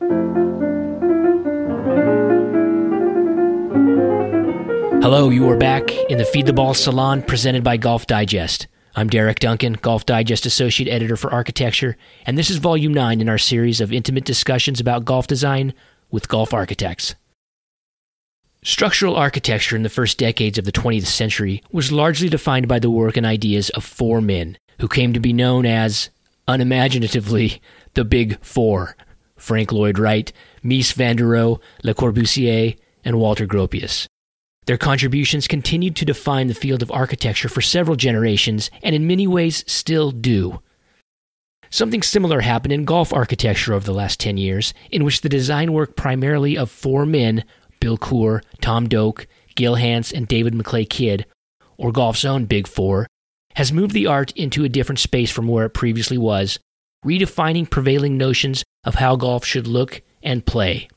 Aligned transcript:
Hello, 0.00 0.10
you 5.30 5.50
are 5.50 5.56
back 5.56 5.90
in 6.08 6.18
the 6.18 6.24
Feed 6.24 6.46
the 6.46 6.52
Ball 6.52 6.74
Salon 6.74 7.22
presented 7.22 7.64
by 7.64 7.76
Golf 7.76 8.06
Digest. 8.06 8.68
I'm 8.94 9.08
Derek 9.08 9.40
Duncan, 9.40 9.72
Golf 9.72 10.06
Digest 10.06 10.46
Associate 10.46 10.88
Editor 10.88 11.16
for 11.16 11.32
Architecture, 11.32 11.96
and 12.26 12.38
this 12.38 12.48
is 12.48 12.58
Volume 12.58 12.94
9 12.94 13.20
in 13.20 13.28
our 13.28 13.38
series 13.38 13.80
of 13.80 13.92
intimate 13.92 14.24
discussions 14.24 14.78
about 14.78 15.04
golf 15.04 15.26
design 15.26 15.74
with 16.12 16.28
golf 16.28 16.54
architects. 16.54 17.16
Structural 18.62 19.16
architecture 19.16 19.74
in 19.74 19.82
the 19.82 19.88
first 19.88 20.16
decades 20.16 20.58
of 20.58 20.64
the 20.64 20.72
20th 20.72 21.06
century 21.06 21.60
was 21.72 21.90
largely 21.90 22.28
defined 22.28 22.68
by 22.68 22.78
the 22.78 22.90
work 22.90 23.16
and 23.16 23.26
ideas 23.26 23.70
of 23.70 23.82
four 23.82 24.20
men 24.20 24.58
who 24.80 24.86
came 24.86 25.12
to 25.12 25.20
be 25.20 25.32
known 25.32 25.66
as, 25.66 26.10
unimaginatively, 26.46 27.60
the 27.94 28.04
Big 28.04 28.40
Four 28.44 28.94
Frank 29.38 29.72
Lloyd 29.72 29.98
Wright, 29.98 30.32
Mies 30.62 30.92
van 30.92 31.16
der 31.16 31.24
Rohe, 31.24 31.60
Le 31.82 31.94
Corbusier, 31.94 32.76
and 33.04 33.18
Walter 33.18 33.46
Gropius. 33.46 34.06
Their 34.66 34.76
contributions 34.76 35.48
continued 35.48 35.96
to 35.96 36.04
define 36.04 36.48
the 36.48 36.54
field 36.54 36.82
of 36.82 36.92
architecture 36.92 37.48
for 37.48 37.62
several 37.62 37.96
generations, 37.96 38.70
and 38.82 38.94
in 38.94 39.06
many 39.06 39.26
ways 39.26 39.64
still 39.66 40.10
do. 40.10 40.60
Something 41.70 42.02
similar 42.02 42.40
happened 42.40 42.72
in 42.72 42.84
golf 42.84 43.12
architecture 43.12 43.72
over 43.72 43.84
the 43.84 43.94
last 43.94 44.20
10 44.20 44.36
years, 44.36 44.74
in 44.90 45.04
which 45.04 45.22
the 45.22 45.28
design 45.28 45.72
work 45.72 45.96
primarily 45.96 46.56
of 46.56 46.70
four 46.70 47.06
men 47.06 47.44
Bill 47.80 47.96
Coore, 47.96 48.42
Tom 48.60 48.88
Doak, 48.88 49.26
Gil 49.54 49.76
Hanse, 49.76 50.12
and 50.12 50.28
David 50.28 50.54
McLay 50.54 50.88
Kidd, 50.88 51.26
or 51.76 51.92
golf's 51.92 52.24
own 52.24 52.44
Big 52.44 52.66
Four, 52.66 53.06
has 53.54 53.72
moved 53.72 53.94
the 53.94 54.06
art 54.06 54.32
into 54.32 54.64
a 54.64 54.68
different 54.68 54.98
space 54.98 55.30
from 55.30 55.48
where 55.48 55.66
it 55.66 55.70
previously 55.70 56.18
was, 56.18 56.58
redefining 57.04 57.68
prevailing 57.68 58.16
notions 58.16 58.64
of 58.84 58.96
how 58.96 59.16
golf 59.16 59.44
should 59.44 59.66
look 59.66 60.02
and 60.22 60.44
play. 60.44 60.88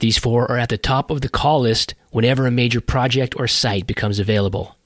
These 0.00 0.18
four 0.18 0.50
are 0.50 0.58
at 0.58 0.68
the 0.68 0.78
top 0.78 1.10
of 1.10 1.20
the 1.20 1.28
call 1.28 1.60
list 1.60 1.94
whenever 2.10 2.46
a 2.46 2.50
major 2.50 2.80
project 2.80 3.34
or 3.38 3.48
site 3.48 3.86
becomes 3.86 4.18
available. 4.18 4.76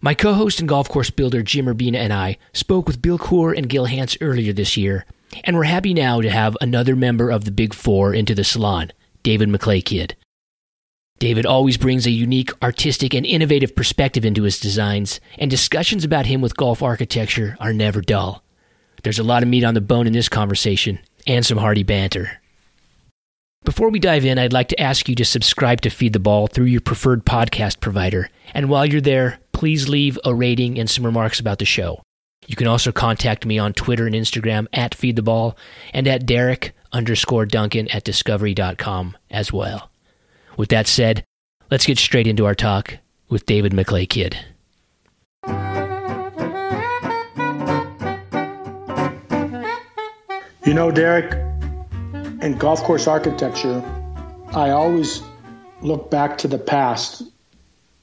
My 0.00 0.14
co 0.14 0.34
host 0.34 0.60
and 0.60 0.68
golf 0.68 0.88
course 0.88 1.10
builder 1.10 1.42
Jim 1.42 1.66
Urbina 1.66 1.96
and 1.96 2.12
I 2.12 2.38
spoke 2.52 2.86
with 2.86 3.02
Bill 3.02 3.18
Coore 3.18 3.56
and 3.56 3.68
Gil 3.68 3.86
Hanse 3.86 4.16
earlier 4.20 4.52
this 4.52 4.76
year, 4.76 5.06
and 5.44 5.56
we're 5.56 5.64
happy 5.64 5.94
now 5.94 6.20
to 6.20 6.30
have 6.30 6.56
another 6.60 6.96
member 6.96 7.30
of 7.30 7.44
the 7.44 7.50
Big 7.50 7.74
Four 7.74 8.14
into 8.14 8.34
the 8.34 8.44
salon, 8.44 8.92
David 9.22 9.48
McLay 9.48 9.84
Kidd. 9.84 10.16
David 11.18 11.46
always 11.46 11.78
brings 11.78 12.06
a 12.06 12.10
unique, 12.10 12.50
artistic, 12.62 13.14
and 13.14 13.24
innovative 13.24 13.74
perspective 13.74 14.24
into 14.24 14.42
his 14.42 14.58
designs, 14.58 15.20
and 15.38 15.50
discussions 15.50 16.04
about 16.04 16.26
him 16.26 16.40
with 16.40 16.56
golf 16.56 16.82
architecture 16.82 17.56
are 17.60 17.72
never 17.72 18.00
dull. 18.00 18.42
There's 19.04 19.18
a 19.18 19.22
lot 19.22 19.42
of 19.42 19.48
meat 19.48 19.64
on 19.64 19.74
the 19.74 19.80
bone 19.80 20.06
in 20.06 20.14
this 20.14 20.30
conversation, 20.30 20.98
and 21.26 21.44
some 21.44 21.58
hearty 21.58 21.82
banter. 21.82 22.40
Before 23.62 23.90
we 23.90 23.98
dive 23.98 24.24
in, 24.24 24.38
I'd 24.38 24.52
like 24.52 24.68
to 24.68 24.80
ask 24.80 25.08
you 25.08 25.14
to 25.16 25.24
subscribe 25.24 25.82
to 25.82 25.90
Feed 25.90 26.14
the 26.14 26.18
Ball 26.18 26.46
through 26.46 26.66
your 26.66 26.80
preferred 26.80 27.24
podcast 27.24 27.80
provider. 27.80 28.28
And 28.54 28.68
while 28.68 28.86
you're 28.86 29.00
there, 29.02 29.40
please 29.52 29.88
leave 29.88 30.18
a 30.24 30.34
rating 30.34 30.78
and 30.78 30.88
some 30.88 31.04
remarks 31.04 31.38
about 31.38 31.58
the 31.58 31.64
show. 31.66 32.02
You 32.46 32.56
can 32.56 32.66
also 32.66 32.92
contact 32.92 33.46
me 33.46 33.58
on 33.58 33.72
Twitter 33.72 34.06
and 34.06 34.14
Instagram 34.14 34.66
at 34.72 34.94
Feed 34.94 35.16
the 35.16 35.22
Ball 35.22 35.56
and 35.92 36.08
at 36.08 36.26
Derek 36.26 36.72
underscore 36.92 37.46
Duncan 37.46 37.88
at 37.88 38.04
discovery.com 38.04 39.16
as 39.30 39.52
well. 39.52 39.90
With 40.56 40.70
that 40.70 40.86
said, 40.86 41.24
let's 41.70 41.86
get 41.86 41.98
straight 41.98 42.26
into 42.26 42.46
our 42.46 42.54
talk 42.54 42.98
with 43.28 43.46
David 43.46 43.72
McLay 43.72 44.08
Kidd. 44.08 44.38
You 50.64 50.72
know, 50.72 50.90
Derek, 50.90 51.34
in 52.40 52.56
golf 52.56 52.82
course 52.84 53.06
architecture, 53.06 53.84
I 54.54 54.70
always 54.70 55.20
look 55.82 56.10
back 56.10 56.38
to 56.38 56.48
the 56.48 56.56
past 56.56 57.22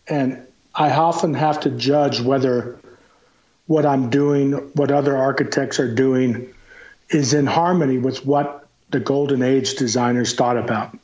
and 0.07 0.45
I 0.75 0.91
often 0.91 1.33
have 1.33 1.61
to 1.61 1.71
judge 1.71 2.21
whether 2.21 2.77
what 3.65 3.87
I'm 3.87 4.11
doing, 4.11 4.51
what 4.73 4.91
other 4.91 5.17
architects 5.17 5.79
are 5.79 5.91
doing, 5.91 6.53
is 7.09 7.33
in 7.33 7.47
harmony 7.47 7.97
with 7.97 8.27
what 8.27 8.67
the 8.91 8.99
Golden 8.99 9.41
Age 9.41 9.73
designers 9.73 10.35
thought 10.35 10.57
about. 10.57 10.95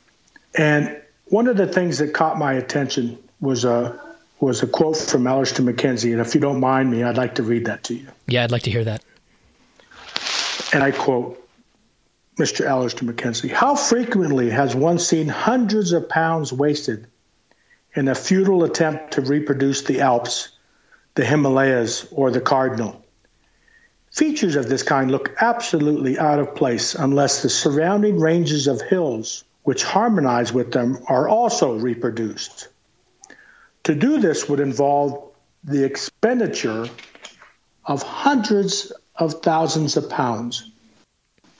And 0.56 0.96
one 1.24 1.48
of 1.48 1.56
the 1.56 1.66
things 1.66 1.98
that 1.98 2.14
caught 2.14 2.38
my 2.38 2.52
attention 2.52 3.18
was 3.40 3.64
a 3.64 4.00
was 4.38 4.62
a 4.62 4.68
quote 4.68 4.96
from 4.96 5.26
Alister 5.26 5.64
MacKenzie, 5.64 6.12
and 6.12 6.20
if 6.20 6.36
you 6.36 6.40
don't 6.40 6.60
mind 6.60 6.92
me, 6.92 7.02
I'd 7.02 7.16
like 7.16 7.34
to 7.34 7.42
read 7.42 7.64
that 7.64 7.82
to 7.84 7.94
you. 7.94 8.06
Yeah, 8.28 8.44
I'd 8.44 8.52
like 8.52 8.62
to 8.62 8.70
hear 8.70 8.84
that. 8.84 9.02
And 10.72 10.84
I 10.84 10.92
quote 10.92 11.47
Mr. 12.38 12.64
Alister 12.64 13.04
MacKenzie, 13.04 13.50
how 13.50 13.74
frequently 13.74 14.50
has 14.50 14.74
one 14.74 15.00
seen 15.00 15.26
hundreds 15.26 15.92
of 15.92 16.08
pounds 16.08 16.52
wasted 16.52 17.08
in 17.94 18.06
a 18.06 18.14
futile 18.14 18.62
attempt 18.62 19.14
to 19.14 19.20
reproduce 19.22 19.82
the 19.82 20.00
Alps, 20.00 20.50
the 21.14 21.24
Himalayas, 21.24 22.06
or 22.12 22.30
the 22.30 22.40
Cardinal? 22.40 23.04
Features 24.12 24.54
of 24.54 24.68
this 24.68 24.84
kind 24.84 25.10
look 25.10 25.34
absolutely 25.40 26.16
out 26.16 26.38
of 26.38 26.54
place 26.54 26.94
unless 26.94 27.42
the 27.42 27.50
surrounding 27.50 28.20
ranges 28.20 28.68
of 28.68 28.80
hills 28.82 29.42
which 29.64 29.82
harmonize 29.82 30.52
with 30.52 30.70
them 30.70 30.98
are 31.08 31.28
also 31.28 31.76
reproduced. 31.76 32.68
To 33.84 33.94
do 33.96 34.18
this 34.18 34.48
would 34.48 34.60
involve 34.60 35.32
the 35.64 35.84
expenditure 35.84 36.86
of 37.84 38.02
hundreds 38.02 38.92
of 39.16 39.42
thousands 39.42 39.96
of 39.96 40.08
pounds. 40.08 40.67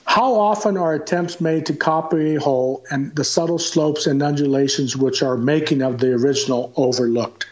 How 0.09 0.33
often 0.37 0.79
are 0.79 0.95
attempts 0.95 1.39
made 1.39 1.67
to 1.67 1.75
copy 1.75 2.37
a 2.37 2.41
hole 2.41 2.83
and 2.91 3.15
the 3.15 3.25
subtle 3.25 3.59
slopes 3.59 4.07
and 4.07 4.23
undulations 4.23 4.97
which 4.97 5.23
are 5.23 5.37
making 5.37 5.83
of 5.83 5.99
the 5.99 6.15
original 6.15 6.73
overlooked? 6.77 7.47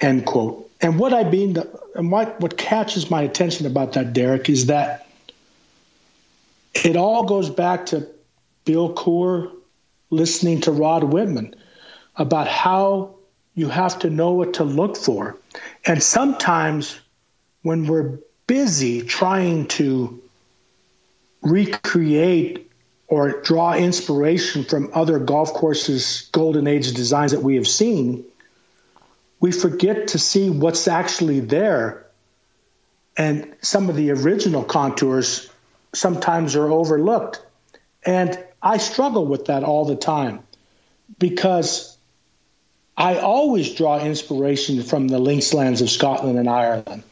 End 0.00 0.24
quote. 0.24 0.70
And 0.80 1.00
what 1.00 1.12
I 1.12 1.28
mean, 1.28 1.56
and 1.96 2.12
what, 2.12 2.40
what 2.40 2.56
catches 2.56 3.10
my 3.10 3.22
attention 3.22 3.66
about 3.66 3.94
that, 3.94 4.12
Derek, 4.12 4.48
is 4.48 4.66
that 4.66 5.08
it 6.74 6.94
all 6.94 7.24
goes 7.24 7.50
back 7.50 7.86
to 7.86 8.06
Bill 8.64 8.94
Coore 8.94 9.50
listening 10.10 10.60
to 10.60 10.70
Rod 10.70 11.02
Whitman 11.02 11.56
about 12.14 12.46
how 12.46 13.16
you 13.56 13.68
have 13.68 13.98
to 13.98 14.10
know 14.10 14.30
what 14.30 14.54
to 14.54 14.64
look 14.64 14.96
for. 14.96 15.36
And 15.84 16.00
sometimes 16.00 17.00
when 17.62 17.88
we're 17.88 18.20
busy 18.46 19.02
trying 19.02 19.66
to 19.66 20.22
recreate 21.42 22.70
or 23.06 23.40
draw 23.40 23.74
inspiration 23.74 24.64
from 24.64 24.90
other 24.92 25.18
golf 25.18 25.54
courses, 25.54 26.28
golden 26.32 26.66
age 26.66 26.92
designs 26.92 27.32
that 27.32 27.42
we 27.42 27.54
have 27.54 27.66
seen, 27.66 28.24
we 29.40 29.50
forget 29.50 30.08
to 30.08 30.18
see 30.18 30.50
what's 30.50 30.86
actually 30.88 31.40
there. 31.40 32.06
And 33.16 33.54
some 33.62 33.88
of 33.88 33.96
the 33.96 34.10
original 34.10 34.62
contours 34.62 35.48
sometimes 35.94 36.54
are 36.54 36.70
overlooked. 36.70 37.42
And 38.04 38.38
I 38.62 38.76
struggle 38.76 39.26
with 39.26 39.46
that 39.46 39.64
all 39.64 39.84
the 39.86 39.96
time 39.96 40.40
because 41.18 41.96
I 42.96 43.18
always 43.18 43.74
draw 43.74 44.00
inspiration 44.00 44.82
from 44.82 45.08
the 45.08 45.18
linkslands 45.18 45.80
of 45.80 45.88
Scotland 45.88 46.38
and 46.38 46.48
Ireland. 46.48 47.04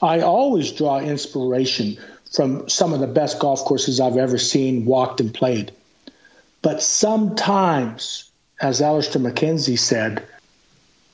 I 0.00 0.20
always 0.20 0.72
draw 0.72 1.00
inspiration 1.00 1.98
from 2.32 2.68
some 2.68 2.92
of 2.92 3.00
the 3.00 3.06
best 3.06 3.38
golf 3.38 3.64
courses 3.64 4.00
I've 4.00 4.16
ever 4.16 4.38
seen, 4.38 4.84
walked, 4.84 5.20
and 5.20 5.32
played. 5.32 5.72
But 6.62 6.82
sometimes, 6.82 8.30
as 8.60 8.82
Alister 8.82 9.18
MacKenzie 9.18 9.78
said, 9.78 10.26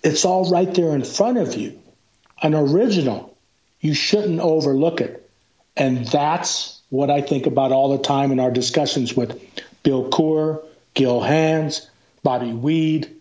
it's 0.03 0.25
all 0.25 0.51
right 0.51 0.73
there 0.75 0.95
in 0.95 1.05
front 1.05 1.39
of 1.39 1.55
you. 1.55 1.79
An 2.43 2.55
original. 2.55 3.37
You 3.81 3.95
shouldn't 3.95 4.41
overlook 4.41 5.01
it. 5.01 5.31
And 5.77 6.07
that's 6.07 6.81
what 6.91 7.11
I 7.11 7.21
think 7.21 7.47
about 7.47 7.73
all 7.73 7.97
the 7.97 8.03
time 8.03 8.33
in 8.33 8.41
our 8.41 8.51
discussions 8.51 9.17
with 9.17 9.41
Bill 9.83 10.11
Coore, 10.11 10.63
Gil 10.95 11.21
Hanse, 11.21 11.89
Bobby 12.23 12.53
Weed. 12.53 13.21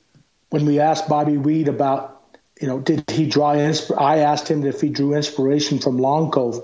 When 0.49 0.65
we 0.65 0.79
asked 0.79 1.09
Bobby 1.09 1.37
Weed 1.37 1.67
about, 1.67 2.21
you 2.61 2.67
know, 2.67 2.79
did 2.79 3.09
he 3.09 3.25
draw, 3.27 3.51
I 3.51 4.17
asked 4.19 4.47
him 4.47 4.65
if 4.65 4.81
he 4.81 4.89
drew 4.89 5.13
inspiration 5.15 5.79
from 5.79 5.97
Long 5.97 6.31
Cove. 6.31 6.63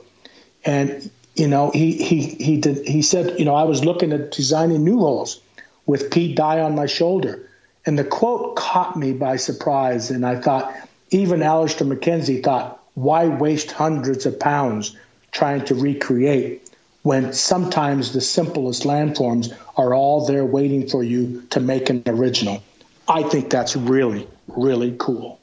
And, 0.63 1.09
you 1.39 1.47
know, 1.47 1.71
he, 1.71 1.93
he, 1.93 2.21
he, 2.21 2.57
did, 2.57 2.85
he 2.85 3.01
said, 3.01 3.39
you 3.39 3.45
know, 3.45 3.55
I 3.55 3.63
was 3.63 3.85
looking 3.85 4.11
at 4.11 4.31
designing 4.31 4.83
new 4.83 4.99
holes 4.99 5.39
with 5.85 6.11
Pete 6.11 6.35
Dye 6.35 6.59
on 6.59 6.75
my 6.75 6.85
shoulder. 6.85 7.49
And 7.85 7.97
the 7.97 8.03
quote 8.03 8.57
caught 8.57 8.97
me 8.97 9.13
by 9.13 9.37
surprise. 9.37 10.11
And 10.11 10.25
I 10.25 10.41
thought, 10.41 10.75
even 11.11 11.41
Alister 11.41 11.85
MacKenzie 11.85 12.43
thought, 12.43 12.83
why 12.93 13.27
waste 13.27 13.71
hundreds 13.71 14.25
of 14.25 14.37
pounds 14.37 14.97
trying 15.31 15.63
to 15.65 15.75
recreate 15.75 16.69
when 17.03 17.31
sometimes 17.31 18.11
the 18.11 18.19
simplest 18.19 18.83
landforms 18.83 19.55
are 19.77 19.93
all 19.93 20.25
there 20.25 20.45
waiting 20.45 20.89
for 20.89 21.03
you 21.03 21.41
to 21.51 21.61
make 21.61 21.89
an 21.89 22.03
original. 22.05 22.61
I 23.07 23.23
think 23.23 23.49
that's 23.49 23.77
really, 23.77 24.27
really 24.47 24.93
cool. 24.99 25.39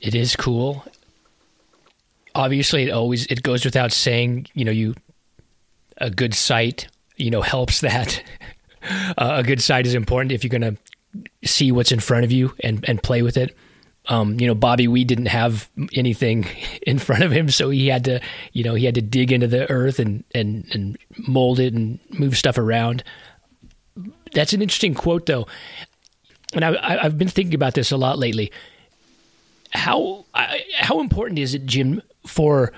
It 0.00 0.14
is 0.14 0.36
cool. 0.36 0.84
Obviously, 2.36 2.84
it 2.84 2.90
always 2.90 3.26
it 3.26 3.42
goes 3.42 3.64
without 3.64 3.90
saying. 3.90 4.46
You 4.54 4.64
know, 4.64 4.70
you 4.70 4.94
a 5.98 6.10
good 6.10 6.34
site, 6.34 6.88
you 7.16 7.30
know, 7.30 7.42
helps 7.42 7.80
that. 7.80 8.22
uh, 9.18 9.36
a 9.36 9.42
good 9.42 9.60
site 9.60 9.86
is 9.86 9.94
important 9.94 10.32
if 10.32 10.44
you're 10.44 10.58
going 10.58 10.76
to 10.76 10.76
see 11.44 11.72
what's 11.72 11.92
in 11.92 12.00
front 12.00 12.24
of 12.24 12.32
you 12.32 12.54
and 12.60 12.84
and 12.88 13.02
play 13.02 13.22
with 13.22 13.36
it. 13.36 13.56
Um, 14.06 14.40
you 14.40 14.46
know, 14.46 14.54
Bobby 14.54 14.88
Weed 14.88 15.06
didn't 15.06 15.26
have 15.26 15.68
anything 15.94 16.46
in 16.82 16.98
front 16.98 17.22
of 17.22 17.32
him, 17.32 17.50
so 17.50 17.70
he 17.70 17.88
had 17.88 18.04
to, 18.04 18.20
you 18.52 18.64
know, 18.64 18.74
he 18.74 18.86
had 18.86 18.94
to 18.94 19.02
dig 19.02 19.32
into 19.32 19.46
the 19.46 19.70
earth 19.70 19.98
and 19.98 20.24
and 20.34 20.66
and 20.72 20.98
mold 21.26 21.60
it 21.60 21.74
and 21.74 21.98
move 22.10 22.36
stuff 22.36 22.58
around. 22.58 23.04
That's 24.32 24.52
an 24.52 24.62
interesting 24.62 24.94
quote, 24.94 25.26
though, 25.26 25.46
and 26.54 26.64
I, 26.64 27.02
have 27.02 27.18
been 27.18 27.28
thinking 27.28 27.54
about 27.54 27.74
this 27.74 27.90
a 27.90 27.96
lot 27.96 28.18
lately. 28.18 28.52
How 29.70 30.24
how 30.76 31.00
important 31.00 31.38
is 31.38 31.54
it, 31.54 31.66
Jim, 31.66 32.00
for 32.26 32.72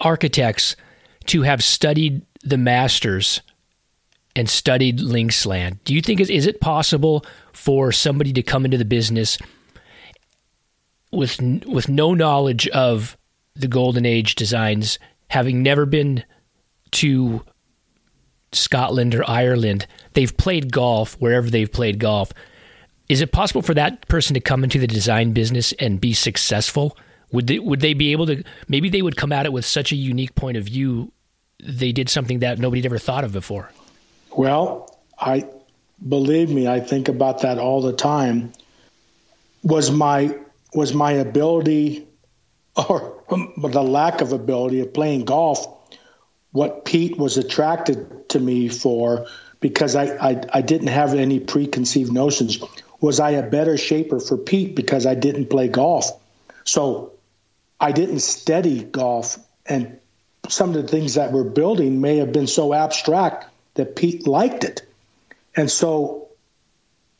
architects 0.00 0.76
to 1.26 1.42
have 1.42 1.62
studied 1.62 2.22
the 2.44 2.58
masters 2.58 3.40
and 4.36 4.48
studied 4.48 4.98
Linksland? 4.98 5.78
Do 5.84 5.94
you 5.94 6.00
think 6.02 6.20
is 6.20 6.30
is 6.30 6.46
it 6.46 6.60
possible 6.60 7.24
for 7.52 7.92
somebody 7.92 8.32
to 8.32 8.42
come 8.42 8.64
into 8.64 8.78
the 8.78 8.84
business? 8.84 9.38
with 11.14 11.40
with 11.66 11.88
no 11.88 12.14
knowledge 12.14 12.68
of 12.68 13.16
the 13.54 13.68
golden 13.68 14.04
age 14.04 14.34
designs, 14.34 14.98
having 15.28 15.62
never 15.62 15.86
been 15.86 16.24
to 16.90 17.44
Scotland 18.52 19.14
or 19.14 19.28
Ireland, 19.28 19.86
they've 20.14 20.36
played 20.36 20.72
golf 20.72 21.14
wherever 21.20 21.48
they've 21.48 21.70
played 21.70 21.98
golf. 21.98 22.32
Is 23.08 23.20
it 23.20 23.32
possible 23.32 23.62
for 23.62 23.74
that 23.74 24.06
person 24.08 24.34
to 24.34 24.40
come 24.40 24.64
into 24.64 24.78
the 24.78 24.86
design 24.86 25.32
business 25.32 25.72
and 25.74 26.00
be 26.00 26.14
successful? 26.14 26.96
Would 27.32 27.46
they 27.46 27.58
would 27.58 27.80
they 27.80 27.94
be 27.94 28.12
able 28.12 28.26
to 28.26 28.42
maybe 28.68 28.88
they 28.88 29.02
would 29.02 29.16
come 29.16 29.32
at 29.32 29.46
it 29.46 29.52
with 29.52 29.64
such 29.64 29.92
a 29.92 29.96
unique 29.96 30.34
point 30.34 30.56
of 30.56 30.64
view 30.64 31.12
they 31.64 31.92
did 31.92 32.08
something 32.08 32.40
that 32.40 32.58
nobody'd 32.58 32.86
ever 32.86 32.98
thought 32.98 33.24
of 33.24 33.32
before? 33.32 33.70
Well, 34.36 34.98
I 35.18 35.48
believe 36.06 36.50
me, 36.50 36.68
I 36.68 36.80
think 36.80 37.08
about 37.08 37.42
that 37.42 37.58
all 37.58 37.82
the 37.82 37.92
time. 37.92 38.52
Was 39.62 39.90
my 39.90 40.36
was 40.74 40.92
my 40.92 41.12
ability 41.12 42.06
or 42.88 43.22
the 43.56 43.82
lack 43.82 44.20
of 44.20 44.32
ability 44.32 44.80
of 44.80 44.92
playing 44.92 45.24
golf 45.24 45.66
what 46.54 46.84
Pete 46.84 47.18
was 47.18 47.36
attracted 47.36 48.28
to 48.28 48.38
me 48.38 48.68
for 48.68 49.26
because 49.58 49.96
I, 49.96 50.04
I, 50.04 50.42
I, 50.52 50.60
didn't 50.60 50.86
have 50.86 51.12
any 51.12 51.40
preconceived 51.40 52.12
notions. 52.12 52.62
Was 53.00 53.18
I 53.18 53.30
a 53.30 53.42
better 53.42 53.76
shaper 53.76 54.20
for 54.20 54.36
Pete 54.36 54.76
because 54.76 55.04
I 55.04 55.16
didn't 55.16 55.46
play 55.46 55.66
golf? 55.66 56.10
So 56.62 57.14
I 57.80 57.90
didn't 57.90 58.20
study 58.20 58.84
golf, 58.84 59.36
and 59.66 59.98
some 60.48 60.70
of 60.70 60.76
the 60.76 60.88
things 60.88 61.14
that 61.14 61.32
we're 61.32 61.44
building 61.44 62.00
may 62.00 62.18
have 62.18 62.32
been 62.32 62.46
so 62.46 62.74
abstract 62.74 63.46
that 63.74 63.96
Pete 63.96 64.26
liked 64.26 64.64
it. 64.64 64.82
And 65.56 65.70
so 65.70 66.28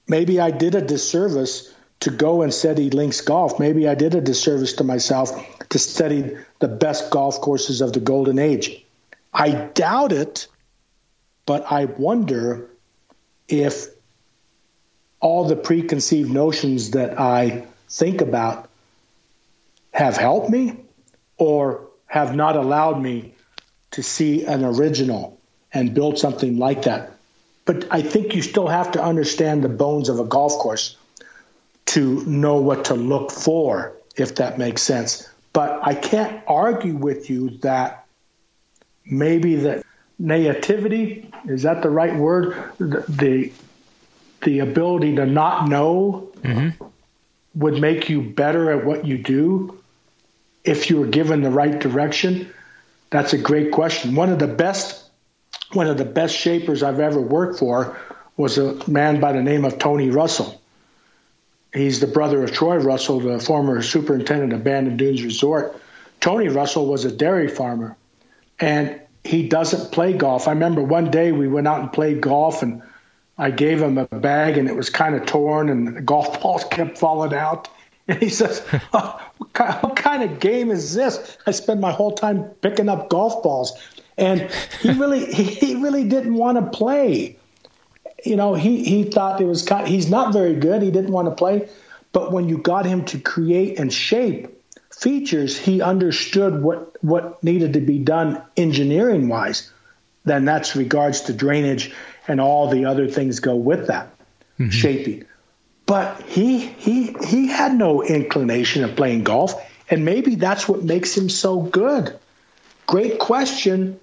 maybe 0.09 0.41
I 0.41 0.51
did 0.51 0.75
a 0.75 0.83
disservice 0.83 1.73
to 2.01 2.11
go 2.11 2.43
and 2.43 2.53
study 2.53 2.91
links 2.91 3.21
golf. 3.21 3.59
Maybe 3.59 3.89
I 3.89 3.95
did 3.95 4.15
a 4.15 4.21
disservice 4.21 4.75
to 4.75 4.85
myself 4.85 5.31
to 5.71 5.79
study 5.79 6.37
the 6.61 6.69
best 6.69 7.11
golf 7.11 7.41
courses 7.41 7.81
of 7.81 7.93
the 7.93 8.01
golden 8.01 8.39
age. 8.39 8.85
I 9.33 9.51
doubt 9.53 10.13
it, 10.13 10.47
but 11.47 11.71
I 11.71 11.87
wonder 11.87 12.69
if 13.49 13.87
all 15.21 15.47
the 15.47 15.57
preconceived 15.57 16.31
notions 16.31 16.91
that 16.91 17.19
I 17.19 17.67
think 17.89 18.21
about 18.21 18.69
have 19.93 20.17
helped 20.17 20.51
me 20.51 20.77
or 21.39 21.89
have 22.15 22.33
not 22.33 22.55
allowed 22.55 23.03
me 23.03 23.35
to 23.91 24.01
see 24.01 24.45
an 24.45 24.65
original 24.65 25.37
and 25.73 25.93
build 25.95 26.17
something 26.17 26.59
like 26.59 26.83
that. 26.83 27.11
But 27.65 27.89
I 27.91 28.03
think 28.03 28.37
you 28.37 28.41
still 28.41 28.69
have 28.69 28.93
to 28.93 29.03
understand 29.03 29.65
the 29.65 29.69
bones 29.69 30.09
of 30.09 30.21
a 30.21 30.25
golf 30.25 30.53
course 30.53 30.97
to 31.87 32.25
know 32.25 32.59
what 32.61 32.85
to 32.85 32.95
look 32.95 33.33
for, 33.33 33.95
if 34.17 34.37
that 34.37 34.59
makes 34.59 34.81
sense. 34.81 35.29
But 35.53 35.81
I 35.83 35.97
can't 35.97 36.41
argue 36.47 36.95
with 36.95 37.31
you 37.31 37.51
that 37.63 38.07
maybe 39.05 39.57
the 39.57 39.83
naivety 40.21 41.29
is 41.47 41.63
that 41.63 41.83
the 41.83 41.91
right 41.91 42.15
word? 42.15 42.55
The 42.79 43.05
the, 43.09 43.53
the 44.43 44.61
ability 44.61 45.17
to 45.17 45.27
not 45.27 45.69
know 45.69 46.31
mm-hmm. 46.43 46.85
would 47.57 47.81
make 47.81 48.09
you 48.09 48.23
better 48.23 48.71
at 48.71 48.85
what 48.85 49.05
you 49.05 49.19
do 49.19 49.81
if 50.65 50.91
you 50.91 50.99
were 50.99 51.07
given 51.07 51.43
the 51.43 51.51
right 51.51 51.79
direction. 51.79 52.53
That's 53.11 53.33
a 53.33 53.39
great 53.39 53.71
question. 53.71 54.15
One 54.15 54.31
of 54.31 54.39
the 54.39 54.49
best 54.49 55.03
one 55.73 55.87
of 55.87 55.99
the 55.99 56.05
best 56.05 56.37
shapers 56.37 56.83
I've 56.83 57.01
ever 57.01 57.21
worked 57.21 57.59
for 57.59 57.97
was 58.37 58.59
a 58.59 58.79
man 58.89 59.21
by 59.21 59.33
the 59.33 59.43
name 59.43 59.65
of 59.65 59.79
Tony 59.79 60.11
Russell. 60.11 60.61
He's 61.73 62.01
the 62.01 62.07
brother 62.07 62.43
of 62.43 62.53
Troy 62.53 62.77
Russell, 62.77 63.21
the 63.21 63.41
former 63.41 63.83
superintendent 63.83 64.53
of 64.53 64.63
Bandon 64.63 64.97
Dunes 64.97 65.25
Resort. 65.25 65.81
Tony 66.21 66.49
Russell 66.49 66.87
was 66.87 67.05
a 67.05 67.11
dairy 67.11 67.49
farmer, 67.49 67.97
and 68.61 69.01
he 69.25 69.49
doesn't 69.49 69.91
play 69.91 70.13
golf. 70.13 70.47
I 70.47 70.53
remember 70.53 70.83
one 70.83 71.11
day 71.11 71.33
we 71.33 71.49
went 71.49 71.67
out 71.67 71.81
and 71.81 71.93
played 71.93 72.21
golf, 72.21 72.63
and 72.63 72.83
I 73.37 73.51
gave 73.51 73.83
him 73.83 73.99
a 73.99 74.07
bag, 74.07 74.57
and 74.57 74.69
it 74.69 74.77
was 74.77 74.91
kind 74.91 75.17
of 75.17 75.27
torn, 75.27 75.69
and 75.69 75.97
the 75.97 76.01
golf 76.01 76.41
balls 76.43 76.65
kept 76.65 76.99
falling 76.99 77.35
out. 77.35 77.69
And 78.07 78.21
he 78.21 78.29
says, 78.29 78.63
oh, 78.93 79.21
what 79.39 79.97
kind 79.97 80.23
of 80.23 80.41
game 80.41 80.71
is 80.71 80.95
this? 80.95 81.39
I 81.47 81.53
spend 81.53 81.81
my 81.81 81.91
whole 81.93 82.13
time 82.13 82.45
picking 82.61 82.89
up 82.89 83.09
golf 83.09 83.43
balls. 83.43 83.73
And 84.19 84.51
he 84.81 84.91
really, 84.99 85.25
he 85.25 85.77
really 85.77 86.05
didn't 86.05 86.35
want 86.35 86.59
to 86.59 86.77
play 86.77 87.39
you 88.25 88.37
know, 88.37 88.55
he, 88.55 88.85
he 88.85 89.05
thought 89.05 89.41
it 89.41 89.45
was 89.45 89.63
kind, 89.63 89.87
he's 89.87 90.09
not 90.09 90.33
very 90.33 90.55
good. 90.55 90.83
He 90.83 90.91
didn't 90.91 91.13
want 91.13 91.29
to 91.29 91.35
play. 91.35 91.69
But 92.13 92.33
when 92.33 92.49
you 92.49 92.59
got 92.59 92.87
him 92.87 93.05
to 93.07 93.19
create 93.19 93.79
and 93.79 93.93
shape 93.93 94.49
features, 94.91 95.59
he 95.59 95.83
understood 95.83 96.63
what, 96.63 96.97
what 97.03 97.43
needed 97.43 97.75
to 97.75 97.81
be 97.81 97.99
done 97.99 98.43
engineering 98.57 99.29
wise. 99.29 99.71
Then 100.25 100.45
that's 100.45 100.75
regards 100.75 101.23
to 101.23 101.33
drainage 101.33 101.93
and 102.27 102.41
all 102.41 102.69
the 102.69 102.87
other 102.87 103.09
things 103.09 103.41
go 103.41 103.57
with 103.57 103.89
that 103.89 104.09
mm-hmm. 104.59 104.71
shaping. 104.71 105.27
But 105.87 106.23
he 106.23 106.59
he 106.59 107.15
he 107.25 107.49
had 107.49 107.75
no 107.75 108.03
inclination 108.03 108.85
of 108.85 108.97
playing 108.97 109.25
golf, 109.25 109.55
and 109.91 110.05
maybe 110.05 110.37
that's 110.37 110.69
what 110.69 110.83
makes 110.83 111.17
him 111.17 111.29
so 111.29 111.61
good. 111.61 112.19
Great 112.87 113.19
question. 113.19 114.01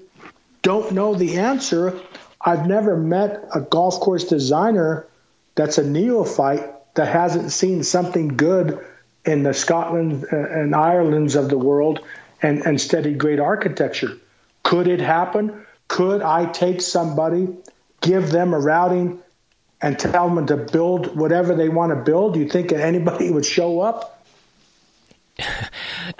Don't 0.61 0.91
know 0.91 1.15
the 1.15 1.39
answer, 1.39 1.99
I've 2.43 2.67
never 2.67 2.95
met 2.97 3.43
a 3.53 3.61
golf 3.61 3.99
course 3.99 4.25
designer 4.25 5.07
that's 5.55 5.77
a 5.77 5.87
neophyte 5.87 6.93
that 6.95 7.07
hasn't 7.07 7.51
seen 7.51 7.83
something 7.83 8.29
good 8.29 8.83
in 9.25 9.43
the 9.43 9.53
Scotland 9.53 10.25
uh, 10.31 10.35
and 10.35 10.75
Ireland's 10.75 11.35
of 11.35 11.49
the 11.49 11.57
world 11.57 11.99
and, 12.41 12.65
and 12.65 12.81
studied 12.81 13.17
great 13.17 13.39
architecture. 13.39 14.17
Could 14.63 14.87
it 14.87 14.99
happen? 14.99 15.65
Could 15.87 16.21
I 16.21 16.45
take 16.45 16.81
somebody, 16.81 17.49
give 18.01 18.31
them 18.31 18.53
a 18.53 18.59
routing, 18.59 19.19
and 19.81 19.97
tell 19.97 20.33
them 20.33 20.45
to 20.47 20.57
build 20.57 21.15
whatever 21.15 21.55
they 21.55 21.69
want 21.69 21.91
to 21.91 21.95
build? 21.95 22.33
Do 22.35 22.39
you 22.39 22.47
think 22.47 22.71
anybody 22.71 23.31
would 23.31 23.45
show 23.45 23.81
up? 23.81 24.23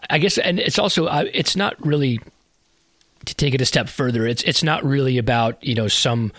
I 0.10 0.18
guess, 0.18 0.38
and 0.38 0.60
it's 0.60 0.80
also 0.80 1.06
uh, 1.06 1.26
it's 1.34 1.56
not 1.56 1.76
really 1.86 2.20
to 3.26 3.36
take 3.36 3.54
it 3.54 3.62
a 3.62 3.66
step 3.66 3.90
further, 3.90 4.26
it's 4.26 4.44
it's 4.44 4.64
not 4.64 4.84
really 4.84 5.18
about 5.18 5.64
you 5.64 5.76
know 5.76 5.88
some 5.88 6.32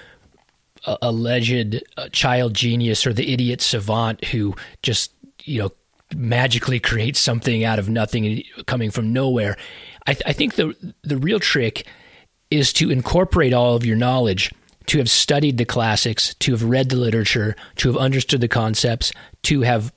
uh, 0.85 0.97
alleged 1.03 1.83
uh, 1.97 2.09
child 2.11 2.55
genius 2.55 3.07
or 3.07 3.13
the 3.13 3.33
idiot 3.33 3.61
savant 3.61 4.25
who 4.27 4.55
just 4.83 5.13
you 5.45 5.61
know 5.61 5.71
magically 6.15 6.81
creates 6.81 7.19
something 7.21 7.65
out 7.65 7.79
of 7.79 7.89
nothing 7.89 8.43
coming 8.67 8.91
from 8.91 9.13
nowhere. 9.13 9.57
I, 10.07 10.15
th- 10.15 10.25
I 10.27 10.33
think 10.33 10.55
the 10.55 10.75
the 11.03 11.17
real 11.17 11.39
trick 11.39 11.87
is 12.51 12.73
to 12.75 12.91
incorporate 12.91 13.53
all 13.53 13.77
of 13.77 13.87
your 13.87 13.97
knowledge, 13.97 14.53
to 14.87 14.99
have 14.99 15.11
studied 15.11 15.59
the 15.59 15.65
classics, 15.65 16.35
to 16.35 16.53
have 16.53 16.65
read 16.65 16.89
the 16.89 16.97
literature, 16.97 17.57
to 17.77 17.89
have 17.89 17.97
understood 17.97 18.41
the 18.41 18.49
concepts, 18.49 19.13
to 19.43 19.63
have 19.63 19.93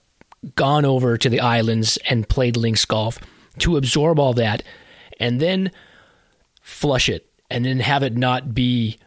gone 0.56 0.86
over 0.86 1.18
to 1.18 1.30
the 1.30 1.40
islands 1.40 1.98
and 2.08 2.30
played 2.30 2.56
links 2.58 2.86
golf, 2.86 3.18
to 3.60 3.78
absorb 3.78 4.20
all 4.20 4.34
that, 4.34 4.64
and 5.20 5.40
then 5.40 5.72
flush 6.62 7.10
it 7.10 7.30
and 7.50 7.66
then 7.66 7.80
have 7.80 8.04
it 8.04 8.18
not 8.18 8.54
be 8.54 8.98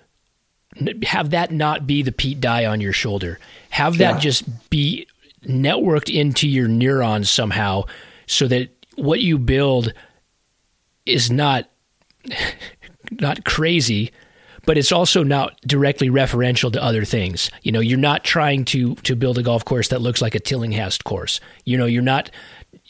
have 1.02 1.30
that 1.30 1.50
not 1.50 1.87
be 1.87 2.02
the 2.02 2.12
Pete 2.12 2.40
Dye 2.40 2.66
on 2.66 2.80
your 2.80 2.92
shoulder. 2.92 3.38
Have 3.70 3.99
that 3.99 4.14
yeah. 4.14 4.20
just 4.20 4.70
be 4.70 5.06
networked 5.44 6.12
into 6.12 6.47
your 6.49 6.68
neurons 6.68 7.30
somehow 7.30 7.85
so 8.26 8.47
that 8.49 8.68
what 8.97 9.20
you 9.20 9.38
build 9.38 9.92
is 11.04 11.30
not 11.30 11.68
not 13.11 13.44
crazy 13.44 14.12
but 14.68 14.76
it's 14.76 14.92
also 14.92 15.22
not 15.22 15.58
directly 15.62 16.10
referential 16.10 16.70
to 16.70 16.84
other 16.84 17.02
things. 17.02 17.50
You 17.62 17.72
know, 17.72 17.80
you're 17.80 17.96
not 17.96 18.22
trying 18.22 18.66
to 18.66 18.96
to 18.96 19.16
build 19.16 19.38
a 19.38 19.42
golf 19.42 19.64
course 19.64 19.88
that 19.88 20.02
looks 20.02 20.20
like 20.20 20.34
a 20.34 20.40
Tillinghast 20.40 21.04
course. 21.04 21.40
You 21.64 21.78
know, 21.78 21.87
you're 21.87 22.02
not 22.02 22.30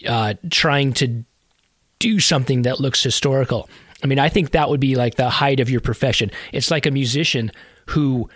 uh, 0.04 0.35
trying 0.50 0.92
to 0.94 1.23
do 2.00 2.18
something 2.18 2.62
that 2.62 2.80
looks 2.80 3.00
historical. 3.00 3.70
I 4.02 4.08
mean, 4.08 4.18
I 4.18 4.28
think 4.28 4.50
that 4.50 4.68
would 4.68 4.80
be 4.80 4.97
like 4.97 5.14
the 5.14 5.30
height 5.30 5.61
of 5.61 5.70
your 5.70 5.80
profession. 5.80 6.32
It's 6.52 6.73
like 6.73 6.85
a 6.85 6.90
musician 6.90 7.52
who 7.87 8.28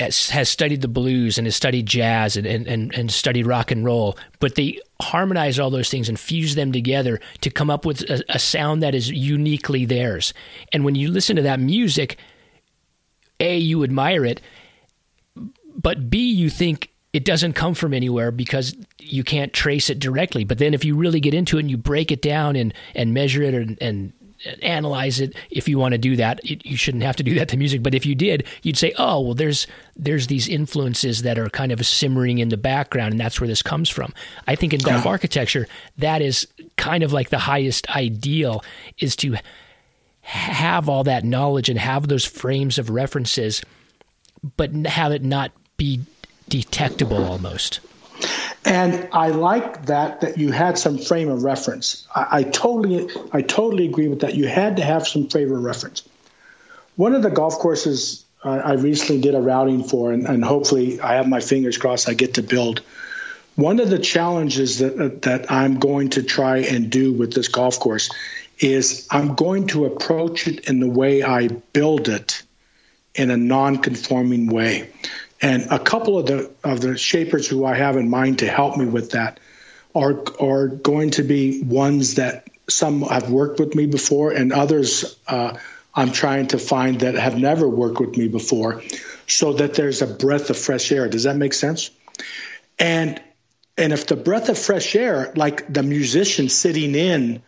has, 0.00 0.48
studied 0.48 0.80
the 0.80 0.88
blues 0.88 1.38
and 1.38 1.46
has 1.46 1.54
studied 1.54 1.86
jazz 1.86 2.36
and, 2.36 2.44
and, 2.44 2.66
and, 2.66 2.92
and 2.92 3.12
studied 3.12 3.46
rock 3.46 3.70
and 3.70 3.84
roll, 3.84 4.18
but 4.40 4.56
they 4.56 4.80
harmonize 5.00 5.60
all 5.60 5.70
those 5.70 5.90
things 5.90 6.08
and 6.08 6.18
fuse 6.18 6.56
them 6.56 6.72
together 6.72 7.20
to 7.42 7.50
come 7.50 7.70
up 7.70 7.84
with 7.84 8.00
a, 8.10 8.24
a 8.30 8.40
sound 8.40 8.82
that 8.82 8.96
is 8.96 9.08
uniquely 9.08 9.84
theirs. 9.84 10.34
And 10.72 10.84
when 10.84 10.96
you 10.96 11.12
listen 11.12 11.36
to 11.36 11.42
that 11.42 11.60
music, 11.60 12.18
A, 13.40 13.56
you 13.56 13.82
admire 13.84 14.24
it, 14.24 14.40
but 15.76 16.08
B, 16.10 16.32
you 16.32 16.50
think 16.50 16.90
it 17.12 17.24
doesn't 17.24 17.52
come 17.52 17.74
from 17.74 17.94
anywhere 17.94 18.30
because 18.30 18.74
you 18.98 19.22
can't 19.22 19.52
trace 19.52 19.88
it 19.88 19.98
directly. 19.98 20.44
But 20.44 20.58
then 20.58 20.74
if 20.74 20.84
you 20.84 20.96
really 20.96 21.20
get 21.20 21.32
into 21.32 21.58
it 21.58 21.60
and 21.60 21.70
you 21.70 21.76
break 21.76 22.10
it 22.10 22.20
down 22.20 22.56
and, 22.56 22.74
and 22.94 23.14
measure 23.14 23.42
it 23.42 23.54
and, 23.54 23.78
and 23.80 24.12
analyze 24.62 25.20
it 25.20 25.34
if 25.50 25.68
you 25.68 25.78
want 25.78 25.92
to 25.92 25.98
do 25.98 26.16
that 26.16 26.38
it, 26.44 26.64
you 26.66 26.76
shouldn't 26.76 27.02
have 27.02 27.16
to 27.16 27.22
do 27.22 27.34
that 27.34 27.48
to 27.48 27.56
music 27.56 27.82
but 27.82 27.94
if 27.94 28.04
you 28.04 28.14
did 28.14 28.44
you'd 28.62 28.76
say 28.76 28.92
oh 28.98 29.20
well 29.20 29.34
there's 29.34 29.66
there's 29.96 30.26
these 30.26 30.48
influences 30.48 31.22
that 31.22 31.38
are 31.38 31.48
kind 31.48 31.72
of 31.72 31.86
simmering 31.86 32.38
in 32.38 32.48
the 32.48 32.56
background 32.56 33.12
and 33.12 33.20
that's 33.20 33.40
where 33.40 33.48
this 33.48 33.62
comes 33.62 33.88
from 33.88 34.12
i 34.46 34.54
think 34.54 34.74
in 34.74 34.80
golf 34.80 35.04
yeah. 35.04 35.10
architecture 35.10 35.66
that 35.96 36.20
is 36.20 36.46
kind 36.76 37.02
of 37.02 37.12
like 37.12 37.30
the 37.30 37.38
highest 37.38 37.88
ideal 37.90 38.62
is 38.98 39.16
to 39.16 39.36
have 40.24 40.88
all 40.88 41.04
that 41.04 41.24
knowledge 41.24 41.68
and 41.68 41.78
have 41.78 42.08
those 42.08 42.24
frames 42.24 42.78
of 42.78 42.90
references 42.90 43.62
but 44.56 44.72
have 44.86 45.12
it 45.12 45.22
not 45.22 45.52
be 45.76 46.00
detectable 46.48 47.24
almost 47.24 47.80
and 48.64 49.08
I 49.12 49.28
like 49.28 49.86
that 49.86 50.22
that 50.22 50.38
you 50.38 50.50
had 50.50 50.78
some 50.78 50.96
frame 50.96 51.28
of 51.28 51.44
reference. 51.44 52.06
I, 52.14 52.26
I, 52.30 52.42
totally 52.44 53.10
I 53.32 53.42
totally 53.42 53.86
agree 53.86 54.08
with 54.08 54.20
that. 54.20 54.34
You 54.34 54.46
had 54.46 54.76
to 54.76 54.82
have 54.82 55.06
some 55.06 55.28
frame 55.28 55.52
of 55.52 55.62
reference. 55.62 56.02
One 56.96 57.14
of 57.14 57.22
the 57.22 57.30
golf 57.30 57.58
courses 57.58 58.24
uh, 58.42 58.60
I 58.64 58.72
recently 58.74 59.20
did 59.20 59.34
a 59.34 59.40
routing 59.40 59.84
for, 59.84 60.12
and, 60.12 60.26
and, 60.26 60.44
hopefully 60.44 61.00
I 61.00 61.14
have 61.14 61.26
my 61.26 61.40
fingers 61.40 61.78
crossed 61.78 62.08
I 62.08 62.14
get 62.14 62.34
to 62.34 62.42
build. 62.42 62.82
One 63.56 63.80
of 63.80 63.88
the 63.88 63.98
challenges 63.98 64.80
that 64.80 65.22
that 65.22 65.50
I'm 65.50 65.78
going 65.78 66.10
to 66.10 66.22
try 66.22 66.58
and 66.58 66.90
do 66.90 67.12
with 67.12 67.32
this 67.32 67.48
golf 67.48 67.78
course 67.80 68.10
is 68.58 69.06
I'm 69.10 69.34
going 69.34 69.68
to 69.68 69.84
approach 69.86 70.46
it 70.46 70.68
in 70.68 70.80
the 70.80 70.88
way 70.88 71.22
I 71.22 71.48
build 71.48 72.08
it 72.08 72.42
in 73.14 73.30
a 73.30 73.36
non-conforming 73.36 74.48
way. 74.48 74.90
And 75.40 75.66
a 75.70 75.78
couple 75.78 76.18
of 76.18 76.26
the 76.26 76.50
of 76.62 76.80
the 76.80 76.96
shapers 76.96 77.46
who 77.46 77.64
I 77.64 77.74
have 77.74 77.96
in 77.96 78.08
mind 78.08 78.38
to 78.38 78.48
help 78.48 78.76
me 78.76 78.86
with 78.86 79.10
that 79.10 79.40
are 79.94 80.22
are 80.40 80.68
going 80.68 81.10
to 81.10 81.22
be 81.22 81.62
ones 81.62 82.14
that 82.14 82.48
some 82.68 83.02
have 83.02 83.30
worked 83.30 83.60
with 83.60 83.74
me 83.74 83.86
before, 83.86 84.32
and 84.32 84.52
others 84.52 85.16
uh, 85.28 85.56
I'm 85.94 86.12
trying 86.12 86.48
to 86.48 86.58
find 86.58 87.00
that 87.00 87.14
have 87.14 87.36
never 87.36 87.68
worked 87.68 88.00
with 88.00 88.16
me 88.16 88.28
before, 88.28 88.82
so 89.26 89.52
that 89.54 89.74
there's 89.74 90.02
a 90.02 90.06
breath 90.06 90.50
of 90.50 90.58
fresh 90.58 90.90
air. 90.90 91.08
Does 91.08 91.24
that 91.24 91.36
make 91.36 91.52
sense? 91.52 91.90
And 92.78 93.20
and 93.76 93.92
if 93.92 94.06
the 94.06 94.16
breath 94.16 94.48
of 94.48 94.58
fresh 94.58 94.96
air, 94.96 95.32
like 95.36 95.72
the 95.72 95.82
musician 95.82 96.48
sitting 96.48 96.94
in 96.94 97.42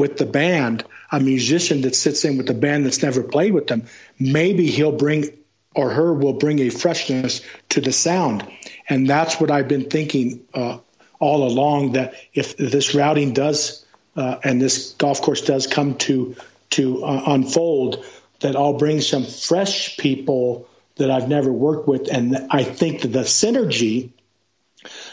with 0.00 0.16
the 0.16 0.24
band, 0.24 0.82
a 1.12 1.20
musician 1.20 1.82
that 1.82 1.94
sits 1.94 2.24
in 2.24 2.38
with 2.38 2.46
the 2.46 2.54
band 2.54 2.86
that's 2.86 3.02
never 3.02 3.22
played 3.22 3.52
with 3.52 3.66
them, 3.66 3.82
maybe 4.18 4.66
he'll 4.66 4.96
bring 4.96 5.26
or 5.74 5.90
her 5.90 6.14
will 6.14 6.32
bring 6.32 6.58
a 6.58 6.70
freshness 6.70 7.42
to 7.68 7.82
the 7.82 7.92
sound. 7.92 8.50
And 8.88 9.06
that's 9.06 9.38
what 9.38 9.50
I've 9.50 9.68
been 9.68 9.90
thinking 9.90 10.46
uh, 10.54 10.78
all 11.18 11.46
along 11.46 11.92
that 11.92 12.14
if 12.32 12.56
this 12.56 12.94
routing 12.94 13.34
does 13.34 13.84
uh, 14.16 14.38
and 14.42 14.58
this 14.58 14.92
golf 14.94 15.20
course 15.20 15.42
does 15.42 15.66
come 15.66 15.96
to 15.98 16.34
to 16.70 17.04
uh, 17.04 17.22
unfold, 17.26 18.02
that 18.40 18.56
I'll 18.56 18.78
bring 18.78 19.02
some 19.02 19.24
fresh 19.24 19.98
people 19.98 20.66
that 20.96 21.10
I've 21.10 21.28
never 21.28 21.52
worked 21.52 21.86
with, 21.86 22.08
and 22.10 22.46
I 22.48 22.64
think 22.64 23.02
that 23.02 23.08
the 23.08 23.26
synergy, 23.26 24.10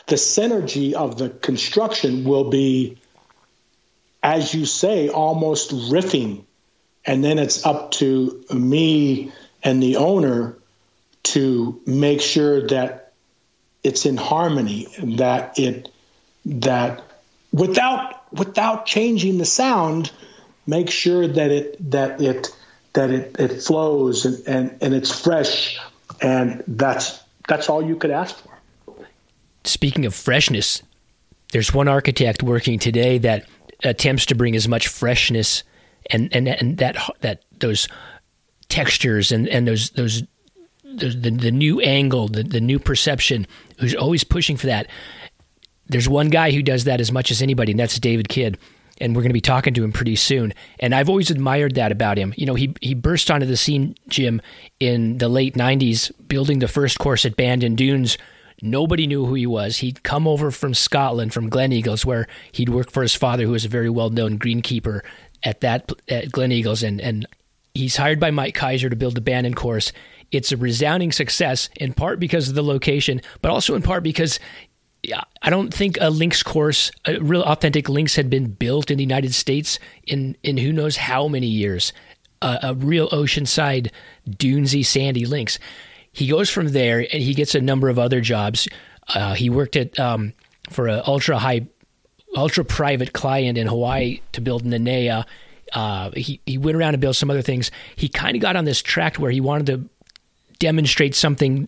the 0.05 0.15
synergy 0.15 0.93
of 0.93 1.17
the 1.17 1.29
construction 1.29 2.23
will 2.23 2.49
be, 2.49 2.99
as 4.27 4.53
you 4.53 4.65
say, 4.65 5.07
almost 5.07 5.71
riffing, 5.71 6.43
and 7.05 7.23
then 7.23 7.39
it's 7.39 7.65
up 7.65 7.91
to 7.91 8.43
me 8.53 9.31
and 9.63 9.81
the 9.81 9.95
owner 9.95 10.57
to 11.23 11.81
make 11.85 12.19
sure 12.19 12.67
that 12.67 13.13
it's 13.83 14.05
in 14.05 14.17
harmony 14.17 14.87
that 15.01 15.57
it 15.57 15.87
that 16.45 17.01
without 17.53 18.33
without 18.33 18.85
changing 18.85 19.37
the 19.37 19.45
sound 19.45 20.11
make 20.65 20.89
sure 20.89 21.25
that 21.25 21.49
it 21.49 21.91
that 21.91 22.19
it 22.19 22.53
that 22.93 23.09
it, 23.09 23.39
it 23.39 23.61
flows 23.61 24.25
and, 24.25 24.45
and, 24.45 24.77
and 24.81 24.93
it's 24.93 25.17
fresh. 25.17 25.79
And 26.21 26.65
that's 26.67 27.23
that's 27.47 27.69
all 27.69 27.81
you 27.81 27.95
could 27.95 28.11
ask 28.11 28.35
for. 28.35 28.97
Speaking 29.63 30.05
of 30.05 30.13
freshness 30.13 30.83
there's 31.51 31.73
one 31.73 31.87
architect 31.87 32.43
working 32.43 32.77
today 32.77 33.17
that 33.19 33.45
attempts 33.83 34.25
to 34.27 34.35
bring 34.35 34.55
as 34.55 34.67
much 34.67 34.87
freshness 34.87 35.63
and 36.09 36.33
and, 36.33 36.47
and 36.47 36.77
that 36.77 36.97
that 37.21 37.43
those 37.59 37.87
textures 38.69 39.31
and, 39.31 39.47
and 39.47 39.67
those 39.67 39.91
those 39.91 40.23
the, 40.83 41.09
the, 41.09 41.31
the 41.31 41.51
new 41.51 41.79
angle, 41.81 42.27
the, 42.27 42.43
the 42.43 42.61
new 42.61 42.79
perception, 42.79 43.45
who's 43.79 43.93
always 43.93 44.23
pushing 44.23 44.57
for 44.57 44.67
that. 44.67 44.87
There's 45.87 46.09
one 46.09 46.29
guy 46.29 46.51
who 46.51 46.61
does 46.61 46.85
that 46.85 46.99
as 46.99 47.11
much 47.11 47.29
as 47.29 47.41
anybody, 47.41 47.71
and 47.71 47.79
that's 47.79 47.99
David 47.99 48.29
Kidd. 48.29 48.57
And 48.99 49.15
we're 49.15 49.21
going 49.21 49.29
to 49.29 49.33
be 49.33 49.41
talking 49.41 49.75
to 49.75 49.83
him 49.83 49.91
pretty 49.91 50.15
soon. 50.15 50.55
And 50.79 50.95
I've 50.95 51.07
always 51.07 51.29
admired 51.29 51.75
that 51.75 51.91
about 51.91 52.17
him. 52.17 52.33
You 52.35 52.47
know, 52.47 52.55
he 52.55 52.73
he 52.81 52.95
burst 52.95 53.29
onto 53.29 53.45
the 53.45 53.55
scene, 53.55 53.95
Jim, 54.07 54.41
in 54.79 55.19
the 55.19 55.29
late 55.29 55.53
'90s, 55.53 56.11
building 56.27 56.59
the 56.59 56.67
first 56.67 56.97
course 56.97 57.23
at 57.23 57.35
Bandon 57.35 57.75
Dunes. 57.75 58.17
Nobody 58.61 59.05
knew 59.07 59.25
who 59.25 59.35
he 59.35 59.45
was. 59.45 59.77
He'd 59.77 60.03
come 60.03 60.27
over 60.27 60.49
from 60.51 60.73
Scotland, 60.73 61.33
from 61.33 61.49
Gleneagles, 61.49 62.05
where 62.05 62.27
he'd 62.51 62.69
worked 62.69 62.91
for 62.91 63.03
his 63.03 63.13
father, 63.13 63.43
who 63.43 63.51
was 63.51 63.65
a 63.65 63.69
very 63.69 63.89
well-known 63.89 64.39
greenkeeper 64.39 65.01
at 65.43 65.61
that 65.61 65.91
at 66.09 66.31
Gleneagles, 66.31 66.85
and 66.85 66.99
and 66.99 67.27
He's 67.77 67.95
hired 67.95 68.19
by 68.19 68.31
Mike 68.31 68.55
Keiser 68.55 68.89
to 68.89 68.95
build 68.95 69.15
the 69.15 69.21
Bandon 69.21 69.53
course. 69.53 69.93
It's 70.31 70.51
a 70.51 70.57
resounding 70.57 71.11
success, 71.11 71.69
in 71.75 71.93
part 71.93 72.19
because 72.19 72.49
of 72.49 72.55
the 72.55 72.63
location, 72.63 73.21
but 73.41 73.51
also 73.51 73.75
in 73.75 73.83
part 73.83 74.03
because 74.03 74.39
I 75.43 75.49
don't 75.49 75.71
think 75.71 75.97
a 76.01 76.09
links 76.09 76.41
course, 76.41 76.91
a 77.05 77.19
real 77.19 77.43
authentic 77.43 77.87
links, 77.87 78.15
had 78.15 78.29
been 78.29 78.47
built 78.47 78.89
in 78.89 78.97
the 78.97 79.03
United 79.03 79.33
States 79.33 79.77
in 80.05 80.35
in 80.43 80.57
who 80.57 80.73
knows 80.73 80.97
how 80.97 81.27
many 81.27 81.47
years. 81.47 81.93
Uh, 82.41 82.57
a 82.61 82.75
real 82.75 83.09
oceanside, 83.09 83.91
dunesy, 84.27 84.83
sandy 84.83 85.25
links. 85.25 85.57
He 86.17 86.27
goes 86.27 86.49
from 86.49 86.69
there 86.69 86.99
and 86.99 87.21
he 87.21 87.33
gets 87.33 87.55
a 87.55 87.61
number 87.61 87.89
of 87.89 87.99
other 87.99 88.21
jobs. 88.21 88.67
Uh, 89.07 89.35
he 89.35 89.49
worked 89.49 89.75
at 89.75 89.99
um, 89.99 90.33
for 90.69 90.87
an 90.87 91.01
ultra 91.05 91.37
high, 91.37 91.67
ultra 92.35 92.65
private 92.65 93.13
client 93.13 93.57
in 93.57 93.67
Hawaii 93.67 94.21
to 94.33 94.41
build 94.41 94.63
Nanea 94.63 95.25
uh, 95.73 96.11
he 96.15 96.39
he 96.45 96.57
went 96.57 96.77
around 96.77 96.93
and 96.93 97.01
built 97.01 97.15
some 97.15 97.29
other 97.29 97.41
things. 97.41 97.71
He 97.95 98.09
kind 98.09 98.35
of 98.35 98.41
got 98.41 98.55
on 98.55 98.65
this 98.65 98.81
track 98.81 99.17
where 99.17 99.31
he 99.31 99.41
wanted 99.41 99.67
to 99.67 99.89
demonstrate 100.59 101.15
something 101.15 101.67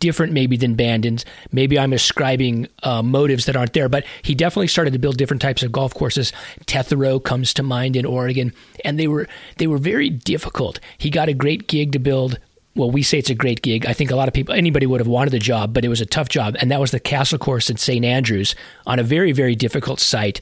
different, 0.00 0.32
maybe 0.32 0.56
than 0.56 0.74
Bandon's. 0.74 1.24
Maybe 1.52 1.78
I'm 1.78 1.92
ascribing 1.92 2.68
uh, 2.82 3.02
motives 3.02 3.46
that 3.46 3.56
aren't 3.56 3.72
there, 3.72 3.88
but 3.88 4.04
he 4.22 4.34
definitely 4.34 4.66
started 4.68 4.92
to 4.92 4.98
build 4.98 5.16
different 5.16 5.40
types 5.40 5.62
of 5.62 5.72
golf 5.72 5.94
courses. 5.94 6.32
Tetherow 6.66 7.22
comes 7.22 7.54
to 7.54 7.62
mind 7.62 7.96
in 7.96 8.04
Oregon, 8.04 8.52
and 8.84 8.98
they 8.98 9.08
were 9.08 9.28
they 9.58 9.66
were 9.66 9.78
very 9.78 10.10
difficult. 10.10 10.80
He 10.98 11.10
got 11.10 11.28
a 11.28 11.34
great 11.34 11.68
gig 11.68 11.92
to 11.92 11.98
build. 11.98 12.38
Well, 12.76 12.90
we 12.90 13.02
say 13.02 13.18
it's 13.18 13.30
a 13.30 13.34
great 13.34 13.62
gig. 13.62 13.86
I 13.86 13.92
think 13.92 14.10
a 14.10 14.16
lot 14.16 14.26
of 14.26 14.34
people, 14.34 14.54
anybody 14.54 14.86
would 14.86 15.00
have 15.00 15.06
wanted 15.06 15.30
the 15.30 15.38
job, 15.38 15.72
but 15.72 15.84
it 15.84 15.88
was 15.88 16.00
a 16.00 16.06
tough 16.06 16.28
job, 16.28 16.56
and 16.58 16.70
that 16.70 16.80
was 16.80 16.90
the 16.90 16.98
Castle 16.98 17.38
Course 17.38 17.70
in 17.70 17.76
St. 17.76 18.04
Andrews 18.04 18.54
on 18.86 18.98
a 18.98 19.04
very, 19.04 19.32
very 19.32 19.54
difficult 19.54 20.00
site. 20.00 20.40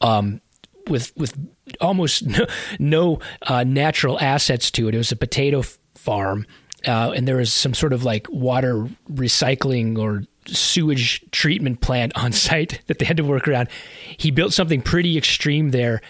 Um, 0.00 0.40
with 0.88 1.16
with 1.16 1.36
almost 1.80 2.26
no, 2.26 2.46
no 2.78 3.18
uh, 3.42 3.64
natural 3.64 4.20
assets 4.20 4.70
to 4.72 4.88
it. 4.88 4.94
It 4.94 4.98
was 4.98 5.12
a 5.12 5.16
potato 5.16 5.62
farm, 5.94 6.46
uh, 6.86 7.12
and 7.14 7.26
there 7.26 7.36
was 7.36 7.52
some 7.52 7.74
sort 7.74 7.92
of 7.92 8.04
like 8.04 8.26
water 8.30 8.88
recycling 9.10 9.98
or 9.98 10.24
sewage 10.46 11.24
treatment 11.30 11.80
plant 11.80 12.12
on 12.16 12.32
site 12.46 12.80
that 12.86 12.98
they 12.98 13.04
had 13.04 13.16
to 13.16 13.24
work 13.24 13.48
around. 13.48 13.68
He 14.16 14.30
built 14.30 14.52
something 14.52 14.82
pretty 14.82 15.16
extreme 15.16 15.70
there, 15.70 16.00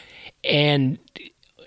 and 0.42 0.98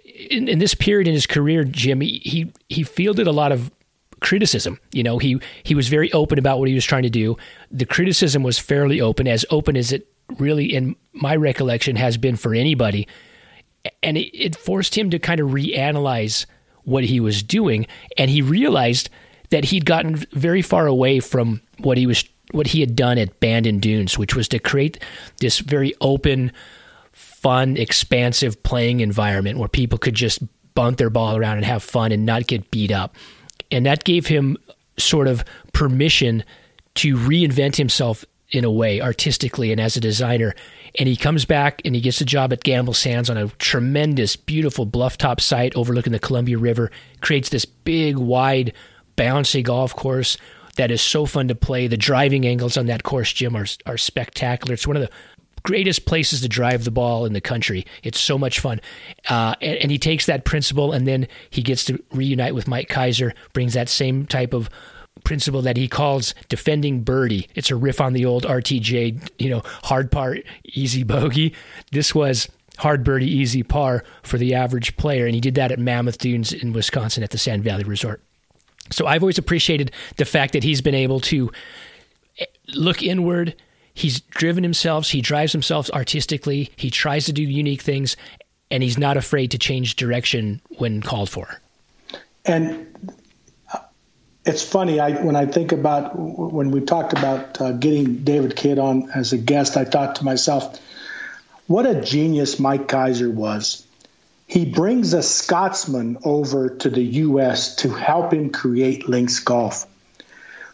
in, 0.04 0.48
in 0.48 0.60
this 0.60 0.74
period 0.74 1.08
in 1.08 1.14
his 1.14 1.28
career, 1.28 1.64
Jim, 1.64 2.02
he, 2.02 2.22
he 2.24 2.54
he 2.70 2.84
fielded 2.84 3.28
a 3.28 3.32
lot 3.32 3.52
of 3.52 3.72
criticism. 4.20 4.80
You 4.92 5.04
know, 5.04 5.18
he 5.18 5.40
he 5.64 5.76
was 5.76 5.88
very 5.88 6.12
open 6.14 6.40
about 6.40 6.60
what 6.60 6.68
he 6.68 6.76
was 6.76 6.86
trying 6.86 7.04
to 7.04 7.10
do. 7.10 7.38
The 7.72 7.86
criticism 7.86 8.44
was 8.44 8.60
fairly 8.60 9.02
open, 9.02 9.28
as 9.28 9.46
open 9.50 9.78
as 9.78 9.92
it 9.92 10.08
really, 10.38 10.74
in 10.74 10.96
my 11.14 11.36
recollection, 11.36 11.96
has 11.96 12.18
been 12.18 12.36
for 12.36 12.54
anybody. 12.54 13.08
And 14.04 14.18
it, 14.18 14.38
it 14.38 14.56
forced 14.56 14.98
him 14.98 15.10
to 15.12 15.20
kind 15.20 15.40
of 15.40 15.50
reanalyze 15.50 16.46
what 16.84 17.04
he 17.04 17.20
was 17.20 17.44
doing. 17.44 17.88
And 18.18 18.30
he 18.30 18.42
realized 18.42 19.10
that 19.50 19.66
he'd 19.66 19.86
gotten 19.86 20.16
very 20.34 20.62
far 20.62 20.88
away 20.88 21.20
from 21.20 21.62
what 21.80 21.98
he 21.98 22.06
was 22.06 22.24
what 22.52 22.68
he 22.68 22.80
had 22.80 22.96
done 22.96 23.18
at 23.18 23.40
Band 23.40 23.66
Bandon 23.66 23.80
Dunes, 23.80 24.18
which 24.18 24.36
was 24.36 24.48
to 24.50 24.60
create 24.60 25.04
this 25.40 25.60
very 25.60 25.94
open, 26.00 26.52
fun, 27.12 27.76
expansive 27.76 28.64
playing 28.64 29.02
environment 29.02 29.58
where 29.60 29.68
people 29.68 29.98
could 29.98 30.16
just 30.16 30.42
bunt 30.74 30.98
their 30.98 31.10
ball 31.10 31.36
around 31.36 31.58
and 31.58 31.66
have 31.66 31.84
fun 31.84 32.12
and 32.12 32.26
not 32.26 32.48
get 32.48 32.72
beat 32.72 32.92
up. 32.92 33.16
And 33.72 33.86
that 33.86 34.04
gave 34.04 34.28
him 34.28 34.58
sort 34.98 35.28
of 35.28 35.44
permission 35.74 36.44
to 36.96 37.16
reinvent 37.16 37.76
himself 37.76 38.26
in 38.50 38.64
a 38.64 38.72
way 38.72 39.02
artistically 39.02 39.72
and 39.72 39.82
as 39.82 39.98
a 39.98 40.00
designer. 40.00 40.56
And 40.98 41.08
he 41.08 41.16
comes 41.16 41.46
back 41.46 41.82
and 41.86 41.94
he 41.94 42.02
gets 42.02 42.22
a 42.22 42.26
job 42.26 42.54
at 42.54 42.64
Gamble 42.64 42.94
Sands 42.94 43.30
on 43.30 43.38
a 43.38 43.50
tremendous, 43.60 44.36
beautiful 44.36 44.86
bluff 44.86 45.18
top 45.18 45.42
site 45.42 45.76
overlooking 45.76 46.14
the 46.14 46.20
Columbia 46.20 46.58
River, 46.58 46.92
creates 47.22 47.50
this 47.50 47.66
big, 47.66 48.18
wide, 48.18 48.74
bouncy 49.18 49.64
golf 49.64 49.96
course 49.96 50.38
that 50.76 50.92
is 50.92 51.02
so 51.02 51.26
fun 51.26 51.48
to 51.50 51.56
play. 51.56 51.88
The 51.88 51.98
driving 51.98 52.46
angles 52.48 52.78
on 52.78 52.86
that 52.86 53.04
course, 53.04 53.34
Jim, 53.34 53.56
are, 53.56 53.66
are 53.86 53.98
spectacular. 53.98 54.74
It's 54.74 54.88
one 54.88 54.96
of 54.96 55.02
the 55.02 55.10
greatest 55.68 56.06
places 56.06 56.40
to 56.40 56.48
drive 56.48 56.86
the 56.86 56.92
ball 56.92 57.26
in 57.26 57.34
the 57.34 57.42
country. 57.42 57.86
It's 58.02 58.18
so 58.18 58.38
much 58.38 58.62
fun. 58.62 58.80
Uh, 59.28 59.54
and, 59.62 59.78
and, 59.80 59.92
he 59.92 59.98
takes 59.98 60.26
that 60.26 60.46
principle 60.46 60.94
and 60.94 61.06
then 61.06 61.28
he 61.50 61.62
gets 61.62 61.84
to 61.86 62.02
reunite 62.14 62.56
with 62.56 62.70
Mike 62.70 62.88
Keiser, 62.88 63.34
brings 63.52 63.74
that 63.74 63.90
same 63.90 64.26
type 64.26 64.54
of 64.54 64.70
principle 65.26 65.62
that 65.64 65.76
he 65.76 65.90
calls 65.90 66.34
defending 66.48 67.04
birdie. 67.04 67.50
It's 67.54 67.70
a 67.70 67.76
riff 67.76 68.00
on 68.00 68.14
the 68.14 68.24
old 68.24 68.46
RTJ, 68.46 69.30
you 69.40 69.50
know, 69.50 69.62
hard 69.84 70.10
par, 70.10 70.38
easy 70.64 71.04
bogey. 71.04 71.54
This 71.92 72.16
was 72.16 72.48
hard 72.78 73.04
birdie, 73.04 73.30
easy 73.30 73.62
par 73.62 74.06
for 74.24 74.38
the 74.38 74.56
average 74.56 74.96
player. 74.96 75.26
And 75.26 75.36
he 75.36 75.42
did 75.42 75.56
that 75.56 75.74
at 75.74 75.80
Mammoth 75.80 76.18
Dunes 76.18 76.54
in 76.54 76.72
Wisconsin 76.72 77.24
at 77.24 77.32
the 77.32 77.38
Sand 77.38 77.66
Valley 77.66 77.84
Resort. 77.84 78.22
So 78.90 79.06
I've 79.06 79.22
always 79.22 79.38
appreciated 79.38 79.92
the 80.16 80.24
fact 80.24 80.54
that 80.54 80.64
he's 80.64 80.82
been 80.82 80.96
able 80.96 81.20
to 81.22 81.52
eh, 82.40 82.46
look 82.70 83.04
inward. 83.04 83.54
He's 83.98 84.22
driven 84.22 84.64
himself, 84.64 85.10
he 85.10 85.22
drives 85.22 85.52
himself 85.52 85.90
artistically, 85.90 86.72
he 86.76 86.90
tries 86.90 87.26
to 87.26 87.34
do 87.34 87.42
unique 87.42 87.82
things, 87.82 88.16
and 88.70 88.84
he's 88.84 88.98
not 88.98 89.18
afraid 89.18 89.52
to 89.52 89.58
change 89.58 89.96
direction 89.96 90.62
when 90.78 91.02
called 91.02 91.30
for. 91.30 91.60
And 92.46 92.88
uh, 93.74 93.80
it's 94.46 94.64
funny 94.64 95.00
I, 95.00 95.22
when 95.24 95.36
I 95.36 95.46
think 95.46 95.72
about 95.72 96.12
when 96.16 96.72
we 96.72 96.82
talked 96.82 97.14
about 97.14 97.60
uh, 97.60 97.72
getting 97.72 98.24
David 98.24 98.56
Kidd 98.56 98.78
on 98.78 99.10
as 99.12 99.34
a 99.34 99.38
guest. 99.38 99.78
I 99.78 99.86
thought 99.86 100.18
to 100.18 100.26
myself, 100.26 100.80
what 101.66 101.86
a 101.86 102.00
genius 102.00 102.60
Mike 102.60 102.88
Keiser 102.88 103.34
was 103.34 103.88
he 104.48 104.64
brings 104.64 105.14
a 105.14 105.22
Scotsman 105.22 106.18
over 106.24 106.70
to 106.70 106.90
the 106.90 107.04
U.S. 107.04 107.76
to 107.78 107.90
help 107.90 108.34
him 108.34 108.50
create 108.50 109.10
links 109.10 109.40
golf. 109.40 109.86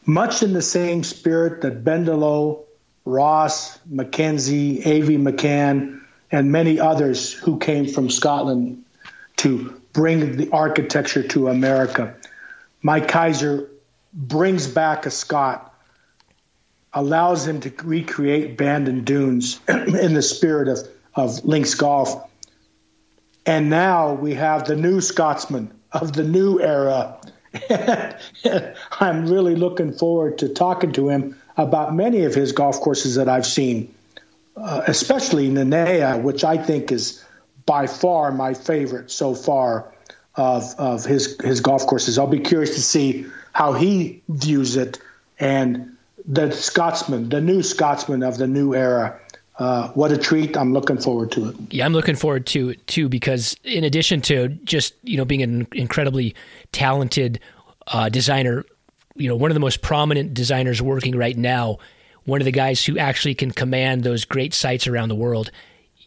Much 0.06 0.44
in 0.44 0.54
the 0.54 0.62
same 0.62 1.04
spirit 1.04 1.62
that 1.62 1.84
Bendelow, 1.84 2.60
Ross, 3.06 3.80
Mackenzie, 3.86 4.82
A.V. 4.84 5.18
McCann, 5.18 6.02
and 6.32 6.52
many 6.52 6.80
others 6.80 7.34
who 7.34 7.60
came 7.60 7.88
from 7.88 8.10
Scotland 8.10 8.84
to 9.38 9.82
bring 9.92 10.38
the 10.38 10.50
architecture 10.52 11.24
to 11.24 11.50
America. 11.50 12.16
Mike 12.82 13.08
Keiser 13.08 13.68
brings 14.14 14.68
back 14.68 15.06
a 15.06 15.12
Scot, 15.12 15.74
allows 16.94 17.48
him 17.48 17.60
to 17.62 17.74
recreate 17.84 18.58
Bandon 18.58 19.04
Dunes 19.04 19.60
in 19.68 20.14
the 20.14 20.22
spirit 20.22 20.68
of, 20.68 20.88
of 21.16 21.44
links 21.46 21.76
golf 21.76 22.30
and 23.46 23.70
now 23.70 24.14
we 24.14 24.34
have 24.36 24.66
the 24.66 24.76
new 24.76 25.02
Scotsman 25.02 25.72
of 25.92 26.14
the 26.14 26.24
new 26.24 26.62
era. 26.62 27.20
I'm 29.00 29.28
really 29.28 29.56
looking 29.56 29.92
forward 29.92 30.38
to 30.40 30.50
talking 30.50 30.94
to 30.94 31.10
him 31.10 31.38
about 31.58 31.96
many 31.96 32.24
of 32.24 32.34
his 32.34 32.52
golf 32.52 32.80
courses 32.80 33.16
that 33.16 33.30
I've 33.30 33.46
seen, 33.46 33.94
uh, 34.58 34.84
especially 34.88 35.50
Nanea, 35.50 36.22
which 36.22 36.44
I 36.44 36.58
think 36.58 36.92
is 36.92 37.24
by 37.66 37.88
far 37.88 38.32
my 38.32 38.54
favorite 38.54 39.12
so 39.12 39.36
far 39.36 39.92
of, 40.36 40.76
of 40.78 41.06
his, 41.06 41.40
his 41.42 41.62
golf 41.62 41.86
courses. 41.86 42.18
I'll 42.18 42.28
be 42.28 42.40
curious 42.40 42.76
to 42.76 42.82
see 42.82 43.28
how 43.54 43.74
he 43.74 44.22
views 44.28 44.76
it 44.76 45.00
and 45.40 45.96
the 46.26 46.52
Scotsman, 46.52 47.30
the 47.30 47.42
new 47.42 47.62
Scotsman 47.62 48.24
of 48.24 48.38
the 48.38 48.48
new 48.48 48.74
era 48.74 49.20
uh, 49.58 49.90
what 49.90 50.12
a 50.12 50.18
treat! 50.18 50.58
I'm 50.58 50.74
looking 50.74 50.98
forward 50.98 51.32
to 51.34 51.50
it. 51.50 51.56
Yeah, 51.70 51.86
I'm 51.86 51.94
looking 51.94 52.16
forward 52.16 52.48
to 52.48 52.70
it 52.70 52.88
too 52.88 53.08
because 53.08 53.56
in 53.64 53.84
addition 53.84 54.22
to 54.22 54.48
just 54.48 54.96
you 55.04 55.16
know 55.16 55.26
being 55.26 55.44
an 55.44 55.68
incredibly 55.74 56.36
talented 56.72 57.40
uh, 57.88 58.10
designer, 58.10 58.66
you 59.16 59.28
know 59.28 59.36
one 59.36 59.52
of 59.52 59.56
the 59.56 59.60
most 59.60 59.82
prominent 59.82 60.34
designers 60.34 60.82
working 60.82 61.16
right 61.16 61.38
now, 61.38 61.78
one 62.26 62.42
of 62.42 62.46
the 62.46 62.52
guys 62.52 62.86
who 62.86 62.98
actually 62.98 63.36
can 63.36 63.52
command 63.52 64.04
those 64.04 64.26
great 64.26 64.54
sites 64.54 64.88
around 64.88 65.10
the 65.10 65.16
world. 65.16 65.52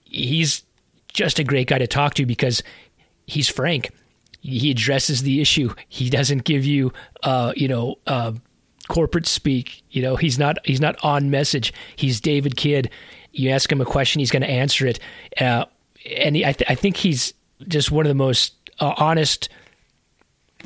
He's 0.05 0.63
just 1.13 1.39
a 1.39 1.45
great 1.45 1.69
guy 1.69 1.79
to 1.79 1.87
talk 1.87 2.15
to 2.15 2.27
because 2.27 2.63
he's 3.27 3.49
frank. 3.49 3.91
He 4.41 4.71
addresses 4.71 5.23
the 5.23 5.41
issue. 5.41 5.75
He 5.89 6.09
doesn't 6.09 6.45
give 6.45 6.65
you, 6.65 6.93
uh, 7.25 7.53
you 7.57 7.67
know, 7.67 7.97
uh, 8.07 8.33
corporate 8.89 9.27
speak. 9.27 9.83
You 9.91 10.03
know, 10.03 10.17
he's 10.17 10.39
not 10.39 10.59
he's 10.65 10.81
not 10.81 10.97
on 11.03 11.31
message. 11.31 11.73
He's 11.97 12.21
David 12.21 12.57
Kidd, 12.57 12.91
you 13.37 13.51
ask 13.51 13.71
him 13.71 13.81
a 13.81 13.85
question, 13.85 14.21
he's 14.21 14.31
going 14.31 14.43
to 14.43 14.51
answer 14.51 14.87
it. 14.87 14.99
Uh, 15.41 15.67
and 16.17 16.37
he, 16.37 16.45
I, 16.45 16.53
th- 16.53 16.71
I, 16.71 16.75
think 16.75 16.97
he's 16.97 17.35
just 17.69 17.91
one 17.91 18.07
of 18.07 18.09
the 18.09 18.15
most 18.15 18.55
uh, 18.81 18.95
honest, 18.97 19.49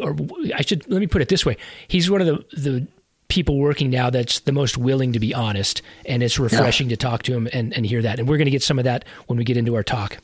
or 0.00 0.16
I 0.54 0.62
should 0.62 0.88
let 0.90 1.00
me 1.00 1.06
put 1.06 1.22
it 1.22 1.28
this 1.28 1.44
way: 1.46 1.56
he's 1.88 2.10
one 2.10 2.20
of 2.20 2.26
the 2.26 2.56
the 2.56 2.86
people 3.30 3.58
working 3.58 3.88
now 3.88 4.10
that's 4.10 4.40
the 4.40 4.52
most 4.52 4.76
willing 4.76 5.14
to 5.14 5.20
be 5.20 5.32
honest, 5.32 5.80
and 6.04 6.22
it's 6.22 6.38
refreshing 6.38 6.88
yeah. 6.88 6.96
to 6.96 6.98
talk 6.98 7.22
to 7.22 7.32
him 7.32 7.48
and, 7.52 7.72
and 7.74 7.86
hear 7.86 8.02
that. 8.02 8.18
And 8.18 8.28
we're 8.28 8.36
going 8.36 8.46
to 8.46 8.50
get 8.50 8.62
some 8.62 8.78
of 8.78 8.84
that 8.84 9.06
when 9.28 9.38
we 9.38 9.44
get 9.44 9.56
into 9.56 9.74
our 9.76 9.82
talk. 9.82 10.18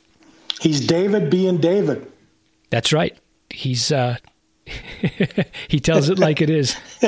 He's 0.61 0.87
David 0.87 1.31
being 1.31 1.59
David. 1.59 2.11
That's 2.71 2.93
right. 2.93 3.17
He's 3.49 3.91
uh, 3.93 4.17
he 5.69 5.81
tells 5.81 6.11
it 6.11 6.19
like 6.19 6.43
it 6.43 6.51
is. 6.51 6.77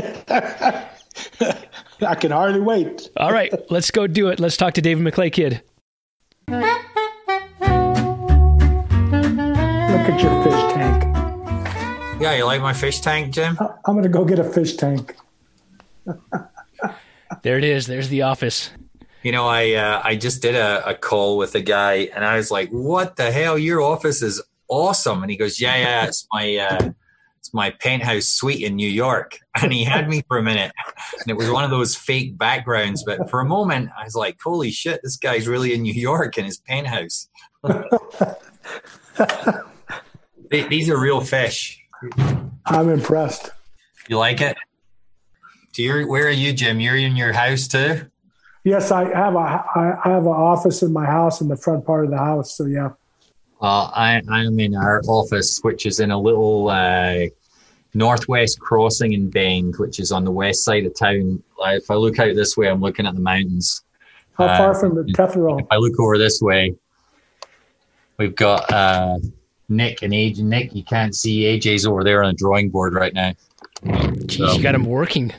I 2.00 2.14
can 2.14 2.30
hardly 2.30 2.60
wait. 2.60 3.10
All 3.16 3.32
right, 3.32 3.52
let's 3.70 3.90
go 3.90 4.06
do 4.06 4.28
it. 4.28 4.38
Let's 4.38 4.56
talk 4.56 4.74
to 4.74 4.80
David 4.80 5.04
McLay 5.04 5.32
Kidd. 5.32 5.62
Look 6.48 6.64
at 10.08 10.22
your 10.22 10.44
fish 10.44 10.72
tank. 10.74 11.17
Yeah, 12.20 12.34
you 12.34 12.44
like 12.44 12.60
my 12.60 12.72
fish 12.72 13.00
tank, 13.00 13.32
Jim? 13.32 13.56
I'm 13.86 13.94
going 13.94 14.02
to 14.02 14.08
go 14.08 14.24
get 14.24 14.40
a 14.40 14.44
fish 14.44 14.74
tank. 14.74 15.14
there 17.42 17.58
it 17.58 17.64
is. 17.64 17.86
There's 17.86 18.08
the 18.08 18.22
office. 18.22 18.70
You 19.22 19.30
know, 19.30 19.46
I 19.46 19.74
uh, 19.74 20.02
I 20.04 20.16
just 20.16 20.42
did 20.42 20.56
a, 20.56 20.88
a 20.88 20.94
call 20.94 21.38
with 21.38 21.54
a 21.54 21.60
guy, 21.60 22.08
and 22.14 22.24
I 22.24 22.36
was 22.36 22.50
like, 22.50 22.70
"What 22.70 23.16
the 23.16 23.30
hell? 23.30 23.58
Your 23.58 23.80
office 23.80 24.22
is 24.22 24.42
awesome!" 24.68 25.22
And 25.22 25.30
he 25.30 25.36
goes, 25.36 25.60
"Yeah, 25.60 25.76
yeah, 25.76 26.06
it's 26.06 26.26
my." 26.32 26.56
Uh, 26.56 26.90
it's 27.38 27.54
my 27.54 27.70
penthouse 27.70 28.26
suite 28.26 28.62
in 28.62 28.76
New 28.76 28.88
York. 28.88 29.38
And 29.60 29.72
he 29.72 29.82
had 29.82 30.08
me 30.08 30.22
for 30.28 30.38
a 30.38 30.42
minute. 30.42 30.70
And 31.20 31.28
it 31.28 31.36
was 31.36 31.50
one 31.50 31.64
of 31.64 31.70
those 31.70 31.96
fake 31.96 32.38
backgrounds. 32.38 33.02
But 33.04 33.28
for 33.28 33.40
a 33.40 33.44
moment, 33.44 33.90
I 33.98 34.04
was 34.04 34.14
like, 34.14 34.38
holy 34.40 34.70
shit, 34.70 35.00
this 35.02 35.16
guy's 35.16 35.48
really 35.48 35.74
in 35.74 35.82
New 35.82 35.94
York 35.94 36.38
in 36.38 36.44
his 36.44 36.58
penthouse. 36.58 37.28
These 40.50 40.88
are 40.90 41.00
real 41.00 41.20
fish. 41.20 41.84
I'm 42.66 42.88
impressed. 42.90 43.50
You 44.08 44.18
like 44.18 44.40
it? 44.40 44.56
Do 45.72 45.82
you, 45.82 46.08
where 46.08 46.26
are 46.26 46.30
you, 46.30 46.52
Jim? 46.52 46.80
You're 46.80 46.96
in 46.96 47.16
your 47.16 47.32
house 47.32 47.68
too? 47.68 48.10
Yes, 48.64 48.90
I 48.90 49.04
have 49.16 49.34
a 49.34 49.38
I 49.38 50.00
have 50.04 50.24
an 50.24 50.28
office 50.28 50.82
in 50.82 50.92
my 50.92 51.06
house 51.06 51.40
in 51.40 51.48
the 51.48 51.56
front 51.56 51.86
part 51.86 52.04
of 52.04 52.10
the 52.10 52.18
house. 52.18 52.56
So 52.56 52.66
yeah. 52.66 52.90
Uh, 53.60 53.90
I, 53.94 54.22
I'm 54.28 54.60
in 54.60 54.76
our 54.76 55.00
office, 55.08 55.58
which 55.62 55.86
is 55.86 56.00
in 56.00 56.10
a 56.10 56.20
little 56.20 56.68
uh, 56.68 57.26
northwest 57.94 58.60
crossing 58.60 59.14
in 59.14 59.30
Bend, 59.30 59.76
which 59.78 59.98
is 59.98 60.12
on 60.12 60.24
the 60.24 60.30
west 60.30 60.64
side 60.64 60.84
of 60.84 60.94
town. 60.94 61.42
If 61.60 61.90
I 61.90 61.94
look 61.94 62.18
out 62.18 62.34
this 62.36 62.56
way, 62.56 62.68
I'm 62.68 62.80
looking 62.80 63.06
at 63.06 63.14
the 63.14 63.20
mountains. 63.20 63.82
How 64.34 64.46
uh, 64.46 64.58
far 64.58 64.74
from 64.74 64.94
the 64.94 65.02
Tetherow? 65.12 65.60
If 65.60 65.66
I 65.70 65.76
look 65.76 65.98
over 65.98 66.18
this 66.18 66.40
way, 66.40 66.74
we've 68.18 68.36
got 68.36 68.70
uh, 68.72 69.18
Nick 69.68 70.02
and 70.02 70.12
AJ. 70.12 70.38
Nick, 70.38 70.74
you 70.74 70.82
can't 70.82 71.14
see 71.14 71.42
AJ's 71.42 71.86
over 71.86 72.02
there 72.04 72.22
on 72.22 72.30
a 72.30 72.34
drawing 72.34 72.70
board 72.70 72.94
right 72.94 73.12
now. 73.12 73.34
Jeez, 73.84 74.38
so, 74.38 74.52
you 74.52 74.62
got 74.62 74.74
him 74.74 74.84
working. 74.84 75.32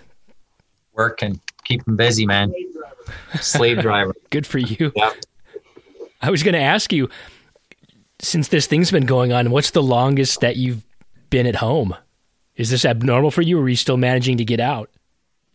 Working, 0.93 1.39
keep 1.63 1.87
him 1.87 1.95
busy, 1.95 2.25
man. 2.25 2.53
Slave 3.39 3.79
driver. 3.81 4.13
Good 4.29 4.45
for 4.45 4.59
you. 4.59 4.91
Yeah. 4.95 5.11
I 6.21 6.29
was 6.29 6.43
going 6.43 6.53
to 6.53 6.61
ask 6.61 6.91
you, 6.91 7.09
since 8.19 8.49
this 8.49 8.67
thing's 8.67 8.91
been 8.91 9.05
going 9.05 9.31
on, 9.31 9.51
what's 9.51 9.71
the 9.71 9.83
longest 9.83 10.41
that 10.41 10.57
you've 10.57 10.85
been 11.29 11.47
at 11.47 11.55
home? 11.55 11.95
Is 12.55 12.69
this 12.69 12.83
abnormal 12.83 13.31
for 13.31 13.41
you, 13.41 13.57
or 13.57 13.63
are 13.63 13.69
you 13.69 13.77
still 13.77 13.95
managing 13.95 14.37
to 14.37 14.45
get 14.45 14.59
out? 14.59 14.89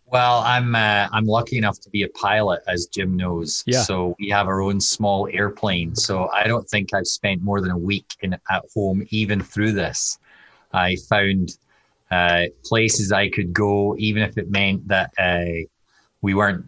Well, 0.07 0.41
I'm 0.41 0.75
uh, 0.75 1.09
I'm 1.13 1.27
lucky 1.27 1.59
enough 1.59 1.81
to 1.81 1.91
be 1.91 2.03
a 2.03 2.09
pilot, 2.09 2.63
as 2.69 2.87
Jim 2.87 3.17
knows. 3.17 3.65
Yeah. 3.67 3.83
So 3.83 4.15
we 4.21 4.29
have 4.29 4.47
our 4.47 4.61
own 4.61 4.81
small 4.81 5.29
airplane. 5.33 5.97
So 5.97 6.29
I 6.33 6.47
don't 6.47 6.69
think 6.69 6.93
I've 6.95 7.07
spent 7.07 7.43
more 7.43 7.61
than 7.61 7.71
a 7.71 7.79
week 7.79 8.07
in 8.21 8.35
at 8.35 8.65
home, 8.75 9.07
even 9.11 9.41
through 9.41 9.73
this. 9.73 10.19
I 10.73 10.97
found 11.09 11.57
uh, 12.11 12.45
places 12.65 13.13
I 13.13 13.29
could 13.31 13.53
go, 13.53 13.97
even 13.97 14.23
if 14.23 14.37
it 14.37 14.51
meant 14.51 14.87
that 14.89 15.11
uh, 15.19 15.65
we 16.21 16.35
weren't, 16.35 16.65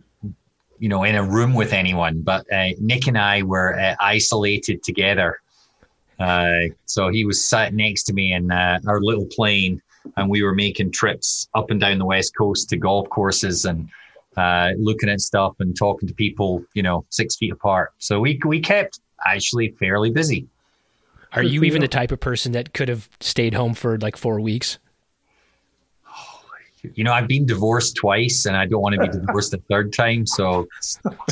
you 0.78 0.88
know, 0.88 1.04
in 1.04 1.14
a 1.14 1.22
room 1.22 1.54
with 1.54 1.72
anyone. 1.72 2.22
But 2.22 2.50
uh, 2.52 2.70
Nick 2.80 3.06
and 3.06 3.18
I 3.18 3.42
were 3.42 3.78
uh, 3.78 3.96
isolated 4.00 4.82
together. 4.82 5.40
Uh, 6.18 6.68
so 6.86 7.10
he 7.10 7.26
was 7.26 7.44
sat 7.44 7.74
next 7.74 8.04
to 8.04 8.14
me 8.14 8.32
in 8.32 8.50
our 8.50 9.00
little 9.00 9.26
plane 9.26 9.82
and 10.16 10.30
we 10.30 10.42
were 10.42 10.54
making 10.54 10.92
trips 10.92 11.48
up 11.54 11.70
and 11.70 11.80
down 11.80 11.98
the 11.98 12.04
west 12.04 12.32
coast 12.36 12.68
to 12.70 12.76
golf 12.76 13.08
courses 13.10 13.64
and 13.64 13.88
uh, 14.36 14.70
looking 14.78 15.08
at 15.08 15.20
stuff 15.20 15.54
and 15.60 15.76
talking 15.76 16.08
to 16.08 16.14
people, 16.14 16.64
you 16.74 16.82
know, 16.82 17.04
six 17.10 17.36
feet 17.36 17.52
apart. 17.52 17.92
So 17.98 18.20
we 18.20 18.38
we 18.44 18.60
kept 18.60 19.00
actually 19.26 19.70
fairly 19.78 20.10
busy. 20.10 20.46
Are 21.32 21.42
you 21.42 21.64
even 21.64 21.80
the 21.80 21.88
type 21.88 22.12
of 22.12 22.20
person 22.20 22.52
that 22.52 22.72
could 22.72 22.88
have 22.88 23.08
stayed 23.20 23.54
home 23.54 23.74
for 23.74 23.98
like 23.98 24.16
four 24.16 24.40
weeks? 24.40 24.78
You 26.94 27.02
know, 27.02 27.12
I've 27.12 27.26
been 27.26 27.46
divorced 27.46 27.96
twice, 27.96 28.46
and 28.46 28.56
I 28.56 28.64
don't 28.64 28.80
want 28.80 28.94
to 28.94 29.00
be 29.00 29.08
divorced 29.08 29.52
a 29.54 29.58
third 29.68 29.92
time. 29.92 30.24
So, 30.24 30.68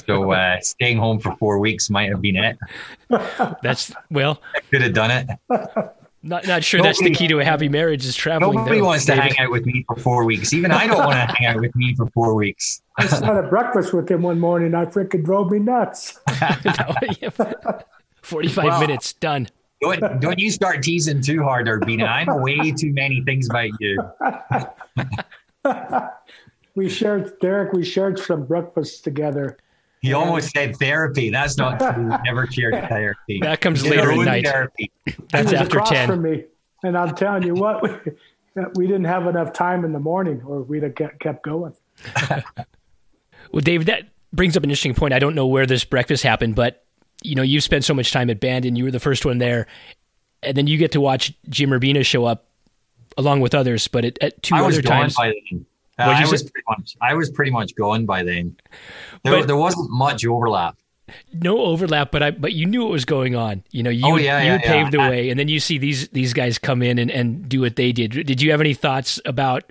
so 0.05 0.33
uh, 0.33 0.61
staying 0.61 0.99
home 0.99 1.21
for 1.21 1.37
four 1.37 1.61
weeks 1.61 1.91
might 1.91 2.11
have 2.11 2.21
been 2.21 2.37
it. 2.37 2.59
That's 3.63 3.93
well, 4.11 4.43
I 4.57 4.61
could 4.71 4.83
have 4.83 4.95
done 4.95 5.11
it. 5.11 5.29
Not 6.27 6.47
not 6.47 6.65
sure 6.65 6.79
nobody, 6.79 6.89
that's 6.89 7.03
the 7.03 7.11
key 7.11 7.29
to 7.29 7.41
a 7.41 7.45
happy 7.45 7.69
marriage 7.69 8.07
is 8.07 8.17
traveling. 8.17 8.57
Nobody 8.57 8.81
though, 8.81 8.87
wants 8.87 9.05
David. 9.05 9.29
to 9.29 9.35
hang 9.35 9.45
out 9.45 9.51
with 9.51 9.67
me 9.67 9.85
for 9.87 9.97
four 9.97 10.25
weeks. 10.25 10.55
Even 10.55 10.71
I 10.71 10.87
don't 10.87 11.05
want 11.05 11.29
to 11.29 11.37
hang 11.37 11.49
out 11.49 11.61
with 11.61 11.77
me 11.77 11.95
for 11.95 12.07
four 12.13 12.35
weeks. 12.35 12.81
I 12.99 13.05
had 13.05 13.37
a 13.37 13.43
breakfast 13.43 13.93
with 13.93 14.11
him 14.11 14.23
one 14.23 14.41
morning. 14.41 14.75
I 14.75 14.87
freaking 14.87 15.23
drove 15.23 15.51
me 15.51 15.59
nuts. 15.59 16.19
Forty-five 18.23 18.65
well, 18.65 18.81
minutes 18.81 19.13
done. 19.13 19.49
Don't, 19.83 20.21
don't 20.23 20.39
you 20.39 20.51
start 20.51 20.83
teasing 20.83 21.21
too 21.21 21.43
hard, 21.43 21.67
Urbina. 21.67 22.09
I 22.09 22.25
know 22.25 22.39
way 22.39 22.73
too 22.77 22.95
many 22.95 23.23
things 23.23 23.51
about 23.51 23.69
you. 23.79 24.03
we 26.75 26.89
shared, 26.89 27.39
Derek. 27.41 27.75
We 27.75 27.85
shared 27.85 28.19
some 28.19 28.47
breakfasts 28.47 29.03
together 29.03 29.59
he 30.05 30.13
almost 30.13 30.51
said 30.51 30.77
therapy. 30.77 31.31
That's 31.31 31.57
not 31.57 31.81
true. 31.81 32.11
Never 32.27 32.47
shared 32.47 32.75
therapy. 32.91 33.41
That 33.41 33.63
comes 33.63 33.87
later 33.87 34.13
in 34.13 34.27
night. 34.27 34.45
Therapy. 34.45 34.93
That's 35.31 35.51
after 35.55 35.81
ten. 35.81 36.09
From 36.09 36.23
me, 36.23 36.45
and 36.83 36.95
I'm 36.95 37.15
telling 37.15 37.43
you 37.43 37.55
what, 37.55 37.83
we, 37.83 38.13
we 38.75 38.87
didn't 38.87 39.05
have 39.05 39.27
enough 39.27 39.55
time 39.55 39.83
in 39.83 39.95
the 39.95 39.99
morning, 39.99 40.43
or 40.45 40.63
we'd 40.63 40.83
have 40.83 40.95
kept 40.95 41.43
going. 41.43 41.73
well, 43.51 43.63
Dave, 43.63 43.87
that 43.87 44.11
brings 44.31 44.59
up 44.59 44.63
an 44.63 44.69
interesting 44.69 44.95
point. 44.95 45.15
I 45.15 45.19
don't 45.19 45.35
know 45.35 45.47
where 45.47 45.65
this 45.65 45.85
breakfast 45.85 46.23
happened, 46.23 46.55
but 46.55 46.85
you 47.23 47.35
know, 47.35 47.43
you've 47.43 47.65
spent 47.65 47.85
so 47.85 47.95
much 47.95 48.13
time 48.13 48.29
at 48.29 48.41
Bandon. 48.41 48.77
You 48.77 48.85
were 48.85 48.91
the 48.91 49.01
first 49.01 49.25
one 49.25 49.39
there, 49.39 49.67
and 50.43 50.55
then 50.55 50.67
you 50.67 50.77
get 50.77 50.93
to 50.93 51.01
watch 51.01 51.33
Jim 51.49 51.71
Urbina 51.71 52.05
show 52.05 52.27
up 52.27 52.45
along 53.17 53.41
with 53.41 53.55
others. 53.55 53.89
But 53.89 54.05
at, 54.05 54.19
at 54.23 54.43
two 54.43 54.55
I 54.55 54.67
other 54.67 54.83
times, 54.83 55.17
by 55.17 55.33
then. 55.51 55.65
Uh, 55.99 56.03
I 56.03 56.27
was 56.27 56.43
pretty 56.43 56.65
much 56.69 56.97
I 57.01 57.15
was 57.15 57.31
pretty 57.31 57.51
much 57.51 57.75
gone 57.77 58.05
by 58.05 58.23
then. 58.23 58.57
There, 59.23 59.41
but, 59.41 59.47
there 59.47 59.57
wasn't 59.57 59.91
much 59.91 60.27
overlap. 60.27 60.77
No 61.33 61.61
overlap, 61.61 62.11
but 62.11 62.23
I 62.23 62.31
but 62.31 62.53
you 62.53 62.67
knew 62.67 62.83
what 62.83 62.91
was 62.91 63.05
going 63.05 63.37
on. 63.37 63.63
You 63.71 63.83
know, 63.83 63.91
you 63.91 64.07
oh, 64.07 64.17
yeah, 64.17 64.41
you 64.41 64.53
yeah, 64.53 64.59
paved 64.59 64.95
yeah. 64.95 65.07
the 65.07 65.11
way, 65.11 65.31
and 65.31 65.39
then 65.39 65.49
you 65.49 65.61
see 65.61 65.79
these 65.79 66.09
these 66.09 66.33
guys 66.33 66.59
come 66.59 66.83
in 66.83 66.99
and, 66.99 67.11
and 67.11 67.49
do 67.49 67.61
what 67.61 67.77
they 67.77 67.93
did. 67.93 68.13
Did 68.27 68.41
you 68.41 68.51
have 68.51 68.61
any 68.61 68.75
thoughts 68.75 69.21
about? 69.25 69.65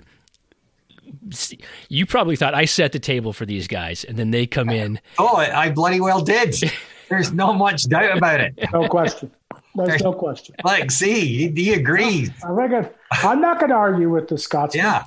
You 1.88 2.06
probably 2.06 2.36
thought 2.36 2.54
I 2.54 2.64
set 2.64 2.92
the 2.92 2.98
table 2.98 3.32
for 3.32 3.46
these 3.46 3.66
guys, 3.66 4.04
and 4.04 4.16
then 4.16 4.30
they 4.30 4.46
come 4.46 4.70
in. 4.70 5.00
Oh, 5.18 5.36
I 5.36 5.70
bloody 5.70 6.00
well 6.00 6.22
did. 6.22 6.54
There's 7.08 7.32
no 7.32 7.52
much 7.52 7.88
doubt 7.88 8.16
about 8.16 8.40
it. 8.40 8.58
No 8.72 8.88
question. 8.88 9.30
There's 9.74 10.02
no 10.02 10.12
question. 10.12 10.54
Like, 10.64 10.90
see, 10.90 11.48
he, 11.48 11.48
he 11.48 11.72
agrees. 11.74 12.30
I 12.44 12.48
reckon 12.48 12.88
I'm 13.12 13.40
not 13.40 13.58
going 13.58 13.70
to 13.70 13.76
argue 13.76 14.08
with 14.08 14.28
the 14.28 14.38
Scots. 14.38 14.74
Yeah, 14.74 15.04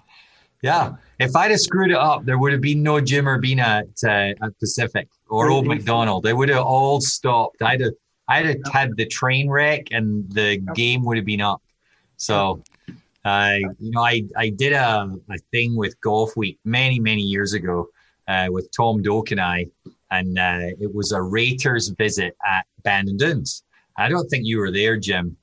yeah. 0.61 0.95
If 1.19 1.35
I'd 1.35 1.51
have 1.51 1.59
screwed 1.59 1.91
it 1.91 1.97
up, 1.97 2.25
there 2.25 2.37
would 2.37 2.51
have 2.51 2.61
been 2.61 2.83
no 2.83 3.01
Jim 3.01 3.25
Urbina 3.25 3.81
at, 3.81 3.87
uh, 4.03 4.45
at 4.45 4.59
Pacific 4.59 5.07
or 5.29 5.49
Old 5.49 5.65
Macdonald. 5.65 6.23
They 6.23 6.33
would 6.33 6.49
have 6.49 6.63
all 6.63 7.01
stopped. 7.01 7.61
I'd 7.61 7.81
have, 7.81 7.93
I'd 8.27 8.45
have 8.45 8.57
had 8.71 8.97
the 8.97 9.05
train 9.05 9.49
wreck 9.49 9.87
and 9.91 10.31
the 10.31 10.57
game 10.75 11.03
would 11.05 11.17
have 11.17 11.25
been 11.25 11.41
up. 11.41 11.61
So, 12.17 12.61
uh, 13.25 13.55
you 13.79 13.91
know, 13.91 14.01
I, 14.01 14.23
I 14.37 14.49
did 14.49 14.73
a, 14.73 15.11
a 15.29 15.37
thing 15.51 15.75
with 15.75 15.99
Golf 16.01 16.37
Week 16.37 16.59
many, 16.65 16.99
many 16.99 17.23
years 17.23 17.53
ago 17.53 17.89
uh, 18.27 18.47
with 18.51 18.69
Tom 18.71 19.01
Doak 19.01 19.31
and 19.31 19.41
I, 19.41 19.65
and 20.11 20.37
uh, 20.37 20.69
it 20.79 20.93
was 20.93 21.11
a 21.13 21.21
raters 21.21 21.89
visit 21.89 22.35
at 22.47 22.65
Bandon 22.83 23.17
Dunes. 23.17 23.63
I 23.97 24.07
don't 24.07 24.27
think 24.27 24.45
you 24.45 24.59
were 24.59 24.71
there, 24.71 24.97
Jim, 24.97 25.35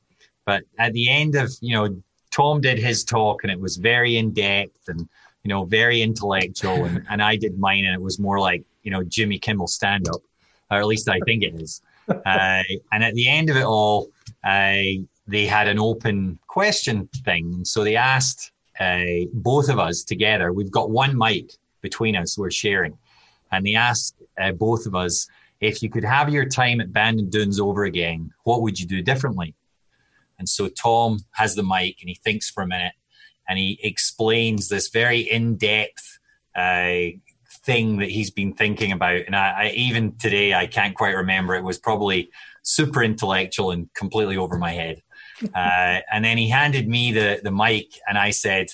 but 0.46 0.62
at 0.78 0.92
the 0.92 1.10
end 1.10 1.34
of, 1.34 1.52
you 1.60 1.74
know, 1.74 2.00
Tom 2.30 2.60
did 2.60 2.78
his 2.78 3.04
talk 3.04 3.44
and 3.44 3.52
it 3.52 3.58
was 3.58 3.76
very 3.76 4.16
in 4.16 4.32
depth 4.32 4.88
and 4.88 5.08
you 5.44 5.50
know, 5.50 5.64
very 5.64 6.02
intellectual, 6.02 6.84
and, 6.86 7.04
and 7.10 7.22
I 7.22 7.36
did 7.36 7.58
mine, 7.58 7.84
and 7.84 7.94
it 7.94 8.00
was 8.00 8.18
more 8.18 8.40
like 8.40 8.64
you 8.82 8.90
know 8.90 9.04
Jimmy 9.04 9.38
Kimmel 9.38 9.68
stand 9.68 10.08
up, 10.08 10.22
or 10.70 10.78
at 10.78 10.86
least 10.86 11.08
I 11.08 11.20
think 11.20 11.42
it 11.42 11.54
is. 11.54 11.80
Uh, 12.06 12.62
and 12.92 13.02
at 13.02 13.14
the 13.14 13.26
end 13.26 13.48
of 13.48 13.56
it 13.56 13.64
all, 13.64 14.10
uh, 14.44 14.76
they 15.26 15.46
had 15.46 15.68
an 15.68 15.78
open 15.78 16.38
question 16.48 17.08
thing, 17.24 17.64
so 17.64 17.82
they 17.82 17.96
asked 17.96 18.52
uh, 18.78 19.24
both 19.32 19.70
of 19.70 19.78
us 19.78 20.04
together. 20.04 20.52
We've 20.52 20.70
got 20.70 20.90
one 20.90 21.16
mic 21.16 21.52
between 21.80 22.14
us, 22.14 22.36
we're 22.36 22.50
sharing, 22.50 22.98
and 23.52 23.64
they 23.64 23.74
asked 23.74 24.16
uh, 24.38 24.52
both 24.52 24.84
of 24.84 24.94
us 24.94 25.26
if 25.62 25.82
you 25.82 25.88
could 25.88 26.04
have 26.04 26.28
your 26.28 26.44
time 26.44 26.82
at 26.82 26.92
Bandon 26.92 27.30
Dunes 27.30 27.58
over 27.58 27.84
again, 27.84 28.30
what 28.42 28.60
would 28.60 28.78
you 28.78 28.86
do 28.86 29.00
differently? 29.00 29.54
And 30.38 30.46
so 30.46 30.68
Tom 30.68 31.20
has 31.30 31.54
the 31.54 31.62
mic 31.62 31.96
and 32.00 32.08
he 32.10 32.18
thinks 32.22 32.50
for 32.50 32.64
a 32.64 32.66
minute 32.66 32.92
and 33.48 33.58
he 33.58 33.78
explains 33.82 34.68
this 34.68 34.88
very 34.88 35.20
in-depth 35.20 36.18
uh, 36.56 36.98
thing 37.64 37.98
that 37.98 38.10
he's 38.10 38.30
been 38.30 38.54
thinking 38.54 38.92
about. 38.92 39.22
And 39.26 39.34
I, 39.34 39.64
I, 39.64 39.70
even 39.70 40.16
today 40.16 40.54
I 40.54 40.66
can't 40.66 40.94
quite 40.94 41.16
remember. 41.16 41.54
It 41.54 41.64
was 41.64 41.78
probably 41.78 42.30
super 42.62 43.02
intellectual 43.02 43.70
and 43.70 43.92
completely 43.94 44.36
over 44.36 44.58
my 44.58 44.72
head. 44.72 45.02
Uh, 45.52 45.98
and 46.12 46.24
then 46.24 46.38
he 46.38 46.48
handed 46.48 46.88
me 46.88 47.10
the 47.10 47.40
the 47.42 47.50
mic, 47.50 47.88
and 48.08 48.16
I 48.16 48.30
said, 48.30 48.68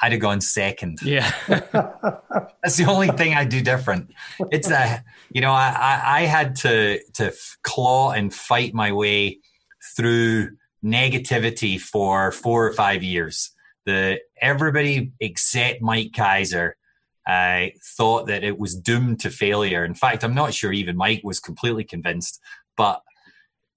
"I'd 0.00 0.12
have 0.12 0.20
gone 0.20 0.42
second. 0.42 1.00
Yeah, 1.02 1.32
that's 1.48 2.76
the 2.76 2.84
only 2.86 3.08
thing 3.08 3.32
I 3.32 3.46
do 3.46 3.62
different. 3.62 4.12
It's 4.52 4.70
a 4.70 5.02
you 5.32 5.40
know 5.40 5.52
I, 5.52 5.68
I, 5.70 6.18
I 6.18 6.20
had 6.26 6.54
to 6.56 7.00
to 7.14 7.32
claw 7.62 8.10
and 8.10 8.32
fight 8.32 8.74
my 8.74 8.92
way 8.92 9.40
through 9.96 10.50
negativity 10.84 11.80
for 11.80 12.30
four 12.30 12.66
or 12.66 12.74
five 12.74 13.02
years 13.02 13.55
the 13.86 14.20
everybody 14.40 15.12
except 15.20 15.80
Mike 15.80 16.10
Keiser 16.12 16.72
uh, 17.26 17.66
thought 17.96 18.26
that 18.26 18.44
it 18.44 18.58
was 18.58 18.74
doomed 18.74 19.20
to 19.20 19.30
failure. 19.30 19.84
In 19.84 19.94
fact, 19.94 20.22
I'm 20.22 20.34
not 20.34 20.52
sure 20.52 20.72
even 20.72 20.96
Mike 20.96 21.22
was 21.24 21.40
completely 21.40 21.84
convinced, 21.84 22.40
but 22.76 23.02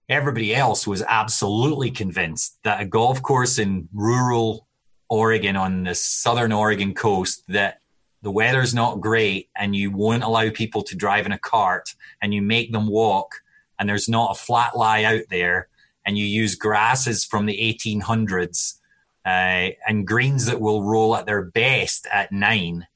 everybody 0.09 0.53
else 0.53 0.85
was 0.85 1.03
absolutely 1.07 1.91
convinced 1.91 2.59
that 2.63 2.81
a 2.81 2.85
golf 2.85 3.21
course 3.21 3.57
in 3.57 3.87
rural 3.93 4.67
Oregon 5.09 5.55
on 5.55 5.83
the 5.83 5.95
southern 5.95 6.51
Oregon 6.51 6.93
coast 6.93 7.43
that 7.47 7.79
the 8.21 8.31
weather's 8.31 8.75
not 8.75 9.01
great 9.01 9.49
and 9.55 9.75
you 9.75 9.91
won't 9.91 10.23
allow 10.23 10.49
people 10.49 10.83
to 10.83 10.95
drive 10.95 11.25
in 11.25 11.31
a 11.31 11.39
cart 11.39 11.95
and 12.21 12.33
you 12.33 12.41
make 12.41 12.71
them 12.71 12.87
walk 12.87 13.35
and 13.79 13.87
there's 13.87 14.09
not 14.09 14.31
a 14.31 14.39
flat 14.39 14.75
lie 14.75 15.03
out 15.03 15.23
there 15.29 15.69
and 16.05 16.17
you 16.17 16.25
use 16.25 16.55
grasses 16.55 17.23
from 17.23 17.45
the 17.45 17.57
1800s 17.57 18.78
uh, 19.25 19.69
and 19.87 20.07
greens 20.07 20.45
that 20.45 20.61
will 20.61 20.83
roll 20.83 21.15
at 21.15 21.25
their 21.25 21.43
best 21.43 22.07
at 22.11 22.31
nine, 22.31 22.87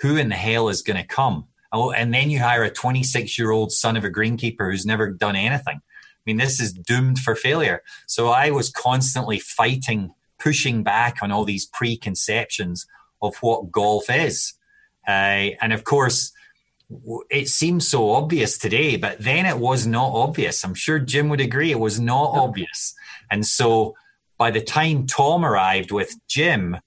who 0.00 0.16
in 0.16 0.28
the 0.28 0.36
hell 0.36 0.68
is 0.68 0.82
going 0.82 1.00
to 1.00 1.06
come? 1.06 1.46
Oh, 1.72 1.92
and 1.92 2.12
then 2.12 2.30
you 2.30 2.40
hire 2.40 2.64
a 2.64 2.70
26 2.70 3.38
year 3.38 3.50
old 3.50 3.72
son 3.72 3.96
of 3.96 4.04
a 4.04 4.10
greenkeeper 4.10 4.70
who's 4.70 4.86
never 4.86 5.10
done 5.10 5.36
anything. 5.36 5.76
I 5.76 6.22
mean, 6.26 6.36
this 6.36 6.60
is 6.60 6.72
doomed 6.72 7.18
for 7.18 7.34
failure. 7.34 7.82
So 8.06 8.28
I 8.28 8.50
was 8.50 8.70
constantly 8.70 9.38
fighting, 9.38 10.12
pushing 10.38 10.82
back 10.82 11.22
on 11.22 11.30
all 11.30 11.44
these 11.44 11.66
preconceptions 11.66 12.86
of 13.22 13.36
what 13.36 13.70
golf 13.70 14.10
is. 14.10 14.54
Uh, 15.06 15.56
and 15.60 15.72
of 15.72 15.84
course, 15.84 16.32
it 17.30 17.48
seems 17.48 17.86
so 17.86 18.10
obvious 18.10 18.58
today, 18.58 18.96
but 18.96 19.18
then 19.20 19.46
it 19.46 19.58
was 19.58 19.86
not 19.86 20.12
obvious. 20.12 20.64
I'm 20.64 20.74
sure 20.74 20.98
Jim 20.98 21.28
would 21.28 21.40
agree 21.40 21.70
it 21.70 21.78
was 21.78 22.00
not 22.00 22.30
obvious. 22.36 22.94
And 23.30 23.46
so 23.46 23.94
by 24.40 24.50
the 24.50 24.62
time 24.62 25.06
Tom 25.06 25.44
arrived 25.44 25.92
with 25.92 26.16
Jim, 26.26 26.78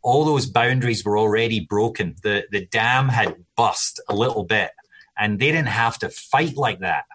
all 0.00 0.24
those 0.24 0.46
boundaries 0.46 1.04
were 1.04 1.18
already 1.18 1.58
broken. 1.58 2.14
The 2.22 2.44
the 2.52 2.66
dam 2.66 3.08
had 3.08 3.34
bust 3.56 4.00
a 4.08 4.14
little 4.14 4.44
bit, 4.44 4.70
and 5.18 5.40
they 5.40 5.50
didn't 5.50 5.66
have 5.84 5.98
to 5.98 6.08
fight 6.08 6.56
like 6.56 6.78
that. 6.78 7.06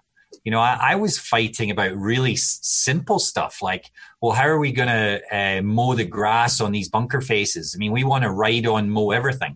You 0.44 0.52
know, 0.52 0.60
I, 0.60 0.78
I 0.82 0.96
was 0.96 1.18
fighting 1.18 1.72
about 1.72 1.96
really 1.96 2.34
s- 2.34 2.60
simple 2.62 3.20
stuff 3.20 3.62
like, 3.62 3.90
well, 4.22 4.34
how 4.34 4.48
are 4.48 4.60
we 4.60 4.74
going 4.74 4.90
to 4.90 5.22
uh, 5.32 5.62
mow 5.62 5.96
the 5.96 6.04
grass 6.04 6.60
on 6.60 6.74
these 6.74 6.90
bunker 6.90 7.22
faces? 7.22 7.74
I 7.74 7.78
mean, 7.80 7.94
we 7.94 8.04
want 8.04 8.26
to 8.26 8.32
ride 8.32 8.68
on 8.68 8.90
mow 8.90 9.12
everything. 9.12 9.56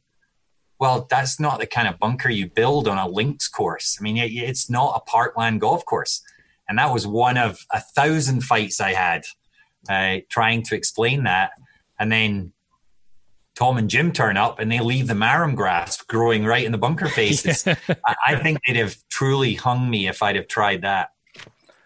Well, 0.80 1.06
that's 1.10 1.38
not 1.38 1.60
the 1.60 1.67
kind 1.67 1.89
of 1.89 1.99
bunker 1.99 2.30
you 2.30 2.49
build 2.49 2.88
on 2.88 2.97
a 2.97 3.10
links 3.10 3.49
course. 3.49 3.97
I 3.99 4.04
mean, 4.04 4.15
it, 4.15 4.32
it's 4.32 4.69
not 4.69 4.95
a 4.95 5.02
parkland 5.02 5.60
golf 5.60 5.84
course. 5.86 6.21
And 6.69 6.80
that 6.80 6.93
was 6.93 7.06
one 7.06 7.38
of 7.38 7.65
a 7.71 7.82
thousand 7.82 8.45
fights 8.45 8.80
I 8.80 8.93
had 8.93 9.25
uh, 9.87 10.17
trying 10.29 10.63
to 10.63 10.75
explain 10.75 11.23
that. 11.23 11.51
And 11.99 12.11
then 12.11 12.53
Tom 13.55 13.77
and 13.77 13.89
Jim 13.89 14.11
turn 14.11 14.37
up 14.37 14.59
and 14.59 14.71
they 14.71 14.79
leave 14.79 15.07
the 15.07 15.15
marram 15.15 15.53
grass 15.53 16.01
growing 16.01 16.45
right 16.45 16.63
in 16.63 16.71
the 16.71 16.77
bunker 16.77 17.09
faces. 17.09 17.67
I, 18.07 18.15
I, 18.27 18.35
think 18.37 18.59
they'd 18.65 18.77
have 18.77 18.95
truly 19.09 19.53
hung 19.53 19.89
me 19.89 20.07
if 20.07 20.23
I'd 20.23 20.37
have 20.37 20.47
tried 20.47 20.83
that. 20.83 21.09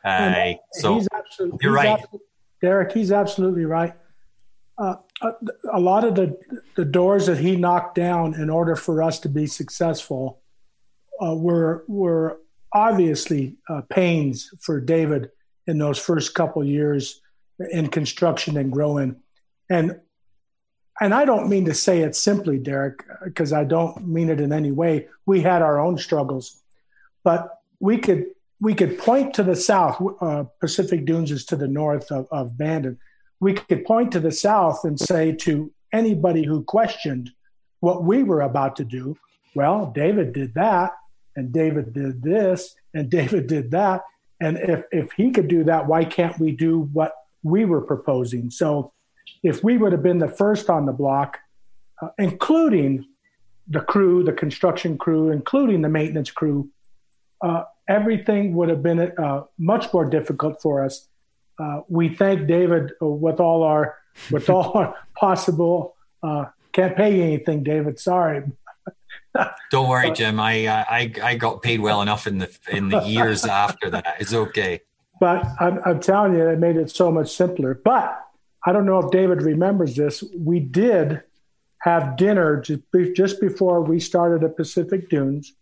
Uh, 0.05 0.53
so 0.73 0.95
he's 0.95 1.07
absolutely, 1.11 1.57
you're 1.61 1.71
he's 1.71 1.75
right. 1.75 1.99
Absolutely, 1.99 2.27
Derek, 2.61 2.91
he's 2.91 3.11
absolutely 3.11 3.65
right. 3.65 3.93
uh, 4.77 4.95
a, 5.21 5.31
a, 5.71 5.79
lot 5.79 6.03
of 6.03 6.13
the 6.13 6.37
the 6.75 6.85
doors 6.85 7.25
that 7.25 7.37
he 7.37 7.55
knocked 7.55 7.95
down 7.95 8.35
in 8.35 8.49
order 8.49 8.75
for 8.75 9.01
us 9.01 9.19
to 9.21 9.29
be 9.29 9.47
successful 9.47 10.41
uh, 11.25 11.33
were 11.33 11.85
were 11.87 12.39
obviously 12.73 13.55
uh, 13.69 13.81
pains 13.89 14.51
for 14.59 14.79
David 14.79 15.31
in 15.65 15.77
those 15.79 15.97
first 15.97 16.35
couple 16.35 16.63
years 16.63 17.21
in 17.71 17.87
construction 17.87 18.57
and 18.57 18.71
growing, 18.71 19.17
and 19.69 19.99
and 21.01 21.13
I 21.13 21.25
don't 21.25 21.49
mean 21.49 21.65
to 21.65 21.73
say 21.73 22.01
it 22.01 22.15
simply, 22.15 22.59
Derek, 22.59 23.03
because 23.23 23.51
I 23.51 23.63
don't 23.63 24.07
mean 24.07 24.29
it 24.29 24.39
in 24.39 24.53
any 24.53 24.71
way. 24.71 25.07
We 25.25 25.41
had 25.41 25.61
our 25.61 25.79
own 25.79 25.97
struggles, 25.97 26.61
but 27.23 27.61
we 27.79 27.97
could 27.97 28.25
we 28.61 28.73
could 28.73 28.97
point 28.97 29.33
to 29.35 29.43
the 29.43 29.55
south. 29.55 30.01
Uh, 30.21 30.45
Pacific 30.59 31.05
Dunes 31.05 31.31
is 31.31 31.45
to 31.45 31.55
the 31.55 31.67
north 31.67 32.11
of, 32.11 32.27
of 32.31 32.57
Bandon. 32.57 32.97
We 33.39 33.55
could 33.55 33.83
point 33.83 34.13
to 34.13 34.21
the 34.21 34.31
south 34.31 34.85
and 34.85 34.97
say 34.97 35.33
to 35.41 35.71
anybody 35.91 36.45
who 36.45 36.63
questioned 36.63 37.31
what 37.81 38.05
we 38.05 38.23
were 38.23 38.41
about 38.41 38.77
to 38.77 38.85
do, 38.85 39.17
well, 39.55 39.91
David 39.93 40.31
did 40.31 40.53
that, 40.53 40.93
and 41.35 41.51
David 41.51 41.93
did 41.93 42.23
this, 42.23 42.75
and 42.93 43.09
David 43.19 43.47
did 43.47 43.71
that. 43.71 44.03
And 44.39 44.57
if, 44.57 44.83
if 44.91 45.11
he 45.11 45.31
could 45.31 45.47
do 45.47 45.65
that, 45.65 45.87
why 45.87 46.05
can't 46.05 46.39
we 46.39 46.51
do 46.51 46.89
what 46.93 47.13
we 47.43 47.65
were 47.65 47.81
proposing? 47.81 48.49
So 48.49 48.93
if 49.43 49.63
we 49.63 49.77
would 49.77 49.91
have 49.91 50.03
been 50.03 50.19
the 50.19 50.27
first 50.27 50.69
on 50.69 50.85
the 50.85 50.91
block, 50.91 51.39
uh, 52.01 52.09
including 52.17 53.05
the 53.67 53.81
crew, 53.81 54.23
the 54.23 54.33
construction 54.33 54.97
crew, 54.97 55.31
including 55.31 55.81
the 55.81 55.89
maintenance 55.89 56.31
crew, 56.31 56.69
uh, 57.41 57.63
everything 57.87 58.53
would 58.55 58.69
have 58.69 58.81
been 58.81 58.99
uh, 58.99 59.43
much 59.57 59.93
more 59.93 60.05
difficult 60.05 60.61
for 60.61 60.83
us. 60.83 61.07
Uh, 61.59 61.81
we 61.87 62.09
thank 62.09 62.47
David 62.47 62.91
with 62.99 63.39
all 63.39 63.63
our 63.63 63.95
with 64.31 64.49
all 64.49 64.71
our 64.77 64.95
possible. 65.15 65.95
Uh, 66.21 66.45
can't 66.71 66.95
pay 66.95 67.15
you 67.15 67.23
anything, 67.23 67.63
David. 67.63 67.99
Sorry, 67.99 68.43
don't 69.71 69.89
worry, 69.89 70.11
Jim. 70.11 70.39
I, 70.39 70.65
uh, 70.65 70.85
I 70.87 71.13
I 71.21 71.35
got 71.35 71.61
paid 71.61 71.79
well 71.79 72.01
enough 72.01 72.27
in 72.27 72.37
the 72.37 72.49
in 72.69 72.89
the 72.89 73.01
years 73.01 73.45
after 73.45 73.89
that. 73.91 74.17
It's 74.19 74.33
okay. 74.33 74.81
But 75.19 75.45
I'm, 75.59 75.79
I'm 75.85 75.99
telling 75.99 76.33
you, 76.33 76.47
it 76.47 76.59
made 76.59 76.75
it 76.75 76.89
so 76.89 77.11
much 77.11 77.35
simpler. 77.35 77.79
But 77.83 78.19
I 78.65 78.71
don't 78.71 78.85
know 78.85 78.99
if 78.99 79.11
David 79.11 79.41
remembers 79.41 79.95
this. 79.95 80.23
We 80.37 80.59
did 80.59 81.21
have 81.79 82.17
dinner 82.17 82.61
just 82.61 83.41
before 83.41 83.81
we 83.81 83.99
started 83.99 84.43
at 84.43 84.55
Pacific 84.55 85.09
Dunes. 85.09 85.53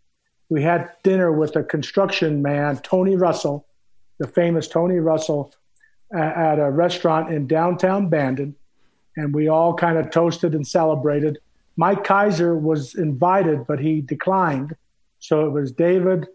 We 0.50 0.62
had 0.64 0.92
dinner 1.04 1.32
with 1.32 1.56
a 1.56 1.64
construction 1.64 2.42
man, 2.42 2.78
Tony 2.78 3.16
Russell, 3.16 3.66
the 4.20 4.28
famous 4.28 4.68
Tony 4.68 5.00
Russell, 5.00 5.54
at 6.14 6.60
a 6.60 6.70
restaurant 6.70 7.34
in 7.34 7.48
downtown 7.48 8.10
Bandon. 8.10 8.56
And 9.18 9.34
we 9.34 9.48
all 9.48 9.74
kind 9.74 9.98
of 9.98 10.12
toasted 10.12 10.54
and 10.54 10.68
celebrated 10.68 11.40
Mike 11.78 12.04
Keiser 12.04 12.60
was 12.60 12.96
invited, 12.96 13.66
but 13.66 13.80
he 13.80 14.02
declined. 14.02 14.76
So 15.20 15.48
it 15.48 15.52
was 15.52 15.72
David, 15.72 16.28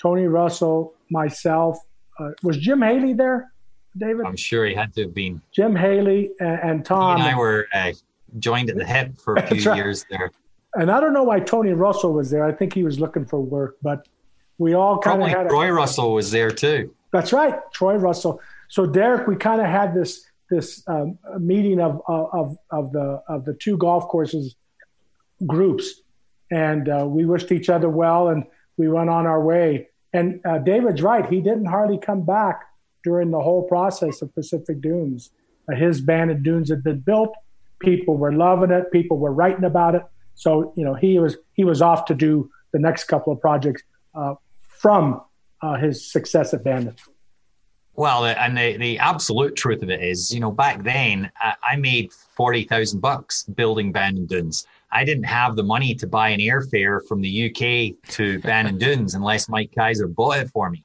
Tony 0.00 0.26
Russell, 0.26 0.94
myself. 1.10 1.78
Uh, 2.18 2.30
was 2.42 2.56
Jim 2.58 2.82
Haley 2.82 3.12
there, 3.12 3.52
David? 3.96 4.26
I'm 4.26 4.36
sure 4.36 4.64
he 4.66 4.74
had 4.74 4.94
to 4.94 5.02
have 5.02 5.14
been. 5.14 5.40
Jim 5.52 5.74
Haley 5.74 6.30
and, 6.40 6.60
and 6.62 6.84
Tom. 6.84 7.16
He 7.16 7.22
and 7.22 7.34
I 7.34 7.38
were 7.38 7.68
uh, 7.72 7.92
joined 8.38 8.70
at 8.70 8.76
the 8.76 8.84
hip 8.84 9.18
for 9.18 9.34
a 9.36 9.46
few 9.46 9.70
right. 9.70 9.76
years 9.76 10.04
there. 10.10 10.30
And 10.74 10.90
I 10.90 11.00
don't 11.00 11.12
know 11.12 11.24
why 11.24 11.40
Tony 11.40 11.72
Russell 11.72 12.12
was 12.12 12.30
there. 12.30 12.44
I 12.44 12.52
think 12.52 12.72
he 12.72 12.82
was 12.82 12.98
looking 12.98 13.24
for 13.24 13.40
work, 13.40 13.76
but 13.82 14.08
we 14.58 14.74
all 14.74 14.98
kind 14.98 15.22
of 15.22 15.28
had. 15.28 15.48
Troy 15.48 15.68
a, 15.68 15.72
Russell 15.72 16.12
was 16.14 16.30
there 16.30 16.50
too. 16.50 16.92
That's 17.12 17.32
right, 17.32 17.54
Troy 17.72 17.94
Russell. 17.94 18.40
So 18.68 18.86
Derek, 18.86 19.28
we 19.28 19.36
kind 19.36 19.60
of 19.60 19.68
had 19.68 19.94
this 19.94 20.26
this 20.50 20.82
um, 20.88 21.18
meeting 21.38 21.80
of, 21.80 22.02
of 22.08 22.56
of 22.70 22.92
the 22.92 23.22
of 23.28 23.44
the 23.44 23.54
two 23.54 23.76
golf 23.76 24.08
courses 24.08 24.56
groups. 25.46 26.02
And 26.50 26.88
uh, 26.88 27.06
we 27.08 27.24
wished 27.24 27.52
each 27.52 27.68
other 27.68 27.88
well 27.88 28.28
and 28.28 28.44
we 28.76 28.88
went 28.88 29.10
on 29.10 29.26
our 29.26 29.42
way. 29.42 29.88
And 30.14 30.40
uh, 30.46 30.58
David's 30.58 31.02
right. 31.02 31.26
He 31.28 31.40
didn't 31.42 31.66
hardly 31.66 31.98
come 31.98 32.22
back 32.24 32.62
during 33.02 33.30
the 33.30 33.40
whole 33.40 33.64
process 33.64 34.22
of 34.22 34.34
Pacific 34.34 34.80
Dunes. 34.80 35.30
Uh, 35.70 35.76
his 35.76 36.00
Bandon 36.00 36.42
Dunes 36.42 36.70
had 36.70 36.82
been 36.82 37.00
built. 37.00 37.34
People 37.80 38.16
were 38.16 38.32
loving 38.32 38.70
it. 38.70 38.90
People 38.92 39.18
were 39.18 39.32
writing 39.32 39.64
about 39.64 39.94
it. 39.94 40.02
So, 40.36 40.72
you 40.76 40.84
know, 40.84 40.94
he 40.94 41.18
was, 41.18 41.36
he 41.52 41.64
was 41.64 41.82
off 41.82 42.06
to 42.06 42.14
do 42.14 42.50
the 42.72 42.78
next 42.78 43.04
couple 43.04 43.32
of 43.32 43.40
projects 43.40 43.82
uh, 44.14 44.36
from 44.60 45.20
uh, 45.60 45.76
his 45.76 46.10
success 46.10 46.54
at 46.54 46.64
Bandon. 46.64 46.96
Well, 47.96 48.24
and 48.24 48.56
the, 48.56 48.76
the 48.76 48.98
absolute 48.98 49.54
truth 49.54 49.82
of 49.82 49.90
it 49.90 50.02
is, 50.02 50.34
you 50.34 50.40
know, 50.40 50.50
back 50.50 50.82
then 50.82 51.30
I, 51.40 51.54
I 51.62 51.76
made 51.76 52.12
forty 52.12 52.64
thousand 52.64 53.00
bucks 53.00 53.44
building 53.44 53.92
Bandon 53.92 54.26
Dunes. 54.26 54.66
I 54.94 55.04
didn't 55.04 55.24
have 55.24 55.56
the 55.56 55.62
money 55.64 55.94
to 55.96 56.06
buy 56.06 56.28
an 56.28 56.40
airfare 56.40 57.00
from 57.06 57.20
the 57.20 57.50
UK 57.50 58.10
to 58.12 58.38
Dunes 58.78 59.14
unless 59.14 59.48
Mike 59.48 59.72
Keiser 59.76 60.12
bought 60.12 60.38
it 60.38 60.50
for 60.50 60.70
me. 60.70 60.84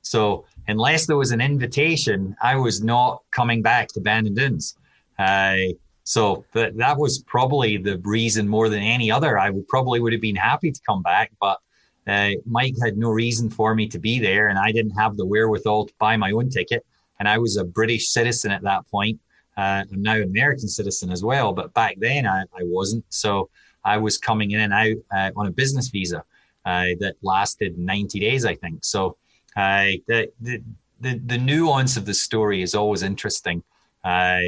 So 0.00 0.46
unless 0.68 1.06
there 1.06 1.18
was 1.18 1.32
an 1.32 1.40
invitation, 1.40 2.34
I 2.42 2.56
was 2.56 2.82
not 2.82 3.22
coming 3.30 3.60
back 3.62 3.88
to 3.88 4.00
Dunes. 4.00 4.76
Uh, 5.18 5.56
so 6.04 6.44
that 6.52 6.76
that 6.78 6.98
was 6.98 7.22
probably 7.22 7.76
the 7.76 7.98
reason 7.98 8.48
more 8.48 8.68
than 8.68 8.82
any 8.82 9.10
other. 9.10 9.38
I 9.38 9.50
would 9.50 9.68
probably 9.68 10.00
would 10.00 10.12
have 10.12 10.22
been 10.22 10.34
happy 10.34 10.72
to 10.72 10.80
come 10.84 11.02
back, 11.02 11.30
but 11.40 11.58
uh, 12.06 12.30
Mike 12.46 12.74
had 12.82 12.96
no 12.96 13.10
reason 13.10 13.48
for 13.50 13.74
me 13.74 13.86
to 13.88 13.98
be 13.98 14.18
there, 14.18 14.48
and 14.48 14.58
I 14.58 14.72
didn't 14.72 14.98
have 14.98 15.16
the 15.16 15.26
wherewithal 15.26 15.86
to 15.86 15.94
buy 15.98 16.16
my 16.16 16.32
own 16.32 16.48
ticket. 16.48 16.84
And 17.20 17.28
I 17.28 17.38
was 17.38 17.56
a 17.56 17.64
British 17.64 18.08
citizen 18.08 18.50
at 18.50 18.62
that 18.62 18.88
point, 18.88 19.20
uh, 19.56 19.84
I'm 19.90 20.02
now 20.02 20.14
an 20.14 20.22
American 20.22 20.68
citizen 20.68 21.10
as 21.10 21.22
well, 21.22 21.52
but 21.52 21.74
back 21.74 21.96
then 21.98 22.26
I, 22.26 22.42
I 22.42 22.62
wasn't. 22.62 23.04
So 23.10 23.50
I 23.84 23.98
was 23.98 24.18
coming 24.18 24.52
in 24.52 24.60
and 24.60 24.72
out 24.72 24.96
uh, 25.14 25.30
on 25.36 25.46
a 25.46 25.50
business 25.50 25.88
visa 25.88 26.24
uh, 26.64 26.86
that 27.00 27.16
lasted 27.22 27.78
90 27.78 28.20
days, 28.20 28.44
I 28.44 28.54
think. 28.54 28.84
So 28.84 29.16
uh, 29.56 29.92
the, 30.06 30.30
the, 30.40 30.62
the, 31.00 31.38
nuance 31.38 31.96
of 31.96 32.06
the 32.06 32.14
story 32.14 32.62
is 32.62 32.74
always 32.74 33.02
interesting. 33.02 33.62
Uh, 34.04 34.40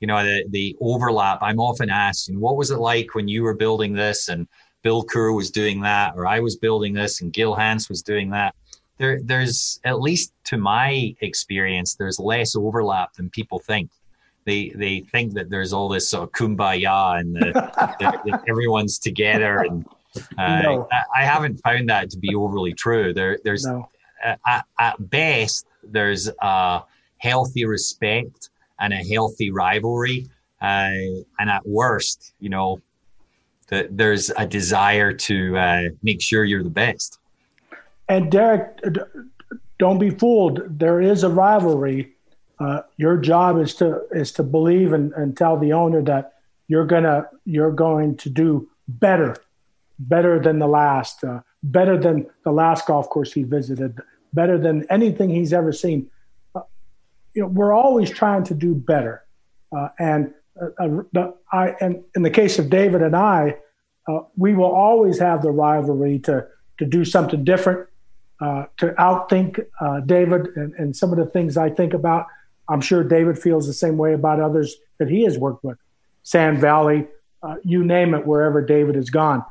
you 0.00 0.06
know, 0.06 0.22
the, 0.24 0.44
the 0.48 0.76
overlap, 0.80 1.38
I'm 1.42 1.60
often 1.60 1.90
asked, 1.90 2.32
what 2.34 2.56
was 2.56 2.70
it 2.70 2.78
like 2.78 3.14
when 3.14 3.28
you 3.28 3.42
were 3.42 3.54
building 3.54 3.92
this 3.92 4.28
and 4.28 4.48
Bill 4.82 5.04
Coore 5.04 5.34
was 5.34 5.50
doing 5.50 5.80
that, 5.82 6.14
or 6.16 6.26
I 6.26 6.40
was 6.40 6.56
building 6.56 6.94
this 6.94 7.20
and 7.20 7.32
Gil 7.32 7.54
Hanse 7.54 7.88
was 7.88 8.02
doing 8.02 8.30
that? 8.30 8.54
There, 8.96 9.20
there's, 9.22 9.78
at 9.84 10.00
least 10.00 10.32
to 10.44 10.56
my 10.56 11.14
experience, 11.20 11.94
there's 11.94 12.18
less 12.18 12.56
overlap 12.56 13.12
than 13.14 13.30
people 13.30 13.58
think 13.58 13.90
they 14.48 14.70
they 14.70 15.00
think 15.00 15.34
that 15.34 15.50
there's 15.50 15.72
all 15.72 15.88
this 15.88 16.08
sort 16.08 16.24
of 16.24 16.32
kumbaya 16.32 17.20
and 17.20 17.34
the, 17.36 18.42
everyone's 18.48 18.98
together 18.98 19.60
and 19.60 19.84
uh, 20.38 20.62
no. 20.62 20.88
I, 20.90 21.22
I, 21.22 21.24
haven't 21.24 21.58
found 21.58 21.88
that 21.90 22.10
to 22.10 22.18
be 22.18 22.34
overly 22.34 22.72
true. 22.72 23.12
There 23.12 23.38
there's 23.44 23.64
no. 23.66 23.88
at, 24.24 24.64
at 24.78 25.10
best 25.10 25.66
there's 25.82 26.30
a 26.40 26.82
healthy 27.18 27.64
respect 27.64 28.50
and 28.80 28.92
a 28.92 28.96
healthy 28.96 29.50
rivalry, 29.50 30.26
uh, 30.62 30.90
and 31.38 31.50
at 31.50 31.66
worst, 31.66 32.32
you 32.40 32.48
know, 32.48 32.80
that 33.68 33.96
there's 33.96 34.30
a 34.30 34.46
desire 34.46 35.12
to 35.12 35.56
uh, 35.56 35.82
make 36.02 36.22
sure 36.22 36.44
you're 36.44 36.62
the 36.62 36.70
best. 36.70 37.18
And 38.08 38.30
Derek, 38.30 38.80
don't 39.78 39.98
be 39.98 40.10
fooled. 40.10 40.78
There 40.78 41.00
is 41.00 41.22
a 41.22 41.28
rivalry 41.28 42.14
uh, 42.60 42.82
your 42.96 43.16
job 43.16 43.60
is 43.60 43.74
to 43.74 44.00
is 44.10 44.32
to 44.32 44.42
believe 44.42 44.92
and, 44.92 45.12
and 45.12 45.36
tell 45.36 45.56
the 45.56 45.72
owner 45.72 46.02
that 46.02 46.34
you're 46.66 46.86
gonna 46.86 47.28
you're 47.44 47.72
going 47.72 48.16
to 48.16 48.30
do 48.30 48.68
better, 48.88 49.36
better 49.98 50.40
than 50.40 50.58
the 50.58 50.66
last, 50.66 51.22
uh, 51.22 51.40
better 51.62 51.96
than 51.96 52.26
the 52.44 52.50
last 52.50 52.86
golf 52.86 53.08
course 53.08 53.32
he 53.32 53.44
visited, 53.44 54.00
better 54.32 54.58
than 54.58 54.84
anything 54.90 55.30
he's 55.30 55.52
ever 55.52 55.72
seen. 55.72 56.10
Uh, 56.54 56.62
you 57.34 57.42
know, 57.42 57.48
we're 57.48 57.72
always 57.72 58.10
trying 58.10 58.42
to 58.44 58.54
do 58.54 58.74
better, 58.74 59.24
uh, 59.76 59.88
and 60.00 60.34
uh, 60.60 60.88
the, 61.12 61.34
I 61.52 61.76
and 61.80 62.02
in 62.16 62.22
the 62.22 62.30
case 62.30 62.58
of 62.58 62.70
David 62.70 63.02
and 63.02 63.14
I, 63.14 63.56
we 64.36 64.54
will 64.54 64.72
always 64.72 65.20
have 65.20 65.42
the 65.42 65.52
rivalry 65.52 66.18
to 66.20 66.44
to 66.78 66.84
do 66.84 67.04
something 67.04 67.44
different, 67.44 67.88
to 68.40 68.94
outthink 68.98 69.64
David 70.06 70.48
and, 70.56 70.74
and 70.74 70.96
some 70.96 71.12
of 71.12 71.18
the 71.18 71.26
things 71.26 71.56
I 71.56 71.70
think 71.70 71.94
about 71.94 72.26
I'm 72.68 72.80
sure 72.80 73.02
David 73.02 73.38
feels 73.38 73.66
the 73.66 73.72
same 73.72 73.96
way 73.96 74.12
about 74.12 74.40
others 74.40 74.76
that 74.98 75.08
he 75.08 75.24
has 75.24 75.38
worked 75.38 75.64
with. 75.64 75.78
Sand 76.22 76.58
Valley, 76.58 77.06
uh, 77.42 77.56
you 77.64 77.84
name 77.84 78.14
it, 78.14 78.26
wherever 78.26 78.60
David 78.64 78.94
has 78.94 79.10
gone. 79.10 79.44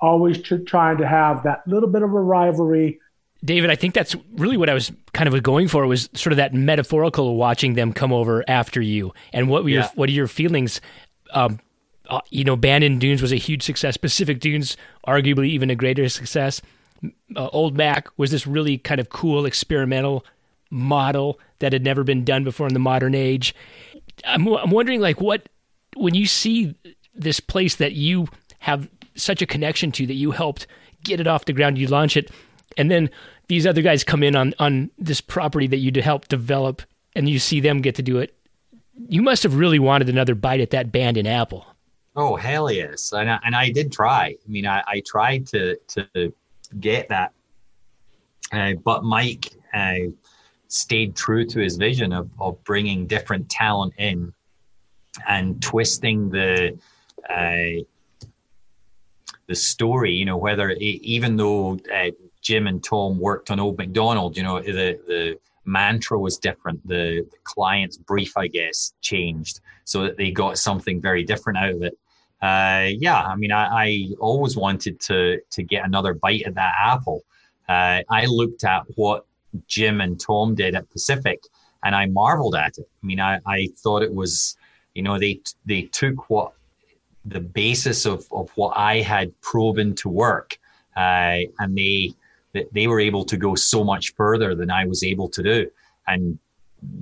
Always 0.00 0.40
trying 0.42 0.98
to 0.98 1.06
have 1.06 1.42
that 1.44 1.66
little 1.68 1.88
bit 1.88 2.02
of 2.02 2.12
a 2.12 2.20
rivalry. 2.20 2.98
David, 3.44 3.70
I 3.70 3.76
think 3.76 3.94
that's 3.94 4.16
really 4.34 4.56
what 4.56 4.70
I 4.70 4.74
was 4.74 4.92
kind 5.12 5.32
of 5.32 5.42
going 5.42 5.68
for 5.68 5.86
was 5.86 6.08
sort 6.14 6.32
of 6.32 6.36
that 6.38 6.54
metaphorical 6.54 7.36
watching 7.36 7.74
them 7.74 7.92
come 7.92 8.12
over 8.12 8.44
after 8.48 8.80
you. 8.80 9.12
And 9.32 9.48
what 9.48 9.64
were 9.64 9.70
yeah. 9.70 9.80
your, 9.80 9.90
what 9.94 10.08
are 10.08 10.12
your 10.12 10.28
feelings? 10.28 10.80
Um, 11.32 11.58
uh, 12.08 12.20
you 12.30 12.44
know, 12.44 12.56
Bandon 12.56 12.98
Dunes 12.98 13.22
was 13.22 13.32
a 13.32 13.36
huge 13.36 13.62
success. 13.62 13.96
Pacific 13.96 14.40
Dunes, 14.40 14.76
arguably 15.06 15.48
even 15.48 15.70
a 15.70 15.74
greater 15.74 16.08
success. 16.08 16.60
Uh, 17.36 17.48
Old 17.48 17.76
Mac 17.76 18.08
was 18.16 18.30
this 18.30 18.46
really 18.46 18.78
kind 18.78 19.00
of 19.00 19.08
cool 19.08 19.44
experimental 19.44 20.24
model 20.72 21.38
that 21.58 21.72
had 21.72 21.84
never 21.84 22.02
been 22.02 22.24
done 22.24 22.42
before 22.42 22.66
in 22.66 22.74
the 22.74 22.80
modern 22.80 23.14
age. 23.14 23.54
I'm, 24.24 24.48
I'm 24.48 24.70
wondering, 24.70 25.00
like, 25.00 25.20
what 25.20 25.48
when 25.96 26.14
you 26.14 26.26
see 26.26 26.74
this 27.14 27.38
place 27.38 27.76
that 27.76 27.92
you 27.92 28.26
have 28.58 28.88
such 29.14 29.42
a 29.42 29.46
connection 29.46 29.92
to 29.92 30.06
that 30.06 30.14
you 30.14 30.30
helped 30.30 30.66
get 31.04 31.20
it 31.20 31.26
off 31.26 31.44
the 31.44 31.52
ground, 31.52 31.78
you 31.78 31.86
launch 31.86 32.16
it, 32.16 32.30
and 32.76 32.90
then 32.90 33.10
these 33.48 33.66
other 33.66 33.82
guys 33.82 34.02
come 34.02 34.22
in 34.22 34.34
on 34.34 34.54
on 34.58 34.90
this 34.98 35.20
property 35.20 35.66
that 35.66 35.78
you 35.78 35.92
helped 36.02 36.28
develop, 36.28 36.82
and 37.14 37.28
you 37.28 37.38
see 37.38 37.60
them 37.60 37.82
get 37.82 37.94
to 37.96 38.02
do 38.02 38.18
it. 38.18 38.34
You 39.08 39.22
must 39.22 39.42
have 39.42 39.56
really 39.56 39.78
wanted 39.78 40.08
another 40.08 40.34
bite 40.34 40.60
at 40.60 40.70
that 40.70 40.90
Bandon 40.90 41.26
apple. 41.26 41.66
Oh 42.16 42.36
hell 42.36 42.70
yes, 42.70 43.12
and 43.12 43.30
I, 43.30 43.38
and 43.44 43.54
I 43.54 43.70
did 43.70 43.92
try. 43.92 44.36
I 44.42 44.48
mean, 44.48 44.66
I, 44.66 44.82
I 44.86 45.02
tried 45.06 45.46
to 45.48 45.76
to 45.88 46.32
get 46.80 47.08
that, 47.08 47.32
uh, 48.52 48.72
but 48.82 49.04
Mike 49.04 49.52
uh, 49.74 50.10
stayed 50.72 51.14
true 51.14 51.44
to 51.44 51.60
his 51.60 51.76
vision 51.76 52.12
of 52.12 52.30
of 52.40 52.62
bringing 52.64 53.06
different 53.06 53.48
talent 53.50 53.92
in 53.98 54.32
and 55.28 55.60
twisting 55.62 56.30
the 56.30 56.78
uh, 57.28 57.82
the 59.46 59.54
story. 59.54 60.12
You 60.12 60.24
know, 60.24 60.36
whether 60.36 60.70
it, 60.70 60.80
even 60.80 61.36
though 61.36 61.78
uh, 61.94 62.10
Jim 62.40 62.66
and 62.66 62.82
Tom 62.82 63.18
worked 63.18 63.50
on 63.50 63.60
Old 63.60 63.78
Macdonald, 63.78 64.36
you 64.36 64.42
know, 64.42 64.60
the 64.60 64.98
the 65.06 65.38
mantra 65.64 66.18
was 66.18 66.38
different. 66.38 66.86
The, 66.88 67.26
the 67.30 67.38
client's 67.44 67.96
brief, 67.96 68.36
I 68.36 68.48
guess, 68.48 68.94
changed 69.00 69.60
so 69.84 70.02
that 70.04 70.16
they 70.16 70.30
got 70.30 70.58
something 70.58 71.00
very 71.00 71.22
different 71.22 71.58
out 71.58 71.70
of 71.70 71.82
it. 71.82 71.98
Uh, 72.40 72.88
yeah, 72.98 73.22
I 73.22 73.36
mean, 73.36 73.52
I, 73.52 73.66
I, 73.66 74.08
always 74.18 74.56
wanted 74.56 74.98
to 75.00 75.38
to 75.50 75.62
get 75.62 75.84
another 75.84 76.14
bite 76.14 76.42
at 76.42 76.56
that 76.56 76.74
apple. 76.76 77.22
Uh, 77.68 78.02
I 78.10 78.26
looked 78.26 78.64
at 78.64 78.82
what 78.96 79.26
Jim 79.66 80.00
and 80.00 80.20
Tom 80.20 80.54
did 80.54 80.74
at 80.74 80.90
Pacific, 80.90 81.40
and 81.84 81.94
I 81.94 82.06
marveled 82.06 82.54
at 82.54 82.78
it. 82.78 82.88
I 83.02 83.06
mean, 83.06 83.20
I, 83.20 83.40
I 83.46 83.68
thought 83.78 84.02
it 84.02 84.14
was, 84.14 84.56
you 84.94 85.02
know, 85.02 85.18
they 85.18 85.40
they 85.66 85.82
took 85.82 86.30
what 86.30 86.52
the 87.24 87.40
basis 87.40 88.06
of 88.06 88.26
of 88.32 88.50
what 88.56 88.76
I 88.76 89.00
had 89.00 89.38
proven 89.40 89.94
to 89.96 90.08
work, 90.08 90.58
uh, 90.96 91.38
and 91.58 91.76
they 91.76 92.14
they 92.72 92.86
were 92.86 93.00
able 93.00 93.24
to 93.24 93.36
go 93.36 93.54
so 93.54 93.82
much 93.84 94.14
further 94.14 94.54
than 94.54 94.70
I 94.70 94.84
was 94.84 95.02
able 95.02 95.28
to 95.30 95.42
do. 95.42 95.70
And 96.06 96.38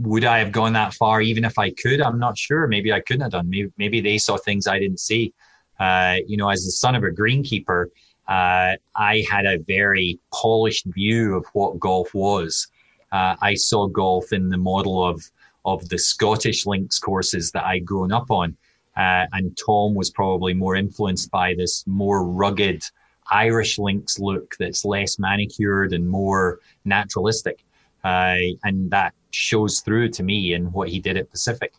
would 0.00 0.24
I 0.24 0.38
have 0.38 0.52
gone 0.52 0.74
that 0.74 0.94
far 0.94 1.20
even 1.20 1.44
if 1.44 1.58
I 1.58 1.70
could? 1.70 2.00
I'm 2.00 2.18
not 2.18 2.36
sure. 2.36 2.66
Maybe 2.66 2.92
I 2.92 3.00
couldn't 3.00 3.22
have 3.22 3.32
done. 3.32 3.48
Maybe 3.48 3.72
maybe 3.78 4.00
they 4.00 4.18
saw 4.18 4.36
things 4.36 4.66
I 4.66 4.78
didn't 4.78 5.00
see. 5.00 5.32
Uh, 5.78 6.16
you 6.26 6.36
know, 6.36 6.50
as 6.50 6.64
the 6.64 6.70
son 6.70 6.94
of 6.94 7.02
a 7.04 7.10
greenkeeper, 7.10 7.86
uh, 8.30 8.76
I 8.94 9.24
had 9.28 9.44
a 9.44 9.58
very 9.58 10.20
polished 10.32 10.86
view 10.86 11.34
of 11.34 11.44
what 11.52 11.80
golf 11.80 12.14
was. 12.14 12.68
Uh, 13.10 13.34
I 13.42 13.54
saw 13.54 13.88
golf 13.88 14.32
in 14.32 14.48
the 14.48 14.56
model 14.56 15.04
of 15.04 15.22
of 15.66 15.86
the 15.90 15.98
Scottish 15.98 16.64
links 16.64 16.98
courses 16.98 17.50
that 17.50 17.64
I'd 17.64 17.84
grown 17.84 18.12
up 18.12 18.30
on, 18.30 18.56
uh, 18.96 19.26
and 19.32 19.58
Tom 19.58 19.94
was 19.94 20.10
probably 20.10 20.54
more 20.54 20.76
influenced 20.76 21.30
by 21.30 21.54
this 21.54 21.84
more 21.86 22.24
rugged 22.24 22.82
Irish 23.30 23.78
links 23.78 24.18
look 24.18 24.54
that's 24.58 24.84
less 24.84 25.18
manicured 25.18 25.92
and 25.92 26.08
more 26.08 26.60
naturalistic, 26.84 27.64
uh, 28.04 28.36
and 28.62 28.90
that 28.92 29.12
shows 29.32 29.80
through 29.80 30.08
to 30.10 30.22
me 30.22 30.54
in 30.54 30.70
what 30.72 30.88
he 30.88 31.00
did 31.00 31.16
at 31.16 31.30
Pacific. 31.30 31.74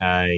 Uh, 0.00 0.28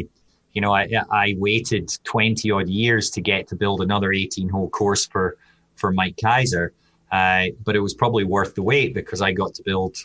you 0.54 0.60
know, 0.62 0.74
I, 0.74 0.88
I 1.12 1.36
waited 1.38 1.90
20 2.04 2.50
odd 2.50 2.68
years 2.68 3.10
to 3.10 3.20
get 3.20 3.46
to 3.48 3.56
build 3.56 3.82
another 3.82 4.12
18 4.12 4.48
hole 4.48 4.70
course 4.70 5.06
for 5.06 5.36
for 5.80 5.92
Mike 5.92 6.16
Keiser. 6.16 6.70
Uh, 7.10 7.46
but 7.64 7.74
it 7.74 7.80
was 7.80 7.94
probably 7.94 8.24
worth 8.24 8.54
the 8.54 8.62
wait 8.62 8.94
because 8.94 9.20
I 9.20 9.32
got 9.32 9.54
to 9.54 9.62
build 9.64 9.96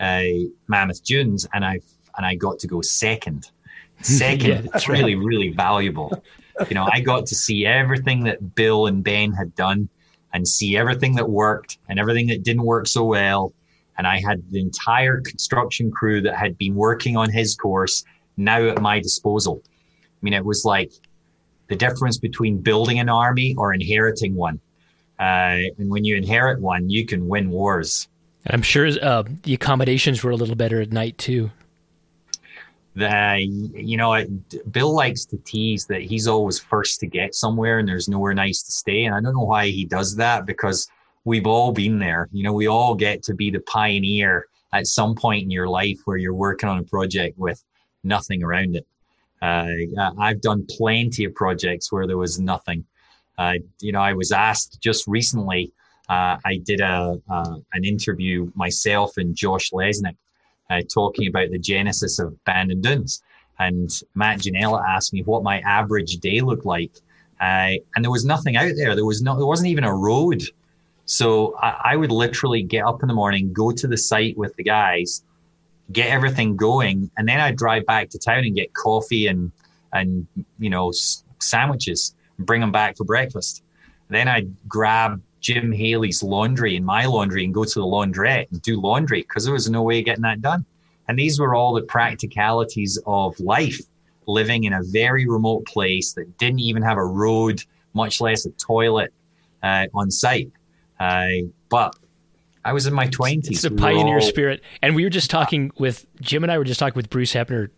uh, 0.00 0.22
Mammoth 0.66 1.04
Dunes 1.04 1.46
and 1.52 1.64
I 1.64 1.80
and 2.16 2.26
I 2.26 2.34
got 2.34 2.58
to 2.60 2.66
go 2.66 2.80
second. 2.82 3.50
Second, 4.00 4.48
yeah, 4.48 4.70
that's 4.72 4.88
really 4.88 5.16
really 5.16 5.50
valuable. 5.50 6.22
You 6.68 6.74
know, 6.74 6.88
I 6.92 7.00
got 7.00 7.26
to 7.26 7.34
see 7.34 7.66
everything 7.66 8.22
that 8.24 8.54
Bill 8.54 8.86
and 8.86 9.02
Ben 9.02 9.32
had 9.32 9.56
done, 9.56 9.88
and 10.32 10.46
see 10.46 10.76
everything 10.76 11.14
that 11.16 11.28
worked 11.28 11.78
and 11.88 11.98
everything 11.98 12.26
that 12.28 12.42
didn't 12.42 12.62
work 12.62 12.86
so 12.86 13.04
well. 13.04 13.52
And 13.96 14.06
I 14.06 14.20
had 14.20 14.42
the 14.50 14.60
entire 14.60 15.20
construction 15.20 15.90
crew 15.90 16.20
that 16.22 16.36
had 16.36 16.56
been 16.58 16.74
working 16.74 17.16
on 17.16 17.30
his 17.30 17.56
course 17.56 18.04
now 18.36 18.62
at 18.68 18.80
my 18.80 19.00
disposal. 19.00 19.62
I 19.66 20.18
mean, 20.22 20.34
it 20.34 20.44
was 20.44 20.64
like 20.64 20.92
the 21.68 21.76
difference 21.76 22.18
between 22.18 22.58
building 22.58 22.98
an 23.00 23.08
army 23.08 23.54
or 23.58 23.74
inheriting 23.74 24.34
one. 24.34 24.60
Uh, 25.18 25.74
and 25.78 25.90
when 25.90 26.04
you 26.04 26.16
inherit 26.16 26.60
one, 26.60 26.88
you 26.88 27.04
can 27.04 27.28
win 27.28 27.50
wars. 27.50 28.08
And 28.44 28.54
I'm 28.54 28.62
sure 28.62 28.88
uh, 29.02 29.24
the 29.42 29.54
accommodations 29.54 30.22
were 30.22 30.30
a 30.30 30.36
little 30.36 30.54
better 30.54 30.80
at 30.80 30.92
night 30.92 31.18
too. 31.18 31.50
The, 32.94 33.38
you 33.74 33.96
know, 33.96 34.24
Bill 34.70 34.92
likes 34.92 35.24
to 35.26 35.36
tease 35.38 35.86
that 35.86 36.02
he's 36.02 36.26
always 36.26 36.58
first 36.58 36.98
to 37.00 37.06
get 37.06 37.34
somewhere 37.34 37.78
and 37.78 37.88
there's 37.88 38.08
nowhere 38.08 38.34
nice 38.34 38.62
to 38.62 38.72
stay. 38.72 39.04
And 39.04 39.14
I 39.14 39.20
don't 39.20 39.34
know 39.34 39.44
why 39.44 39.68
he 39.68 39.84
does 39.84 40.16
that 40.16 40.46
because 40.46 40.88
we've 41.24 41.46
all 41.46 41.72
been 41.72 41.98
there. 41.98 42.28
You 42.32 42.42
know, 42.42 42.52
we 42.52 42.66
all 42.66 42.94
get 42.94 43.22
to 43.24 43.34
be 43.34 43.50
the 43.50 43.60
pioneer 43.60 44.46
at 44.72 44.86
some 44.86 45.14
point 45.14 45.44
in 45.44 45.50
your 45.50 45.68
life 45.68 45.98
where 46.04 46.16
you're 46.16 46.34
working 46.34 46.68
on 46.68 46.78
a 46.78 46.84
project 46.84 47.38
with 47.38 47.62
nothing 48.02 48.42
around 48.42 48.76
it. 48.76 48.86
Uh, 49.40 49.68
I've 50.18 50.40
done 50.40 50.66
plenty 50.68 51.24
of 51.24 51.34
projects 51.34 51.92
where 51.92 52.06
there 52.06 52.18
was 52.18 52.40
nothing. 52.40 52.84
Uh, 53.38 53.54
you 53.80 53.92
know, 53.92 54.00
I 54.00 54.12
was 54.12 54.32
asked 54.32 54.80
just 54.82 55.06
recently. 55.06 55.72
Uh, 56.08 56.36
I 56.44 56.60
did 56.64 56.80
a 56.80 57.20
uh, 57.30 57.56
an 57.72 57.84
interview 57.84 58.50
myself 58.54 59.16
and 59.16 59.34
Josh 59.34 59.70
Lesnik 59.70 60.16
uh, 60.70 60.80
talking 60.92 61.28
about 61.28 61.50
the 61.50 61.58
genesis 61.58 62.18
of 62.18 62.42
Bandon 62.44 62.80
Dunes, 62.80 63.22
and 63.58 63.90
Matt 64.14 64.40
Ginella 64.40 64.84
asked 64.86 65.12
me 65.12 65.22
what 65.22 65.42
my 65.42 65.60
average 65.60 66.16
day 66.16 66.40
looked 66.40 66.66
like, 66.66 66.92
uh, 67.40 67.72
and 67.94 68.04
there 68.04 68.10
was 68.10 68.24
nothing 68.24 68.56
out 68.56 68.72
there. 68.76 68.94
There 68.94 69.06
was 69.06 69.22
no, 69.22 69.36
there 69.36 69.46
wasn't 69.46 69.68
even 69.68 69.84
a 69.84 69.94
road. 69.94 70.42
So 71.04 71.56
I, 71.58 71.92
I 71.92 71.96
would 71.96 72.12
literally 72.12 72.62
get 72.62 72.84
up 72.84 73.02
in 73.02 73.08
the 73.08 73.14
morning, 73.14 73.52
go 73.52 73.70
to 73.70 73.86
the 73.86 73.96
site 73.96 74.36
with 74.36 74.54
the 74.56 74.62
guys, 74.64 75.22
get 75.92 76.10
everything 76.10 76.56
going, 76.56 77.10
and 77.16 77.26
then 77.28 77.40
I'd 77.40 77.56
drive 77.56 77.86
back 77.86 78.10
to 78.10 78.18
town 78.18 78.44
and 78.44 78.54
get 78.54 78.74
coffee 78.74 79.26
and 79.26 79.52
and 79.92 80.26
you 80.58 80.70
know 80.70 80.88
s- 80.88 81.24
sandwiches 81.38 82.12
and 82.12 82.17
bring 82.38 82.60
them 82.60 82.72
back 82.72 82.96
for 82.96 83.04
breakfast. 83.04 83.62
Then 84.08 84.28
I'd 84.28 84.54
grab 84.68 85.20
Jim 85.40 85.72
Haley's 85.72 86.22
laundry 86.22 86.76
and 86.76 86.84
my 86.84 87.06
laundry 87.06 87.44
and 87.44 87.54
go 87.54 87.64
to 87.64 87.74
the 87.74 87.84
laundrette 87.84 88.50
and 88.50 88.60
do 88.62 88.80
laundry 88.80 89.22
because 89.22 89.44
there 89.44 89.52
was 89.52 89.68
no 89.70 89.82
way 89.82 90.00
of 90.00 90.04
getting 90.04 90.22
that 90.22 90.40
done. 90.40 90.64
And 91.08 91.18
these 91.18 91.40
were 91.40 91.54
all 91.54 91.74
the 91.74 91.82
practicalities 91.82 92.98
of 93.06 93.38
life, 93.40 93.80
living 94.26 94.64
in 94.64 94.74
a 94.74 94.82
very 94.82 95.26
remote 95.26 95.64
place 95.66 96.12
that 96.14 96.36
didn't 96.38 96.60
even 96.60 96.82
have 96.82 96.98
a 96.98 97.04
road, 97.04 97.62
much 97.94 98.20
less 98.20 98.44
a 98.46 98.50
toilet 98.50 99.12
uh, 99.62 99.86
on 99.94 100.10
site. 100.10 100.50
Uh, 101.00 101.28
but 101.70 101.96
I 102.64 102.72
was 102.72 102.86
in 102.86 102.92
my 102.92 103.06
20s. 103.06 103.50
It's 103.50 103.64
a 103.64 103.70
pioneer 103.70 104.16
all... 104.16 104.20
spirit. 104.20 104.62
And 104.82 104.94
we 104.94 105.04
were 105.04 105.10
just 105.10 105.30
talking 105.30 105.70
with 105.78 106.06
Jim 106.20 106.42
and 106.42 106.52
I 106.52 106.58
were 106.58 106.64
just 106.64 106.80
talking 106.80 106.96
with 106.96 107.08
Bruce 107.08 107.32
Hepner 107.32 107.70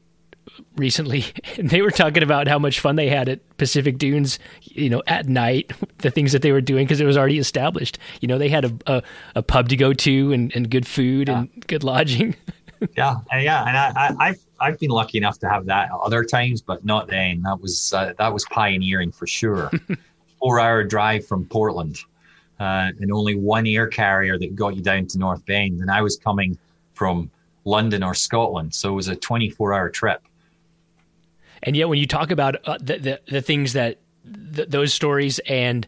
recently, 0.77 1.25
and 1.59 1.71
they 1.71 1.83
were 1.83 1.91
talking 1.91 2.23
about 2.23 2.49
how 2.49 2.59
much 2.59 2.81
fun 2.81 2.97
they 2.97 3.09
had 3.09 3.29
at 3.29 3.57
Pacific 3.57 3.99
Dunes, 3.99 4.39
you 4.63 4.91
know, 4.91 5.03
at 5.07 5.29
night, 5.29 5.73
the 5.99 6.11
things 6.11 6.33
that 6.33 6.43
they 6.43 6.53
were 6.53 6.61
doing 6.61 6.87
because 6.87 7.01
it 7.01 7.07
was 7.07 7.17
already 7.17 7.39
established. 7.39 7.99
You 8.21 8.29
know, 8.29 8.39
they 8.39 8.49
had 8.49 8.65
a, 8.65 8.77
a, 8.87 9.03
a 9.37 9.43
pub 9.43 9.69
to 9.71 9.77
go 9.77 9.93
to 9.93 10.33
and, 10.33 10.55
and 10.55 10.71
good 10.71 10.87
food 10.87 11.29
yeah. 11.29 11.41
and 11.41 11.67
good 11.67 11.85
lodging. 11.85 12.37
yeah, 12.97 13.17
yeah, 13.33 13.67
and 13.67 13.77
I, 13.77 14.15
I, 14.19 14.27
have 14.29 14.39
I've 14.61 14.79
been 14.79 14.91
lucky 14.91 15.19
enough 15.19 15.39
to 15.41 15.49
have 15.49 15.67
that 15.67 15.91
other 15.91 16.25
times, 16.25 16.63
but 16.63 16.85
not 16.85 17.09
then. 17.09 17.43
That 17.43 17.61
was 17.61 17.93
uh, 17.93 18.15
that 18.19 18.33
was 18.33 18.45
pioneering 18.47 19.13
for 19.13 19.27
sure. 19.27 19.71
Four 20.39 20.61
hour 20.61 20.85
drive 20.85 21.27
from 21.27 21.45
Portland, 21.45 21.99
uh, 22.59 22.93
and 22.99 23.13
only 23.13 23.35
one 23.35 23.67
air 23.67 23.87
carrier 23.87 24.39
that 24.39 24.55
got 24.57 24.77
you 24.77 24.83
down 24.83 25.07
to 25.09 25.19
North 25.19 25.45
Bend, 25.45 25.81
and 25.81 25.91
I 25.91 26.01
was 26.01 26.17
coming 26.17 26.57
from 26.95 27.31
London 27.65 28.03
or 28.03 28.15
Scotland, 28.15 28.75
so 28.75 28.91
it 28.91 28.95
was 28.95 29.09
a 29.09 29.17
24 29.17 29.75
hour 29.75 29.89
trip. 29.91 30.23
And 31.63 31.77
yet, 31.77 31.89
when 31.89 31.99
you 31.99 32.07
talk 32.07 32.31
about 32.31 32.57
uh, 32.67 32.79
the, 32.81 32.99
the, 32.99 33.21
the 33.29 33.43
things 33.43 33.75
that 33.75 33.99
th- 34.55 34.69
those 34.69 34.95
stories 34.95 35.39
and 35.41 35.87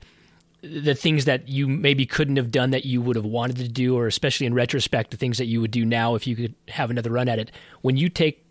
the 0.63 0.95
things 0.95 1.25
that 1.25 1.49
you 1.49 1.67
maybe 1.67 2.07
couldn't 2.07 2.37
have 2.37 2.51
done 2.51 2.71
that 2.71 2.85
you 2.85 3.03
would 3.03 3.17
have 3.17 3.25
wanted 3.25 3.57
to 3.57 3.69
do, 3.69 3.97
or 3.97 4.07
especially 4.07 4.47
in 4.47 4.55
retrospect, 4.55 5.11
the 5.11 5.17
things 5.17 5.39
that 5.39 5.47
you 5.47 5.61
would 5.61 5.73
do 5.73 5.85
now 5.85 6.15
if 6.15 6.27
you 6.27 6.37
could 6.37 6.55
have 6.69 6.91
another 6.91 7.11
run 7.11 7.29
at 7.29 7.39
it. 7.39 7.51
When 7.81 7.97
you 7.97 8.09
take 8.09 8.45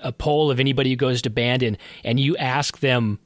a 0.00 0.12
poll 0.12 0.50
of 0.50 0.60
anybody 0.60 0.90
who 0.90 0.96
goes 0.96 1.22
to 1.22 1.30
Bandon 1.30 1.76
and 2.04 2.20
you 2.20 2.36
ask 2.36 2.78
them 2.78 3.18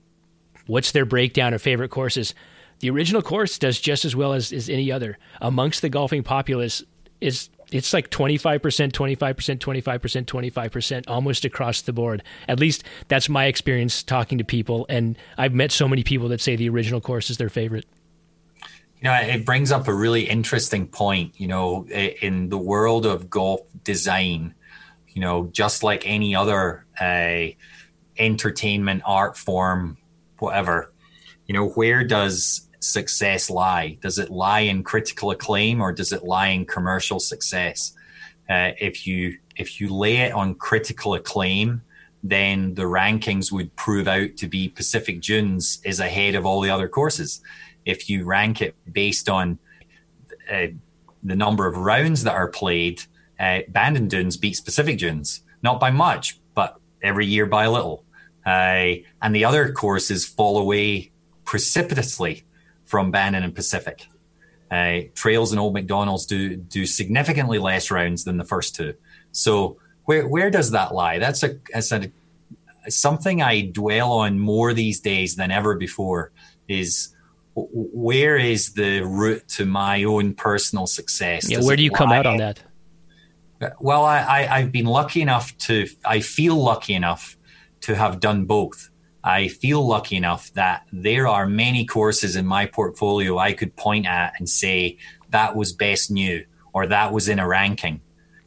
what's 0.67 0.93
their 0.93 1.05
breakdown 1.05 1.53
of 1.53 1.61
favorite 1.61 1.91
courses, 1.91 2.35
the 2.81 2.89
original 2.89 3.21
course 3.21 3.59
does 3.59 3.79
just 3.79 4.05
as 4.05 4.17
well 4.17 4.33
as, 4.33 4.53
as 4.53 4.71
any 4.71 4.91
other 4.91 5.19
amongst 5.41 5.83
the 5.83 5.89
golfing 5.89 6.23
populace. 6.23 6.83
Is 7.21 7.51
it's 7.73 7.93
like 7.93 8.11
25%, 8.11 8.93
25%, 8.93 9.59
25%, 9.59 10.25
25%, 10.25 11.05
almost 11.09 11.45
across 11.45 11.83
the 11.83 11.93
board. 11.93 12.23
At 12.49 12.61
least 12.61 12.85
that's 13.09 13.29
my 13.29 13.47
experience 13.47 14.03
talking 14.03 14.39
to 14.39 14.45
people. 14.45 14.87
And 14.89 15.17
I've 15.39 15.55
met 15.55 15.73
so 15.73 15.89
many 15.89 16.03
people 16.03 16.29
that 16.29 16.41
say 16.41 16.57
the 16.57 16.69
original 16.69 17.01
course 17.01 17.31
is 17.31 17.39
their 17.39 17.49
favorite. 17.49 17.87
You 18.99 19.09
know, 19.09 19.15
it 19.15 19.45
brings 19.45 19.73
up 19.73 19.89
a 19.89 19.95
really 19.95 20.29
interesting 20.29 20.87
point. 20.87 21.41
You 21.41 21.49
know, 21.49 21.87
in 21.89 22.51
the 22.51 22.59
world 22.59 23.05
of 23.05 23.29
golf 23.29 23.63
design, 23.83 24.55
you 25.09 25.21
know, 25.21 25.49
just 25.53 25.83
like 25.83 26.07
any 26.07 26.37
other 26.37 26.87
uh, 27.01 27.47
entertainment, 28.17 29.03
art 29.05 29.37
form, 29.37 29.97
whatever, 30.39 30.93
you 31.47 31.55
know, 31.55 31.69
where 31.71 32.05
does 32.05 32.69
success 32.83 33.51
lie? 33.51 33.99
Does 34.01 34.19
it 34.19 34.31
lie 34.31 34.61
in 34.61 34.83
critical 34.83 35.31
acclaim 35.31 35.81
or 35.81 35.93
does 35.93 36.13
it 36.13 36.25
lie 36.25 36.49
in 36.49 36.65
commercial 36.67 37.21
success? 37.21 37.95
Uh, 38.49 38.73
if 38.79 39.07
you 39.07 39.39
if 39.57 39.81
you 39.81 39.95
lay 39.95 40.19
it 40.19 40.33
on 40.33 40.55
critical 40.55 41.15
acclaim, 41.15 41.83
then 42.23 42.75
the 42.75 42.83
rankings 42.83 43.53
would 43.53 43.75
prove 43.77 44.09
out 44.09 44.37
to 44.37 44.47
be 44.47 44.69
Pacific 44.69 45.21
Dunes 45.21 45.81
is 45.85 46.01
ahead 46.01 46.35
of 46.35 46.47
all 46.47 46.61
the 46.61 46.71
other 46.71 46.89
courses. 46.89 47.43
If 47.85 48.09
you 48.09 48.25
rank 48.25 48.63
it 48.63 48.75
based 48.91 49.29
on 49.29 49.59
uh, 50.51 50.69
the 51.23 51.37
number 51.37 51.67
of 51.67 51.77
rounds 51.77 52.25
that 52.25 52.35
are 52.35 52.49
played, 52.49 53.03
uh, 53.39 53.61
Bandon 53.69 54.09
Dunes 54.09 54.37
beats 54.37 54.61
Pacific 54.61 54.99
Dunes, 54.99 55.43
not 55.63 55.81
by 55.81 55.91
much, 55.91 56.41
but 56.55 56.79
every 57.03 57.27
year 57.27 57.47
by 57.47 57.65
a 57.65 57.71
little. 57.71 58.05
Uh, 58.47 59.03
and 59.21 59.35
the 59.35 59.45
other 59.45 59.73
courses 59.73 60.25
fall 60.25 60.59
away 60.59 61.11
precipitously 61.45 62.45
from 62.93 63.11
Bandon 63.11 63.43
and 63.43 63.55
Pacific. 63.55 64.07
Uh, 64.71 65.09
Trails 65.15 65.51
and 65.51 65.59
Old 65.59 65.73
Macdonald's 65.73 66.27
do 66.27 66.57
do 66.57 66.85
significantly 66.85 67.59
less 67.59 67.91
rounds 67.91 68.25
than 68.25 68.37
the 68.37 68.45
first 68.45 68.75
two. 68.75 68.93
So 69.31 69.79
where 70.05 70.29
where 70.29 70.51
does 70.51 70.73
that 70.73 70.93
lie? 70.93 71.19
That's 71.19 71.43
a, 71.43 71.59
that's 71.73 71.91
a 71.91 72.13
something 72.89 73.41
I 73.41 73.63
dwell 73.63 74.13
on 74.13 74.39
more 74.39 74.75
these 74.75 75.01
days 75.01 75.37
than 75.37 75.51
ever 75.51 75.75
before. 75.75 76.33
Is 76.69 77.15
where 77.55 78.37
is 78.37 78.75
the 78.75 79.01
route 79.01 79.49
to 79.57 79.65
my 79.65 80.05
own 80.05 80.35
personal 80.35 80.87
success? 80.87 81.51
Yeah, 81.51 81.63
where 81.63 81.77
do 81.77 81.83
you 81.83 81.91
come 81.91 82.13
out 82.13 82.27
on 82.27 82.37
that? 82.37 82.63
Well, 83.81 84.05
I, 84.05 84.19
I, 84.19 84.57
I've 84.57 84.73
been 84.73 84.87
lucky 84.87 85.23
enough 85.23 85.57
to, 85.69 85.87
I 86.05 86.21
feel 86.21 86.57
lucky 86.57 86.95
enough 86.95 87.39
to 87.83 87.95
have 87.95 88.21
done 88.21 88.45
both. 88.45 88.91
I 89.25 89.49
feel 89.49 89.87
lucky 89.87 90.17
enough 90.17 90.53
that 90.55 90.87
there 90.93 91.29
are 91.29 91.47
many 91.47 91.85
courses 91.85 92.35
in 92.35 92.47
my 92.47 92.67
portfolio 92.67 93.39
I 93.39 93.53
could 93.53 93.77
point 93.77 94.07
at 94.07 94.35
and 94.39 94.49
say 94.49 94.99
that 95.31 95.55
was 95.55 95.73
best 95.73 96.11
new 96.11 96.45
or 96.73 96.87
that 96.87 97.13
was 97.13 97.29
in 97.29 97.39
a 97.39 97.47
ranking. 97.47 98.01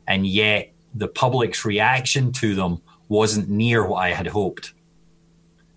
And 0.08 0.28
yet 0.28 0.74
the 0.94 1.08
public's 1.08 1.66
reaction 1.66 2.32
to 2.34 2.56
them 2.56 2.82
wasn't 3.08 3.50
near 3.50 3.86
what 3.86 3.98
I 3.98 4.10
had 4.10 4.28
hoped. 4.28 4.74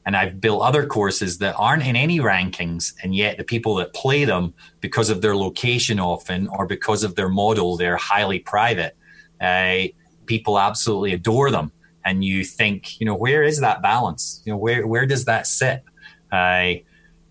And 0.06 0.16
I've 0.16 0.40
built 0.40 0.62
other 0.62 0.86
courses 0.86 1.38
that 1.38 1.54
aren't 1.58 1.86
in 1.86 1.94
any 1.94 2.18
rankings, 2.18 2.94
and 3.02 3.14
yet 3.14 3.36
the 3.36 3.44
people 3.44 3.74
that 3.74 3.92
play 3.92 4.24
them, 4.24 4.54
because 4.80 5.10
of 5.10 5.20
their 5.20 5.36
location 5.36 6.00
often 6.00 6.48
or 6.48 6.66
because 6.66 7.04
of 7.04 7.14
their 7.14 7.28
model, 7.28 7.76
they're 7.76 7.98
highly 7.98 8.38
private. 8.38 8.96
Uh, 9.38 9.88
people 10.24 10.58
absolutely 10.58 11.12
adore 11.12 11.50
them. 11.50 11.72
And 12.04 12.24
you 12.24 12.44
think, 12.44 13.00
you 13.00 13.06
know, 13.06 13.14
where 13.14 13.42
is 13.42 13.60
that 13.60 13.82
balance? 13.82 14.40
You 14.44 14.52
know, 14.52 14.58
where 14.58 14.86
where 14.86 15.06
does 15.06 15.24
that 15.26 15.46
sit? 15.46 15.82
Uh, 16.32 16.74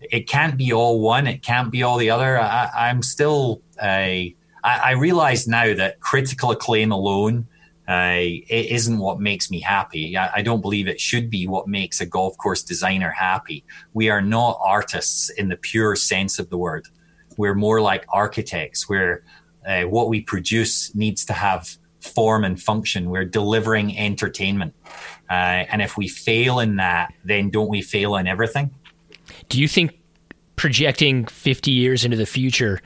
it 0.00 0.28
can't 0.28 0.56
be 0.56 0.72
all 0.72 1.00
one. 1.00 1.26
It 1.26 1.42
can't 1.42 1.72
be 1.72 1.82
all 1.82 1.98
the 1.98 2.10
other. 2.10 2.38
I, 2.38 2.88
am 2.88 3.02
still. 3.02 3.62
Uh, 3.80 3.84
I, 3.86 4.34
I 4.62 4.90
realize 4.92 5.48
now 5.48 5.74
that 5.74 6.00
critical 6.00 6.50
acclaim 6.50 6.92
alone 6.92 7.48
uh, 7.88 8.20
it 8.20 8.66
isn't 8.66 8.98
what 8.98 9.18
makes 9.18 9.50
me 9.50 9.60
happy. 9.60 10.14
I, 10.14 10.30
I, 10.36 10.42
don't 10.42 10.60
believe 10.60 10.88
it 10.88 11.00
should 11.00 11.30
be 11.30 11.48
what 11.48 11.66
makes 11.66 12.02
a 12.02 12.06
golf 12.06 12.36
course 12.36 12.62
designer 12.62 13.10
happy. 13.10 13.64
We 13.94 14.10
are 14.10 14.20
not 14.20 14.60
artists 14.62 15.30
in 15.30 15.48
the 15.48 15.56
pure 15.56 15.96
sense 15.96 16.38
of 16.38 16.50
the 16.50 16.58
word. 16.58 16.86
We're 17.38 17.54
more 17.54 17.80
like 17.80 18.04
architects, 18.10 18.90
where 18.90 19.22
uh, 19.66 19.84
what 19.84 20.10
we 20.10 20.20
produce 20.20 20.94
needs 20.94 21.24
to 21.26 21.32
have 21.32 21.77
form 22.00 22.44
and 22.44 22.60
function. 22.60 23.10
We're 23.10 23.24
delivering 23.24 23.96
entertainment. 23.96 24.74
Uh, 25.30 25.66
and 25.70 25.82
if 25.82 25.96
we 25.96 26.08
fail 26.08 26.60
in 26.60 26.76
that, 26.76 27.12
then 27.24 27.50
don't 27.50 27.68
we 27.68 27.82
fail 27.82 28.16
in 28.16 28.26
everything? 28.26 28.70
Do 29.48 29.60
you 29.60 29.68
think 29.68 29.98
projecting 30.56 31.26
50 31.26 31.70
years 31.70 32.04
into 32.04 32.16
the 32.16 32.26
future, 32.26 32.80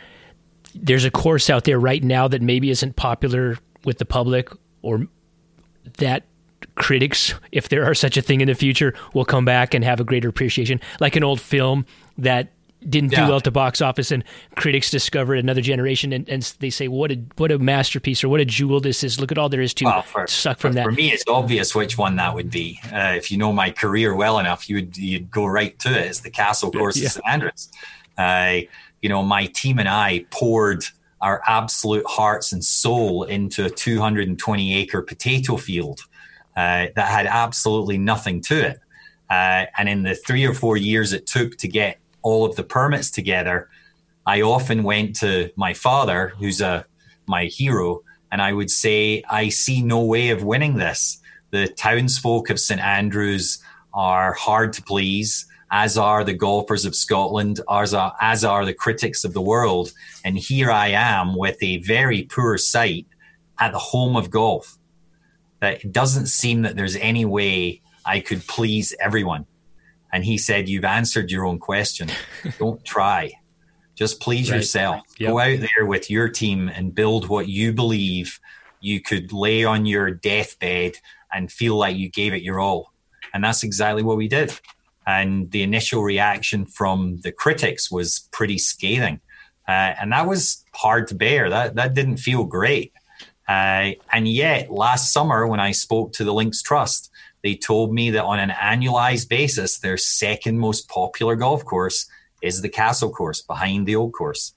there's 0.75 1.05
a 1.05 1.11
course 1.11 1.51
out 1.51 1.65
there 1.65 1.79
right 1.79 2.03
now 2.03 2.29
that 2.29 2.43
maybe 2.43 2.71
isn't 2.71 2.97
popular 2.97 3.59
with 3.85 3.99
the 3.99 4.05
public 4.05 4.51
or 4.83 5.07
that 5.99 6.25
critics, 6.75 7.35
if 7.51 7.69
there 7.69 7.85
are 7.85 7.95
such 7.95 8.17
a 8.17 8.23
thing 8.23 8.41
in 8.41 8.49
the 8.49 8.55
future, 8.55 8.95
will 9.15 9.25
come 9.25 9.45
back 9.45 9.75
and 9.75 9.85
have 9.85 10.01
a 10.01 10.05
greater 10.05 10.29
appreciation, 10.29 10.81
like 11.01 11.17
an 11.17 11.25
old 11.25 11.41
film 11.41 11.85
that 12.19 12.53
didn't 12.89 13.13
yeah. 13.13 13.21
do 13.21 13.29
well 13.29 13.37
at 13.37 13.45
the 13.45 13.51
box 13.51 13.81
office 13.81 14.11
and 14.11 14.25
critics 14.57 14.91
discover 14.91 15.35
another 15.35 15.61
generation 15.61 16.13
and, 16.13 16.29
and, 16.29 16.43
they 16.59 16.71
say 16.71 16.89
what 16.89 17.11
a 17.11 17.17
what 17.37 17.51
a 17.51 17.59
masterpiece 17.59 18.23
or 18.23 18.29
what 18.29 18.41
a 18.41 18.45
jewel 18.45 18.81
this 18.81 19.05
is 19.05 19.21
look 19.21 19.33
at 19.33 19.39
all 19.39 19.49
there 19.49 19.61
is 19.61 19.73
to 19.73 19.85
well, 19.85 20.03
for, 20.03 20.27
suck 20.27 20.59
from 20.59 20.73
that 20.73 20.85
for 20.85 20.93
me 20.93 21.11
it's 21.11 21.25
obvious 21.29 21.75
which 21.75 21.97
one 21.97 22.17
that 22.17 22.35
would 22.35 22.51
be 22.51 22.79
uh, 22.93 23.15
if 23.17 23.31
you 23.31 23.39
know 23.39 23.53
my 23.53 23.71
career 23.71 24.15
well 24.15 24.39
enough 24.39 24.69
you 24.69 24.77
would 24.77 24.97
you'd 24.97 25.31
go 25.31 25.47
right 25.47 25.79
to 25.79 25.89
it 25.89 26.07
it's 26.07 26.21
the 26.21 26.31
castle 26.31 26.71
course 26.71 26.97
yeah. 26.97 27.07
of 27.07 27.13
st 27.13 27.27
andrews 27.27 27.71
uh, 28.19 28.57
you 29.01 29.09
know 29.09 29.23
my 29.23 29.47
team 29.47 29.79
and 29.79 29.89
i 29.89 30.25
poured 30.31 30.85
our 31.23 31.41
absolute 31.47 32.05
hearts 32.07 32.53
and 32.53 32.65
soul 32.65 33.23
into 33.23 33.65
a 33.65 33.71
220 33.71 34.77
acre 34.77 35.01
potato 35.01 35.57
field 35.57 36.01
uh, 36.57 36.87
that 36.97 37.09
had 37.09 37.27
absolutely 37.27 37.97
nothing 37.97 38.41
to 38.43 38.61
it. 38.61 38.81
Uh, 39.31 39.65
and 39.79 39.89
in 39.89 40.03
the 40.03 40.15
three 40.15 40.45
or 40.45 40.53
four 40.53 40.77
years 40.77 41.13
it 41.13 41.27
took 41.27 41.57
to 41.57 41.69
get 41.69 41.99
all 42.23 42.45
of 42.45 42.57
the 42.57 42.65
permits 42.65 43.11
together, 43.11 43.69
I 44.27 44.43
often 44.43 44.83
went 44.83 45.17
to 45.17 45.51
my 45.57 45.75
father, 45.75 46.33
who's 46.39 46.61
a 46.61 46.87
my 47.27 47.47
hero, 47.47 48.03
and 48.31 48.43
I 48.43 48.53
would 48.53 48.71
say, 48.71 49.23
I 49.31 49.49
see 49.49 49.83
no 49.83 50.05
way 50.05 50.31
of 50.31 50.43
winning 50.43 50.77
this. 50.77 51.21
The 51.51 51.69
townsfolk 51.69 52.51
of 52.51 52.59
St 52.59 52.81
Andrews 52.81 53.63
are 53.93 54.33
hard 54.33 54.73
to 54.75 54.83
please 54.83 55.47
as 55.73 55.97
are 55.97 56.23
the 56.23 56.35
golfers 56.35 56.85
of 56.85 56.95
Scotland, 56.95 57.61
as 57.69 57.95
are, 57.95 58.15
as 58.21 58.45
are 58.45 58.67
the 58.67 58.75
critics 58.75 59.25
of 59.25 59.33
the 59.33 59.41
world. 59.41 59.93
And 60.23 60.39
here 60.39 60.71
I 60.71 60.89
am 60.89 61.35
with 61.35 61.57
a 61.63 61.79
very 61.79 62.25
poor 62.25 62.59
site 62.59 63.07
at 63.59 63.73
the 63.73 63.79
home 63.79 64.15
of 64.15 64.31
golf. 64.31 64.77
That 65.61 65.83
it 65.83 65.93
doesn't 65.93 66.27
seem 66.27 66.63
that 66.63 66.77
there's 66.77 66.97
any 66.97 67.25
way 67.25 67.81
I 68.05 68.21
could 68.21 68.47
please 68.47 68.95
everyone. 69.01 69.47
And 70.13 70.25
he 70.25 70.39
said, 70.39 70.69
You've 70.69 70.85
answered 70.85 71.31
your 71.31 71.47
own 71.47 71.59
question. 71.59 72.11
Don't 72.59 72.85
try. 72.85 73.33
Just 73.95 74.21
please 74.21 74.51
right. 74.51 74.57
yourself. 74.59 75.03
Yep. 75.19 75.31
Go 75.31 75.39
out 75.39 75.59
there 75.61 75.87
with 75.87 76.11
your 76.11 76.29
team 76.29 76.69
and 76.69 76.95
build 76.95 77.29
what 77.29 77.49
you 77.49 77.73
believe 77.73 78.41
you 78.81 79.01
could 79.01 79.33
lay 79.33 79.65
on 79.65 79.87
your 79.87 80.11
deathbed 80.11 80.97
and 81.33 81.51
feel 81.51 81.77
like 81.77 81.97
you 81.97 82.11
gave 82.11 82.35
it 82.35 82.43
your 82.43 82.59
all. 82.59 82.93
And 83.33 83.45
that's 83.45 83.63
exactly 83.63 84.03
what 84.03 84.17
we 84.17 84.29
did 84.29 84.53
and 85.07 85.51
the 85.51 85.63
initial 85.63 86.03
reaction 86.03 86.67
from 86.67 87.21
the 87.23 87.33
critics 87.33 87.91
was 87.91 88.29
pretty 88.33 88.59
scathing, 88.59 89.21
uh, 89.67 89.95
and 90.01 90.13
that 90.13 90.27
was 90.27 90.65
hard 90.75 91.09
to 91.09 91.15
bear. 91.15 91.51
That 91.51 91.75
that 91.75 91.95
didn't 91.95 92.19
feel 92.19 92.45
great. 92.45 92.93
Uh, 93.49 93.93
and 94.13 94.29
yet, 94.29 94.71
last 94.71 95.13
summer 95.13 95.47
when 95.47 95.61
I 95.61 95.73
spoke 95.73 96.13
to 96.15 96.25
the 96.25 96.33
Links 96.33 96.63
Trust, 96.63 97.11
they 97.43 97.55
told 97.55 97.93
me 97.93 98.11
that 98.11 98.25
on 98.25 98.39
an 98.39 98.51
annualized 98.51 99.29
basis, 99.29 99.79
their 99.79 99.97
second 99.97 100.59
most 100.59 100.89
popular 100.89 101.37
golf 101.37 101.65
course 101.65 102.07
is 102.41 102.63
the 102.63 102.69
Castle 102.69 103.11
Course 103.11 103.43
behind 103.43 103.87
the 103.87 103.97
Old 103.97 104.13
Course. 104.13 104.55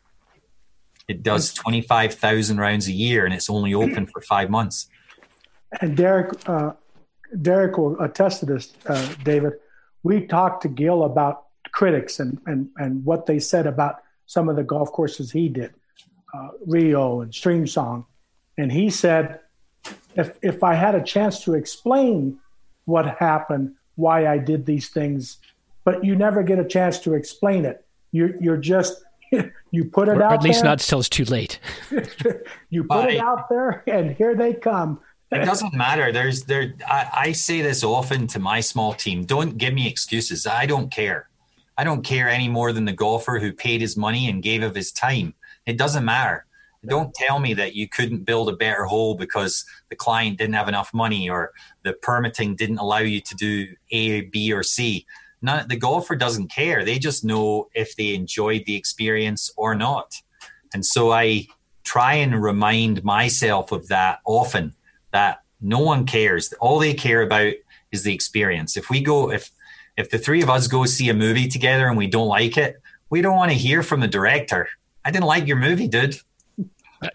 It 1.07 1.21
does 1.21 1.53
25,000 1.53 2.57
rounds 2.57 2.87
a 2.87 2.91
year 2.91 3.25
and 3.25 3.33
it's 3.33 3.49
only 3.49 3.73
open 3.73 4.07
for 4.07 4.21
five 4.21 4.49
months. 4.49 4.87
And 5.81 5.95
Derek, 5.95 6.47
uh, 6.49 6.73
Derek 7.41 7.77
will 7.77 7.99
attest 8.01 8.39
to 8.39 8.45
this, 8.45 8.73
uh, 8.87 9.13
David 9.23 9.53
we 10.05 10.21
talked 10.27 10.61
to 10.61 10.67
Gil 10.67 11.03
about 11.03 11.45
critics 11.71 12.19
and, 12.19 12.39
and, 12.45 12.69
and 12.77 13.03
what 13.03 13.25
they 13.25 13.39
said 13.39 13.65
about 13.65 14.03
some 14.27 14.49
of 14.49 14.55
the 14.55 14.63
golf 14.63 14.91
courses 14.91 15.31
he 15.31 15.49
did, 15.49 15.73
uh, 16.31 16.49
Rio 16.67 17.21
and 17.21 17.31
Streamsong. 17.31 18.05
And 18.55 18.71
he 18.71 18.91
said, 18.91 19.39
if, 20.15 20.37
if 20.43 20.63
I 20.63 20.75
had 20.75 20.93
a 20.93 21.01
chance 21.01 21.43
to 21.45 21.55
explain 21.55 22.37
what 22.85 23.17
happened, 23.17 23.75
why 23.95 24.27
I 24.27 24.37
did 24.37 24.65
these 24.65 24.89
things, 24.89 25.37
but 25.83 26.03
you 26.03 26.15
never 26.15 26.43
get 26.43 26.59
a 26.59 26.65
chance 26.65 26.99
to 26.99 27.13
explain 27.13 27.65
it. 27.65 27.85
You're, 28.11 28.41
you're 28.41 28.57
just, 28.57 29.03
you 29.71 29.85
put 29.85 30.07
it 30.07 30.17
or 30.17 30.23
out 30.23 30.33
at 30.33 30.43
least 30.43 30.61
there, 30.61 30.69
not 30.71 30.81
until 30.81 30.99
it's 30.99 31.09
too 31.09 31.25
late. 31.25 31.59
you 32.69 32.83
put 32.83 33.11
it 33.11 33.19
out 33.19 33.49
there 33.49 33.83
and 33.87 34.15
here 34.15 34.35
they 34.35 34.53
come 34.53 34.99
it 35.31 35.45
doesn't 35.45 35.73
matter. 35.73 36.11
There's 36.11 36.43
there. 36.43 36.73
I, 36.87 37.09
I, 37.13 37.31
say 37.31 37.61
this 37.61 37.83
often 37.83 38.27
to 38.27 38.39
my 38.39 38.61
small 38.61 38.93
team. 38.93 39.25
Don't 39.25 39.57
give 39.57 39.73
me 39.73 39.87
excuses. 39.87 40.45
I 40.45 40.65
don't 40.65 40.91
care. 40.91 41.29
I 41.77 41.83
don't 41.83 42.03
care 42.03 42.29
any 42.29 42.47
more 42.47 42.71
than 42.71 42.85
the 42.85 42.93
golfer 42.93 43.39
who 43.39 43.51
paid 43.51 43.81
his 43.81 43.97
money 43.97 44.29
and 44.29 44.41
gave 44.41 44.63
of 44.63 44.75
his 44.75 44.91
time. 44.91 45.33
It 45.65 45.77
doesn't 45.77 46.05
matter. 46.05 46.45
Don't 46.87 47.13
tell 47.13 47.39
me 47.39 47.53
that 47.55 47.75
you 47.75 47.87
couldn't 47.87 48.25
build 48.25 48.49
a 48.49 48.55
better 48.55 48.85
hole 48.85 49.15
because 49.15 49.65
the 49.89 49.95
client 49.95 50.37
didn't 50.37 50.55
have 50.55 50.67
enough 50.67 50.93
money 50.93 51.29
or 51.29 51.51
the 51.83 51.93
permitting 51.93 52.55
didn't 52.55 52.77
allow 52.77 52.99
you 52.99 53.21
to 53.21 53.35
do 53.35 53.67
A, 53.91 54.21
B, 54.21 54.51
or 54.53 54.63
C. 54.63 55.05
None, 55.41 55.67
the 55.67 55.75
golfer 55.75 56.15
doesn't 56.15 56.51
care. 56.51 56.83
They 56.83 56.97
just 56.97 57.23
know 57.23 57.69
if 57.73 57.95
they 57.95 58.15
enjoyed 58.15 58.63
the 58.65 58.75
experience 58.75 59.51
or 59.57 59.75
not. 59.75 60.21
And 60.73 60.85
so 60.85 61.11
I 61.11 61.47
try 61.83 62.15
and 62.15 62.41
remind 62.41 63.03
myself 63.03 63.71
of 63.71 63.87
that 63.89 64.19
often 64.25 64.73
that 65.11 65.43
no 65.61 65.79
one 65.79 66.05
cares. 66.05 66.51
All 66.53 66.79
they 66.79 66.93
care 66.93 67.21
about 67.21 67.53
is 67.91 68.03
the 68.03 68.13
experience. 68.13 68.75
If 68.75 68.89
we 68.89 69.01
go, 69.01 69.31
if 69.31 69.51
if 69.97 70.09
the 70.09 70.17
three 70.17 70.41
of 70.41 70.49
us 70.49 70.67
go 70.67 70.85
see 70.85 71.09
a 71.09 71.13
movie 71.13 71.47
together 71.47 71.87
and 71.87 71.97
we 71.97 72.07
don't 72.07 72.27
like 72.27 72.57
it, 72.57 72.75
we 73.09 73.21
don't 73.21 73.37
want 73.37 73.51
to 73.51 73.57
hear 73.57 73.81
from 73.81 74.01
the 74.01 74.07
director. 74.07 74.67
I 75.05 75.11
didn't 75.11 75.25
like 75.25 75.47
your 75.47 75.57
movie, 75.57 75.87
dude. 75.87 76.17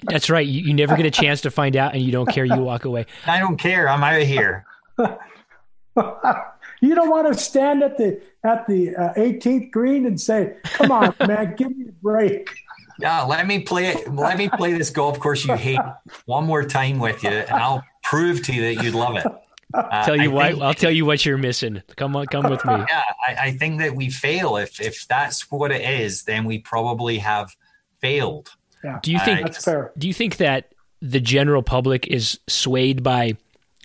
That's 0.03 0.31
right. 0.31 0.47
You, 0.47 0.63
you 0.63 0.75
never 0.75 0.97
get 0.97 1.07
a 1.07 1.11
chance 1.11 1.43
to 1.43 1.51
find 1.51 1.77
out, 1.77 1.95
and 1.95 2.03
you 2.03 2.13
don't 2.13 2.29
care. 2.29 2.45
You 2.45 2.57
walk 2.57 2.85
away. 2.85 3.07
I 3.27 3.41
don't 3.41 3.57
care. 3.57 3.89
I'm 3.89 4.03
out 4.03 4.21
of 4.21 4.27
here. 4.27 4.67
you 4.99 6.95
don't 6.95 7.11
want 7.11 7.33
to 7.33 7.35
stand 7.39 7.83
at 7.83 7.97
the 7.97 8.21
at 8.45 8.67
the 8.67 8.97
uh, 8.97 9.15
18th 9.15 9.71
green 9.71 10.07
and 10.07 10.21
say, 10.21 10.57
"Come 10.65 10.93
on, 10.93 11.15
man, 11.27 11.55
give 11.57 11.77
me 11.77 11.89
a 11.89 11.93
break." 12.03 12.51
Yeah, 12.99 13.23
let 13.23 13.47
me 13.47 13.61
play 13.61 13.89
it. 13.89 14.13
Let 14.13 14.37
me 14.37 14.49
play 14.49 14.75
this 14.75 14.91
golf 14.91 15.19
course 15.19 15.45
you 15.45 15.55
hate 15.55 15.81
one 16.27 16.45
more 16.45 16.65
time 16.65 16.99
with 16.99 17.23
you, 17.23 17.31
and 17.31 17.51
I'll 17.51 17.83
prove 18.03 18.43
to 18.45 18.53
you 18.53 18.75
that 18.75 18.85
you'd 18.85 18.95
love 18.95 19.17
it. 19.17 19.27
Uh, 19.73 20.05
tell 20.05 20.17
you 20.17 20.31
what, 20.31 20.61
I'll 20.61 20.75
tell 20.75 20.91
you 20.91 21.07
what 21.07 21.25
you're 21.25 21.39
missing. 21.39 21.83
Come 21.97 22.17
on, 22.17 22.27
come 22.27 22.51
with 22.51 22.65
me. 22.65 22.75
Yeah, 22.75 23.05
I, 23.27 23.35
I, 23.39 23.51
think 23.53 23.79
that 23.79 23.95
we 23.95 24.11
fail. 24.11 24.57
If 24.57 24.81
if 24.81 25.07
that's 25.07 25.51
what 25.51 25.71
it 25.71 25.83
is, 25.83 26.25
then 26.25 26.45
we 26.45 26.59
probably 26.59 27.19
have 27.19 27.55
failed. 28.01 28.51
Yeah. 28.85 28.99
Do 29.03 29.13
you 29.13 29.19
think 29.21 29.43
that's 29.43 29.65
fair? 29.65 29.93
Do 29.99 30.09
you 30.09 30.15
think 30.15 30.39
that 30.39 30.73
the 31.01 31.21
general 31.21 31.63
public 31.63 32.07
is 32.07 32.39
swayed 32.47 33.03
by 33.03 33.37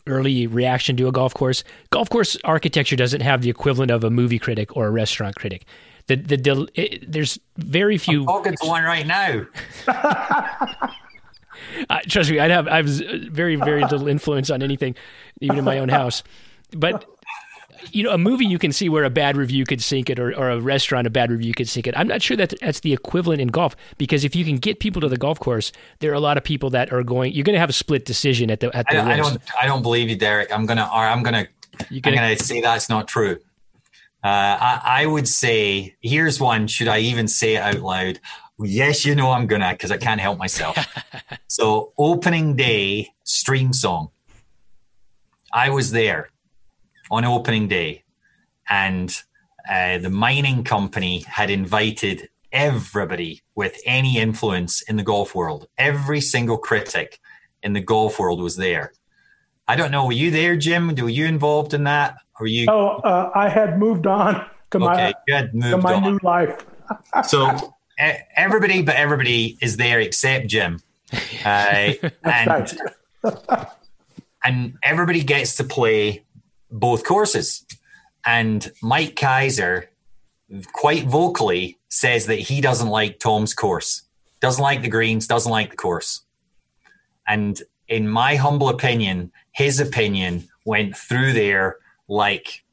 early 0.08 0.48
reaction 0.48 0.96
to 0.98 1.08
a 1.08 1.12
golf 1.12 1.34
course? 1.34 1.64
Golf 1.90 2.10
course 2.10 2.38
architecture 2.44 2.96
doesn't 2.96 3.22
have 3.22 3.42
the 3.42 3.50
equivalent 3.50 3.92
of 3.92 4.04
a 4.04 4.10
movie 4.10 4.40
critic 4.40 4.76
or 4.76 4.88
a 4.88 4.92
restaurant 4.92 5.36
critic. 5.36 5.66
The 6.08 6.16
the, 6.18 6.38
the 6.38 6.68
it, 6.76 7.12
there's 7.12 7.40
very 7.58 7.98
few. 7.98 8.22
I'm 8.22 8.28
talking 8.28 8.56
to 8.62 8.68
one 8.68 8.84
right 8.84 9.08
now. 9.08 9.46
uh, 11.90 12.00
trust 12.08 12.30
me, 12.30 12.40
I'd 12.40 12.52
have 12.52 12.68
I 12.68 12.78
have 12.78 12.88
very 13.32 13.56
very 13.56 13.82
little 13.82 14.08
influence 14.08 14.50
on 14.50 14.62
anything, 14.62 14.96
even 15.42 15.58
in 15.58 15.66
my 15.66 15.80
own 15.80 15.90
house. 15.90 16.24
But 16.72 17.06
you 17.92 18.04
know, 18.04 18.12
a 18.12 18.18
movie 18.18 18.46
you 18.46 18.60
can 18.60 18.72
see 18.72 18.90
where 18.90 19.04
a 19.04 19.10
bad 19.10 19.38
review 19.38 19.66
could 19.66 19.82
sink 19.82 20.10
it, 20.10 20.20
or, 20.20 20.36
or 20.36 20.50
a 20.50 20.60
restaurant 20.60 21.08
a 21.08 21.10
bad 21.10 21.32
review 21.32 21.54
could 21.54 21.68
sink 21.68 21.88
it. 21.88 21.98
I'm 21.98 22.08
not 22.08 22.22
sure 22.22 22.38
that 22.38 22.54
that's 22.62 22.82
the 22.82 22.94
equivalent 22.94 23.42
in 23.42 23.50
golf 23.50 23.76
because 23.98 24.24
if 24.24 24.36
you 24.36 24.46
can 24.46 24.58
get 24.58 24.80
people 24.80 25.02
to 25.02 25.10
the 25.10 25.18
golf 25.18 25.40
course, 25.40 25.72
there 26.00 26.12
are 26.12 26.16
a 26.16 26.20
lot 26.20 26.38
of 26.38 26.44
people 26.44 26.70
that 26.72 26.92
are 26.92 27.04
going. 27.04 27.34
You're 27.34 27.44
going 27.44 27.56
to 27.56 27.60
have 27.60 27.70
a 27.70 27.74
split 27.74 28.06
decision 28.06 28.52
at 28.52 28.60
the 28.60 28.76
at 28.76 28.86
the. 28.90 28.98
I, 28.98 29.14
I 29.14 29.18
don't. 29.18 29.38
I 29.62 29.66
don't 29.68 29.82
believe 29.82 30.10
you, 30.10 30.16
Derek. 30.16 30.52
I'm 30.52 30.66
gonna. 30.66 30.90
I'm 30.92 31.24
gonna. 31.24 31.48
I'm 31.92 32.02
gonna 32.02 32.38
say 32.38 32.62
that's 32.62 32.90
not 32.90 33.08
true. 33.08 33.38
Uh, 34.24 34.58
I, 34.60 34.82
I 34.86 35.06
would 35.06 35.28
say 35.28 35.96
here's 36.02 36.40
one. 36.40 36.68
Should 36.68 36.88
I 36.88 37.00
even 37.00 37.28
say 37.28 37.56
it 37.56 37.62
out 37.62 37.80
loud? 37.80 38.20
Yes, 38.60 39.06
you 39.06 39.14
know 39.14 39.32
I'm 39.32 39.48
gonna 39.48 39.72
because 39.72 39.92
I 39.92 39.98
can't 39.98 40.22
help 40.22 40.40
myself. 40.40 40.78
so 41.48 41.94
opening 41.98 42.56
day 42.56 43.10
Streamsong. 43.26 44.10
I 45.52 45.70
was 45.70 45.92
there 45.92 46.32
on 47.12 47.26
opening 47.26 47.68
day, 47.68 48.04
and 48.70 49.16
uh, 49.70 49.98
the 49.98 50.10
mining 50.10 50.64
company 50.64 51.20
had 51.28 51.50
invited 51.50 52.30
everybody 52.52 53.44
with 53.56 53.80
any 53.86 54.18
influence 54.18 54.82
in 54.82 54.96
the 54.96 55.04
golf 55.04 55.36
world. 55.36 55.68
Every 55.78 56.22
single 56.22 56.58
critic 56.58 57.20
in 57.62 57.74
the 57.74 57.82
golf 57.82 58.20
world 58.20 58.42
was 58.42 58.56
there. 58.56 58.94
I 59.68 59.76
don't 59.76 59.92
know. 59.92 60.06
Were 60.06 60.14
you 60.14 60.32
there, 60.32 60.56
Jim? 60.56 60.94
Were 60.96 61.10
you 61.10 61.26
involved 61.26 61.74
in 61.74 61.86
that? 61.86 62.18
Or 62.40 62.48
you? 62.48 62.68
Oh, 62.70 62.98
uh, 62.98 63.32
I 63.34 63.50
had 63.50 63.80
moved 63.80 64.06
on 64.06 64.46
to 64.72 64.80
my 64.80 65.14
okay, 65.30 65.44
to 65.62 65.78
my 65.78 65.94
on. 65.94 66.04
new 66.04 66.20
life. 66.22 66.66
so 67.28 67.74
everybody, 68.36 68.82
but 68.82 68.96
everybody 68.96 69.58
is 69.62 69.78
there 69.78 70.00
except 70.00 70.48
Jim, 70.48 70.82
uh, 71.46 71.94
and 72.24 72.78
and 74.44 74.78
everybody 74.84 75.24
gets 75.24 75.56
to 75.58 75.64
play 75.64 76.25
both 76.72 77.04
courses. 77.04 77.66
And 78.26 78.72
Mike 78.82 79.16
Keiser 79.16 79.88
quite 80.74 81.06
vocally 81.06 81.78
says 81.90 82.26
that 82.28 82.40
he 82.40 82.62
doesn't 82.62 82.90
like 82.90 83.20
Tom's 83.20 83.54
course, 83.54 84.04
doesn't 84.40 84.62
like 84.62 84.82
the 84.82 84.90
greens, 84.90 85.28
doesn't 85.28 85.52
like 85.52 85.72
the 85.72 85.78
course. 85.78 86.22
And 87.28 87.62
in 87.88 88.08
my 88.08 88.36
humble 88.36 88.70
opinion, 88.70 89.32
his 89.52 89.80
opinion 89.80 90.48
went 90.66 90.98
through 90.98 91.34
there 91.34 91.78
like 92.08 92.64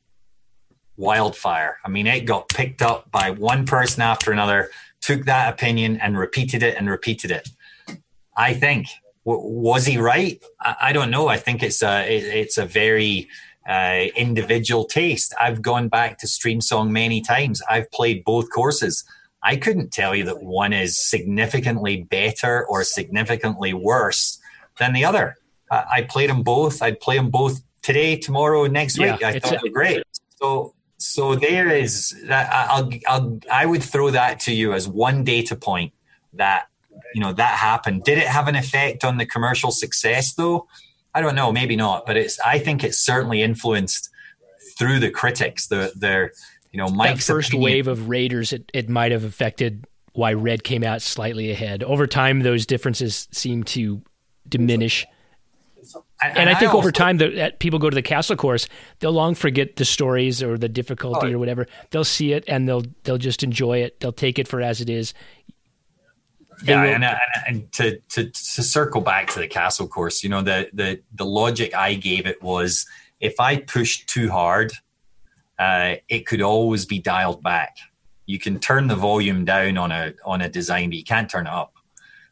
wildfire. 0.96 1.78
I 1.84 1.88
mean, 1.88 2.06
it 2.06 2.20
got 2.26 2.48
picked 2.48 2.82
up 2.82 3.10
by 3.10 3.30
one 3.30 3.66
person 3.66 4.02
after 4.02 4.32
another, 4.32 4.70
took 5.00 5.24
that 5.24 5.52
opinion 5.52 5.98
and 6.00 6.18
repeated 6.18 6.62
it 6.62 6.76
and 6.76 6.88
repeated 6.88 7.30
it. 7.30 7.48
I 8.36 8.54
think 8.54 8.88
was 9.24 9.86
he 9.86 9.98
right? 9.98 10.42
I, 10.60 10.92
don't 10.92 11.10
know. 11.10 11.28
I 11.28 11.36
think 11.36 11.62
it's 11.62 11.80
a 11.82 12.04
it's 12.08 12.58
a 12.58 12.66
very 12.66 13.28
uh, 13.68 14.06
individual 14.16 14.84
taste. 14.84 15.34
I've 15.40 15.62
gone 15.62 15.88
back 15.88 16.18
to 16.18 16.26
Streamsong 16.26 16.90
many 16.90 17.20
times. 17.20 17.62
I've 17.68 17.90
played 17.90 18.24
both 18.24 18.50
courses. 18.50 19.04
I 19.42 19.56
couldn't 19.56 19.92
tell 19.92 20.14
you 20.14 20.24
that 20.24 20.42
one 20.42 20.72
is 20.72 20.96
significantly 20.96 22.02
better 22.02 22.64
or 22.66 22.84
significantly 22.84 23.74
worse 23.74 24.38
than 24.78 24.92
the 24.92 25.04
other. 25.04 25.36
I, 25.70 25.84
I 25.94 26.02
played 26.02 26.30
them 26.30 26.42
both. 26.42 26.82
I'd 26.82 27.00
play 27.00 27.16
them 27.16 27.30
both 27.30 27.62
today, 27.82 28.16
tomorrow, 28.16 28.66
next 28.66 28.98
yeah, 28.98 29.12
week. 29.12 29.22
I 29.22 29.38
thought 29.38 29.50
they 29.62 29.68
were 29.68 29.74
great. 29.74 30.02
So, 30.40 30.74
so 30.98 31.34
there 31.34 31.68
is 31.68 32.16
that. 32.26 32.52
I'll, 32.52 32.90
I'll, 33.06 33.40
I 33.50 33.66
would 33.66 33.82
throw 33.82 34.10
that 34.10 34.40
to 34.40 34.54
you 34.54 34.72
as 34.72 34.88
one 34.88 35.24
data 35.24 35.56
point 35.56 35.92
that 36.34 36.66
you 37.14 37.20
know 37.20 37.32
that 37.32 37.58
happened. 37.58 38.04
Did 38.04 38.18
it 38.18 38.26
have 38.26 38.48
an 38.48 38.54
effect 38.54 39.04
on 39.04 39.18
the 39.18 39.26
commercial 39.26 39.70
success 39.70 40.34
though? 40.34 40.66
I 41.14 41.20
don't 41.20 41.34
know, 41.34 41.52
maybe 41.52 41.76
not, 41.76 42.06
but 42.06 42.16
it's. 42.16 42.40
I 42.40 42.58
think 42.58 42.82
it's 42.84 42.98
certainly 42.98 43.42
influenced 43.42 44.10
through 44.78 45.00
the 45.00 45.10
critics. 45.10 45.66
The 45.66 45.92
their 45.94 46.32
you 46.70 46.78
know 46.78 46.88
Mike's 46.88 47.26
that 47.26 47.32
first 47.32 47.48
opinion. 47.50 47.64
wave 47.64 47.88
of 47.88 48.08
raters. 48.08 48.52
It 48.52 48.70
it 48.72 48.88
might 48.88 49.12
have 49.12 49.24
affected 49.24 49.86
why 50.14 50.32
Red 50.32 50.64
came 50.64 50.84
out 50.84 51.02
slightly 51.02 51.50
ahead. 51.50 51.82
Over 51.82 52.06
time, 52.06 52.40
those 52.40 52.66
differences 52.66 53.28
seem 53.30 53.62
to 53.64 54.02
diminish. 54.48 55.06
And, 56.22 56.38
and 56.38 56.50
I 56.50 56.54
think 56.54 56.72
I 56.72 56.76
over 56.76 56.92
time, 56.92 57.18
that 57.18 57.38
uh, 57.38 57.50
people 57.58 57.80
go 57.80 57.90
to 57.90 57.94
the 57.94 58.02
castle 58.02 58.36
course, 58.36 58.68
they'll 59.00 59.12
long 59.12 59.34
forget 59.34 59.76
the 59.76 59.84
stories 59.84 60.40
or 60.40 60.56
the 60.56 60.68
difficulty 60.68 61.28
oh, 61.28 61.32
or 61.32 61.38
whatever. 61.38 61.66
They'll 61.90 62.04
see 62.04 62.32
it 62.32 62.44
and 62.46 62.68
they'll 62.68 62.84
they'll 63.02 63.18
just 63.18 63.42
enjoy 63.42 63.78
it. 63.78 63.98
They'll 64.00 64.12
take 64.12 64.38
it 64.38 64.46
for 64.46 64.60
as 64.60 64.80
it 64.80 64.88
is 64.88 65.14
yeah, 66.64 66.82
and, 66.84 67.04
and, 67.04 67.18
and 67.46 67.72
to, 67.72 67.98
to 68.10 68.30
to 68.30 68.62
circle 68.62 69.00
back 69.00 69.28
to 69.30 69.38
the 69.38 69.48
castle 69.48 69.88
course, 69.88 70.22
you 70.22 70.28
know, 70.28 70.42
the 70.42 70.68
the 70.72 71.00
the 71.14 71.24
logic 71.24 71.74
I 71.74 71.94
gave 71.94 72.26
it 72.26 72.42
was 72.42 72.86
if 73.20 73.38
I 73.40 73.56
pushed 73.56 74.08
too 74.08 74.30
hard, 74.30 74.72
uh, 75.58 75.96
it 76.08 76.26
could 76.26 76.42
always 76.42 76.86
be 76.86 76.98
dialed 76.98 77.42
back. 77.42 77.76
You 78.26 78.38
can 78.38 78.58
turn 78.58 78.86
the 78.86 78.96
volume 78.96 79.44
down 79.44 79.78
on 79.78 79.92
a 79.92 80.14
on 80.24 80.42
a 80.42 80.48
design, 80.48 80.90
but 80.90 80.98
you 80.98 81.04
can't 81.04 81.30
turn 81.30 81.46
it 81.46 81.52
up. 81.52 81.74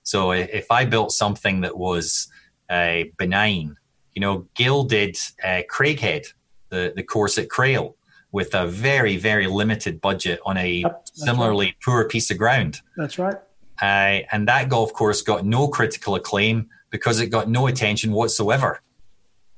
So 0.02 0.32
if 0.32 0.70
I 0.70 0.84
built 0.84 1.12
something 1.12 1.60
that 1.60 1.76
was 1.76 2.28
uh, 2.68 3.04
benign, 3.18 3.76
you 4.12 4.20
know, 4.20 4.46
Gil 4.54 4.84
did 4.84 5.16
uh, 5.44 5.62
Craighead, 5.70 6.26
the 6.68 6.92
the 6.94 7.02
course 7.02 7.38
at 7.38 7.50
Crail, 7.50 7.96
with 8.32 8.54
a 8.54 8.66
very 8.66 9.16
very 9.16 9.46
limited 9.46 10.00
budget 10.00 10.40
on 10.46 10.56
a 10.56 10.68
yep, 10.68 11.08
similarly 11.12 11.66
right. 11.66 11.76
poor 11.84 12.08
piece 12.08 12.30
of 12.30 12.38
ground. 12.38 12.80
That's 12.96 13.18
right 13.18 13.36
uh, 13.80 14.20
and 14.32 14.48
that 14.48 14.68
golf 14.68 14.92
course 14.92 15.22
got 15.22 15.44
no 15.44 15.68
critical 15.68 16.14
acclaim 16.14 16.68
because 16.90 17.20
it 17.20 17.28
got 17.28 17.48
no 17.48 17.66
attention 17.66 18.12
whatsoever. 18.12 18.80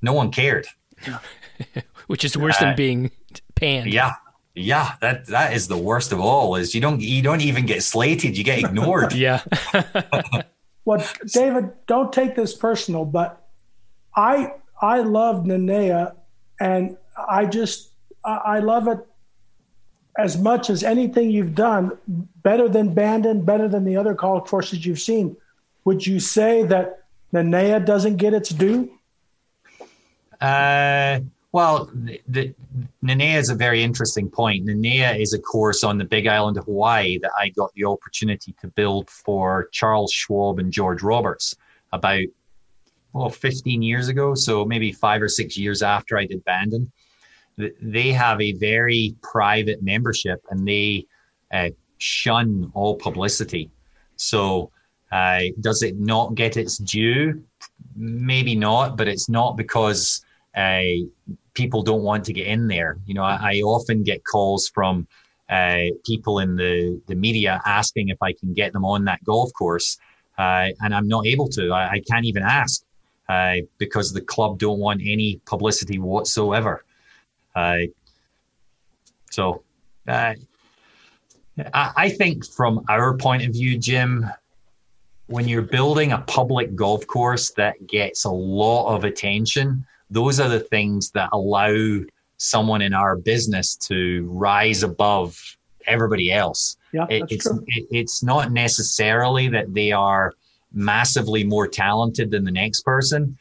No 0.00 0.12
one 0.12 0.30
cared. 0.30 0.66
Which 2.06 2.24
is 2.24 2.36
worse 2.36 2.60
uh, 2.60 2.66
than 2.66 2.76
being 2.76 3.10
panned. 3.54 3.92
Yeah. 3.92 4.14
Yeah, 4.54 4.96
that 5.00 5.26
that 5.28 5.54
is 5.54 5.68
the 5.68 5.78
worst 5.78 6.12
of 6.12 6.20
all. 6.20 6.56
Is 6.56 6.74
you 6.74 6.80
don't 6.82 7.00
you 7.00 7.22
don't 7.22 7.40
even 7.40 7.64
get 7.64 7.82
slated, 7.82 8.36
you 8.36 8.44
get 8.44 8.58
ignored. 8.58 9.12
yeah. 9.14 9.42
well, 10.84 11.02
David, 11.26 11.72
don't 11.86 12.12
take 12.12 12.34
this 12.36 12.54
personal, 12.54 13.06
but 13.06 13.46
I 14.14 14.52
I 14.82 15.00
love 15.00 15.44
Nanea, 15.44 16.16
and 16.60 16.98
I 17.16 17.46
just 17.46 17.92
I 18.24 18.58
love 18.58 18.88
it 18.88 18.98
as 20.18 20.36
much 20.36 20.68
as 20.68 20.82
anything 20.82 21.30
you've 21.30 21.54
done, 21.54 21.96
better 22.42 22.68
than 22.68 22.92
Bandon, 22.92 23.44
better 23.44 23.68
than 23.68 23.84
the 23.84 23.96
other 23.96 24.14
college 24.14 24.44
courses 24.44 24.84
you've 24.84 25.00
seen, 25.00 25.36
would 25.84 26.06
you 26.06 26.20
say 26.20 26.62
that 26.64 27.04
Nanea 27.32 27.84
doesn't 27.84 28.16
get 28.16 28.34
its 28.34 28.50
due? 28.50 28.90
Uh, 30.40 31.20
well, 31.52 31.90
the, 31.94 32.20
the, 32.28 32.54
Nanea 33.04 33.36
is 33.36 33.48
a 33.48 33.54
very 33.54 33.82
interesting 33.82 34.28
point. 34.28 34.66
Nanea 34.66 35.18
is 35.18 35.32
a 35.32 35.38
course 35.38 35.84
on 35.84 35.98
the 35.98 36.04
big 36.04 36.26
island 36.26 36.56
of 36.56 36.64
Hawaii 36.64 37.18
that 37.18 37.30
I 37.38 37.48
got 37.50 37.72
the 37.74 37.84
opportunity 37.84 38.54
to 38.60 38.68
build 38.68 39.08
for 39.08 39.68
Charles 39.72 40.12
Schwab 40.12 40.58
and 40.58 40.72
George 40.72 41.02
Roberts 41.02 41.56
about, 41.92 42.24
well, 43.12 43.30
15 43.30 43.82
years 43.82 44.08
ago. 44.08 44.34
So 44.34 44.64
maybe 44.64 44.92
five 44.92 45.22
or 45.22 45.28
six 45.28 45.56
years 45.56 45.82
after 45.82 46.18
I 46.18 46.26
did 46.26 46.44
Bandon 46.44 46.90
they 47.80 48.12
have 48.12 48.40
a 48.40 48.52
very 48.52 49.14
private 49.22 49.82
membership 49.82 50.40
and 50.50 50.66
they 50.66 51.06
uh, 51.52 51.70
shun 51.98 52.70
all 52.74 52.96
publicity. 52.96 53.70
So, 54.16 54.70
uh, 55.10 55.42
does 55.60 55.82
it 55.82 55.98
not 55.98 56.34
get 56.34 56.56
its 56.56 56.78
due? 56.78 57.42
Maybe 57.94 58.54
not, 58.54 58.96
but 58.96 59.08
it's 59.08 59.28
not 59.28 59.56
because 59.56 60.24
uh, 60.56 60.82
people 61.54 61.82
don't 61.82 62.02
want 62.02 62.24
to 62.24 62.32
get 62.32 62.46
in 62.46 62.66
there. 62.66 62.98
You 63.06 63.14
know, 63.14 63.22
I, 63.22 63.54
I 63.54 63.60
often 63.60 64.02
get 64.02 64.24
calls 64.24 64.68
from 64.68 65.06
uh, 65.50 65.84
people 66.04 66.38
in 66.38 66.56
the, 66.56 67.00
the 67.06 67.14
media 67.14 67.60
asking 67.66 68.08
if 68.08 68.22
I 68.22 68.32
can 68.32 68.54
get 68.54 68.72
them 68.72 68.84
on 68.84 69.04
that 69.04 69.22
golf 69.24 69.50
course, 69.52 69.98
uh, 70.38 70.68
and 70.80 70.94
I'm 70.94 71.08
not 71.08 71.26
able 71.26 71.48
to. 71.50 71.72
I, 71.72 71.90
I 71.90 72.02
can't 72.10 72.24
even 72.24 72.42
ask 72.42 72.82
uh, 73.28 73.56
because 73.78 74.12
the 74.12 74.20
club 74.20 74.58
don't 74.58 74.78
want 74.78 75.02
any 75.04 75.40
publicity 75.44 75.98
whatsoever. 75.98 76.84
Uh, 77.55 77.78
so, 79.30 79.62
uh, 80.09 80.34
I, 81.74 81.92
I 81.96 82.09
think 82.11 82.46
from 82.46 82.84
our 82.88 83.16
point 83.16 83.44
of 83.44 83.53
view, 83.53 83.78
Jim, 83.78 84.26
when 85.26 85.48
you're 85.48 85.62
building 85.62 86.12
a 86.12 86.18
public 86.18 86.74
golf 86.74 87.07
course 87.07 87.50
that 87.53 87.86
gets 87.86 88.24
a 88.24 88.30
lot 88.30 88.94
of 88.94 89.05
attention, 89.05 89.86
those 90.11 90.40
are 90.40 90.48
the 90.48 90.61
things 90.61 91.11
that 91.12 91.28
allow 91.32 92.00
someone 92.36 92.82
in 92.82 92.92
our 92.92 93.16
business 93.16 93.76
to 93.76 94.26
rise 94.30 94.82
above 94.82 95.38
everybody 95.86 96.32
else. 96.32 96.76
Yeah, 96.92 97.07
it, 97.09 97.24
it's 97.30 97.44
true. 97.44 97.64
It, 97.66 97.86
it's 97.90 98.22
not 98.22 98.53
necessarily 98.53 99.48
that 99.48 99.72
they 99.72 99.92
are 99.92 100.34
massively 100.72 101.44
more 101.44 101.66
talented 101.66 102.30
than 102.30 102.44
the 102.44 102.50
next 102.50 102.82
person. 102.82 103.38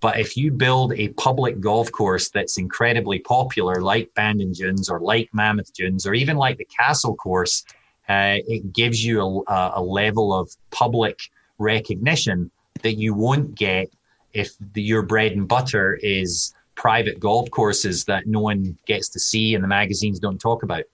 But 0.00 0.18
if 0.18 0.36
you 0.36 0.50
build 0.50 0.94
a 0.94 1.08
public 1.10 1.60
golf 1.60 1.92
course 1.92 2.30
that's 2.30 2.56
incredibly 2.56 3.18
popular, 3.18 3.82
like 3.82 4.12
Bandon 4.14 4.52
Dunes 4.52 4.88
or 4.88 4.98
like 4.98 5.28
Mammoth 5.32 5.72
Dunes, 5.74 6.06
or 6.06 6.14
even 6.14 6.36
like 6.36 6.56
the 6.56 6.64
Castle 6.64 7.14
course, 7.14 7.64
uh, 8.08 8.38
it 8.48 8.72
gives 8.72 9.04
you 9.04 9.44
a, 9.46 9.72
a, 9.76 9.82
level 9.82 10.34
of 10.34 10.50
public 10.70 11.20
recognition 11.58 12.50
that 12.82 12.94
you 12.94 13.14
won't 13.14 13.54
get 13.54 13.92
if 14.32 14.52
the, 14.72 14.82
your 14.82 15.02
bread 15.02 15.32
and 15.32 15.46
butter 15.46 15.98
is 16.02 16.54
private 16.74 17.20
golf 17.20 17.50
courses 17.50 18.04
that 18.06 18.26
no 18.26 18.40
one 18.40 18.76
gets 18.86 19.08
to 19.10 19.20
see 19.20 19.54
and 19.54 19.62
the 19.62 19.68
magazines 19.68 20.18
don't 20.18 20.40
talk 20.40 20.62
about. 20.62 20.84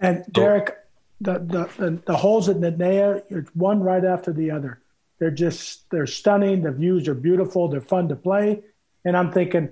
And 0.00 0.24
Derek, 0.32 0.78
the, 1.20 1.34
the, 1.34 1.68
the, 1.78 2.02
the 2.06 2.16
holes 2.16 2.48
at 2.48 2.56
Nanea, 2.56 3.22
it's 3.28 3.54
one 3.54 3.82
right 3.82 4.04
after 4.04 4.32
the 4.32 4.50
other. 4.50 4.80
They're 5.20 5.30
just, 5.30 5.88
they're 5.90 6.06
stunning. 6.06 6.62
The 6.62 6.72
views 6.72 7.06
are 7.06 7.14
beautiful. 7.14 7.68
They're 7.68 7.80
fun 7.80 8.08
to 8.08 8.16
play. 8.16 8.62
And 9.04 9.16
I'm 9.16 9.30
thinking, 9.30 9.68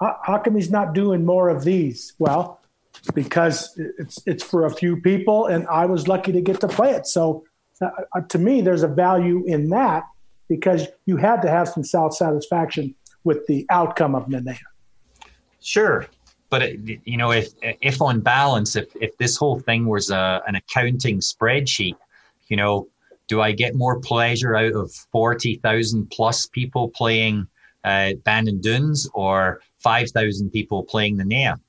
how, 0.00 0.40
come 0.44 0.56
he's 0.56 0.70
not 0.70 0.94
doing 0.94 1.24
more 1.24 1.48
of 1.48 1.62
these? 1.62 2.14
Well, 2.18 2.60
because 3.14 3.78
it's, 3.98 4.18
it's 4.26 4.42
for 4.42 4.64
a 4.64 4.70
few 4.70 5.00
people 5.00 5.46
and 5.46 5.66
I 5.68 5.86
was 5.86 6.08
lucky 6.08 6.32
to 6.32 6.40
get 6.40 6.60
to 6.62 6.68
play 6.68 6.92
it. 6.92 7.06
So 7.06 7.44
uh, 7.80 7.90
uh 8.16 8.22
to 8.22 8.38
me, 8.38 8.60
there's 8.60 8.82
a 8.82 8.88
value 8.88 9.44
in 9.46 9.68
that 9.70 10.04
because 10.48 10.86
you 11.06 11.16
had 11.16 11.42
to 11.42 11.50
have 11.50 11.68
some 11.68 11.84
self 11.84 12.14
satisfaction 12.14 12.94
with 13.24 13.46
the 13.46 13.66
outcome 13.70 14.14
of 14.14 14.26
Nanea. 14.26 14.58
Sure, 15.60 16.06
but 16.50 16.62
it, 16.62 17.00
you 17.04 17.16
know, 17.16 17.30
if 17.30 17.52
if 17.62 18.00
on 18.00 18.20
balance, 18.20 18.74
if 18.74 18.88
if 18.96 19.16
this 19.18 19.36
whole 19.36 19.60
thing 19.60 19.86
was 19.86 20.10
a, 20.10 20.42
an 20.46 20.54
accounting 20.54 21.20
spreadsheet, 21.20 21.96
you 22.48 22.56
know, 22.56 22.88
do 23.28 23.40
I 23.40 23.52
get 23.52 23.74
more 23.74 24.00
pleasure 24.00 24.56
out 24.56 24.72
of 24.72 24.92
forty 25.12 25.56
thousand 25.56 26.10
plus 26.10 26.46
people 26.46 26.88
playing 26.88 27.46
uh, 27.84 28.14
Bandon 28.24 28.60
Dunes 28.60 29.08
or 29.14 29.60
five 29.78 30.10
thousand 30.10 30.50
people 30.50 30.82
playing 30.82 31.18
Nanea? 31.18 31.60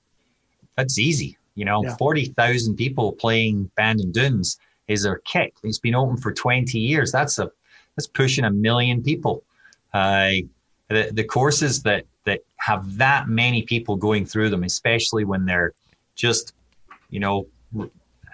That's 0.75 0.97
easy. 0.97 1.37
You 1.55 1.65
know, 1.65 1.83
yeah. 1.83 1.95
forty 1.97 2.25
thousand 2.25 2.77
people 2.77 3.11
playing 3.11 3.69
Bandon 3.75 4.11
Dunes 4.11 4.57
is 4.87 5.05
a 5.05 5.17
kick. 5.25 5.53
It's 5.63 5.79
been 5.79 5.95
open 5.95 6.17
for 6.17 6.31
twenty 6.33 6.79
years. 6.79 7.11
That's 7.11 7.37
a 7.37 7.51
that's 7.95 8.07
pushing 8.07 8.45
a 8.45 8.51
million 8.51 9.03
people. 9.03 9.43
Uh, 9.93 10.31
the, 10.87 11.11
the 11.11 11.23
courses 11.23 11.83
that 11.83 12.05
that 12.25 12.41
have 12.57 12.97
that 12.97 13.27
many 13.27 13.63
people 13.63 13.95
going 13.95 14.25
through 14.25 14.49
them, 14.49 14.63
especially 14.63 15.25
when 15.25 15.45
they're 15.45 15.73
just, 16.15 16.53
you 17.09 17.19
know, 17.19 17.47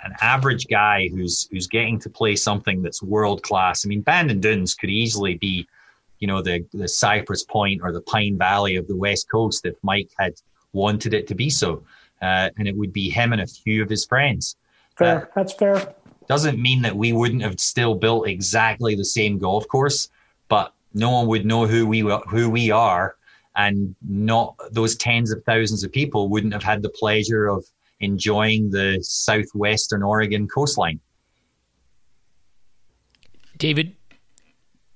an 0.06 0.14
average 0.22 0.68
guy 0.68 1.10
who's 1.10 1.50
who's 1.52 1.68
getting 1.68 2.00
to 2.00 2.10
play 2.10 2.36
something 2.36 2.82
that's 2.82 3.02
world 3.04 3.42
class. 3.42 3.86
I 3.86 3.90
mean, 3.90 4.02
Bandon 4.02 4.40
Dunes 4.40 4.76
could 4.76 4.92
easily 4.92 5.36
be, 5.36 5.68
you 6.20 6.28
know, 6.28 6.42
the 6.42 6.64
the 6.74 6.88
Cypress 6.88 7.44
Point 7.44 7.82
or 7.84 7.92
the 7.92 8.02
Pine 8.02 8.38
Valley 8.38 8.76
of 8.78 8.88
the 8.88 8.96
West 8.96 9.30
Coast 9.30 9.66
if 9.66 9.76
Mike 9.82 10.12
had 10.18 10.36
wanted 10.74 11.14
it 11.14 11.28
to 11.28 11.36
be 11.36 11.50
so, 11.50 11.84
uh, 12.22 12.50
and 12.58 12.68
it 12.68 12.78
would 12.78 12.94
be 12.94 13.10
him 13.10 13.34
and 13.34 13.42
a 13.42 13.48
few 13.48 13.82
of 13.82 13.90
his 13.90 14.06
friends. 14.06 14.56
Fair, 14.96 15.24
uh, 15.24 15.26
that's 15.36 15.54
fair. 15.54 15.96
Doesn't 16.28 16.62
mean 16.62 16.82
that 16.84 16.96
we 16.96 17.12
wouldn't 17.12 17.42
have 17.42 17.60
still 17.60 17.96
built 17.96 18.28
exactly 18.28 18.96
the 18.96 19.06
same 19.06 19.38
golf 19.38 19.68
course, 19.68 20.10
but 20.48 20.74
no 20.94 21.12
one 21.12 21.28
would 21.28 21.46
know 21.46 21.66
who 21.66 21.88
we 21.88 22.00
who 22.30 22.50
we 22.50 22.70
are, 22.70 23.16
and 23.56 23.96
not 24.08 24.56
those 24.72 24.96
tens 24.96 25.32
of 25.32 25.44
thousands 25.46 25.84
of 25.84 25.92
people 25.92 26.30
wouldn't 26.30 26.54
have 26.54 26.64
had 26.64 26.84
the 26.84 26.90
pleasure 26.90 27.48
of 27.48 27.66
enjoying 28.00 28.70
the 28.70 29.00
southwestern 29.02 30.04
Oregon 30.04 30.48
coastline. 30.48 31.00
David, 33.58 33.96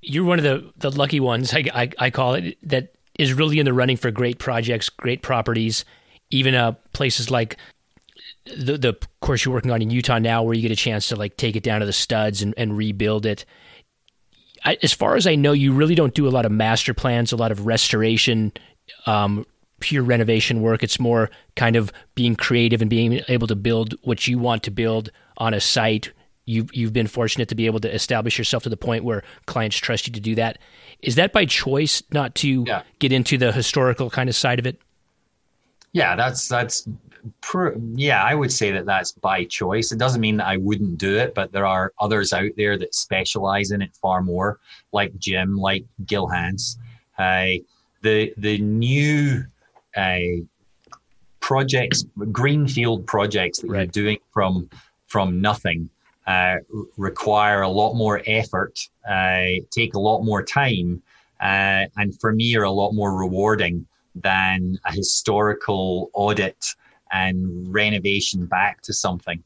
you're 0.02 0.26
one 0.26 0.40
of 0.40 0.44
the 0.44 0.72
the 0.78 0.92
lucky 0.92 1.20
ones. 1.20 1.54
I, 1.54 1.66
I, 1.74 1.90
I 1.98 2.10
call 2.10 2.36
it 2.36 2.58
that 2.68 2.94
is 3.18 3.34
really 3.34 3.60
in 3.60 3.66
the 3.66 3.74
running 3.74 3.98
for 3.98 4.12
great 4.12 4.40
projects, 4.40 4.90
great 4.90 5.22
properties, 5.22 5.86
even 6.30 6.56
uh, 6.56 6.74
places 6.94 7.32
like 7.32 7.58
the 8.46 8.78
the 8.78 8.94
course 9.22 9.46
you're 9.46 9.54
working 9.54 9.72
on 9.72 9.82
in 9.82 9.90
Utah 9.90 10.20
now, 10.20 10.44
where 10.44 10.54
you 10.54 10.62
get 10.62 10.72
a 10.72 10.76
chance 10.76 11.08
to 11.10 11.16
like 11.16 11.38
take 11.38 11.56
it 11.56 11.64
down 11.64 11.80
to 11.80 11.86
the 11.86 11.94
studs 11.94 12.42
and, 12.42 12.54
and 12.58 12.78
rebuild 12.78 13.26
it. 13.26 13.46
I, 14.66 14.78
as 14.84 14.92
far 14.92 15.16
as 15.16 15.26
I 15.26 15.36
know, 15.36 15.54
you 15.54 15.72
really 15.72 15.96
don't 15.96 16.14
do 16.14 16.28
a 16.28 16.32
lot 16.32 16.46
of 16.46 16.52
master 16.52 16.94
plans, 16.94 17.32
a 17.32 17.38
lot 17.38 17.52
of 17.52 17.66
restoration, 17.66 18.52
um, 19.06 19.46
pure 19.80 20.04
renovation 20.04 20.62
work. 20.62 20.84
It's 20.84 21.00
more 21.00 21.30
kind 21.56 21.76
of 21.76 21.92
being 22.16 22.36
creative 22.36 22.82
and 22.82 22.90
being 22.90 23.22
able 23.28 23.48
to 23.48 23.56
build 23.56 23.96
what 24.02 24.28
you 24.28 24.40
want 24.40 24.64
to 24.64 24.72
build 24.72 25.10
on 25.38 25.54
a 25.54 25.60
site. 25.60 26.12
You've 26.46 26.74
you've 26.74 26.94
been 26.94 27.08
fortunate 27.08 27.48
to 27.50 27.56
be 27.56 27.68
able 27.68 27.80
to 27.82 27.94
establish 27.94 28.38
yourself 28.38 28.64
to 28.64 28.70
the 28.70 28.78
point 28.78 29.04
where 29.04 29.24
clients 29.46 29.78
trust 29.78 30.08
you 30.08 30.14
to 30.14 30.20
do 30.20 30.36
that. 30.36 30.58
Is 31.02 31.16
that 31.16 31.32
by 31.32 31.46
choice, 31.46 32.02
not 32.12 32.36
to 32.36 32.64
yeah. 32.68 32.84
get 33.00 33.12
into 33.12 33.38
the 33.38 33.52
historical 33.52 34.10
kind 34.10 34.30
of 34.30 34.36
side 34.36 34.60
of 34.60 34.66
it? 34.66 34.82
Yeah, 35.92 36.16
that's 36.16 36.48
that's 36.48 36.88
yeah, 37.96 38.24
I 38.24 38.34
would 38.36 38.52
say 38.52 38.72
that 38.72 38.86
that's 38.86 39.12
by 39.12 39.44
choice. 39.46 39.92
It 39.92 40.00
doesn't 40.00 40.22
mean 40.22 40.38
that 40.38 40.48
I 40.48 40.58
wouldn't 40.58 40.98
do 40.98 41.18
it, 41.18 41.36
but 41.36 41.52
there 41.52 41.66
are 41.66 41.94
others 42.00 42.34
out 42.34 42.52
there 42.58 42.78
that 42.78 42.96
specialize 42.96 43.72
in 43.72 43.82
it 43.82 43.96
far 43.96 44.22
more, 44.22 44.60
like 44.92 45.18
Jim, 45.20 45.58
like 45.58 45.86
Gil 46.06 46.28
Hanse. 46.28 46.78
Uh, 47.18 47.62
the 48.02 48.34
the 48.38 48.58
new 48.60 49.44
uh, 49.96 50.44
projects, 51.40 52.06
greenfield 52.32 53.06
projects 53.08 53.60
that 53.60 53.70
right. 53.70 53.80
you're 53.80 53.88
doing 53.88 54.18
from 54.32 54.70
from 55.08 55.42
nothing, 55.42 55.90
uh, 56.28 56.58
require 56.98 57.64
a 57.64 57.68
lot 57.68 57.96
more 57.96 58.22
effort, 58.28 58.80
uh, 59.10 59.46
take 59.72 59.96
a 59.96 60.00
lot 60.00 60.22
more 60.22 60.44
time, 60.44 61.02
uh, 61.42 61.86
and 61.98 62.20
for 62.22 62.32
me 62.32 62.56
are 62.56 62.64
a 62.64 62.72
lot 62.72 62.92
more 62.92 63.16
rewarding 63.16 63.86
than 64.14 64.78
a 64.86 64.92
historical 64.92 66.12
audit 66.14 66.76
and 67.12 67.74
renovation 67.74 68.46
back 68.46 68.82
to 68.82 68.94
something. 68.94 69.44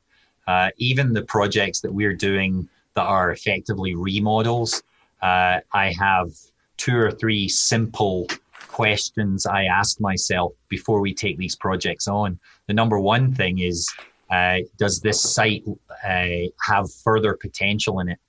Uh, 0.48 0.70
even 0.78 1.14
the 1.14 1.24
projects 1.24 1.80
that 1.80 1.94
we're 1.94 2.16
doing 2.16 2.68
that 2.96 3.04
are 3.04 3.32
effectively 3.32 3.96
remodels, 3.96 4.84
uh, 5.22 5.60
I 5.72 5.94
have 5.98 6.32
two 6.76 6.98
or 6.98 7.12
three 7.12 7.48
simple 7.48 8.28
questions 8.74 9.46
I 9.46 9.66
ask 9.66 10.02
myself 10.02 10.52
before 10.68 11.00
we 11.00 11.14
take 11.14 11.38
these 11.38 11.56
projects 11.56 12.08
on. 12.08 12.40
The 12.68 12.74
number 12.74 13.00
one 13.00 13.34
thing 13.34 13.60
is 13.60 13.88
uh, 14.32 14.58
Does 14.78 15.00
this 15.00 15.22
site 15.22 15.64
uh, 16.04 16.50
have 16.68 16.92
further 17.04 17.36
potential 17.36 18.00
in 18.00 18.10
it? 18.10 18.20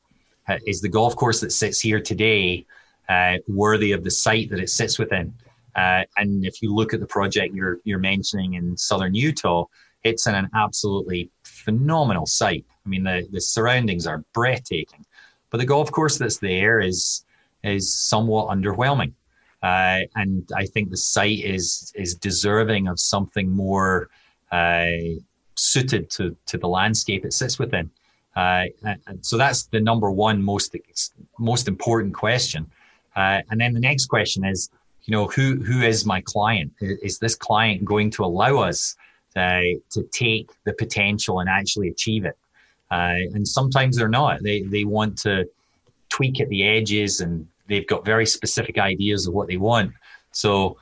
Uh, 0.46 0.58
the 0.82 0.88
golf 0.88 1.16
course 1.16 1.40
that 1.40 1.50
sits 1.50 1.80
here 1.80 2.00
today 2.00 2.66
uh, 3.08 3.36
worthy 3.48 3.92
of 3.92 4.04
the 4.04 4.10
site 4.10 4.50
that 4.50 4.60
it 4.60 4.68
sits 4.68 4.98
within? 4.98 5.34
Uh, 5.74 6.02
and 6.18 6.44
if 6.44 6.60
you 6.62 6.74
look 6.74 6.92
at 6.94 7.00
the 7.00 7.06
project 7.06 7.54
you're 7.54 7.78
you're 7.84 7.98
mentioning 7.98 8.54
in 8.54 8.76
southern 8.76 9.14
Utah, 9.14 9.64
it's 10.04 10.26
an 10.26 10.48
absolutely 10.54 11.30
phenomenal 11.44 12.26
site. 12.26 12.66
I 12.84 12.88
mean, 12.88 13.02
the, 13.02 13.26
the 13.32 13.40
surroundings 13.40 14.06
are 14.06 14.22
breathtaking, 14.34 15.04
but 15.50 15.58
the 15.58 15.66
golf 15.66 15.90
course 15.90 16.18
that's 16.18 16.38
there 16.38 16.80
is 16.80 17.24
is 17.62 17.92
somewhat 17.94 18.48
underwhelming. 18.54 19.12
Uh, 19.64 20.00
and 20.16 20.46
I 20.54 20.66
think 20.66 20.90
the 20.90 21.02
site 21.14 21.40
is 21.40 21.90
is 21.94 22.14
deserving 22.14 22.86
of 22.86 23.00
something 23.00 23.48
more 23.50 24.10
uh, 24.52 24.86
suited 25.54 26.10
to 26.10 26.36
to 26.46 26.58
the 26.58 26.68
landscape 26.68 27.24
it 27.24 27.32
sits 27.32 27.58
within. 27.58 27.90
Uh, 28.36 28.64
and, 28.82 29.24
so 29.24 29.38
that's 29.38 29.64
the 29.66 29.80
number 29.80 30.10
one 30.10 30.42
most 30.42 30.76
most 31.38 31.66
important 31.66 32.12
question. 32.12 32.70
Uh, 33.16 33.40
and 33.50 33.58
then 33.58 33.72
the 33.72 33.80
next 33.80 34.06
question 34.06 34.44
is, 34.44 34.68
you 35.04 35.12
know, 35.12 35.28
who 35.28 35.62
who 35.62 35.80
is 35.80 36.04
my 36.04 36.20
client? 36.20 36.70
Is 36.80 37.18
this 37.18 37.34
client 37.34 37.86
going 37.86 38.10
to 38.10 38.24
allow 38.24 38.58
us 38.58 38.96
uh, 39.34 39.62
to 39.90 40.02
take 40.12 40.50
the 40.64 40.74
potential 40.74 41.40
and 41.40 41.48
actually 41.48 41.88
achieve 41.88 42.26
it? 42.26 42.36
Uh, 42.90 43.32
and 43.34 43.48
sometimes 43.48 43.96
they're 43.96 44.08
not. 44.08 44.42
They 44.42 44.60
they 44.60 44.84
want 44.84 45.16
to 45.18 45.48
tweak 46.10 46.38
at 46.42 46.50
the 46.50 46.64
edges, 46.64 47.20
and 47.20 47.48
they've 47.66 47.86
got 47.86 48.04
very 48.04 48.26
specific 48.26 48.78
ideas 48.78 49.26
of 49.26 49.34
what 49.34 49.48
they 49.48 49.56
want. 49.56 49.92
So 50.32 50.78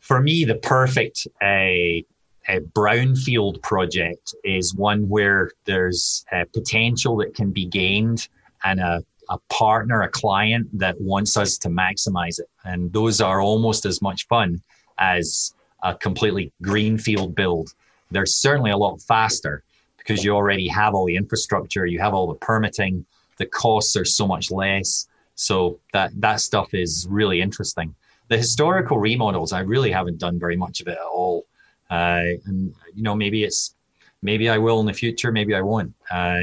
for 0.00 0.20
me, 0.20 0.44
the 0.44 0.56
perfect 0.56 1.26
uh, 1.42 2.02
a 2.48 2.60
brownfield 2.60 3.62
project 3.62 4.34
is 4.42 4.74
one 4.74 5.08
where 5.08 5.50
there's 5.66 6.24
a 6.32 6.46
potential 6.46 7.16
that 7.18 7.34
can 7.34 7.50
be 7.50 7.66
gained 7.66 8.28
and 8.64 8.80
a, 8.80 9.04
a 9.28 9.38
partner, 9.50 10.02
a 10.02 10.08
client 10.08 10.66
that 10.72 10.98
wants 11.00 11.36
us 11.36 11.58
to 11.58 11.68
maximize 11.68 12.40
it. 12.40 12.48
And 12.64 12.92
those 12.92 13.20
are 13.20 13.40
almost 13.40 13.84
as 13.84 14.00
much 14.00 14.26
fun 14.28 14.62
as 14.98 15.54
a 15.82 15.94
completely 15.94 16.50
greenfield 16.62 17.34
build. 17.34 17.74
They're 18.10 18.26
certainly 18.26 18.70
a 18.70 18.76
lot 18.76 19.00
faster 19.02 19.62
because 19.98 20.24
you 20.24 20.32
already 20.32 20.66
have 20.68 20.94
all 20.94 21.04
the 21.04 21.16
infrastructure, 21.16 21.84
you 21.84 22.00
have 22.00 22.14
all 22.14 22.26
the 22.26 22.34
permitting, 22.34 23.04
the 23.36 23.46
costs 23.46 23.94
are 23.94 24.06
so 24.06 24.26
much 24.26 24.50
less. 24.50 25.06
So 25.38 25.78
that 25.92 26.10
that 26.20 26.40
stuff 26.40 26.74
is 26.74 27.06
really 27.08 27.40
interesting. 27.40 27.94
The 28.26 28.36
historical 28.36 28.98
remodels, 28.98 29.52
I 29.52 29.60
really 29.60 29.92
haven't 29.92 30.18
done 30.18 30.36
very 30.38 30.56
much 30.56 30.80
of 30.80 30.88
it 30.88 30.98
at 30.98 31.06
all. 31.06 31.46
Uh, 31.88 32.34
and 32.44 32.74
you 32.92 33.04
know, 33.04 33.14
maybe 33.14 33.44
it's 33.44 33.76
maybe 34.20 34.48
I 34.48 34.58
will 34.58 34.80
in 34.80 34.86
the 34.86 34.92
future, 34.92 35.30
maybe 35.30 35.54
I 35.54 35.60
won't. 35.60 35.94
Uh, 36.10 36.40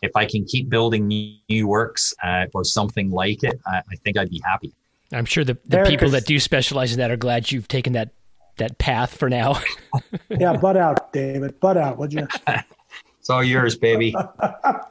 if 0.00 0.12
I 0.14 0.26
can 0.26 0.44
keep 0.44 0.68
building 0.68 1.08
new, 1.08 1.34
new 1.48 1.66
works 1.66 2.14
uh, 2.22 2.46
or 2.54 2.62
something 2.62 3.10
like 3.10 3.42
it, 3.42 3.58
I, 3.66 3.78
I, 3.78 3.96
think 4.04 4.16
I'd 4.16 4.30
be 4.30 4.40
happy. 4.44 4.72
I'm 5.12 5.24
sure 5.24 5.42
the, 5.42 5.58
the 5.64 5.84
people 5.84 6.10
that 6.10 6.26
do 6.26 6.38
specialize 6.38 6.92
in 6.92 6.98
that 6.98 7.10
are 7.10 7.16
glad 7.16 7.50
you've 7.50 7.68
taken 7.68 7.94
that 7.94 8.10
that 8.58 8.78
path 8.78 9.16
for 9.16 9.28
now. 9.28 9.60
yeah, 10.30 10.56
butt 10.56 10.76
out, 10.76 11.12
David. 11.12 11.58
Butt 11.58 11.76
out, 11.76 11.98
would 11.98 12.12
you? 12.12 12.28
it's 13.18 13.28
all 13.28 13.42
yours, 13.42 13.76
baby. 13.76 14.14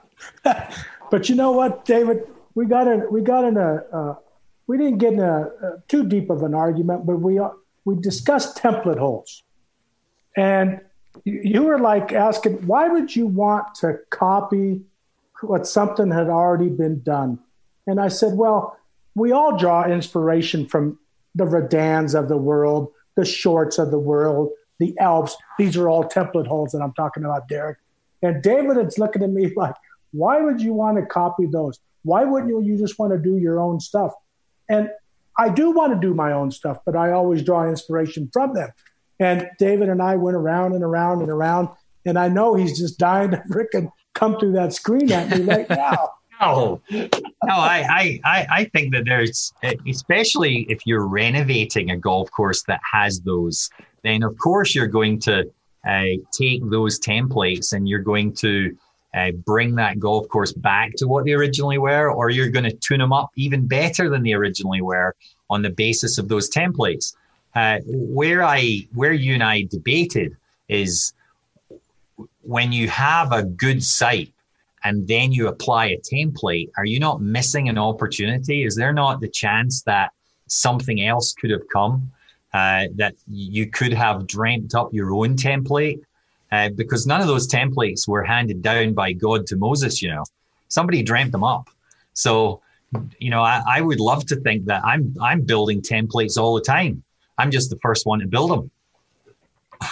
but 0.44 1.30
you 1.30 1.36
know 1.36 1.52
what, 1.54 1.86
David? 1.86 2.28
We 2.56 2.66
got 2.66 2.88
in. 2.88 3.12
We 3.12 3.22
got 3.22 3.44
in 3.44 3.58
a. 3.58 3.84
Uh, 3.92 4.16
we 4.68 4.78
didn't 4.80 4.98
get 4.98 5.14
in 5.14 5.20
a, 5.20 5.52
too 5.88 6.08
deep 6.08 6.32
of 6.32 6.42
an 6.42 6.56
argument, 6.56 7.06
but 7.06 7.18
we 7.18 7.40
we 7.86 7.96
discussed 7.96 8.58
template 8.58 8.98
holes. 8.98 9.44
And 10.36 10.82
you 11.24 11.64
were 11.64 11.80
like 11.80 12.12
asking, 12.12 12.68
why 12.68 12.88
would 12.88 13.16
you 13.16 13.28
want 13.28 13.76
to 13.76 14.00
copy 14.10 14.82
what 15.42 15.68
something 15.68 16.12
had 16.12 16.28
already 16.28 16.70
been 16.70 17.02
done? 17.04 17.40
And 17.88 18.02
I 18.02 18.10
said, 18.10 18.34
well, 18.34 18.78
we 19.14 19.32
all 19.32 19.58
draw 19.58 19.86
inspiration 19.86 20.68
from 20.68 21.00
the 21.36 21.46
Redans 21.46 22.18
of 22.18 22.28
the 22.28 22.38
world, 22.38 22.92
the 23.16 23.26
Shorts 23.26 23.78
of 23.78 23.92
the 23.92 24.00
world, 24.00 24.52
the 24.80 24.98
Alps. 25.00 25.38
These 25.58 25.78
are 25.78 25.88
all 25.88 26.04
template 26.04 26.48
holes 26.48 26.72
that 26.72 26.82
I'm 26.82 26.94
talking 26.94 27.24
about, 27.24 27.48
Derek. 27.48 27.78
And 28.22 28.42
David 28.42 28.78
is 28.78 28.98
looking 28.98 29.24
at 29.24 29.30
me 29.30 29.54
like, 29.56 29.76
why 30.12 30.42
would 30.42 30.62
you 30.62 30.74
want 30.74 30.98
to 30.98 31.06
copy 31.06 31.46
those? 31.46 31.80
Why 32.06 32.24
wouldn't 32.24 32.66
you, 32.66 32.78
just 32.78 32.98
want 32.98 33.12
to 33.12 33.20
do 33.20 33.38
your 33.38 33.60
own 33.60 33.80
stuff? 33.80 34.14
And 34.70 34.90
I 35.38 35.50
do 35.50 35.72
want 35.72 35.94
to 35.94 36.00
do 36.00 36.14
my 36.14 36.32
own 36.32 36.52
stuff, 36.52 36.78
but 36.86 36.96
I 36.96 37.12
always 37.12 37.44
draw 37.44 37.68
inspiration 37.68 38.30
from 38.32 38.54
them. 38.54 38.70
And 39.20 39.50
David 39.60 39.90
and 39.90 40.02
I 40.02 40.16
went 40.16 40.38
around 40.38 40.74
and 40.74 40.84
around 40.84 41.22
and 41.22 41.30
around. 41.30 41.70
And 42.06 42.18
I 42.18 42.30
know 42.30 42.56
he's 42.56 42.78
just 42.78 43.00
dying 43.00 43.32
to 43.32 43.38
fricking 43.52 43.92
come 44.14 44.40
through 44.40 44.54
that 44.54 44.72
screen 44.72 45.12
at 45.12 45.30
me 45.30 45.44
right 45.44 45.70
now. 45.70 46.12
no, 46.42 46.82
no, 46.92 47.10
I, 47.44 48.20
I, 48.24 48.48
I 48.50 48.64
think 48.74 48.94
that 48.94 49.06
there's, 49.06 49.54
especially 49.88 50.66
if 50.70 50.86
you're 50.86 51.08
renovating 51.08 51.90
a 51.90 51.98
golf 51.98 52.30
course 52.32 52.64
that 52.68 52.82
has 52.92 53.22
those, 53.22 53.70
then 54.04 54.24
of 54.24 54.38
course 54.38 54.76
you're 54.76 54.88
going 54.88 55.20
to 55.22 55.52
uh, 55.88 56.04
take 56.32 56.62
those 56.70 57.00
templates 57.00 57.74
and 57.74 57.88
you're 57.88 58.00
going 58.00 58.34
to 58.34 58.76
uh, 59.16 59.32
bring 59.32 59.76
that 59.76 59.98
golf 60.00 60.28
course 60.28 60.52
back 60.52 60.92
to 60.98 61.08
what 61.08 61.26
they 61.26 61.32
originally 61.32 61.78
were, 61.78 62.12
or 62.12 62.30
you're 62.30 62.50
going 62.50 62.66
to 62.66 62.76
tune 62.76 63.00
them 63.00 63.14
up 63.14 63.32
even 63.36 63.66
better 63.66 64.10
than 64.10 64.24
they 64.24 64.34
originally 64.34 64.82
were 64.82 65.16
on 65.50 65.62
the 65.62 65.70
basis 65.70 66.18
of 66.18 66.28
those 66.28 66.50
templates. 66.50 67.16
Uh, 67.56 67.80
where 67.86 68.44
I 68.44 68.86
where 68.94 69.14
you 69.14 69.34
and 69.34 69.44
I 69.44 69.64
debated 69.72 70.36
is 70.68 71.14
when 72.42 72.74
you 72.74 72.90
have 72.90 73.32
a 73.32 73.44
good 73.44 73.82
site 73.82 74.34
and 74.84 75.08
then 75.08 75.32
you 75.32 75.48
apply 75.48 75.86
a 75.88 75.98
template, 76.00 76.70
are 76.78 76.86
you 76.86 77.00
not 77.00 77.22
missing 77.22 77.70
an 77.70 77.78
opportunity? 77.78 78.66
Is 78.66 78.76
there 78.76 78.94
not 78.94 79.22
the 79.22 79.30
chance 79.30 79.82
that 79.84 80.12
something 80.48 81.02
else 81.02 81.34
could 81.34 81.50
have 81.50 81.68
come? 81.72 82.12
Uh, 82.54 82.88
that 82.96 83.16
you 83.28 83.70
could 83.70 83.92
have 83.94 84.28
dreamt 84.28 84.76
up 84.76 84.94
your 84.94 85.14
own 85.14 85.36
template 85.36 86.00
uh, 86.56 86.70
because 86.70 87.06
none 87.06 87.22
of 87.22 87.28
those 87.28 87.48
templates 87.48 88.08
were 88.08 88.24
handed 88.24 88.62
down 88.62 88.94
by 88.94 89.14
God 89.14 89.46
to 89.48 89.56
Moses. 89.56 90.02
You 90.02 90.10
know, 90.10 90.24
somebody 90.70 91.04
dreamt 91.04 91.32
them 91.32 91.44
up. 91.44 91.70
So, 92.14 92.62
you 93.20 93.30
know, 93.30 93.42
I, 93.42 93.62
I 93.68 93.82
would 93.82 94.00
love 94.00 94.26
to 94.28 94.36
think 94.38 94.66
that 94.66 94.84
I'm 94.86 95.14
I'm 95.22 95.42
building 95.42 95.82
templates 95.82 96.38
all 96.38 96.56
the 96.56 96.62
time. 96.62 97.04
I'm 97.38 97.52
just 97.52 97.70
the 97.70 97.80
first 97.82 98.06
one 98.06 98.20
to 98.20 98.28
build 98.28 98.52
them. 98.52 98.72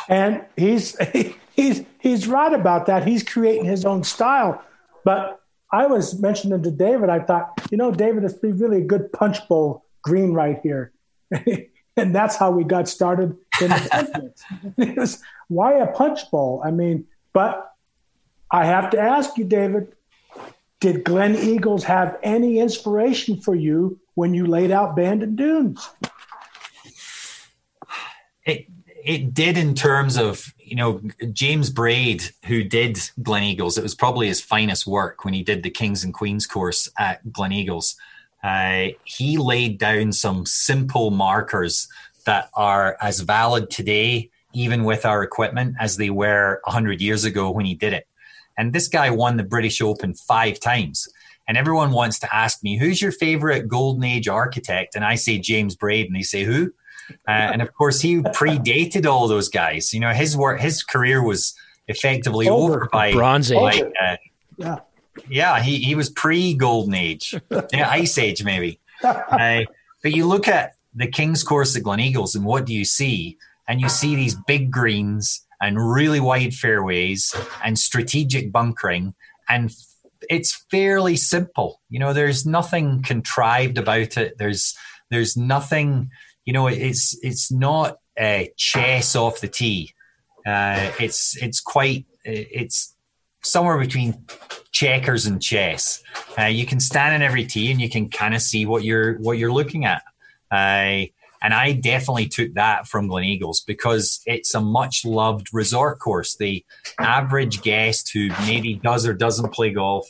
And 0.08 0.46
he's 0.56 0.98
he's 1.54 1.84
he's 2.00 2.28
right 2.28 2.54
about 2.54 2.86
that. 2.86 3.06
He's 3.06 3.24
creating 3.24 3.66
his 3.66 3.86
own 3.86 4.04
style. 4.04 4.64
But 5.04 5.42
I 5.72 5.88
was 5.88 6.20
mentioning 6.20 6.64
to 6.64 6.72
David, 6.72 7.10
I 7.10 7.20
thought, 7.20 7.52
you 7.72 7.78
know, 7.78 7.92
David, 7.92 8.24
it's 8.24 8.36
be 8.36 8.52
really 8.52 8.78
a 8.78 8.86
good 8.86 9.12
punch 9.12 9.46
bowl 9.50 9.84
green 10.04 10.32
right 10.34 10.60
here. 10.64 10.94
and 11.98 12.16
that's 12.16 12.36
how 12.36 12.52
we 12.52 12.64
got 12.64 12.88
started 12.88 13.36
it 13.62 14.98
was, 14.98 15.22
why 15.48 15.74
a 15.74 15.88
punch 15.88 16.30
bowl? 16.32 16.62
I 16.66 16.72
mean, 16.72 17.06
but 17.34 17.74
I 18.52 18.66
have 18.66 18.92
to 18.92 19.00
ask 19.00 19.38
you, 19.38 19.46
David, 19.46 19.96
did 20.80 21.04
Gleneagles 21.04 21.84
have 21.84 22.18
any 22.24 22.60
inspiration 22.60 23.40
for 23.40 23.56
you 23.56 24.00
when 24.16 24.34
you 24.34 24.46
laid 24.46 24.72
out 24.72 24.96
Bandon 24.96 25.36
Dunes? 25.36 25.90
It 28.46 28.68
it 29.04 29.34
did 29.34 29.58
in 29.58 29.76
terms 29.76 30.18
of 30.18 30.54
you 30.60 30.76
know 30.76 31.02
James 31.32 31.70
Braid, 31.70 32.24
who 32.46 32.64
did 32.64 32.96
Gleneagles. 33.22 33.78
It 33.78 33.84
was 33.84 33.96
probably 33.96 34.28
his 34.28 34.42
finest 34.42 34.86
work 34.86 35.24
when 35.24 35.34
he 35.34 35.44
did 35.44 35.64
the 35.64 35.70
Kings 35.70 36.04
and 36.04 36.14
Queens 36.14 36.46
course 36.46 36.90
at 37.00 37.26
Gleneagles. 37.28 37.96
Uh, 38.44 38.90
he 39.06 39.38
laid 39.38 39.78
down 39.78 40.12
some 40.12 40.46
simple 40.46 41.12
markers 41.12 41.88
that 42.26 42.50
are 42.54 42.98
as 43.02 43.20
valid 43.20 43.70
today, 43.70 44.30
even 44.54 44.84
with 44.84 45.06
our 45.06 45.24
equipment, 45.24 45.76
as 45.80 45.98
they 45.98 46.10
were 46.10 46.62
100 46.66 47.02
years 47.02 47.24
ago 47.24 47.52
when 47.52 47.66
he 47.66 47.76
did 47.76 47.94
it. 47.94 48.08
And 48.58 48.74
this 48.74 48.88
guy 48.88 49.10
won 49.10 49.38
the 49.38 49.44
British 49.44 49.82
Open 49.82 50.14
five 50.14 50.60
times. 50.60 51.08
And 51.48 51.58
everyone 51.58 51.92
wants 51.92 52.20
to 52.20 52.34
ask 52.34 52.64
me, 52.64 52.78
who's 52.78 53.02
your 53.02 53.12
favorite 53.12 53.68
golden 53.68 54.04
age 54.04 54.28
architect? 54.28 54.96
And 54.96 55.04
I 55.04 55.16
say 55.16 55.40
James 55.40 55.76
Braid, 55.76 56.08
and 56.08 56.16
they 56.16 56.22
say, 56.22 56.44
who? 56.44 56.72
Uh, 57.28 57.32
and 57.32 57.62
of 57.62 57.74
course, 57.74 58.00
he 58.00 58.18
predated 58.18 59.06
all 59.06 59.28
those 59.28 59.50
guys. 59.50 59.94
You 59.94 60.00
know, 60.00 60.12
his 60.12 60.38
work, 60.38 60.62
his 60.62 60.84
career 60.84 61.22
was 61.24 61.54
effectively 61.88 62.48
over, 62.48 62.76
over 62.76 62.90
by 62.92 63.12
Bronze 63.12 63.52
Age. 63.52 63.84
uh, 64.02 64.16
yeah, 64.58 64.80
yeah, 65.30 65.62
he 65.62 65.80
he 65.80 65.96
was 65.96 66.10
pre 66.10 66.54
Golden 66.54 66.94
Age, 66.94 67.36
yeah, 67.74 67.90
Ice 67.90 68.18
Age 68.18 68.44
maybe. 68.44 68.80
Uh, 69.04 69.64
but 70.02 70.14
you 70.14 70.26
look 70.26 70.48
at 70.48 70.73
the 70.96 71.08
King's 71.08 71.44
Course 71.44 71.76
at 71.76 71.84
Gleneagles, 71.84 72.36
and 72.36 72.46
what 72.46 72.66
do 72.66 72.74
you 72.74 72.86
see? 72.86 73.38
And 73.68 73.80
you 73.80 73.90
see 73.90 74.16
these 74.16 74.36
big 74.36 74.72
greens 74.72 75.46
and 75.62 75.78
really 75.80 76.20
wide 76.20 76.54
fairways 76.54 77.34
and 77.64 77.80
strategic 77.80 78.52
bunkering, 78.52 79.14
and 79.48 79.74
it's 80.30 80.66
fairly 80.70 81.16
simple. 81.16 81.82
You 81.90 82.00
know, 82.00 82.14
there's 82.14 82.46
nothing 82.46 83.02
contrived 83.04 83.78
about 83.78 84.18
it. 84.18 84.38
There's 84.38 84.76
there's 85.10 85.38
nothing 85.38 86.10
you 86.46 86.54
know, 86.54 86.68
it's 86.68 87.18
it's 87.24 87.52
not 87.52 87.98
a 88.20 88.52
chess 88.58 89.16
off 89.16 89.40
the 89.40 89.48
tee. 89.48 89.94
Uh, 90.46 90.92
it's 91.00 91.42
it's 91.42 91.62
quite 91.62 92.06
it's 92.26 92.96
somewhere 93.44 93.78
between 93.78 94.26
checkers 94.72 95.26
and 95.26 95.42
chess. 95.42 96.04
Uh, 96.38 96.44
you 96.44 96.66
can 96.66 96.80
stand 96.80 97.16
in 97.16 97.22
every 97.22 97.46
tee 97.46 97.72
and 97.72 97.80
you 97.80 97.90
can 97.90 98.10
kind 98.10 98.34
of 98.34 98.42
see 98.42 98.66
what 98.66 98.84
you're 98.84 99.16
what 99.20 99.38
you're 99.38 99.54
looking 99.54 99.86
at. 99.86 100.04
Uh, 100.54 101.08
and 101.42 101.54
I 101.54 101.74
definitely 101.74 102.28
took 102.28 102.54
that 102.54 102.88
from 102.88 103.10
Gleneagles 103.10 103.66
because 103.66 104.22
it's 104.26 104.54
a 104.56 104.62
much 104.62 105.04
loved 105.04 105.54
resort 105.54 106.00
course. 106.00 106.36
The 106.36 106.64
average 107.00 107.62
guest 107.62 108.12
who 108.14 108.30
maybe 108.46 108.76
does 108.76 109.06
or 109.06 109.14
doesn't 109.14 109.52
play 109.52 109.72
golf, 109.72 110.08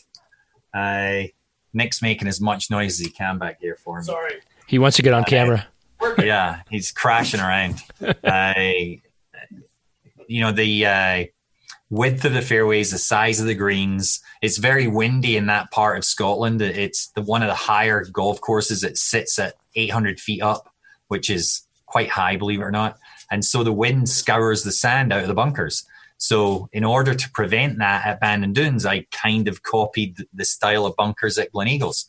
uh, 0.73 1.23
Nick's 1.73 2.01
making 2.03 2.27
as 2.27 2.39
much 2.39 2.69
noise 2.69 2.99
as 2.99 3.05
he 3.05 3.09
can 3.09 3.39
back 3.39 3.59
here 3.61 3.77
for 3.83 3.99
me. 3.99 4.03
Sorry. 4.03 4.35
He 4.67 4.77
wants 4.77 4.97
to 4.97 5.01
get 5.01 5.13
on 5.13 5.21
uh, 5.21 5.25
camera 5.25 5.67
yeah, 6.19 6.61
he's 6.69 6.91
crashing 6.91 7.39
around. 7.39 7.81
Uh, 8.23 8.53
you 10.27 10.41
know 10.41 10.51
the 10.51 10.85
uh, 10.85 11.25
width 11.89 12.25
of 12.25 12.33
the 12.33 12.41
fairways, 12.41 12.91
the 12.91 12.97
size 12.97 13.39
of 13.39 13.45
the 13.45 13.53
greens. 13.53 14.21
It's 14.41 14.57
very 14.57 14.87
windy 14.87 15.37
in 15.37 15.47
that 15.47 15.71
part 15.71 15.97
of 15.97 16.05
Scotland. 16.05 16.61
It's 16.61 17.07
the 17.09 17.21
one 17.21 17.43
of 17.43 17.47
the 17.47 17.55
higher 17.55 18.03
golf 18.05 18.41
courses. 18.41 18.83
It 18.83 18.97
sits 18.97 19.37
at 19.39 19.55
800 19.75 20.19
feet 20.19 20.41
up, 20.41 20.73
which 21.07 21.29
is 21.29 21.61
quite 21.85 22.09
high, 22.09 22.37
believe 22.37 22.59
it 22.59 22.63
or 22.63 22.71
not. 22.71 22.97
And 23.29 23.45
so 23.45 23.63
the 23.63 23.73
wind 23.73 24.09
scours 24.09 24.63
the 24.63 24.71
sand 24.71 25.13
out 25.13 25.21
of 25.21 25.27
the 25.27 25.33
bunkers. 25.33 25.85
So 26.17 26.69
in 26.71 26.83
order 26.83 27.13
to 27.13 27.29
prevent 27.31 27.79
that 27.79 28.05
at 28.05 28.19
Bandon 28.19 28.53
Dunes, 28.53 28.85
I 28.85 29.05
kind 29.11 29.47
of 29.47 29.63
copied 29.63 30.25
the 30.33 30.45
style 30.45 30.85
of 30.85 30.95
bunkers 30.95 31.37
at 31.37 31.51
Gleneagles. 31.51 32.05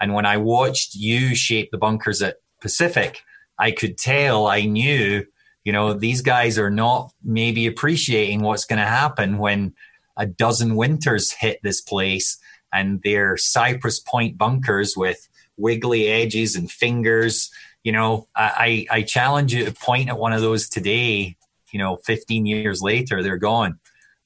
And 0.00 0.14
when 0.14 0.26
I 0.26 0.36
watched 0.36 0.94
you 0.94 1.34
shape 1.34 1.70
the 1.70 1.78
bunkers 1.78 2.22
at 2.22 2.36
Pacific, 2.60 3.22
I 3.58 3.72
could 3.72 3.98
tell, 3.98 4.46
I 4.46 4.62
knew, 4.62 5.26
You 5.68 5.72
know, 5.72 5.92
these 5.92 6.22
guys 6.22 6.58
are 6.58 6.70
not 6.70 7.12
maybe 7.22 7.66
appreciating 7.66 8.40
what's 8.40 8.64
going 8.64 8.78
to 8.78 8.86
happen 8.86 9.36
when 9.36 9.74
a 10.16 10.24
dozen 10.24 10.76
winters 10.76 11.30
hit 11.30 11.60
this 11.62 11.82
place 11.82 12.38
and 12.72 13.02
they're 13.04 13.36
Cypress 13.36 14.00
Point 14.00 14.38
bunkers 14.38 14.96
with 14.96 15.28
wiggly 15.58 16.08
edges 16.08 16.56
and 16.56 16.70
fingers. 16.70 17.50
You 17.84 17.92
know, 17.92 18.28
I, 18.34 18.86
I 18.90 19.02
challenge 19.02 19.52
you 19.52 19.66
to 19.66 19.72
point 19.74 20.08
at 20.08 20.18
one 20.18 20.32
of 20.32 20.40
those 20.40 20.70
today. 20.70 21.36
You 21.70 21.78
know, 21.78 21.96
15 21.96 22.46
years 22.46 22.80
later, 22.80 23.22
they're 23.22 23.36
gone. 23.36 23.78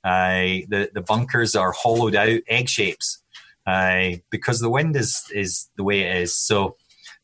Uh, 0.04 0.62
the 0.68 0.90
the 0.94 1.02
bunkers 1.02 1.56
are 1.56 1.72
hollowed 1.72 2.14
out 2.14 2.40
egg 2.46 2.68
shapes 2.68 3.20
uh, 3.66 4.10
because 4.30 4.60
the 4.60 4.70
wind 4.70 4.94
is 4.94 5.24
is 5.34 5.68
the 5.76 5.82
way 5.82 6.02
it 6.02 6.18
is. 6.18 6.36
So 6.36 6.76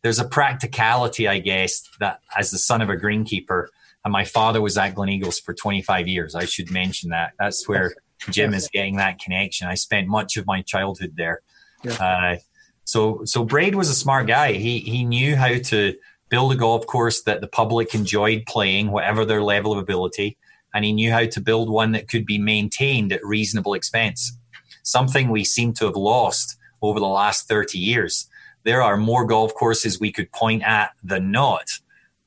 there's 0.02 0.18
a 0.18 0.28
practicality, 0.28 1.28
I 1.28 1.38
guess, 1.38 1.88
that 2.00 2.18
as 2.36 2.50
the 2.50 2.58
son 2.58 2.82
of 2.82 2.90
a 2.90 2.96
greenkeeper, 2.96 3.68
and 4.04 4.12
my 4.12 4.24
father 4.24 4.60
was 4.60 4.78
at 4.78 4.94
Gleneagles 4.94 5.42
for 5.42 5.54
25 5.54 6.08
years. 6.08 6.34
I 6.34 6.44
should 6.44 6.70
mention 6.70 7.10
that. 7.10 7.32
That's 7.38 7.68
where 7.68 7.94
Jim 8.30 8.54
is 8.54 8.68
getting 8.72 8.96
that 8.96 9.18
connection. 9.18 9.68
I 9.68 9.74
spent 9.74 10.08
much 10.08 10.36
of 10.36 10.46
my 10.46 10.62
childhood 10.62 11.14
there. 11.16 11.40
Yeah. 11.84 11.92
Uh, 11.92 12.36
so 12.84 13.22
so 13.24 13.44
Braid 13.44 13.74
was 13.74 13.90
a 13.90 13.94
smart 13.94 14.26
guy. 14.26 14.52
He 14.52 14.78
he 14.78 15.04
knew 15.04 15.36
how 15.36 15.58
to 15.58 15.94
build 16.30 16.52
a 16.52 16.56
golf 16.56 16.86
course 16.86 17.22
that 17.22 17.40
the 17.40 17.48
public 17.48 17.94
enjoyed 17.94 18.44
playing, 18.46 18.90
whatever 18.90 19.24
their 19.24 19.42
level 19.42 19.72
of 19.72 19.78
ability 19.78 20.36
and 20.74 20.84
he 20.84 20.92
knew 20.92 21.10
how 21.10 21.26
to 21.26 21.40
build 21.40 21.70
one 21.70 21.92
that 21.92 22.08
could 22.08 22.26
be 22.26 22.38
maintained 22.38 23.12
at 23.12 23.24
reasonable 23.24 23.74
expense. 23.74 24.36
Something 24.82 25.30
we 25.30 25.44
seem 25.44 25.72
to 25.74 25.86
have 25.86 25.96
lost 25.96 26.56
over 26.82 27.00
the 27.00 27.06
last 27.06 27.48
30 27.48 27.78
years. 27.78 28.28
There 28.64 28.82
are 28.82 28.96
more 28.96 29.26
golf 29.26 29.54
courses 29.54 29.98
we 29.98 30.12
could 30.12 30.30
point 30.32 30.62
at 30.62 30.90
than 31.02 31.30
not 31.30 31.64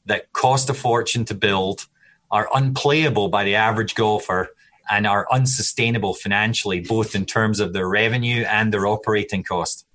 that 0.06 0.32
cost 0.34 0.70
a 0.70 0.74
fortune 0.74 1.26
to 1.26 1.36
build, 1.36 1.88
are 2.30 2.50
unplayable 2.54 3.30
by 3.30 3.44
the 3.44 3.56
average 3.56 3.96
golfer, 3.96 4.50
and 4.90 5.08
are 5.08 5.28
unsustainable 5.32 6.14
financially, 6.14 6.82
both 6.82 7.16
in 7.16 7.26
terms 7.26 7.60
of 7.60 7.74
their 7.74 7.88
revenue 7.88 8.44
and 8.48 8.74
their 8.74 8.88
operating 8.88 9.44
cost. 9.44 9.86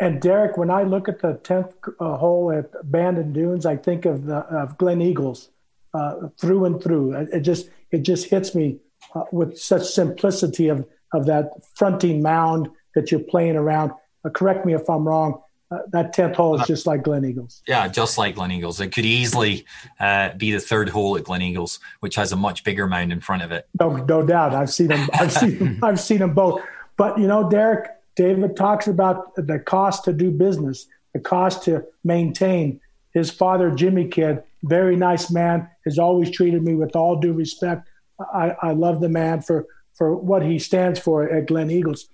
And 0.00 0.20
Derek, 0.20 0.56
when 0.56 0.70
I 0.70 0.84
look 0.84 1.08
at 1.08 1.20
the 1.20 1.34
10th 1.34 1.74
uh, 1.98 2.16
hole 2.16 2.52
at 2.52 2.70
Bandon 2.90 3.32
Dunes, 3.32 3.66
I 3.66 3.76
think 3.76 4.04
of 4.04 4.26
the 4.26 4.36
of 4.36 4.78
Gleneagles 4.78 5.48
uh, 5.92 6.28
through 6.40 6.66
and 6.66 6.82
through. 6.82 7.14
It 7.32 7.40
just 7.40 7.70
it 7.90 8.02
just 8.02 8.26
hits 8.26 8.54
me 8.54 8.78
uh, 9.14 9.24
with 9.32 9.58
such 9.58 9.84
simplicity 9.86 10.68
of 10.68 10.86
of 11.12 11.26
that 11.26 11.50
fronting 11.74 12.22
mound 12.22 12.68
that 12.94 13.10
you're 13.10 13.20
playing 13.20 13.56
around. 13.56 13.92
Uh, 14.24 14.30
correct 14.30 14.64
me 14.64 14.74
if 14.74 14.88
I'm 14.88 15.06
wrong. 15.06 15.40
Uh, 15.70 15.80
that 15.92 16.14
tenth 16.14 16.34
hole 16.34 16.58
is 16.58 16.66
just 16.66 16.86
like 16.86 17.02
Gleneagles. 17.02 17.60
Yeah, 17.68 17.88
just 17.88 18.16
like 18.16 18.36
Gleneagles. 18.36 18.80
It 18.80 18.88
could 18.88 19.04
easily 19.04 19.66
uh, 20.00 20.32
be 20.34 20.50
the 20.50 20.60
third 20.60 20.88
hole 20.88 21.16
at 21.18 21.24
Gleneagles, 21.24 21.78
which 22.00 22.14
has 22.14 22.32
a 22.32 22.36
much 22.36 22.64
bigger 22.64 22.86
mound 22.86 23.12
in 23.12 23.20
front 23.20 23.42
of 23.42 23.52
it. 23.52 23.68
No, 23.78 23.96
no 23.96 24.24
doubt. 24.24 24.54
I've 24.54 24.70
seen 24.70 24.86
them. 24.86 25.08
I've 25.12 25.32
seen 25.32 25.58
them. 25.58 25.78
I've 25.82 26.00
seen 26.00 26.18
them 26.18 26.32
both. 26.32 26.62
But 26.96 27.18
you 27.18 27.26
know, 27.26 27.50
Derek, 27.50 27.90
David 28.16 28.56
talks 28.56 28.86
about 28.88 29.34
the 29.36 29.58
cost 29.58 30.04
to 30.04 30.12
do 30.14 30.30
business, 30.30 30.86
the 31.12 31.20
cost 31.20 31.64
to 31.64 31.84
maintain. 32.02 32.80
His 33.12 33.30
father, 33.30 33.70
Jimmy 33.70 34.08
Kidd, 34.08 34.42
very 34.62 34.96
nice 34.96 35.30
man, 35.30 35.68
has 35.84 35.98
always 35.98 36.30
treated 36.30 36.62
me 36.62 36.74
with 36.74 36.96
all 36.96 37.16
due 37.16 37.32
respect. 37.32 37.88
I, 38.18 38.56
I 38.62 38.72
love 38.72 39.00
the 39.00 39.08
man 39.08 39.42
for, 39.42 39.66
for 39.94 40.16
what 40.16 40.42
he 40.42 40.58
stands 40.58 40.98
for 40.98 41.28
at 41.28 41.46
Gleneagles. 41.46 42.06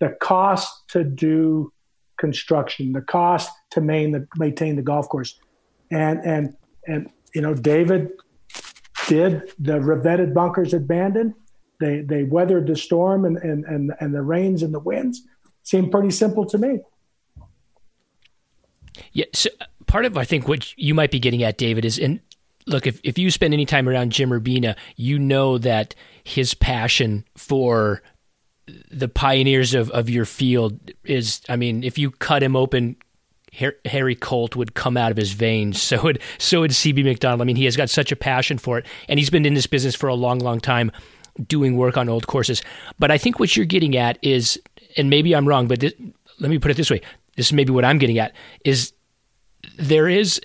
The 0.00 0.10
cost 0.20 0.88
to 0.90 1.02
do 1.02 1.72
construction, 2.18 2.92
the 2.92 3.00
cost 3.00 3.50
to 3.70 3.80
main 3.80 4.12
the, 4.12 4.26
maintain 4.36 4.76
the 4.76 4.82
golf 4.82 5.08
course. 5.08 5.38
And, 5.90 6.20
and, 6.24 6.56
and, 6.86 7.10
you 7.34 7.40
know, 7.40 7.54
David 7.54 8.10
did 9.06 9.52
the 9.58 9.78
revetted 9.78 10.34
bunkers 10.34 10.74
at 10.74 10.86
Bandon. 10.86 11.34
They, 11.80 12.00
they 12.00 12.24
weathered 12.24 12.66
the 12.66 12.76
storm 12.76 13.24
and, 13.24 13.36
and, 13.38 13.64
and, 13.64 13.92
and 14.00 14.14
the 14.14 14.22
rains 14.22 14.62
and 14.62 14.74
the 14.74 14.80
winds. 14.80 15.22
Seemed 15.62 15.90
pretty 15.90 16.10
simple 16.10 16.44
to 16.46 16.58
me. 16.58 16.80
Yeah. 19.12 19.26
So 19.32 19.50
part 19.86 20.04
of 20.04 20.16
I 20.16 20.24
think 20.24 20.48
what 20.48 20.76
you 20.76 20.94
might 20.94 21.10
be 21.10 21.18
getting 21.18 21.42
at, 21.42 21.58
David, 21.58 21.84
is 21.84 21.98
and 21.98 22.20
look 22.66 22.86
if 22.86 23.00
if 23.04 23.18
you 23.18 23.30
spend 23.30 23.54
any 23.54 23.66
time 23.66 23.88
around 23.88 24.12
Jim 24.12 24.30
Urbina, 24.30 24.76
you 24.96 25.18
know 25.18 25.58
that 25.58 25.94
his 26.24 26.54
passion 26.54 27.24
for 27.36 28.02
the 28.90 29.08
pioneers 29.08 29.74
of, 29.74 29.90
of 29.90 30.08
your 30.10 30.24
field 30.24 30.78
is 31.04 31.40
I 31.48 31.56
mean, 31.56 31.82
if 31.82 31.98
you 31.98 32.10
cut 32.10 32.42
him 32.42 32.56
open 32.56 32.96
Harry 33.84 34.14
Colt 34.14 34.56
would 34.56 34.74
come 34.74 34.96
out 34.96 35.10
of 35.10 35.16
his 35.16 35.32
veins. 35.32 35.82
So 35.88 36.02
would 36.02 36.20
so 36.36 36.60
would 36.60 36.72
CB 36.72 37.02
Macdonald. 37.02 37.40
I 37.40 37.44
mean, 37.44 37.56
he 37.56 37.64
has 37.64 37.76
got 37.76 37.88
such 37.88 38.12
a 38.12 38.16
passion 38.16 38.58
for 38.58 38.78
it, 38.78 38.86
and 39.08 39.18
he's 39.18 39.30
been 39.30 39.46
in 39.46 39.54
this 39.54 39.66
business 39.66 39.94
for 39.94 40.08
a 40.08 40.14
long, 40.14 40.38
long 40.38 40.60
time, 40.60 40.92
doing 41.46 41.76
work 41.76 41.96
on 41.96 42.08
old 42.10 42.26
courses. 42.26 42.62
But 42.98 43.10
I 43.10 43.16
think 43.16 43.40
what 43.40 43.56
you're 43.56 43.64
getting 43.64 43.96
at 43.96 44.18
is, 44.20 44.60
and 44.98 45.08
maybe 45.08 45.34
I'm 45.34 45.48
wrong, 45.48 45.66
but 45.66 45.80
this, 45.80 45.94
let 46.40 46.50
me 46.50 46.58
put 46.58 46.70
it 46.70 46.76
this 46.76 46.90
way: 46.90 47.00
this 47.36 47.46
is 47.46 47.52
maybe 47.54 47.72
what 47.72 47.86
I'm 47.86 47.96
getting 47.98 48.18
at 48.18 48.34
is 48.64 48.92
there 49.78 50.08
is 50.08 50.40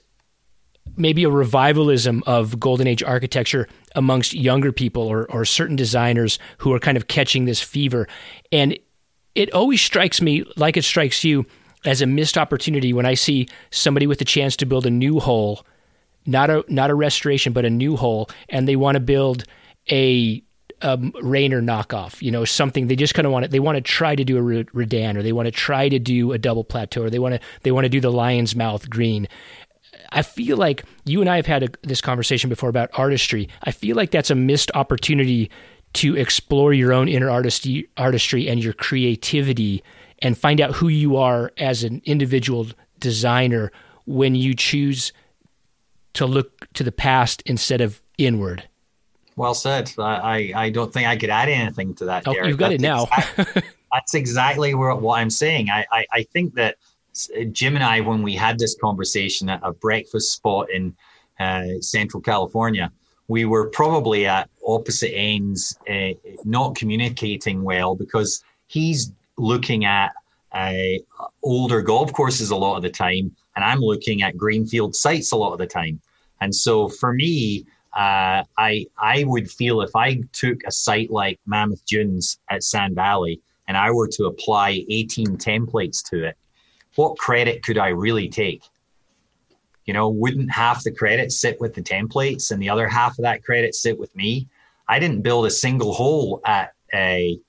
maybe 0.96 1.24
a 1.24 1.30
revivalism 1.30 2.24
of 2.26 2.60
golden 2.60 2.88
age 2.88 3.04
architecture 3.04 3.68
amongst 3.96 4.34
younger 4.34 4.72
people 4.72 5.04
or, 5.04 5.30
or 5.32 5.46
certain 5.46 5.76
designers 5.76 6.40
who 6.60 6.74
are 6.74 6.80
kind 6.80 6.98
of 6.98 7.08
catching 7.08 7.46
this 7.46 7.62
fever 7.62 8.08
and 8.52 8.78
it 9.36 9.52
always 9.54 9.82
strikes 9.82 10.22
me 10.22 10.44
like 10.56 10.78
it 10.78 10.84
strikes 10.84 11.24
you 11.24 11.46
as 11.86 12.02
a 12.02 12.06
missed 12.06 12.38
opportunity 12.38 12.94
when 12.94 13.06
i 13.06 13.14
see 13.14 13.48
somebody 13.72 14.06
with 14.06 14.22
a 14.22 14.26
chance 14.26 14.56
to 14.56 14.66
build 14.66 14.86
a 14.86 14.92
new 14.92 15.20
hole 15.20 15.66
not 16.26 16.50
a 16.50 16.64
not 16.68 16.90
a 16.90 16.96
restoration 16.96 17.54
but 17.54 17.66
a 17.66 17.70
new 17.70 17.96
hole 17.96 18.30
and 18.50 18.68
they 18.68 18.76
want 18.76 18.96
to 18.96 19.00
build 19.00 19.46
a 19.92 20.44
um, 20.84 21.14
Raynor 21.22 21.62
knockoff, 21.62 22.22
you 22.22 22.30
know, 22.30 22.44
something 22.46 22.88
they 22.88 22.96
just 22.96 23.14
kind 23.14 23.26
of 23.26 23.32
want 23.32 23.46
to, 23.46 23.50
they 23.50 23.60
want 23.60 23.78
to 23.78 23.82
try 23.82 24.16
to 24.16 24.24
do 24.24 24.38
a 24.38 24.42
Redan 24.42 25.18
or 25.18 25.24
they 25.24 25.32
want 25.32 25.46
to 25.46 25.52
try 25.52 25.88
to 25.88 25.98
do 25.98 26.34
a 26.34 26.38
double 26.38 26.64
plateau 26.64 27.04
or 27.04 27.10
they 27.10 27.20
want 27.20 27.36
to, 27.36 27.40
they 27.62 27.72
want 27.72 27.86
to 27.86 27.90
do 27.90 28.02
the 28.02 28.12
lion's 28.12 28.56
mouth 28.56 28.90
green. 28.90 29.28
I 30.12 30.22
feel 30.22 30.58
like 30.58 30.84
you 31.06 31.22
and 31.22 31.30
I 31.30 31.36
have 31.38 31.46
had 31.46 31.64
a, 31.64 31.70
this 31.82 32.02
conversation 32.02 32.50
before 32.50 32.70
about 32.70 32.90
artistry. 32.94 33.50
I 33.64 33.72
feel 33.72 33.96
like 33.96 34.12
that's 34.12 34.30
a 34.30 34.36
missed 34.36 34.72
opportunity 34.76 35.50
to 35.94 36.16
explore 36.16 36.74
your 36.74 36.94
own 36.94 37.08
inner 37.08 37.30
artistry, 37.30 37.88
artistry 37.98 38.48
and 38.50 38.64
your 38.64 38.74
creativity 38.74 39.84
and 40.20 40.38
find 40.38 40.62
out 40.62 40.74
who 40.74 40.88
you 40.88 41.18
are 41.18 41.52
as 41.58 41.84
an 41.84 42.02
individual 42.06 42.68
designer 43.00 43.72
when 44.06 44.36
you 44.36 44.54
choose 44.54 45.12
to 46.14 46.26
look 46.26 46.72
to 46.74 46.84
the 46.84 46.92
past 46.92 47.44
instead 47.46 47.82
of 47.82 48.02
inward. 48.18 48.64
Well 49.36 49.54
said. 49.54 49.92
I, 49.98 50.54
I 50.56 50.70
don't 50.70 50.94
think 50.94 51.08
I 51.08 51.18
could 51.18 51.30
add 51.30 51.50
anything 51.50 51.96
to 51.96 52.06
that. 52.06 52.28
Oh, 52.28 52.34
you've 52.44 52.58
got 52.58 52.70
that's 52.70 52.76
it 52.76 52.82
now. 52.82 53.04
exactly, 53.04 53.64
that's 53.92 54.14
exactly 54.14 54.74
what, 54.74 55.02
what 55.02 55.20
I'm 55.20 55.30
saying. 55.30 55.70
I, 55.70 55.86
I, 55.92 56.06
I, 56.12 56.24
think 56.24 56.54
that 56.56 56.78
Jim 57.52 57.76
and 57.76 57.84
I, 57.84 58.02
when 58.02 58.24
we 58.24 58.36
had 58.36 58.58
this 58.60 58.76
conversation 58.80 59.50
at 59.50 59.60
a 59.64 59.72
breakfast 59.72 60.34
spot 60.34 60.70
in 60.72 60.96
uh, 61.40 61.80
Central 61.80 62.22
California, 62.22 62.92
we 63.28 63.46
were 63.46 63.70
probably 63.70 64.26
at 64.26 64.50
opposite 64.66 65.14
ends, 65.16 65.78
uh, 65.90 66.10
not 66.44 66.76
communicating 66.76 67.64
well 67.64 67.96
because 67.96 68.44
he's 68.68 69.12
looking 69.38 69.86
at 69.86 70.12
uh, 70.52 71.00
older 71.44 71.82
golf 71.82 72.14
courses 72.14 72.52
a 72.52 72.56
lot 72.56 72.76
of 72.76 72.84
the 72.84 72.90
time, 72.90 73.36
and 73.56 73.66
I'm 73.66 73.80
looking 73.80 74.22
at 74.22 74.38
greenfield 74.38 74.96
sites 74.96 75.32
a 75.32 75.36
lot 75.36 75.54
of 75.54 75.60
the 75.60 75.68
time. 75.68 76.00
And 76.42 76.54
so 76.54 76.90
for 76.90 77.14
me, 77.14 77.66
uh, 77.94 78.44
I 78.58 78.86
I 78.98 79.24
would 79.26 79.50
feel 79.50 79.82
if 79.82 79.96
I 79.96 80.22
took 80.32 80.60
a 80.66 80.72
site 80.72 81.12
like 81.12 81.40
Mammoth 81.46 81.86
Dunes 81.86 82.40
at 82.50 82.64
Sand 82.64 82.96
Valley 82.96 83.40
and 83.68 83.78
I 83.78 83.92
were 83.92 84.08
to 84.10 84.26
apply 84.26 84.84
18 84.90 85.38
templates 85.38 86.04
to 86.10 86.26
it, 86.26 86.38
what 86.96 87.18
credit 87.18 87.64
could 87.64 87.78
I 87.78 87.90
really 87.90 88.30
take? 88.30 88.64
You 89.86 89.94
know, 89.94 90.10
wouldn't 90.10 90.52
half 90.52 90.84
the 90.84 90.92
credit 90.92 91.32
sit 91.32 91.60
with 91.60 91.74
the 91.74 91.82
templates 91.82 92.52
and 92.52 92.62
the 92.62 92.70
other 92.70 92.88
half 92.88 93.18
of 93.18 93.24
that 93.24 93.44
credit 93.44 93.76
sit 93.76 94.00
with 94.00 94.16
me? 94.16 94.48
I 94.88 95.00
didn't 95.00 95.22
build 95.22 95.46
a 95.46 95.52
single 95.52 95.94
hole 95.94 96.42
at 96.46 96.74
a 96.94 97.40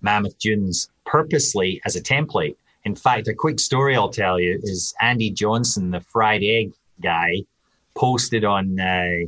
Mammoth 0.00 0.38
Dunes 0.38 0.90
purposely 1.04 1.80
as 1.84 1.96
a 1.96 2.02
template. 2.02 2.56
In 2.84 2.94
fact, 2.94 3.28
a 3.28 3.34
quick 3.34 3.58
story 3.58 3.96
I'll 3.96 4.10
tell 4.10 4.38
you 4.38 4.60
is 4.62 4.94
Andy 5.00 5.30
Johnson, 5.30 5.90
the 5.90 6.00
fried 6.00 6.42
egg 6.44 6.72
guy, 7.02 7.42
posted 7.94 8.44
on 8.44 8.78
uh, 8.78 9.26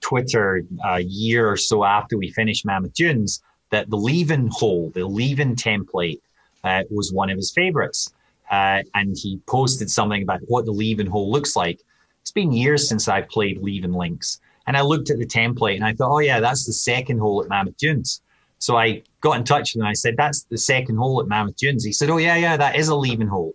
Twitter 0.00 0.64
a 0.84 1.00
year 1.00 1.48
or 1.48 1.56
so 1.56 1.84
after 1.84 2.18
we 2.18 2.30
finished 2.30 2.66
Mammoth 2.66 2.92
Dunes 2.92 3.42
that 3.70 3.88
the 3.88 3.96
Leven 3.96 4.48
hole, 4.52 4.90
the 4.94 5.06
Leven 5.06 5.56
template, 5.56 6.20
uh, 6.62 6.82
was 6.90 7.12
one 7.12 7.30
of 7.30 7.36
his 7.36 7.50
favorites. 7.50 8.12
Uh, 8.54 8.82
and 8.94 9.16
he 9.16 9.40
posted 9.46 9.90
something 9.90 10.22
about 10.22 10.40
what 10.46 10.64
the 10.64 10.70
Leven 10.70 11.08
hole 11.08 11.30
looks 11.30 11.56
like. 11.56 11.80
It's 12.22 12.30
been 12.30 12.52
years 12.52 12.88
since 12.88 13.08
I 13.08 13.22
played 13.22 13.60
Leven 13.60 13.92
links. 13.92 14.40
And 14.66 14.76
I 14.76 14.82
looked 14.82 15.10
at 15.10 15.18
the 15.18 15.26
template 15.26 15.74
and 15.74 15.84
I 15.84 15.92
thought, 15.92 16.12
oh 16.12 16.20
yeah, 16.20 16.38
that's 16.38 16.64
the 16.64 16.72
second 16.72 17.18
hole 17.18 17.42
at 17.42 17.48
Mammoth 17.48 17.76
Dunes. 17.76 18.22
So 18.60 18.76
I 18.76 19.02
got 19.20 19.36
in 19.38 19.44
touch 19.44 19.74
with 19.74 19.80
him 19.80 19.82
and 19.82 19.88
I 19.88 19.94
said, 19.94 20.14
that's 20.16 20.44
the 20.44 20.56
second 20.56 20.96
hole 20.96 21.20
at 21.20 21.26
Mammoth 21.26 21.56
Dunes. 21.56 21.84
He 21.84 21.92
said, 21.92 22.10
oh 22.10 22.18
yeah, 22.18 22.36
yeah, 22.36 22.56
that 22.56 22.76
is 22.76 22.88
a 22.88 22.94
Leven 22.94 23.26
hole. 23.26 23.54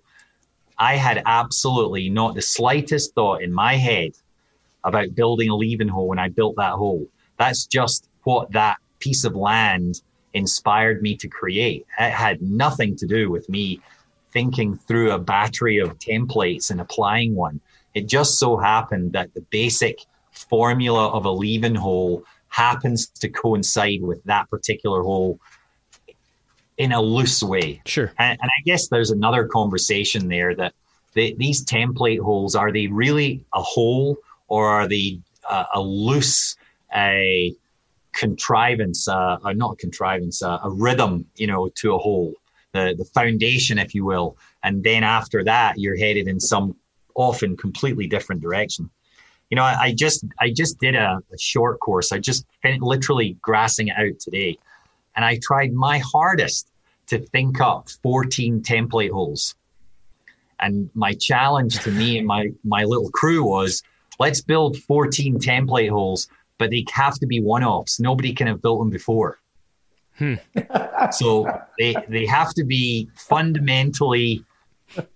I 0.78 0.98
had 0.98 1.24
absolutely 1.26 2.10
not 2.10 2.36
the 2.36 2.42
slightest 2.42 3.16
thought 3.16 3.42
in 3.42 3.54
my 3.54 3.76
head 3.76 4.12
about 4.84 5.16
building 5.16 5.50
a 5.50 5.56
Leven 5.56 5.88
hole 5.88 6.10
when 6.10 6.20
I 6.20 6.28
built 6.28 6.58
that 6.58 6.74
hole. 6.74 7.08
That's 7.38 7.66
just 7.66 8.10
what 8.24 8.52
that 8.52 8.78
piece 9.00 9.24
of 9.24 9.34
land 9.34 10.02
inspired 10.34 11.02
me 11.02 11.16
to 11.16 11.28
create. 11.30 11.86
It 11.98 12.12
had 12.12 12.42
nothing 12.42 12.98
to 12.98 13.08
do 13.08 13.32
with 13.32 13.48
me 13.48 13.80
thinking 14.32 14.78
through 14.78 15.12
a 15.12 15.20
battery 15.20 15.78
of 15.78 15.98
templates 16.00 16.72
and 16.72 16.82
applying 16.82 17.36
one. 17.36 17.60
It 17.94 18.08
just 18.08 18.40
so 18.40 18.58
happened 18.58 19.14
that 19.14 19.34
the 19.34 19.42
basic 19.50 20.00
formula 20.32 21.10
of 21.10 21.26
a 21.26 21.32
Leven 21.32 21.76
hole 21.76 22.24
happens 22.50 23.08
to 23.08 23.30
coincide 23.30 24.02
with 24.02 24.24
that 24.26 24.50
particular 24.50 25.02
hole 25.02 25.40
in 26.78 26.92
a 26.92 27.02
loose 27.02 27.44
way. 27.44 27.82
Sure. 27.86 28.12
And, 28.18 28.38
and 28.42 28.50
I 28.58 28.62
guess 28.64 28.88
there's 28.88 29.12
another 29.12 29.48
conversation 29.48 30.28
there 30.28 30.56
that 30.56 30.74
the, 31.14 31.36
these 31.38 31.66
template 31.66 32.20
holes 32.20 32.56
are 32.56 32.72
they 32.72 32.88
really 32.88 33.44
a 33.54 33.62
hole 33.62 34.18
or 34.48 34.68
are 34.68 34.88
they 34.88 35.20
uh, 35.50 35.66
a 35.74 35.82
loose 35.82 36.56
a 36.96 37.54
contrivance, 38.14 39.08
uh, 39.08 39.38
uh, 39.44 39.54
not 39.54 39.78
contrivance, 39.78 40.42
uh, 40.42 40.60
a 40.64 40.70
rhythm, 40.70 41.26
you 41.36 41.48
know, 41.48 41.70
to 41.76 41.94
a 41.94 41.98
hole, 41.98 42.34
the 42.74 42.96
the 42.98 43.06
foundation, 43.06 43.78
if 43.78 43.96
you 43.96 44.06
will, 44.06 44.38
and 44.64 44.84
then 44.84 45.04
after 45.04 45.44
that 45.44 45.78
you're 45.78 45.98
headed 45.98 46.28
in 46.28 46.40
some 46.40 46.76
often 47.16 47.58
completely 47.58 48.08
different 48.08 48.42
direction. 48.42 48.90
You 49.50 49.56
know, 49.56 49.64
I, 49.64 49.78
I 49.82 49.94
just 49.94 50.26
I 50.40 50.52
just 50.52 50.80
did 50.80 50.96
a, 50.96 51.20
a 51.34 51.38
short 51.38 51.80
course. 51.80 52.12
I 52.12 52.20
just 52.20 52.46
finished 52.62 52.82
literally 52.82 53.38
grassing 53.42 53.88
it 53.88 53.98
out 53.98 54.20
today, 54.20 54.58
and 55.16 55.26
I 55.26 55.40
tried 55.42 55.74
my 55.74 56.00
hardest 56.00 56.72
to 57.08 57.20
think 57.20 57.60
up 57.60 57.90
14 58.04 58.62
template 58.62 59.10
holes. 59.10 59.56
And 60.60 60.90
my 60.94 61.14
challenge 61.14 61.80
to 61.80 61.92
me 61.92 62.18
and 62.18 62.28
my 62.28 62.52
my 62.64 62.84
little 62.84 63.10
crew 63.12 63.44
was 63.44 63.82
let's 64.20 64.42
build 64.42 64.78
14 64.78 65.40
template 65.40 65.90
holes, 65.90 66.28
but 66.58 66.70
they 66.70 66.86
have 66.92 67.16
to 67.20 67.26
be 67.26 67.42
one 67.42 67.64
offs. 67.64 68.00
Nobody 68.00 68.34
can 68.34 68.48
have 68.48 68.62
built 68.62 68.80
them 68.80 68.90
before. 68.90 69.40
Hmm. 70.20 70.36
so 71.12 71.48
they 71.80 71.96
they 72.10 72.26
have 72.26 72.54
to 72.56 72.66
be 72.66 73.10
fundamentally 73.16 74.44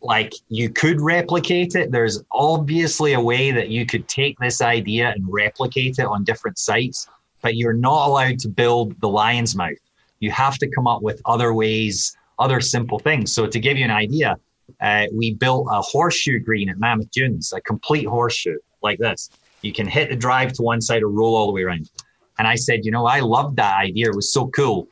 like 0.01 0.33
you 0.47 0.69
could 0.69 1.01
replicate 1.01 1.75
it. 1.75 1.91
There's 1.91 2.23
obviously 2.31 3.13
a 3.13 3.19
way 3.19 3.51
that 3.51 3.69
you 3.69 3.85
could 3.85 4.07
take 4.07 4.37
this 4.39 4.61
idea 4.61 5.09
and 5.09 5.25
replicate 5.27 5.99
it 5.99 6.05
on 6.05 6.23
different 6.23 6.57
sites, 6.57 7.07
but 7.41 7.55
you're 7.55 7.73
not 7.73 8.07
allowed 8.07 8.39
to 8.39 8.47
build 8.47 8.99
the 9.01 9.09
lion's 9.09 9.55
mouth. 9.55 9.77
You 10.19 10.31
have 10.31 10.57
to 10.59 10.67
come 10.67 10.87
up 10.87 11.01
with 11.01 11.21
other 11.25 11.53
ways, 11.53 12.15
other 12.39 12.61
simple 12.61 12.97
things. 12.99 13.33
So 13.33 13.45
to 13.45 13.59
give 13.59 13.77
you 13.77 13.83
an 13.83 13.91
idea, 13.91 14.37
uh, 14.79 15.07
we 15.11 15.33
built 15.33 15.67
a 15.69 15.81
horseshoe 15.81 16.39
green 16.39 16.69
at 16.69 16.79
Mammoth 16.79 17.11
Dunes, 17.11 17.51
a 17.51 17.59
complete 17.59 18.07
horseshoe 18.07 18.57
like 18.81 18.99
this. 18.99 19.29
You 19.61 19.73
can 19.73 19.87
hit 19.87 20.09
the 20.09 20.15
drive 20.15 20.53
to 20.53 20.61
one 20.61 20.81
side 20.81 21.03
or 21.03 21.09
roll 21.09 21.35
all 21.35 21.47
the 21.47 21.51
way 21.51 21.63
around. 21.63 21.89
And 22.37 22.47
I 22.47 22.55
said, 22.55 22.85
you 22.85 22.91
know, 22.91 23.05
I 23.05 23.19
loved 23.19 23.57
that 23.57 23.77
idea. 23.77 24.09
It 24.09 24.15
was 24.15 24.33
so 24.33 24.47
cool. 24.47 24.87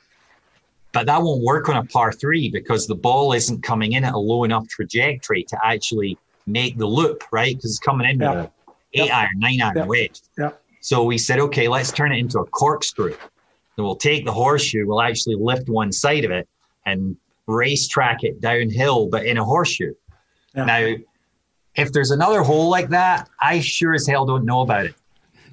But 0.94 1.06
that 1.06 1.22
won't 1.22 1.44
work 1.44 1.70
on 1.70 1.78
a 1.78 1.86
par 1.86 2.12
three 2.12 2.50
because 2.50 2.86
the 2.86 2.96
ball 2.96 3.34
isn't 3.34 3.64
coming 3.64 3.94
in 3.94 4.04
at 4.04 4.14
a 4.14 4.18
low 4.18 4.44
enough 4.44 4.68
trajectory 4.68 5.44
to 5.44 5.58
actually 5.64 6.18
make 6.46 6.78
the 6.78 6.86
loop, 6.86 7.24
right? 7.32 7.56
Because 7.56 7.72
it's 7.72 7.80
coming 7.80 8.10
in 8.10 8.20
yeah. 8.20 8.30
with 8.30 8.46
an 8.46 8.52
eight 8.94 9.12
iron, 9.12 9.30
nine 9.38 9.62
iron 9.62 9.88
wedge. 9.88 10.20
So 10.82 11.04
we 11.04 11.18
said, 11.18 11.40
okay, 11.40 11.68
let's 11.68 11.92
turn 11.92 12.12
it 12.12 12.18
into 12.18 12.40
a 12.40 12.46
corkscrew. 12.46 13.16
And 13.78 13.86
we'll 13.86 13.96
take 13.96 14.26
the 14.26 14.34
horseshoe, 14.34 14.86
we'll 14.86 15.02
actually 15.02 15.36
lift 15.36 15.70
one 15.70 15.92
side 15.92 16.26
of 16.26 16.32
it 16.32 16.48
and 16.86 17.16
racetrack 17.48 18.24
it 18.24 18.42
downhill, 18.42 19.08
but 19.08 19.26
in 19.26 19.38
a 19.38 19.46
horseshoe. 19.46 19.94
Now, 20.56 20.96
if 21.76 21.94
there's 21.94 22.12
another 22.12 22.42
hole 22.42 22.70
like 22.70 22.90
that, 22.90 23.30
I 23.40 23.62
sure 23.62 23.94
as 23.94 24.06
hell 24.06 24.26
don't 24.26 24.44
know 24.44 24.62
about 24.62 24.86
it. 24.86 24.96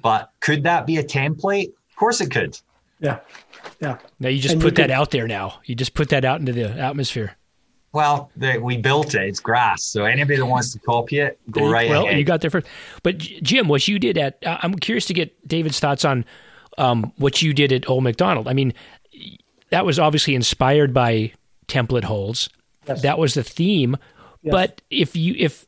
But 0.01 0.31
could 0.41 0.63
that 0.63 0.85
be 0.85 0.97
a 0.97 1.03
template? 1.03 1.71
Of 1.99 2.01
course 2.01 2.21
it 2.21 2.31
could. 2.31 2.57
Yeah. 3.01 3.19
Yeah. 3.81 3.97
Now 4.21 4.29
you 4.29 4.39
just 4.39 4.53
and 4.53 4.61
put 4.61 4.71
you 4.71 4.75
that 4.75 4.83
could, 4.83 4.91
out 4.91 5.11
there 5.11 5.27
now. 5.27 5.59
You 5.65 5.75
just 5.75 5.93
put 5.93 6.07
that 6.09 6.23
out 6.23 6.39
into 6.39 6.53
the 6.53 6.69
atmosphere. 6.69 7.35
Well, 7.91 8.31
the, 8.37 8.57
we 8.57 8.77
built 8.77 9.15
it. 9.15 9.23
It's 9.23 9.41
grass. 9.41 9.83
So 9.83 10.05
anybody 10.05 10.37
that 10.37 10.45
wants 10.45 10.71
to 10.71 10.79
copy 10.79 11.19
it, 11.19 11.37
go 11.51 11.69
right 11.69 11.89
well, 11.89 12.05
ahead. 12.05 12.17
you 12.17 12.23
got 12.23 12.39
there 12.39 12.51
first. 12.51 12.67
But 13.03 13.17
Jim, 13.17 13.67
what 13.67 13.85
you 13.85 13.99
did 13.99 14.17
at, 14.17 14.41
uh, 14.45 14.59
I'm 14.61 14.75
curious 14.75 15.07
to 15.07 15.13
get 15.13 15.45
David's 15.45 15.81
thoughts 15.81 16.05
on 16.05 16.23
um, 16.77 17.11
what 17.17 17.41
you 17.41 17.53
did 17.53 17.73
at 17.73 17.89
Old 17.89 18.05
Macdonald. 18.05 18.47
I 18.47 18.53
mean, 18.53 18.73
that 19.69 19.85
was 19.85 19.99
obviously 19.99 20.35
inspired 20.35 20.93
by 20.93 21.33
template 21.67 22.05
holes. 22.05 22.47
Yes. 22.87 23.01
That 23.01 23.19
was 23.19 23.33
the 23.33 23.43
theme. 23.43 23.97
Yes. 24.41 24.53
But 24.53 24.81
if 24.89 25.17
you 25.17 25.35
if 25.37 25.65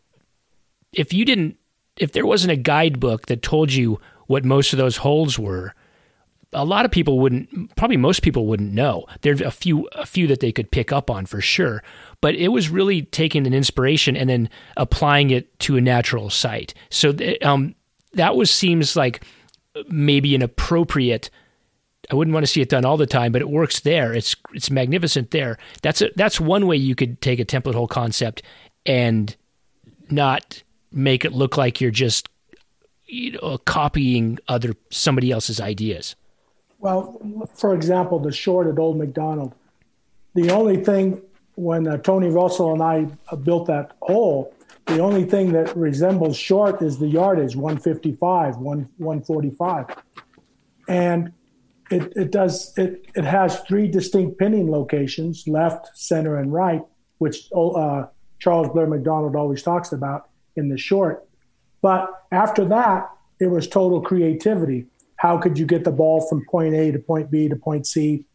if 0.94 1.12
you 1.12 1.26
didn't 1.26 1.58
if 1.98 2.14
there 2.14 2.26
wasn't 2.26 2.54
a 2.54 2.56
guidebook 2.56 3.26
that 3.26 3.42
told 3.42 3.74
you 3.74 4.00
what 4.28 4.46
most 4.46 4.72
of 4.72 4.78
those 4.78 4.96
holes 4.96 5.38
were, 5.38 5.76
a 6.54 6.66
lot 6.66 6.86
of 6.86 6.92
people 6.92 7.20
wouldn't 7.20 7.76
probably 7.76 7.98
most 7.98 8.22
people 8.22 8.46
wouldn't 8.46 8.74
know. 8.74 9.06
There's 9.22 9.42
a 9.42 9.52
few 9.52 9.88
a 9.94 10.06
few 10.06 10.28
that 10.28 10.40
they 10.40 10.52
could 10.52 10.72
pick 10.72 10.92
up 10.92 11.10
on 11.10 11.26
for 11.26 11.42
sure, 11.42 11.84
but 12.20 12.36
it 12.36 12.50
was 12.50 12.70
really 12.70 13.04
taking 13.04 13.48
an 13.48 13.54
inspiration 13.54 14.18
and 14.18 14.30
then 14.30 14.50
applying 14.78 15.32
it 15.32 15.58
to 15.62 15.78
a 15.78 15.82
natural 15.82 16.30
site. 16.30 16.74
So 16.90 17.14
um, 17.42 17.76
that 18.14 18.36
was 18.36 18.52
seems 18.52 18.96
like 18.96 19.24
maybe 19.88 20.36
an 20.36 20.42
appropriate 20.42 21.30
I 22.12 22.16
wouldn't 22.16 22.34
want 22.34 22.46
to 22.46 22.52
see 22.52 22.62
it 22.62 22.70
done 22.70 22.84
all 22.84 22.98
the 22.98 23.06
time, 23.06 23.32
but 23.32 23.42
it 23.42 23.50
works 23.50 23.80
there. 23.82 24.14
It's 24.14 24.36
it's 24.54 24.70
magnificent 24.70 25.32
there. 25.32 25.58
That's 25.82 26.02
a, 26.02 26.10
that's 26.16 26.40
one 26.42 26.68
way 26.68 26.76
you 26.76 26.96
could 26.96 27.22
take 27.22 27.40
a 27.40 27.46
template 27.46 27.76
hole 27.76 27.88
concept 27.88 28.42
and 28.86 29.36
not 30.10 30.62
make 30.92 31.24
it 31.24 31.32
look 31.32 31.56
like 31.56 31.80
you're 31.80 31.92
just 31.92 32.28
you 33.06 33.32
know 33.32 33.58
copying 33.60 34.40
other 34.50 34.74
somebody 34.90 35.32
else's 35.32 35.62
ideas. 35.62 36.16
Well, 36.82 37.48
for 37.54 37.76
example, 37.76 38.20
the 38.20 38.32
short 38.32 38.68
at 38.68 38.80
Old 38.80 38.98
Macdonald. 38.98 39.54
The 40.34 40.50
only 40.50 40.84
thing 40.84 41.22
when 41.56 41.88
uh, 41.88 41.98
Tony 41.98 42.30
Russell 42.30 42.74
and 42.74 42.82
I 42.82 43.08
uh, 43.30 43.36
built 43.36 43.68
that 43.68 43.92
hole, 44.02 44.54
the 44.88 45.00
only 45.00 45.24
thing 45.24 45.52
that 45.54 45.76
resembles 45.78 46.36
short 46.36 46.82
is 46.82 46.98
the 46.98 47.08
yardage 47.08 47.56
155, 47.56 48.58
1, 48.58 48.90
145. 48.98 49.86
And 50.88 51.32
it, 51.92 52.14
it 52.16 52.32
does 52.32 52.74
it, 52.78 53.06
it 53.16 53.26
has 53.26 53.60
three 53.62 53.88
distinct 53.88 54.40
pinning 54.40 54.72
locations 54.72 55.48
left 55.48 55.96
center 55.96 56.38
and 56.38 56.52
right 56.52 56.82
which 57.20 57.50
uh, 57.56 58.06
Charles 58.40 58.70
Blair 58.70 58.88
Macdonald 58.88 59.36
always 59.36 59.62
talks 59.62 59.92
about 59.92 60.30
in 60.56 60.70
the 60.70 60.78
short. 60.78 61.28
But 61.84 62.10
after 62.32 62.66
that, 62.66 63.12
it 63.40 63.48
was 63.48 63.68
total 63.68 64.02
creativity. 64.02 64.88
How 65.22 65.38
could 65.38 65.60
you 65.60 65.68
get 65.68 65.84
the 65.84 65.92
ball 65.92 66.28
from 66.28 66.44
point 66.46 66.74
A 66.74 66.92
to 66.92 66.98
point 66.98 67.30
B 67.30 67.48
to 67.48 67.56
point 67.56 67.86
C? 67.86 68.26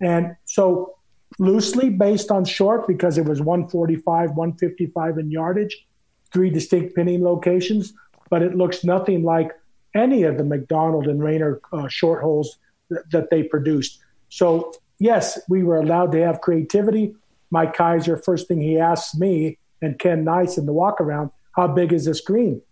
And 0.00 0.34
so, 0.44 0.96
loosely 1.38 1.88
based 1.88 2.32
on 2.32 2.44
short, 2.44 2.88
because 2.88 3.16
it 3.16 3.26
was 3.26 3.40
145, 3.40 4.30
155 4.30 5.18
in 5.18 5.30
yardage, 5.30 5.86
three 6.32 6.50
distinct 6.50 6.96
pinning 6.96 7.22
locations, 7.22 7.94
but 8.28 8.42
it 8.42 8.56
looks 8.56 8.82
nothing 8.82 9.22
like 9.22 9.52
any 9.94 10.24
of 10.24 10.36
the 10.36 10.42
Macdonald 10.42 11.06
and 11.06 11.22
Raynor 11.22 11.60
uh, 11.72 11.86
short 11.86 12.20
holes 12.24 12.58
th- 12.88 13.02
that 13.12 13.30
they 13.30 13.44
produced. 13.44 14.00
So, 14.28 14.72
yes, 14.98 15.38
we 15.48 15.62
were 15.62 15.78
allowed 15.78 16.10
to 16.10 16.26
have 16.26 16.40
creativity. 16.40 17.14
Mike 17.52 17.76
Keiser, 17.76 18.22
first 18.22 18.48
thing 18.48 18.60
he 18.60 18.80
asked 18.80 19.16
me 19.16 19.58
and 19.80 19.96
Ken 19.96 20.24
Nice 20.24 20.58
in 20.58 20.66
the 20.66 20.72
walk 20.72 21.00
around, 21.00 21.30
how 21.54 21.68
big 21.68 21.92
is 21.92 22.06
this 22.06 22.18
screen? 22.18 22.62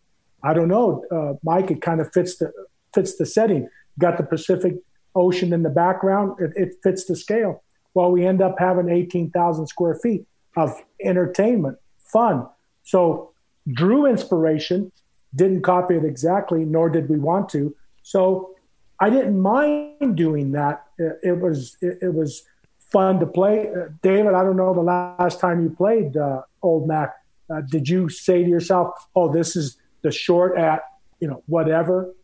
I 0.43 0.55
don't 0.55 0.69
know, 0.69 1.05
uh, 1.13 1.35
Mike. 1.45 1.71
It 1.71 1.83
kind 1.83 2.01
of 2.01 2.13
fits 2.13 2.39
the 2.39 2.53
fits 2.95 3.17
the 3.17 3.27
setting. 3.27 3.69
got 3.99 4.17
the 4.17 4.23
Pacific 4.23 4.75
Ocean 5.15 5.53
in 5.53 5.63
the 5.63 5.71
background. 5.71 6.41
It, 6.41 6.53
it 6.57 6.75
fits 6.83 7.05
the 7.05 7.17
scale. 7.17 7.63
Well, 7.95 8.13
we 8.13 8.25
end 8.25 8.41
up 8.41 8.57
having 8.59 8.89
eighteen 8.89 9.31
thousand 9.31 9.67
square 9.67 9.95
feet 9.97 10.27
of 10.57 10.73
entertainment, 11.03 11.79
fun. 11.99 12.47
So 12.83 13.33
drew 13.73 14.07
inspiration, 14.07 14.93
didn't 15.35 15.63
copy 15.63 15.97
it 15.97 16.05
exactly, 16.05 16.65
nor 16.65 16.89
did 16.89 17.09
we 17.09 17.19
want 17.19 17.49
to. 17.51 17.75
So 18.03 18.55
I 19.01 19.11
didn't 19.11 19.41
mind 19.41 20.17
doing 20.17 20.53
that. 20.53 20.85
It, 20.99 21.19
it 21.23 21.41
was 21.41 21.77
it, 21.81 21.99
it, 22.03 22.15
was 22.15 22.45
fun 22.79 23.19
to 23.21 23.27
play. 23.27 23.69
Uh, 23.69 23.89
David, 24.03 24.35
I 24.35 24.45
don't 24.45 24.57
know 24.57 24.73
the 24.73 24.81
last 24.81 25.41
time 25.41 25.63
you 25.63 25.71
played 25.71 26.17
uh, 26.17 26.43
Old 26.63 26.87
Mac 26.87 27.15
uh, 27.51 27.61
did 27.63 27.89
you 27.89 28.09
say 28.09 28.45
to 28.45 28.49
yourself, 28.49 29.09
"Oh, 29.15 29.33
this 29.33 29.57
is 29.57 29.77
the 30.03 30.13
short 30.13 30.57
at 30.57 30.83
you 31.19 31.29
know 31.29 31.43
whatever"? 31.47 32.15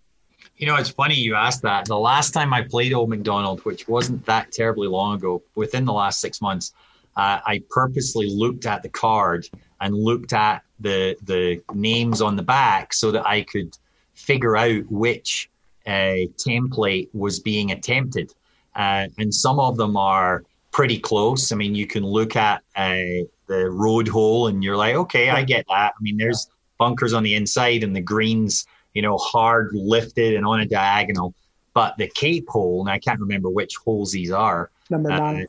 You 0.57 0.66
know, 0.66 0.76
it's 0.76 0.88
funny 0.88 1.14
you 1.14 1.34
asked 1.34 1.62
that. 1.62 1.84
The 1.84 1.98
last 1.98 2.32
time 2.32 2.54
I 2.54 2.62
played 2.62 2.94
Old 2.94 3.11
Macdonald, 3.11 3.61
which 3.64 3.86
wasn't 3.88 4.24
that 4.24 4.52
terribly 4.52 4.88
long 4.88 5.16
ago, 5.16 5.42
within 5.54 5.84
the 5.84 5.92
last 5.92 6.20
six 6.20 6.40
months, 6.40 6.72
uh, 7.16 7.40
I 7.46 7.62
purposely 7.68 8.30
looked 8.30 8.64
at 8.64 8.82
the 8.82 8.88
card 8.88 9.46
and 9.80 9.94
looked 9.94 10.32
at 10.32 10.62
the 10.80 11.16
the 11.24 11.62
names 11.74 12.22
on 12.22 12.36
the 12.36 12.42
back 12.42 12.94
so 12.94 13.11
that 13.11 13.26
I 13.26 13.42
could 13.42 13.76
figure 14.14 14.57
out 14.57 14.84
which 14.90 15.50
uh, 15.86 16.24
template 16.38 17.09
was 17.12 17.40
being 17.40 17.72
attempted. 17.72 18.32
Uh, 18.74 19.09
and 19.18 19.32
some 19.32 19.59
of 19.59 19.76
them 19.76 19.96
are 19.96 20.44
pretty 20.72 20.98
close. 20.98 21.52
I 21.52 21.57
mean, 21.57 21.74
you 21.74 21.86
can 21.86 22.04
look 22.04 22.34
at 22.34 22.62
uh, 22.76 23.24
the 23.46 23.70
road 23.70 24.09
hole 24.09 24.48
and 24.48 24.64
you're 24.64 24.76
like, 24.76 24.94
okay, 24.94 25.30
I 25.30 25.42
get 25.42 25.66
that. 25.68 25.92
I 25.98 26.02
mean, 26.02 26.16
there's 26.16 26.48
bunkers 26.78 27.12
on 27.12 27.22
the 27.22 27.34
inside 27.34 27.82
and 27.82 27.96
the 27.96 28.02
greens 28.02 28.66
you 28.97 29.03
know, 29.03 29.18
hard 29.18 29.72
lifted 29.74 30.36
and 30.36 30.47
on 30.47 30.61
a 30.61 30.66
diagonal. 30.66 31.34
But 31.74 31.99
the 31.99 32.09
Cape 32.09 32.49
hole, 32.49 32.80
and 32.80 32.88
I 32.88 32.99
can't 32.99 33.20
remember 33.20 33.51
which 33.51 33.76
holes 33.76 34.11
these 34.11 34.30
are. 34.30 34.70
Number 34.88 35.12
uh, 35.12 35.18
nine. 35.18 35.47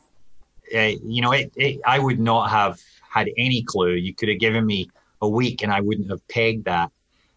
Uh, 0.76 0.91
you 1.02 1.22
know, 1.22 1.32
it, 1.32 1.54
it, 1.56 1.80
I 1.86 1.98
would 1.98 2.20
not 2.20 2.50
have 2.50 2.78
had 3.10 3.30
any 3.38 3.64
clue. 3.64 3.93
You 3.93 4.14
could 4.14 4.28
have 4.28 4.39
given 4.39 4.66
me 4.66 4.89
a 5.22 5.30
week 5.30 5.64
and 5.64 5.72
I 5.72 5.80
wouldn't 5.80 6.10
have 6.10 6.28
pegged 6.28 6.66
that. 6.66 6.91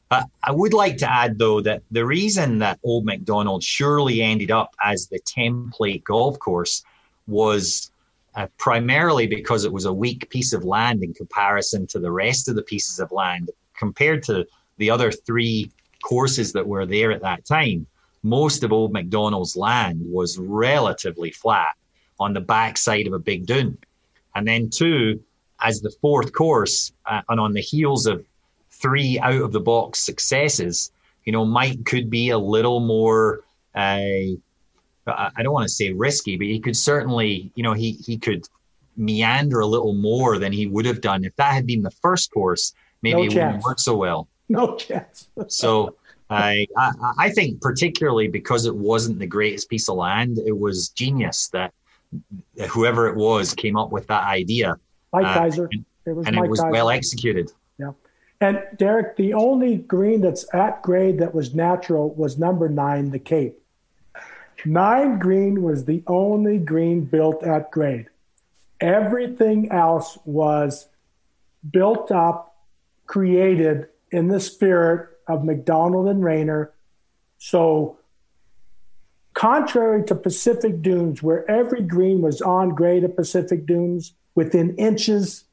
But 0.09 0.25
I 0.43 0.51
would 0.51 0.75
like 0.75 0.97
to 0.97 1.09
add, 1.09 1.39
though, 1.39 1.61
that 1.61 1.83
the 1.93 2.05
reason 2.05 2.59
that 2.59 2.81
Old 2.83 3.05
Macdonald 3.05 3.63
surely 3.63 4.21
ended 4.21 4.51
up 4.51 4.75
as 4.83 5.07
the 5.07 5.21
template 5.21 6.03
golf 6.03 6.41
course 6.41 6.83
was 7.29 7.93
uh, 8.35 8.49
primarily 8.59 9.29
because 9.29 9.65
it 9.65 9.73
was 9.73 9.85
a 9.85 9.93
weak 9.93 10.29
piece 10.29 10.53
of 10.53 10.65
land 10.65 11.05
in 11.05 11.15
comparison 11.15 11.87
to 11.87 12.01
the 12.01 12.11
rest 12.11 12.49
of 12.49 12.57
the 12.57 12.63
pieces 12.63 12.99
of 12.99 13.13
land 13.13 13.51
compared 13.79 14.25
to 14.25 14.45
the 14.79 14.91
other 14.91 15.13
three 15.13 15.71
courses 16.03 16.53
that 16.53 16.67
were 16.67 16.87
there 16.87 17.13
at 17.13 17.23
that 17.23 17.45
time. 17.45 17.87
Most 18.23 18.65
of 18.65 18.73
Old 18.73 18.93
Macdonald's 18.93 19.57
land 19.57 20.03
was 20.05 20.39
relatively 20.39 21.31
flat 21.31 21.73
on 22.19 22.35
the 22.35 22.41
backside 22.41 23.07
of 23.07 23.13
a 23.13 23.19
big 23.19 23.47
dune. 23.47 23.79
And 24.35 24.47
then, 24.47 24.71
two, 24.71 25.23
as 25.61 25.81
the 25.81 25.93
fourth 26.01 26.33
course, 26.33 26.93
uh, 27.07 27.23
and 27.29 27.41
on 27.41 27.53
the 27.53 27.61
heels 27.61 28.07
of 28.07 28.25
three 28.71 29.19
out 29.19 29.41
of 29.41 29.53
the 29.53 29.61
box 29.61 29.99
successes, 30.01 30.93
you 31.25 31.33
know, 31.33 31.45
Mike 31.45 31.85
could 31.85 32.11
be 32.11 32.31
a 32.31 32.39
little 32.39 32.81
more. 32.81 33.45
Uh, 33.75 34.37
I 35.07 35.43
don't 35.43 35.53
want 35.53 35.65
to 35.65 35.75
say 35.75 35.93
risky, 35.93 36.37
but 36.37 36.47
he 36.47 36.61
could 36.61 36.77
certainly, 36.77 37.51
you 37.55 37.63
know, 37.63 37.73
he 37.73 37.93
he 37.93 38.19
could 38.19 38.47
meander 38.97 39.61
a 39.61 39.67
little 39.67 39.95
more 39.95 40.39
than 40.39 40.53
he 40.53 40.67
would 40.67 40.85
have 40.85 41.01
done 41.01 41.25
if 41.25 41.35
that 41.37 41.55
had 41.55 41.67
been 41.67 41.83
the 41.83 41.91
first 41.91 42.31
course. 42.31 42.75
Maybe 43.03 43.17
no 43.17 43.23
it 43.23 43.29
wouldn't 43.29 43.65
work 43.65 43.79
so 43.79 43.97
well. 43.97 44.29
No 44.59 44.75
chance. 44.75 45.29
so 45.47 45.95
I, 46.29 46.67
I 46.77 46.93
I 47.19 47.31
think 47.31 47.61
particularly 47.61 48.27
because 48.27 48.67
it 48.67 48.75
wasn't 48.75 49.21
the 49.21 49.27
greatest 49.27 49.69
piece 49.69 49.89
of 49.89 49.95
land, 49.97 50.39
it 50.45 50.59
was 50.59 50.89
genius 50.89 51.49
that 51.53 51.73
whoever 52.69 53.07
it 53.07 53.15
was 53.15 53.55
came 53.55 53.77
up 53.77 53.93
with 53.93 54.09
that 54.09 54.25
idea. 54.25 54.77
Mike 55.13 55.27
uh, 55.27 55.39
Keiser. 55.39 55.69
And, 55.71 55.85
it 56.05 56.13
was, 56.17 56.27
and 56.27 56.37
it 56.37 56.49
was 56.49 56.61
well 56.69 56.91
executed. 56.91 57.53
Yeah. 57.79 57.93
And 58.41 58.63
Derek, 58.77 59.17
the 59.17 59.35
only 59.35 59.77
green 59.77 60.21
that's 60.21 60.53
at 60.55 60.83
grade 60.83 61.19
that 61.19 61.35
was 61.35 61.55
natural 61.55 62.13
was 62.15 62.39
number 62.39 62.69
nine, 62.69 63.11
the 63.11 63.19
Cape. 63.19 63.63
Nine 64.65 65.19
green 65.19 65.63
was 65.63 65.85
the 65.85 66.03
only 66.07 66.59
green 66.59 67.05
built 67.05 67.45
at 67.45 67.71
grade. 67.71 68.09
Everything 68.81 69.71
else 69.71 70.19
was 70.25 70.89
built 71.71 72.11
up, 72.11 72.57
created 73.07 73.89
in 74.11 74.29
the 74.29 74.41
spirit 74.41 75.09
of 75.27 75.45
Macdonald 75.45 76.09
and 76.09 76.25
Raynor. 76.25 76.73
So, 77.39 77.99
contrary 79.35 80.05
to 80.05 80.15
Pacific 80.15 80.83
Dunes, 80.83 81.23
where 81.23 81.49
every 81.51 81.83
green 81.83 82.21
was 82.21 82.43
on 82.43 82.71
grade 82.71 83.05
at 83.05 83.17
Pacific 83.17 83.67
Dunes 83.67 84.15
within 84.35 84.77
inches, 84.77 85.45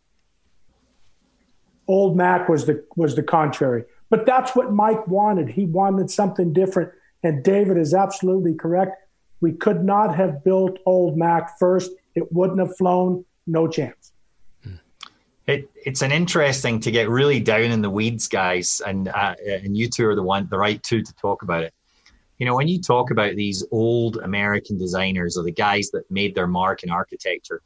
Old 1.87 2.17
Mac 2.17 2.49
was 2.49 2.65
the 2.65 2.83
was 2.95 3.15
the 3.15 3.23
contrary. 3.23 3.85
But 4.09 4.25
that's 4.25 4.55
what 4.55 4.73
Mike 4.73 5.07
wanted. 5.07 5.49
He 5.49 5.65
wanted 5.65 6.09
something 6.09 6.53
different. 6.53 6.91
And 7.23 7.43
David 7.43 7.77
is 7.77 7.93
absolutely 7.93 8.53
correct. 8.53 9.03
We 9.41 9.51
could 9.51 9.83
not 9.83 10.15
have 10.15 10.43
built 10.43 10.79
Old 10.85 11.17
Mac 11.17 11.57
first. 11.59 11.91
It 12.15 12.31
wouldn't 12.31 12.59
have 12.59 12.75
flown. 12.77 13.25
No 13.45 13.67
chance. 13.67 14.11
It, 15.47 15.69
it's 15.75 16.01
an 16.01 16.11
interesting 16.11 16.81
to 16.81 16.91
get 16.91 17.09
really 17.09 17.39
down 17.39 17.71
in 17.71 17.81
the 17.81 17.89
weeds, 17.89 18.27
guys, 18.27 18.81
and 18.85 19.07
uh, 19.07 19.35
and 19.45 19.77
you 19.77 19.89
two 19.89 20.05
are 20.07 20.15
the 20.15 20.23
one, 20.23 20.47
the 20.49 20.57
right 20.57 20.81
two 20.83 21.01
to 21.01 21.13
talk 21.15 21.41
about 21.41 21.63
it. 21.63 21.73
You 22.37 22.45
know, 22.45 22.55
when 22.55 22.67
you 22.67 22.81
talk 22.81 23.11
about 23.11 23.35
these 23.35 23.65
old 23.71 24.17
American 24.17 24.77
designers 24.77 25.37
or 25.37 25.43
the 25.43 25.51
guys 25.51 25.89
that 25.91 26.09
made 26.11 26.35
their 26.35 26.47
mark 26.47 26.83
in 26.83 26.89
architecture, 26.89 27.61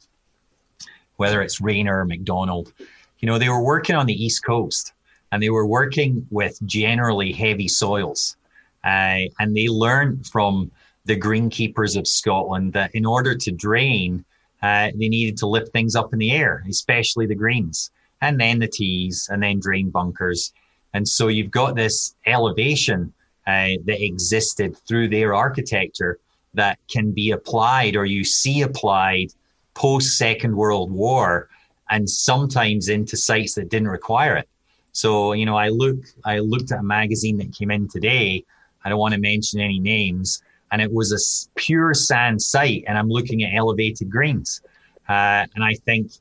whether 1.17 1.41
it's 1.41 1.59
Raynor 1.59 2.01
or 2.01 2.05
Macdonald, 2.05 2.71
you 3.19 3.25
know, 3.25 3.39
they 3.39 3.49
were 3.49 3.63
working 3.63 3.95
on 3.95 4.05
the 4.05 4.23
East 4.25 4.45
Coast 4.45 4.93
and 5.31 5.41
they 5.41 5.49
were 5.49 5.65
working 5.65 6.25
with 6.29 6.59
generally 6.65 7.31
heavy 7.31 7.67
soils, 7.67 8.37
uh, 8.83 9.25
and 9.39 9.57
they 9.57 9.67
learned 9.67 10.27
from 10.27 10.71
the 11.05 11.19
greenkeepers 11.19 11.97
of 11.97 12.07
Scotland 12.07 12.73
that 12.73 12.93
in 12.93 13.07
order 13.07 13.35
to 13.35 13.51
drain, 13.51 14.23
uh, 14.61 14.91
they 14.95 15.09
needed 15.09 15.37
to 15.37 15.47
lift 15.47 15.71
things 15.71 15.95
up 15.95 16.13
in 16.13 16.19
the 16.19 16.31
air, 16.31 16.63
especially 16.69 17.25
the 17.25 17.35
greens, 17.35 17.91
and 18.21 18.39
then 18.39 18.59
the 18.59 18.67
tees, 18.67 19.27
and 19.31 19.41
then 19.41 19.59
drain 19.59 19.89
bunkers. 19.89 20.53
And 20.93 21.07
so 21.07 21.27
you've 21.27 21.51
got 21.51 21.75
this 21.75 22.15
elevation 22.25 23.13
uh, 23.47 23.71
that 23.85 24.03
existed 24.03 24.77
through 24.87 25.09
their 25.09 25.33
architecture 25.33 26.19
that 26.53 26.77
can 26.89 27.11
be 27.11 27.31
applied 27.31 27.95
or 27.95 28.05
you 28.05 28.23
see 28.23 28.61
applied 28.61 29.33
post 29.73 30.17
Second 30.17 30.55
World 30.55 30.91
War 30.91 31.49
and 31.89 32.09
sometimes 32.09 32.89
into 32.89 33.17
sites 33.17 33.55
that 33.55 33.69
didn't 33.69 33.87
require 33.87 34.35
it. 34.35 34.47
So, 34.91 35.33
you 35.33 35.45
know, 35.45 35.55
I 35.55 35.69
look 35.69 35.97
I 36.25 36.39
looked 36.39 36.71
at 36.71 36.79
a 36.79 36.83
magazine 36.83 37.37
that 37.37 37.55
came 37.55 37.71
in 37.71 37.87
today. 37.87 38.43
I 38.83 38.89
don't 38.89 38.99
want 38.99 39.13
to 39.13 39.19
mention 39.19 39.59
any 39.59 39.79
names, 39.79 40.41
and 40.71 40.81
it 40.81 40.91
was 40.91 41.11
a 41.11 41.59
pure 41.59 41.93
sand 41.93 42.41
site, 42.41 42.83
and 42.87 42.97
I'm 42.97 43.09
looking 43.09 43.43
at 43.43 43.53
elevated 43.55 44.09
greens, 44.09 44.61
uh, 45.09 45.45
and 45.53 45.63
I 45.63 45.73
think, 45.85 46.11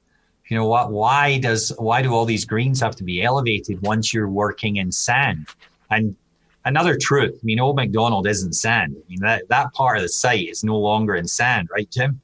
you 0.49 0.57
know 0.57 0.67
what? 0.67 0.91
Why 0.91 1.39
does 1.39 1.73
why 1.79 2.03
do 2.03 2.13
all 2.13 2.25
these 2.25 2.45
greens 2.45 2.81
have 2.81 2.97
to 2.97 3.05
be 3.05 3.23
elevated 3.23 3.81
once 3.83 4.13
you're 4.13 4.29
working 4.29 4.77
in 4.77 4.91
sand? 4.91 5.47
And 5.91 6.17
another 6.65 6.97
truth, 6.97 7.39
I 7.41 7.45
mean, 7.45 7.61
Old 7.61 7.77
Macdonald 7.77 8.27
isn't 8.27 8.55
sand. 8.55 8.97
I 8.97 9.03
mean, 9.09 9.21
that 9.21 9.49
that 9.49 9.73
part 9.73 9.97
of 9.97 10.03
the 10.03 10.09
site 10.09 10.49
is 10.49 10.65
no 10.65 10.77
longer 10.77 11.15
in 11.15 11.29
sand, 11.29 11.69
right, 11.73 11.89
Jim? 11.91 12.21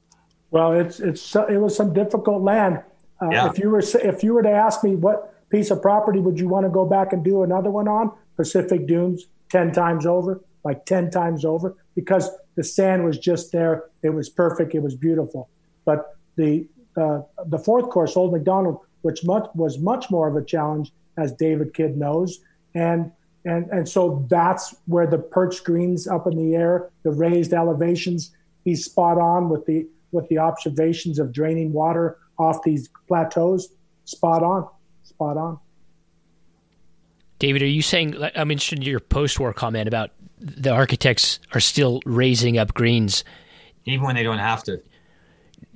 Well, 0.51 0.73
it's 0.73 0.99
it's 0.99 1.35
it 1.35 1.59
was 1.61 1.75
some 1.75 1.93
difficult 1.93 2.43
land. 2.43 2.81
Uh, 3.21 3.29
yeah. 3.31 3.49
If 3.49 3.57
you 3.59 3.69
were 3.69 3.79
if 3.79 4.23
you 4.23 4.33
were 4.33 4.43
to 4.43 4.51
ask 4.51 4.83
me 4.83 4.95
what 4.95 5.33
piece 5.49 5.71
of 5.71 5.81
property 5.81 6.19
would 6.19 6.39
you 6.39 6.49
want 6.49 6.65
to 6.65 6.69
go 6.69 6.85
back 6.85 7.13
and 7.13 7.23
do 7.23 7.43
another 7.43 7.71
one 7.71 7.87
on, 7.87 8.11
Pacific 8.35 8.85
Dunes, 8.87 9.27
ten 9.49 9.71
times 9.71 10.05
over, 10.05 10.41
like 10.67 10.85
ten 10.85 11.09
times 11.09 11.45
over 11.45 11.75
because 11.95 12.29
the 12.55 12.63
sand 12.63 13.05
was 13.05 13.17
just 13.17 13.51
there. 13.53 13.85
It 14.03 14.09
was 14.09 14.27
perfect. 14.29 14.75
It 14.75 14.83
was 14.83 14.95
beautiful. 14.95 15.49
But 15.85 16.17
the 16.35 16.67
uh, 16.97 17.21
the 17.45 17.59
fourth 17.59 17.89
course, 17.89 18.17
Old 18.17 18.33
Macdonald, 18.33 18.79
which 19.03 19.23
much, 19.23 19.47
was 19.55 19.79
much 19.79 20.09
more 20.11 20.27
of 20.27 20.35
a 20.35 20.43
challenge, 20.43 20.91
as 21.15 21.31
David 21.31 21.73
Kidd 21.73 21.95
knows, 21.95 22.39
and 22.75 23.11
and 23.45 23.69
and 23.71 23.87
so 23.87 24.25
that's 24.29 24.75
where 24.87 25.07
the 25.07 25.19
perch 25.19 25.63
greens 25.63 26.05
up 26.07 26.27
in 26.27 26.35
the 26.35 26.55
air, 26.55 26.89
the 27.03 27.11
raised 27.11 27.53
elevations. 27.53 28.31
He's 28.65 28.83
spot 28.83 29.17
on 29.17 29.47
with 29.47 29.65
the 29.65 29.87
with 30.11 30.27
the 30.27 30.39
observations 30.39 31.19
of 31.19 31.31
draining 31.31 31.71
water 31.71 32.17
off 32.37 32.63
these 32.63 32.89
plateaus. 33.07 33.69
Spot 34.03 34.43
on, 34.43 34.67
spot 35.03 35.37
on. 35.37 35.59
David, 37.39 37.61
are 37.61 37.67
you 37.67 37.81
saying? 37.81 38.15
I'm 38.35 38.51
interested 38.51 38.79
in 38.79 38.85
your 38.85 38.99
post-war 38.99 39.53
comment 39.53 39.87
about 39.87 40.11
the 40.39 40.71
architects 40.71 41.39
are 41.53 41.59
still 41.59 42.01
raising 42.05 42.57
up 42.57 42.73
greens, 42.73 43.23
even 43.85 44.05
when 44.05 44.15
they 44.15 44.23
don't 44.23 44.39
have 44.39 44.63
to. 44.63 44.81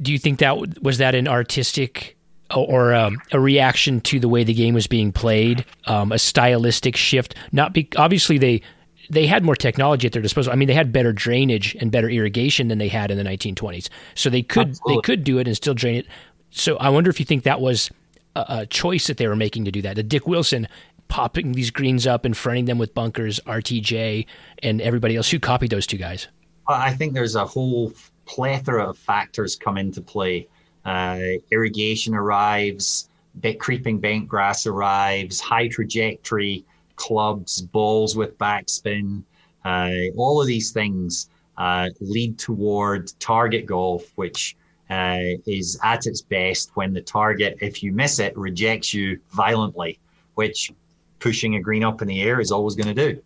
Do 0.02 0.12
you 0.12 0.20
think 0.20 0.40
that 0.40 0.82
was 0.82 0.98
that 1.00 1.16
an 1.16 1.28
artistic 1.28 2.18
or 2.54 2.94
um, 2.94 3.22
a 3.32 3.40
reaction 3.40 4.02
to 4.02 4.20
the 4.20 4.28
way 4.28 4.44
the 4.44 4.54
game 4.54 4.74
was 4.74 4.88
being 4.88 5.12
played, 5.12 5.66
um, 5.86 6.12
a 6.12 6.20
stylistic 6.20 6.96
shift? 6.96 7.36
Not 7.52 7.74
be, 7.74 7.88
obviously 7.98 8.38
they 8.38 8.62
they 9.10 9.28
had 9.28 9.44
more 9.44 9.56
technology 9.56 10.08
at 10.08 10.14
their 10.14 10.22
disposal. 10.22 10.54
I 10.54 10.56
mean, 10.56 10.68
they 10.68 10.74
had 10.74 10.94
better 10.94 11.12
drainage 11.12 11.76
and 11.76 11.92
better 11.92 12.10
irrigation 12.10 12.70
than 12.70 12.78
they 12.78 12.88
had 12.88 13.12
in 13.12 13.18
the 13.18 13.24
1920s, 13.24 13.90
so 14.16 14.30
they 14.30 14.42
could 14.42 14.70
Absolutely. 14.70 14.96
they 14.96 15.02
could 15.02 15.24
do 15.24 15.38
it 15.38 15.48
and 15.48 15.56
still 15.56 15.74
drain 15.74 15.98
it. 15.98 16.08
So 16.52 16.78
I 16.78 16.90
wonder 16.90 17.10
if 17.10 17.20
you 17.20 17.26
think 17.26 17.44
that 17.44 17.60
was 17.60 17.90
a, 18.36 18.46
a 18.50 18.66
choice 18.66 19.08
that 19.08 19.18
they 19.18 19.28
were 19.28 19.36
making 19.36 19.66
to 19.66 19.72
do 19.72 19.82
that. 19.82 19.96
The 19.96 20.04
Dick 20.04 20.28
Wilson 20.28 20.68
popping 21.12 21.52
these 21.52 21.70
greens 21.72 22.08
up 22.08 22.24
and 22.24 22.36
fronting 22.38 22.66
them 22.66 22.78
with 22.78 22.94
bunkers, 22.94 23.42
RTJ, 23.46 24.26
and 24.64 24.80
everybody 24.80 25.18
else. 25.18 25.30
Who 25.30 25.40
copied 25.40 25.70
those 25.70 25.86
two 25.86 25.98
guys? 25.98 26.30
I 26.70 26.94
think 26.94 27.14
there's 27.14 27.36
a 27.36 27.46
whole 27.46 27.92
plethora 28.26 28.90
of 28.90 28.98
factors 28.98 29.58
come 29.58 29.78
into 29.78 30.02
play. 30.02 30.48
Uh, 30.86 31.20
irrigation 31.52 32.16
arrives, 32.16 33.10
creeping 33.60 34.00
bent 34.00 34.30
grass 34.30 34.66
arrives, 34.66 35.42
high 35.42 35.68
trajectory 35.68 36.64
clubs, 36.96 37.62
balls 37.62 38.16
with 38.16 38.38
backspin. 38.38 39.24
Uh, 39.66 40.16
all 40.16 40.40
of 40.40 40.48
these 40.48 40.72
things 40.72 41.30
uh, 41.58 41.90
lead 42.00 42.40
toward 42.40 43.12
target 43.20 43.66
golf, 43.66 44.14
which 44.16 44.56
uh, 44.90 45.20
is 45.46 45.78
at 45.84 46.06
its 46.06 46.22
best 46.22 46.72
when 46.76 46.94
the 46.94 47.02
target, 47.02 47.58
if 47.60 47.84
you 47.84 47.92
miss 47.92 48.20
it, 48.20 48.36
rejects 48.38 48.94
you 48.94 49.20
violently, 49.32 50.00
which 50.36 50.72
pushing 51.22 51.56
a 51.56 51.62
green 51.62 51.84
up 51.84 52.02
in 52.02 52.08
the 52.08 52.22
air 52.22 52.42
is 52.42 52.52
always 52.52 52.76
going 52.76 52.94
to 52.94 53.14
do. 53.14 53.22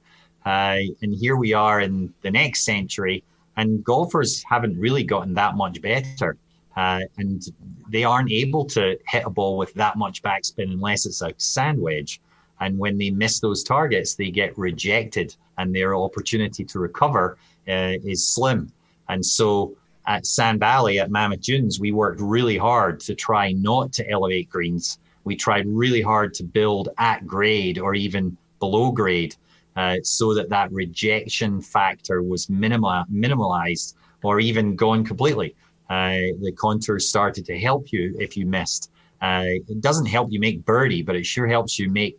Uh, 0.46 0.82
and 1.02 1.16
here 1.16 1.38
we 1.38 1.54
are 1.54 1.82
in 1.82 2.14
the 2.22 2.30
next 2.30 2.64
century, 2.64 3.24
and 3.58 3.84
golfers 3.84 4.44
haven't 4.44 4.78
really 4.80 5.04
gotten 5.04 5.34
that 5.34 5.56
much 5.56 5.82
better. 5.82 6.38
Uh, 6.78 7.00
and 7.18 7.42
they 7.90 8.04
aren't 8.04 8.32
able 8.32 8.66
to 8.66 9.00
hit 9.08 9.24
a 9.26 9.30
ball 9.30 9.58
with 9.58 9.74
that 9.74 9.98
much 9.98 10.22
backspin 10.22 10.72
unless 10.72 11.06
it's 11.06 11.22
a 11.22 11.34
sand 11.38 11.82
wedge. 11.82 12.22
And 12.60 12.78
when 12.78 12.98
they 12.98 13.10
miss 13.10 13.40
those 13.40 13.64
targets, 13.64 14.16
they 14.16 14.30
get 14.30 14.58
rejected 14.58 15.36
and 15.58 15.74
their 15.74 15.96
opportunity 15.96 16.64
to 16.66 16.80
recover 16.80 17.38
uh, 17.68 17.96
is 18.04 18.28
slim. 18.28 18.72
And 19.10 19.26
so 19.26 19.76
at 20.08 20.26
Sand 20.26 20.60
Valley 20.60 21.00
at 21.00 21.12
Mammoth 21.12 21.42
Dunes, 21.42 21.80
we 21.80 21.92
worked 21.92 22.22
really 22.22 22.58
hard 22.58 23.00
to 23.02 23.16
try 23.16 23.52
not 23.54 23.92
to 23.94 24.10
elevate 24.10 24.50
greens. 24.50 25.00
We 25.26 25.36
tried 25.36 25.68
really 25.68 26.02
hard 26.02 26.34
to 26.36 26.44
build 26.44 26.90
at 26.98 27.28
grade 27.28 27.78
or 27.78 27.94
even 27.94 28.38
below 28.60 28.92
grade 28.92 29.36
uh, 29.76 29.98
so 30.04 30.34
that 30.34 30.50
that 30.50 30.72
rejection 30.72 31.62
factor 31.62 32.24
was 32.24 32.50
minimal, 32.50 33.04
minimalized 33.12 33.96
or 34.24 34.40
even 34.40 34.76
gone 34.76 35.04
completely. 35.04 35.56
Uh, 35.90 36.18
the 36.42 36.54
contours 36.58 37.08
started 37.08 37.46
to 37.46 37.60
help 37.60 37.92
you 37.92 38.16
if 38.20 38.38
you 38.38 38.46
missed. 38.46 38.92
Uh, 39.22 39.46
it 39.68 39.82
doesn't 39.82 40.06
help 40.06 40.32
you 40.32 40.40
make 40.40 40.66
birdie, 40.66 41.02
but 41.02 41.16
it 41.16 41.26
sure 41.26 41.48
helps 41.48 41.78
you 41.78 41.90
make, 41.90 42.18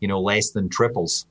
you 0.00 0.08
know, 0.08 0.20
less 0.20 0.50
than 0.50 0.68
triples. 0.68 1.26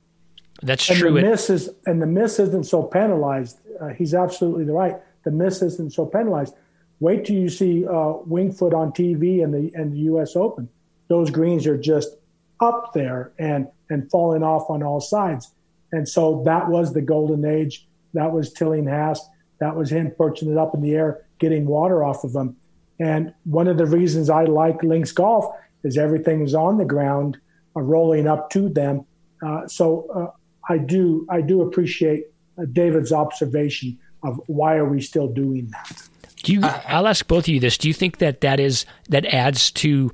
That's 0.62 0.88
and 0.88 0.98
true. 0.98 1.14
The 1.14 1.22
miss 1.22 1.50
is, 1.50 1.70
and 1.86 2.00
the 2.00 2.06
miss 2.06 2.38
isn't 2.38 2.66
so 2.66 2.82
penalized. 2.82 3.58
Uh, 3.80 3.88
he's 3.88 4.14
absolutely 4.14 4.64
right. 4.64 4.96
The 5.24 5.30
miss 5.30 5.62
isn't 5.62 5.92
so 5.92 6.06
penalized. 6.06 6.54
Wait 7.00 7.24
till 7.24 7.36
you 7.36 7.48
see 7.48 7.84
uh, 7.84 8.14
Winged 8.26 8.60
on 8.62 8.92
TV 8.92 9.42
and 9.42 9.52
the 9.52 9.72
and 9.74 9.92
the 9.92 9.98
U.S. 10.10 10.36
Open. 10.36 10.68
Those 11.12 11.30
greens 11.30 11.66
are 11.66 11.76
just 11.76 12.16
up 12.58 12.94
there 12.94 13.32
and 13.38 13.68
and 13.90 14.10
falling 14.10 14.42
off 14.42 14.70
on 14.70 14.82
all 14.82 14.98
sides. 14.98 15.52
And 15.92 16.08
so 16.08 16.42
that 16.46 16.70
was 16.70 16.94
the 16.94 17.02
golden 17.02 17.44
age. 17.44 17.86
That 18.14 18.32
was 18.32 18.50
Tillinghast. 18.50 19.22
That 19.60 19.76
was 19.76 19.92
him 19.92 20.10
perching 20.16 20.50
it 20.50 20.56
up 20.56 20.74
in 20.74 20.80
the 20.80 20.94
air, 20.94 21.26
getting 21.38 21.66
water 21.66 22.02
off 22.02 22.24
of 22.24 22.32
them. 22.32 22.56
And 22.98 23.34
one 23.44 23.68
of 23.68 23.76
the 23.76 23.84
reasons 23.84 24.30
I 24.30 24.44
like 24.44 24.82
links 24.82 25.12
golf 25.12 25.54
is 25.84 25.98
everything 25.98 26.40
is 26.42 26.54
on 26.54 26.78
the 26.78 26.86
ground, 26.86 27.36
uh, 27.76 27.82
rolling 27.82 28.26
up 28.26 28.48
to 28.50 28.70
them. 28.70 29.04
Uh, 29.44 29.66
so 29.66 30.06
uh, 30.14 30.72
I 30.72 30.78
do 30.78 31.26
I 31.28 31.42
do 31.42 31.60
appreciate 31.60 32.28
uh, 32.56 32.64
David's 32.72 33.12
observation 33.12 33.98
of 34.22 34.40
why 34.46 34.76
are 34.76 34.88
we 34.88 35.02
still 35.02 35.28
doing 35.28 35.68
that. 35.72 36.08
Do 36.42 36.54
you? 36.54 36.60
I'll 36.62 37.06
ask 37.06 37.26
both 37.28 37.44
of 37.44 37.48
you 37.48 37.60
this. 37.60 37.76
Do 37.76 37.88
you 37.88 37.94
think 37.94 38.18
that 38.18 38.40
that 38.40 38.60
is 38.60 38.86
that 39.10 39.26
adds 39.26 39.70
to 39.72 40.10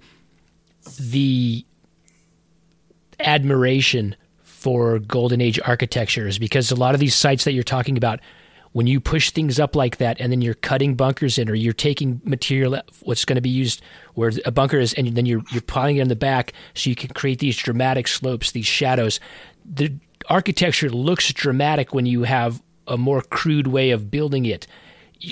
the 0.96 1.64
admiration 3.20 4.16
for 4.42 4.98
golden 4.98 5.40
age 5.40 5.60
architectures? 5.64 6.38
Because 6.38 6.70
a 6.70 6.76
lot 6.76 6.94
of 6.94 7.00
these 7.00 7.14
sites 7.14 7.44
that 7.44 7.52
you're 7.52 7.62
talking 7.62 7.96
about 7.96 8.20
when 8.72 8.86
you 8.86 9.00
push 9.00 9.30
things 9.30 9.58
up 9.58 9.74
like 9.74 9.96
that 9.96 10.20
and 10.20 10.30
then 10.30 10.42
you're 10.42 10.54
cutting 10.54 10.94
bunkers 10.94 11.38
in 11.38 11.48
or 11.48 11.54
you're 11.54 11.72
taking 11.72 12.20
material 12.24 12.80
what's 13.02 13.24
going 13.24 13.36
to 13.36 13.42
be 13.42 13.48
used 13.48 13.82
where 14.14 14.30
a 14.44 14.50
bunker 14.50 14.78
is 14.78 14.92
and 14.94 15.08
then 15.16 15.26
you're 15.26 15.42
you're 15.50 15.62
piling 15.62 15.96
it 15.96 16.02
in 16.02 16.08
the 16.08 16.16
back 16.16 16.52
so 16.74 16.90
you 16.90 16.96
can 16.96 17.10
create 17.10 17.38
these 17.38 17.56
dramatic 17.56 18.06
slopes 18.06 18.52
these 18.52 18.66
shadows 18.66 19.20
the 19.64 19.92
architecture 20.28 20.90
looks 20.90 21.32
dramatic 21.32 21.94
when 21.94 22.06
you 22.06 22.22
have 22.22 22.62
a 22.86 22.96
more 22.96 23.22
crude 23.22 23.66
way 23.66 23.90
of 23.90 24.10
building 24.10 24.46
it 24.46 24.66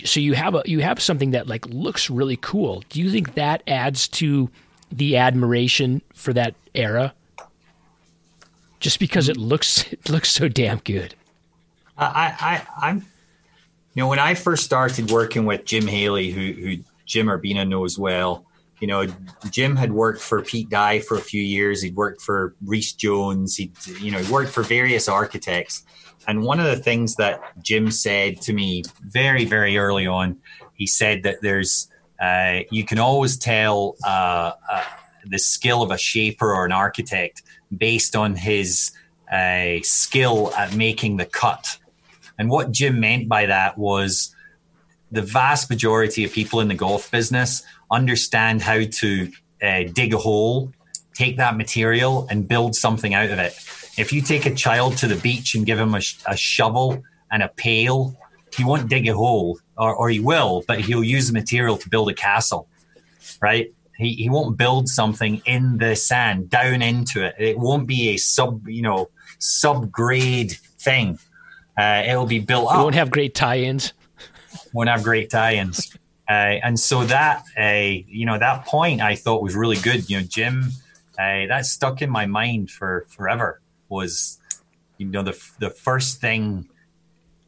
so 0.04 0.18
you 0.20 0.34
have 0.34 0.54
a 0.54 0.62
you 0.64 0.80
have 0.80 1.00
something 1.00 1.30
that 1.30 1.46
like 1.46 1.64
looks 1.66 2.10
really 2.10 2.36
cool 2.36 2.82
do 2.88 3.00
you 3.00 3.10
think 3.10 3.34
that 3.34 3.62
adds 3.66 4.08
to 4.08 4.50
the 4.90 5.16
admiration 5.16 6.02
for 6.14 6.32
that 6.32 6.54
era 6.74 7.12
just 8.80 8.98
because 9.00 9.28
it 9.28 9.36
looks 9.36 9.90
it 9.92 10.08
looks 10.10 10.30
so 10.30 10.48
damn 10.48 10.78
good 10.78 11.14
I, 11.98 12.62
I, 12.78 12.88
I'm 12.88 13.06
you 13.96 14.02
know, 14.02 14.08
when 14.08 14.18
I 14.18 14.34
first 14.34 14.62
started 14.62 15.10
working 15.10 15.46
with 15.46 15.64
Jim 15.64 15.86
Haley, 15.86 16.30
who, 16.30 16.52
who 16.52 16.76
Jim 17.06 17.28
Urbina 17.28 17.66
knows 17.66 17.98
well, 17.98 18.44
you 18.78 18.86
know, 18.86 19.06
Jim 19.50 19.74
had 19.74 19.90
worked 19.90 20.20
for 20.20 20.42
Pete 20.42 20.68
Dye 20.68 21.00
for 21.00 21.16
a 21.16 21.20
few 21.22 21.42
years. 21.42 21.80
He'd 21.80 21.96
worked 21.96 22.20
for 22.20 22.54
Rees 22.62 22.92
Jones. 22.92 23.56
He'd, 23.56 23.72
you 23.98 24.10
know, 24.10 24.18
he 24.18 24.30
worked 24.30 24.50
for 24.50 24.62
various 24.62 25.08
architects. 25.08 25.82
And 26.28 26.42
one 26.42 26.60
of 26.60 26.66
the 26.66 26.76
things 26.76 27.16
that 27.16 27.40
Jim 27.62 27.90
said 27.90 28.42
to 28.42 28.52
me 28.52 28.82
very, 29.00 29.46
very 29.46 29.78
early 29.78 30.06
on, 30.06 30.36
he 30.74 30.86
said 30.86 31.22
that 31.22 31.40
there's, 31.40 31.88
uh, 32.20 32.60
you 32.70 32.84
can 32.84 32.98
always 32.98 33.36
tell 33.36 33.96
uh, 34.06 34.52
uh, 34.70 34.84
the 35.24 35.38
skill 35.38 35.82
of 35.82 35.90
a 35.90 35.98
shaper 35.98 36.54
or 36.54 36.64
an 36.64 36.72
architect 36.72 37.42
based 37.76 38.14
on 38.16 38.36
his 38.36 38.92
uh, 39.32 39.76
skill 39.82 40.52
at 40.54 40.74
making 40.74 41.16
the 41.16 41.26
cut 41.26 41.78
and 42.38 42.50
what 42.50 42.70
Jim 42.70 43.00
meant 43.00 43.28
by 43.28 43.46
that 43.46 43.78
was 43.78 44.34
the 45.10 45.22
vast 45.22 45.70
majority 45.70 46.24
of 46.24 46.32
people 46.32 46.60
in 46.60 46.68
the 46.68 46.74
golf 46.74 47.10
business 47.10 47.62
understand 47.90 48.62
how 48.62 48.82
to 48.84 49.30
uh, 49.62 49.84
dig 49.92 50.12
a 50.12 50.18
hole, 50.18 50.72
take 51.14 51.36
that 51.36 51.56
material, 51.56 52.26
and 52.30 52.46
build 52.46 52.74
something 52.74 53.14
out 53.14 53.30
of 53.30 53.38
it. 53.38 53.54
If 53.96 54.12
you 54.12 54.20
take 54.20 54.44
a 54.44 54.54
child 54.54 54.98
to 54.98 55.06
the 55.06 55.16
beach 55.16 55.54
and 55.54 55.64
give 55.64 55.78
him 55.78 55.94
a, 55.94 56.02
a 56.26 56.36
shovel 56.36 57.02
and 57.30 57.42
a 57.42 57.48
pail, 57.48 58.16
he 58.56 58.64
won't 58.64 58.88
dig 58.88 59.06
a 59.08 59.14
hole, 59.14 59.58
or, 59.76 59.94
or 59.94 60.08
he 60.08 60.20
will, 60.20 60.64
but 60.66 60.80
he'll 60.80 61.04
use 61.04 61.26
the 61.28 61.32
material 61.32 61.76
to 61.76 61.88
build 61.88 62.08
a 62.08 62.14
castle, 62.14 62.68
right? 63.40 63.72
He, 63.98 64.14
he 64.14 64.28
won't 64.28 64.56
build 64.56 64.88
something 64.88 65.42
in 65.44 65.78
the 65.78 65.94
sand 65.96 66.50
down 66.50 66.82
into 66.82 67.24
it. 67.24 67.34
It 67.38 67.58
won't 67.58 67.86
be 67.86 68.10
a 68.10 68.16
sub, 68.16 68.66
you 68.68 68.82
know, 68.82 69.10
subgrade 69.40 70.56
thing. 70.78 71.18
Uh, 71.78 72.02
it'll 72.06 72.26
be 72.26 72.38
built 72.38 72.70
up. 72.70 72.78
It 72.78 72.82
won't 72.82 72.94
have 72.94 73.10
great 73.10 73.34
tie-ins. 73.34 73.92
Won't 74.72 74.88
have 74.88 75.02
great 75.02 75.30
tie-ins. 75.30 75.96
Uh, 76.28 76.58
and 76.64 76.80
so 76.80 77.04
that, 77.04 77.44
uh, 77.58 78.02
you 78.08 78.26
know, 78.26 78.38
that 78.38 78.66
point 78.66 79.00
I 79.00 79.14
thought 79.14 79.42
was 79.42 79.54
really 79.54 79.76
good. 79.76 80.10
You 80.10 80.20
know, 80.20 80.26
Jim, 80.26 80.72
uh, 81.18 81.46
that 81.46 81.66
stuck 81.66 82.02
in 82.02 82.10
my 82.10 82.26
mind 82.26 82.70
for 82.70 83.06
forever. 83.08 83.60
Was, 83.88 84.38
you 84.98 85.06
know, 85.06 85.22
the 85.22 85.40
the 85.60 85.70
first 85.70 86.20
thing 86.20 86.68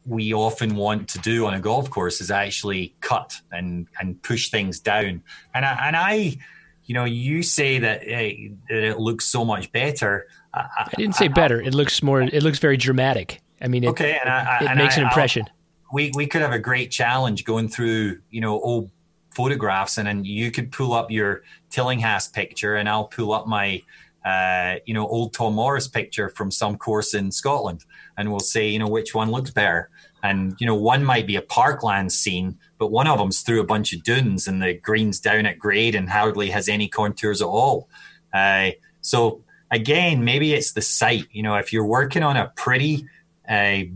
we 0.09 0.33
often 0.33 0.75
want 0.75 1.07
to 1.09 1.19
do 1.19 1.45
on 1.45 1.53
a 1.53 1.59
golf 1.59 1.89
course 1.89 2.19
is 2.19 2.31
actually 2.31 2.95
cut 2.99 3.39
and 3.51 3.87
and 3.99 4.21
push 4.23 4.49
things 4.49 4.79
down. 4.79 5.21
And 5.53 5.63
I, 5.65 5.87
and 5.87 5.95
I, 5.95 6.37
you 6.85 6.95
know, 6.95 7.05
you 7.05 7.43
say 7.43 7.79
that, 7.79 8.01
that 8.01 8.83
it 8.83 8.99
looks 8.99 9.25
so 9.25 9.45
much 9.45 9.71
better. 9.71 10.27
I, 10.53 10.67
I 10.79 10.89
didn't 10.97 11.15
say 11.15 11.25
I, 11.25 11.27
better. 11.29 11.61
It 11.61 11.75
looks 11.75 12.01
more. 12.01 12.21
It 12.21 12.43
looks 12.43 12.59
very 12.59 12.77
dramatic. 12.77 13.39
I 13.61 13.67
mean, 13.67 13.83
it, 13.83 13.89
okay, 13.89 14.17
and 14.19 14.29
I, 14.29 14.59
it 14.61 14.69
and 14.69 14.79
makes 14.79 14.97
an 14.97 15.03
impression. 15.03 15.45
we 15.91 16.11
we 16.15 16.27
could 16.27 16.41
have 16.41 16.53
a 16.53 16.59
great 16.59 16.91
challenge 16.91 17.45
going 17.45 17.67
through, 17.67 18.19
you 18.29 18.41
know, 18.41 18.59
old 18.59 18.89
photographs, 19.31 19.97
and 19.97 20.07
then 20.07 20.25
you 20.25 20.51
could 20.51 20.71
pull 20.71 20.93
up 20.93 21.11
your 21.11 21.43
Tillinghast 21.69 22.33
picture, 22.33 22.75
and 22.75 22.89
I'll 22.89 23.05
pull 23.05 23.31
up 23.31 23.47
my, 23.47 23.81
uh, 24.25 24.75
you 24.85 24.93
know, 24.93 25.07
old 25.07 25.33
Tom 25.33 25.53
Morris 25.53 25.87
picture 25.87 26.29
from 26.29 26.51
some 26.51 26.77
course 26.77 27.13
in 27.13 27.31
Scotland, 27.31 27.85
and 28.17 28.31
we'll 28.31 28.39
say, 28.39 28.67
you 28.67 28.79
know, 28.79 28.87
which 28.87 29.13
one 29.13 29.31
looks 29.31 29.51
better. 29.51 29.89
And 30.21 30.55
you 30.59 30.67
know, 30.67 30.75
one 30.75 31.03
might 31.03 31.27
be 31.27 31.35
a 31.35 31.41
parkland 31.41 32.11
scene, 32.11 32.57
but 32.77 32.91
one 32.91 33.07
of 33.07 33.19
them's 33.19 33.41
through 33.41 33.61
a 33.61 33.65
bunch 33.65 33.93
of 33.93 34.03
dunes, 34.03 34.47
and 34.47 34.61
the 34.61 34.73
green's 34.73 35.19
down 35.19 35.45
at 35.45 35.59
grade 35.59 35.95
and 35.95 36.09
hardly 36.09 36.49
has 36.49 36.67
any 36.67 36.87
contours 36.87 37.41
at 37.41 37.47
all. 37.47 37.89
Uh, 38.33 38.71
so 39.01 39.41
again, 39.71 40.23
maybe 40.23 40.53
it's 40.53 40.73
the 40.73 40.81
site. 40.81 41.27
You 41.31 41.43
know, 41.43 41.55
if 41.55 41.71
you're 41.71 41.85
working 41.85 42.23
on 42.23 42.37
a 42.37 42.51
pretty 42.55 43.05
a 43.49 43.91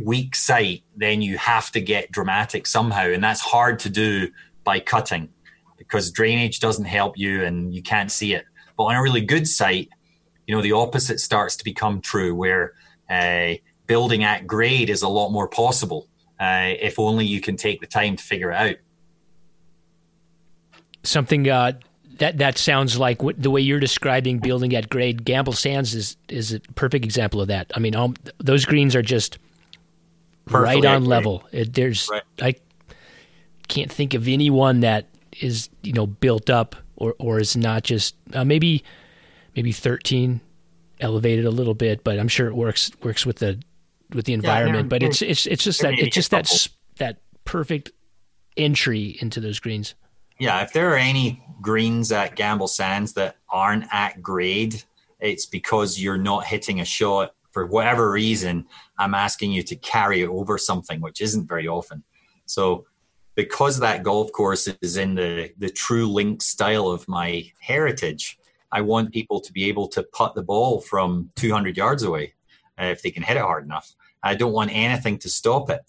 weak 0.00 0.34
site, 0.34 0.82
then 0.96 1.22
you 1.22 1.36
have 1.38 1.70
to 1.72 1.80
get 1.80 2.10
dramatic 2.10 2.66
somehow. 2.66 3.08
And 3.08 3.22
that's 3.22 3.40
hard 3.40 3.78
to 3.80 3.90
do 3.90 4.30
by 4.64 4.80
cutting 4.80 5.28
because 5.76 6.10
drainage 6.10 6.60
doesn't 6.60 6.86
help 6.86 7.18
you 7.18 7.44
and 7.44 7.74
you 7.74 7.82
can't 7.82 8.10
see 8.10 8.34
it. 8.34 8.44
But 8.76 8.84
on 8.84 8.96
a 8.96 9.02
really 9.02 9.20
good 9.20 9.46
site, 9.46 9.90
you 10.46 10.54
know, 10.54 10.62
the 10.62 10.72
opposite 10.72 11.20
starts 11.20 11.56
to 11.56 11.64
become 11.64 12.00
true 12.00 12.34
where 12.34 12.72
uh, 13.10 13.54
building 13.92 14.24
at 14.24 14.46
grade 14.46 14.88
is 14.88 15.02
a 15.02 15.08
lot 15.08 15.28
more 15.28 15.46
possible 15.46 16.08
uh, 16.40 16.72
if 16.80 16.98
only 16.98 17.26
you 17.26 17.42
can 17.42 17.56
take 17.56 17.78
the 17.82 17.86
time 17.86 18.16
to 18.16 18.24
figure 18.24 18.50
it 18.50 18.56
out. 18.56 18.76
Something 21.02 21.46
uh, 21.46 21.72
that 22.16 22.38
that 22.38 22.56
sounds 22.56 22.98
like 22.98 23.20
the 23.36 23.50
way 23.50 23.60
you're 23.60 23.80
describing 23.80 24.38
building 24.38 24.74
at 24.74 24.88
grade. 24.88 25.26
Gamble 25.26 25.52
Sands 25.52 25.94
is 25.94 26.16
is 26.30 26.54
a 26.54 26.60
perfect 26.74 27.04
example 27.04 27.42
of 27.42 27.48
that. 27.48 27.70
I 27.74 27.80
mean, 27.80 27.94
um, 27.94 28.14
those 28.38 28.64
greens 28.64 28.96
are 28.96 29.02
just 29.02 29.36
Perfectly 30.46 30.80
right 30.80 30.96
on 30.96 31.04
level. 31.04 31.46
It, 31.52 31.74
there's 31.74 32.08
right. 32.10 32.22
I 32.40 32.54
can't 33.68 33.92
think 33.92 34.14
of 34.14 34.26
anyone 34.26 34.80
that 34.80 35.04
is 35.38 35.68
you 35.82 35.92
know 35.92 36.06
built 36.06 36.48
up 36.48 36.76
or 36.96 37.14
or 37.18 37.40
is 37.40 37.58
not 37.58 37.82
just 37.82 38.14
uh, 38.32 38.42
maybe 38.42 38.84
maybe 39.54 39.70
13 39.70 40.40
elevated 40.98 41.44
a 41.44 41.50
little 41.50 41.74
bit, 41.74 42.02
but 42.02 42.18
I'm 42.18 42.28
sure 42.28 42.46
it 42.46 42.54
works 42.54 42.90
works 43.02 43.26
with 43.26 43.36
the 43.36 43.60
with 44.14 44.26
the 44.26 44.32
environment. 44.32 44.84
Yeah, 44.84 44.88
but 44.88 45.02
it's 45.02 45.22
it's 45.22 45.46
it's 45.46 45.64
just 45.64 45.80
that 45.82 45.94
it's 45.94 46.14
just 46.14 46.30
that 46.30 46.68
that 46.98 47.18
perfect 47.44 47.90
entry 48.56 49.16
into 49.20 49.40
those 49.40 49.60
greens. 49.60 49.94
Yeah, 50.38 50.62
if 50.62 50.72
there 50.72 50.90
are 50.92 50.96
any 50.96 51.42
greens 51.60 52.10
at 52.10 52.36
Gamble 52.36 52.68
Sands 52.68 53.12
that 53.14 53.36
aren't 53.48 53.84
at 53.92 54.22
grade, 54.22 54.82
it's 55.20 55.46
because 55.46 56.00
you're 56.00 56.18
not 56.18 56.46
hitting 56.46 56.80
a 56.80 56.84
shot 56.84 57.34
for 57.52 57.66
whatever 57.66 58.10
reason. 58.10 58.66
I'm 58.98 59.14
asking 59.14 59.52
you 59.52 59.62
to 59.64 59.76
carry 59.76 60.22
it 60.22 60.28
over 60.28 60.58
something, 60.58 61.00
which 61.00 61.20
isn't 61.20 61.46
very 61.46 61.68
often. 61.68 62.02
So, 62.46 62.86
because 63.34 63.78
that 63.78 64.02
golf 64.02 64.32
course 64.32 64.68
is 64.80 64.96
in 64.96 65.14
the 65.14 65.52
the 65.58 65.70
true 65.70 66.06
link 66.08 66.42
style 66.42 66.88
of 66.88 67.08
my 67.08 67.50
heritage, 67.60 68.38
I 68.72 68.80
want 68.80 69.12
people 69.12 69.40
to 69.40 69.52
be 69.52 69.64
able 69.64 69.88
to 69.88 70.02
putt 70.02 70.34
the 70.34 70.42
ball 70.42 70.80
from 70.80 71.30
200 71.36 71.76
yards 71.76 72.02
away 72.02 72.34
uh, 72.80 72.86
if 72.86 73.02
they 73.02 73.10
can 73.10 73.22
hit 73.22 73.36
it 73.36 73.42
hard 73.42 73.64
enough. 73.64 73.94
I 74.22 74.34
don't 74.34 74.52
want 74.52 74.70
anything 74.72 75.18
to 75.18 75.28
stop 75.28 75.70
it. 75.70 75.80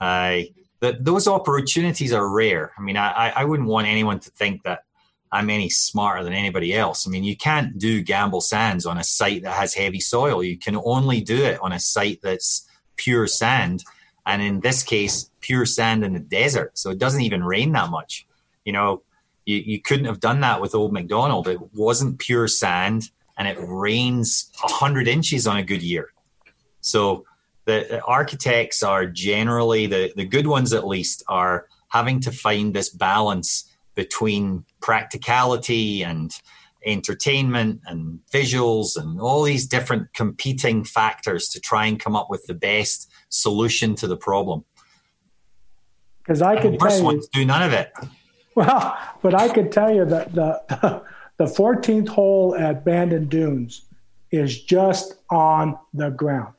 I 0.00 0.50
that 0.80 1.04
those 1.04 1.26
opportunities 1.26 2.12
are 2.12 2.28
rare. 2.28 2.72
I 2.76 2.82
mean, 2.82 2.96
I, 2.96 3.32
I 3.34 3.44
wouldn't 3.44 3.68
want 3.68 3.86
anyone 3.86 4.20
to 4.20 4.30
think 4.30 4.62
that 4.64 4.84
I'm 5.32 5.50
any 5.50 5.68
smarter 5.68 6.22
than 6.22 6.32
anybody 6.32 6.74
else. 6.74 7.06
I 7.06 7.10
mean, 7.10 7.24
you 7.24 7.36
can't 7.36 7.78
do 7.78 8.02
Gamble 8.02 8.40
Sands 8.40 8.86
on 8.86 8.98
a 8.98 9.04
site 9.04 9.42
that 9.42 9.54
has 9.54 9.74
heavy 9.74 10.00
soil. 10.00 10.42
You 10.42 10.58
can 10.58 10.76
only 10.84 11.20
do 11.20 11.36
it 11.36 11.58
on 11.60 11.72
a 11.72 11.80
site 11.80 12.20
that's 12.22 12.68
pure 12.96 13.26
sand. 13.26 13.84
And 14.24 14.42
in 14.42 14.60
this 14.60 14.82
case, 14.82 15.30
pure 15.40 15.66
sand 15.66 16.04
in 16.04 16.12
the 16.12 16.20
desert. 16.20 16.78
So 16.78 16.90
it 16.90 16.98
doesn't 16.98 17.22
even 17.22 17.44
rain 17.44 17.72
that 17.72 17.90
much. 17.90 18.26
You 18.64 18.72
know, 18.72 19.02
you, 19.44 19.56
you 19.56 19.80
couldn't 19.80 20.06
have 20.06 20.20
done 20.20 20.40
that 20.40 20.60
with 20.60 20.74
Old 20.74 20.92
Macdonald. 20.92 21.48
It 21.48 21.60
wasn't 21.74 22.18
pure 22.18 22.48
sand 22.48 23.10
and 23.38 23.46
it 23.48 23.56
rains 23.60 24.50
100 24.60 25.08
inches 25.08 25.46
on 25.46 25.56
a 25.56 25.62
good 25.62 25.82
year. 25.82 26.10
So 26.80 27.24
the, 27.66 28.02
architects 28.02 28.82
are 28.82 29.06
generally, 29.06 29.86
the, 29.86 30.12
the 30.16 30.24
good 30.24 30.46
ones 30.46 30.72
at 30.72 30.86
least, 30.86 31.22
are 31.28 31.66
having 31.88 32.20
to 32.20 32.32
find 32.32 32.74
this 32.74 32.88
balance 32.88 33.70
between 33.94 34.64
practicality 34.80 36.02
and 36.02 36.32
entertainment 36.84 37.80
and 37.86 38.20
visuals 38.32 38.96
and 38.96 39.20
all 39.20 39.42
these 39.42 39.66
different 39.66 40.12
competing 40.14 40.84
factors 40.84 41.48
to 41.48 41.60
try 41.60 41.86
and 41.86 41.98
come 41.98 42.14
up 42.14 42.30
with 42.30 42.46
the 42.46 42.54
best 42.54 43.10
solution 43.28 43.94
to 43.96 44.06
the 44.06 44.16
problem. 44.16 44.64
Because 46.18 46.42
I 46.42 46.60
could 46.60 46.78
tell 46.78 46.96
you, 46.96 47.04
ones 47.04 47.28
do 47.32 47.44
none 47.44 47.62
of 47.62 47.72
it. 47.72 47.92
Well, 48.54 48.96
but 49.22 49.34
I 49.34 49.48
could 49.48 49.70
tell 49.70 49.94
you 49.94 50.04
that 50.06 50.34
the 50.34 51.02
the 51.36 51.44
14th 51.44 52.08
hole 52.08 52.56
at 52.56 52.84
Bandon 52.84 53.28
Dunes 53.28 53.82
is 54.30 54.62
just 54.62 55.16
on 55.30 55.78
the 55.92 56.10
ground, 56.10 56.54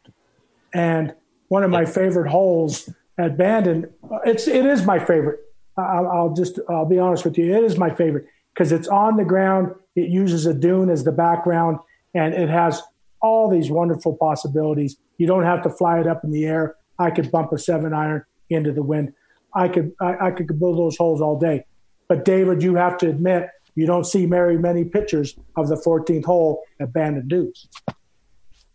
and 0.78 1.16
one 1.48 1.64
of 1.64 1.72
my 1.72 1.86
favorite 1.86 2.30
holes 2.30 2.88
at 3.18 3.36
Bandon. 3.36 3.92
It's 4.26 4.48
it 4.48 4.66
is 4.66 4.86
my 4.86 5.00
favorite. 5.00 5.40
I'll, 5.76 6.08
I'll 6.08 6.34
just 6.34 6.60
I'll 6.70 6.86
be 6.86 7.00
honest 7.00 7.26
with 7.26 7.38
you. 7.38 7.54
It 7.56 7.64
is 7.64 7.78
my 7.78 7.90
favorite 7.90 8.28
because 8.54 8.72
it's 8.72 8.88
on 8.88 9.18
the 9.18 9.26
ground. 9.26 9.74
It 9.96 10.10
uses 10.10 10.46
a 10.46 10.54
dune 10.54 10.90
as 10.90 11.04
the 11.04 11.12
background, 11.12 11.80
and 12.14 12.34
it 12.34 12.50
has 12.50 12.82
all 13.22 13.50
these 13.50 13.72
wonderful 13.72 14.16
possibilities. 14.16 14.98
You 15.18 15.26
don't 15.26 15.44
have 15.44 15.64
to 15.64 15.70
fly 15.72 16.00
it 16.00 16.06
up 16.06 16.24
in 16.24 16.30
the 16.30 16.46
air. 16.46 16.76
I 17.00 17.10
could 17.10 17.32
bump 17.32 17.52
a 17.54 17.58
seven 17.58 17.94
iron 17.94 18.24
into 18.52 18.72
the 18.72 18.84
wind. 18.84 19.14
I 19.56 19.70
could 19.70 19.94
I, 20.00 20.28
I 20.28 20.32
could 20.32 20.48
build 20.60 20.78
those 20.78 20.96
holes 20.96 21.22
all 21.22 21.40
day. 21.40 21.66
But 22.08 22.24
David, 22.24 22.62
you 22.62 22.76
have 22.76 23.00
to 23.00 23.10
admit 23.10 23.50
you 23.74 23.88
don't 23.88 24.06
see 24.06 24.28
very 24.28 24.60
many 24.60 24.84
pictures 24.86 25.36
of 25.56 25.70
the 25.70 25.76
14th 25.76 26.26
hole 26.26 26.64
at 26.80 26.94
Bandon 26.94 27.28
Dunes. 27.28 27.68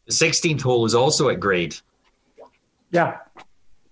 The 0.07 0.12
16th 0.12 0.61
hole 0.61 0.85
is 0.85 0.95
also 0.95 1.29
at 1.29 1.39
grade. 1.39 1.77
Yeah. 2.93 3.19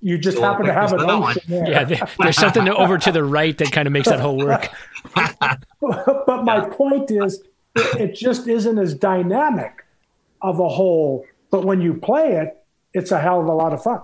You 0.01 0.16
just 0.16 0.39
so 0.39 0.43
happen 0.43 0.66
to 0.66 0.72
have 0.72 0.93
an 0.93 1.01
ocean 1.01 1.43
there. 1.48 1.68
Yeah, 1.68 2.06
there's 2.18 2.36
something 2.36 2.68
over 2.68 2.97
to 2.97 3.12
the 3.12 3.24
right 3.24 3.56
that 3.59 3.70
kind 3.70 3.86
of 3.86 3.93
makes 3.93 4.09
that 4.09 4.20
whole 4.20 4.39
work. 4.39 4.68
but 5.14 6.44
my 6.44 6.68
point 6.70 7.10
is, 7.10 7.43
it 7.74 8.14
just 8.14 8.47
isn't 8.47 8.78
as 8.78 8.94
dynamic 8.94 9.85
of 10.40 10.59
a 10.60 10.68
whole. 10.68 11.27
But 11.51 11.64
when 11.66 11.81
you 11.81 11.94
play 11.94 12.36
it, 12.36 12.56
it's 12.94 13.10
a 13.10 13.20
hell 13.20 13.40
of 13.40 13.47
a 13.47 13.52
lot 13.52 13.72
of 13.72 13.82
fun. 13.82 14.01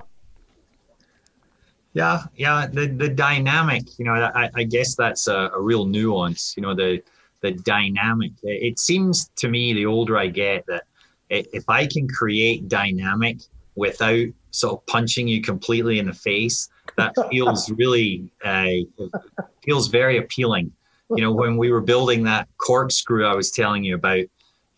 Yeah, 1.95 2.25
yeah. 2.37 2.67
The 2.71 2.89
the 2.89 3.09
dynamic, 3.09 3.99
you 3.99 4.05
know, 4.05 4.13
I, 4.13 4.51
I 4.55 4.65
guess 4.65 4.95
that's 4.97 5.29
a, 5.29 5.51
a 5.55 5.61
real 5.61 5.87
nuance. 5.87 6.55
You 6.57 6.63
know, 6.63 6.75
the 6.75 7.03
the 7.41 7.53
dynamic. 7.53 8.33
It 8.43 8.79
seems 8.79 9.31
to 9.37 9.49
me, 9.49 9.73
the 9.73 9.87
older 9.87 10.19
I 10.19 10.27
get, 10.27 10.67
that 10.67 10.85
if 11.31 11.65
I 11.69 11.87
can 11.87 12.07
create 12.07 12.69
dynamic 12.69 13.39
without 13.77 14.27
sort 14.57 14.75
of 14.75 14.87
punching 14.87 15.29
you 15.29 15.43
completely 15.43 15.99
in 15.99 16.07
the 16.07 16.15
face, 16.15 16.69
that 16.97 17.15
feels 17.31 17.71
really 17.71 18.31
uh, 18.45 19.09
feels 19.63 19.89
very 19.89 20.19
appealing. 20.19 20.73
You 21.11 21.23
know, 21.23 21.33
when 21.33 21.57
we 21.57 21.71
were 21.71 21.81
building 21.81 22.25
that 22.25 22.49
corkscrew 22.59 23.27
I 23.27 23.35
was 23.35 23.51
telling 23.51 23.85
you 23.85 23.95
about, 23.95 24.25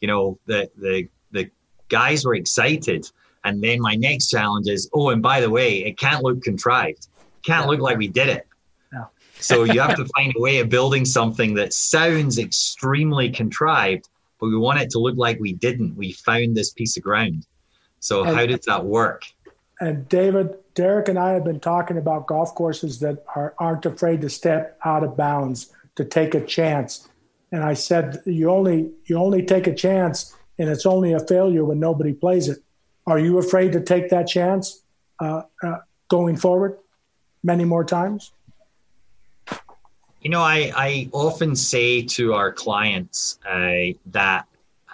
you 0.01 0.09
know, 0.09 0.39
the 0.47 0.71
the 0.77 1.09
the 1.31 1.51
guys 1.89 2.25
were 2.25 2.35
excited 2.35 3.11
and 3.45 3.63
then 3.63 3.81
my 3.81 3.95
next 3.95 4.29
challenge 4.29 4.69
is, 4.69 4.91
oh, 4.93 5.11
and 5.11 5.23
by 5.23 5.41
the 5.41 5.51
way, 5.51 5.85
it 5.85 5.99
can't 5.99 6.23
look 6.23 6.43
contrived. 6.43 7.09
It 7.17 7.45
can't 7.45 7.67
look 7.67 7.81
like 7.81 7.97
we 7.97 8.09
did 8.09 8.29
it. 8.29 8.47
so 9.39 9.65
you 9.65 9.81
have 9.81 9.97
to 9.97 10.05
find 10.17 10.35
a 10.37 10.41
way 10.41 10.59
of 10.59 10.69
building 10.69 11.05
something 11.05 11.55
that 11.55 11.73
sounds 11.73 12.39
extremely 12.39 13.31
contrived, 13.31 14.09
but 14.41 14.49
we 14.49 14.57
want 14.57 14.81
it 14.81 14.91
to 14.91 14.99
look 14.99 15.17
like 15.17 15.39
we 15.41 15.53
didn't. 15.53 15.97
We 15.97 16.13
found 16.13 16.57
this 16.57 16.73
piece 16.73 16.97
of 16.97 17.03
ground. 17.03 17.47
So 18.01 18.25
and, 18.25 18.37
how 18.37 18.47
does 18.47 18.61
that 18.67 18.85
work? 18.85 19.23
And 19.81 20.09
David, 20.09 20.57
Derek 20.75 21.09
and 21.09 21.19
I 21.19 21.31
have 21.31 21.45
been 21.45 21.61
talking 21.61 21.99
about 21.99 22.27
golf 22.27 22.55
courses 22.55 22.99
that 23.01 23.25
are, 23.37 23.55
aren't 23.59 23.87
afraid 23.87 24.21
to 24.23 24.31
step 24.31 24.79
out 24.85 25.05
of 25.05 25.17
bounds 25.17 25.73
to 25.95 26.05
take 26.05 26.35
a 26.35 26.45
chance. 26.45 27.09
And 27.53 27.63
I 27.63 27.75
said, 27.75 28.21
you 28.27 28.51
only 28.51 28.91
you 29.07 29.17
only 29.17 29.43
take 29.43 29.67
a 29.67 29.75
chance, 29.75 30.37
and 30.59 30.69
it's 30.69 30.85
only 30.85 31.13
a 31.13 31.21
failure 31.21 31.65
when 31.65 31.81
nobody 31.81 32.13
plays 32.13 32.49
it. 32.49 32.59
Are 33.07 33.19
you 33.19 33.39
afraid 33.39 33.73
to 33.73 33.81
take 33.81 34.11
that 34.11 34.27
chance 34.27 34.83
uh, 35.21 35.43
uh, 35.63 35.79
going 36.09 36.37
forward 36.37 36.77
many 37.43 37.65
more 37.65 37.85
times? 37.85 38.33
You 40.21 40.31
know, 40.31 40.43
I, 40.43 40.73
I 40.77 41.09
often 41.13 41.55
say 41.55 42.03
to 42.03 42.35
our 42.35 42.53
clients 42.53 43.39
uh, 43.49 43.95
that 44.07 44.47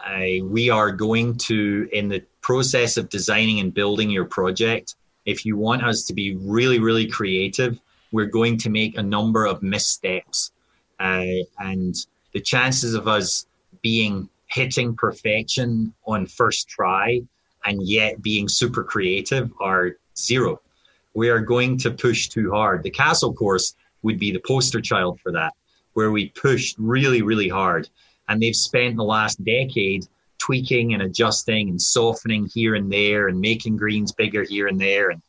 uh, 0.06 0.44
we 0.44 0.69
are 0.70 0.93
going 0.93 1.36
to, 1.39 1.89
in 1.93 2.09
the 2.09 2.23
process 2.45 2.99
of 2.99 3.09
designing 3.09 3.59
and 3.59 3.73
building 3.73 4.11
your 4.11 4.27
project, 4.27 4.97
if 5.25 5.47
you 5.47 5.57
want 5.57 5.83
us 5.83 6.05
to 6.05 6.12
be 6.12 6.37
really, 6.37 6.79
really 6.79 7.07
creative, 7.07 7.81
we're 8.12 8.27
going 8.27 8.59
to 8.59 8.69
make 8.69 8.99
a 8.99 9.03
number 9.03 9.47
of 9.47 9.62
missteps. 9.62 10.53
Uh, 11.01 11.41
and 11.59 11.95
the 12.35 12.41
chances 12.41 12.93
of 12.93 13.09
us 13.09 13.47
being 13.81 14.29
hitting 14.47 14.95
perfection 14.95 15.93
on 16.07 16.27
first 16.27 16.69
try 16.69 17.23
and 17.65 17.83
yet 17.83 18.21
being 18.21 18.47
super 18.47 18.85
creative 18.85 19.51
are 19.59 19.97
zero. 20.16 20.61
We 21.15 21.31
are 21.31 21.41
going 21.41 21.79
to 21.79 21.91
push 21.91 22.29
too 22.29 22.51
hard. 22.51 22.83
The 22.83 22.91
castle 22.91 23.33
course 23.33 23.75
would 24.03 24.19
be 24.19 24.33
the 24.33 24.45
poster 24.47 24.83
child 24.83 25.19
for 25.21 25.33
that, 25.33 25.55
where 25.95 26.11
we 26.11 26.29
pushed 26.29 26.77
really, 26.79 27.23
really 27.23 27.49
hard. 27.49 27.89
And 28.29 28.43
they've 28.43 28.55
spent 28.55 28.97
the 28.97 29.03
last 29.03 29.43
decade 29.43 30.07
tweaking 30.39 30.94
and 30.94 31.02
adjusting 31.02 31.69
and 31.69 31.81
softening 31.81 32.48
here 32.52 32.74
and 32.74 32.93
there 32.93 33.28
and 33.28 33.40
making 33.40 33.77
greens 33.77 34.12
bigger 34.12 34.43
here 34.43 34.66
and 34.66 34.81
there 34.81 35.11
and 35.11 35.23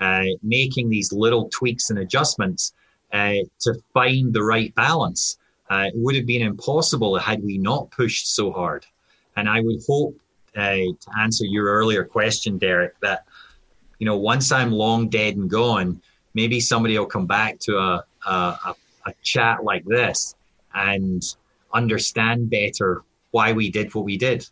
uh, 0.00 0.24
making 0.42 0.88
these 0.88 1.12
little 1.12 1.48
tweaks 1.50 1.90
and 1.90 1.98
adjustments 1.98 2.72
uh, 3.12 3.34
to 3.60 3.74
find 3.92 4.32
the 4.32 4.42
right 4.42 4.74
balance. 4.74 5.38
Uh, 5.68 5.86
it 5.86 5.92
would 5.96 6.16
have 6.16 6.26
been 6.26 6.42
impossible 6.42 7.18
had 7.18 7.42
we 7.42 7.58
not 7.58 7.90
pushed 7.90 8.34
so 8.34 8.50
hard. 8.50 8.86
And 9.36 9.48
I 9.48 9.60
would 9.60 9.80
hope 9.86 10.18
uh, 10.56 10.60
to 10.60 11.10
answer 11.18 11.44
your 11.44 11.66
earlier 11.66 12.04
question, 12.04 12.58
Derek, 12.58 12.98
that 13.00 13.24
you 13.98 14.06
know 14.06 14.16
once 14.16 14.50
I'm 14.50 14.72
long 14.72 15.08
dead 15.08 15.36
and 15.36 15.48
gone, 15.48 16.00
maybe 16.34 16.60
somebody 16.60 16.98
will 16.98 17.06
come 17.06 17.26
back 17.26 17.58
to 17.60 17.76
a 17.78 18.04
a, 18.26 18.74
a 19.06 19.14
chat 19.22 19.64
like 19.64 19.84
this 19.84 20.34
and 20.74 21.22
understand 21.72 22.50
better 22.50 23.02
why 23.30 23.52
we 23.52 23.70
did 23.70 23.94
what 23.94 24.04
we 24.04 24.16
did. 24.16 24.46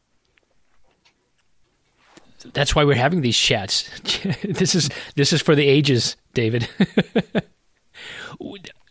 That's 2.53 2.75
why 2.75 2.85
we're 2.85 2.95
having 2.95 3.21
these 3.21 3.37
chats. 3.37 3.89
this 4.43 4.75
is 4.75 4.89
this 5.17 5.33
is 5.33 5.43
for 5.43 5.55
the 5.55 5.67
ages, 5.67 6.17
David. 6.35 6.69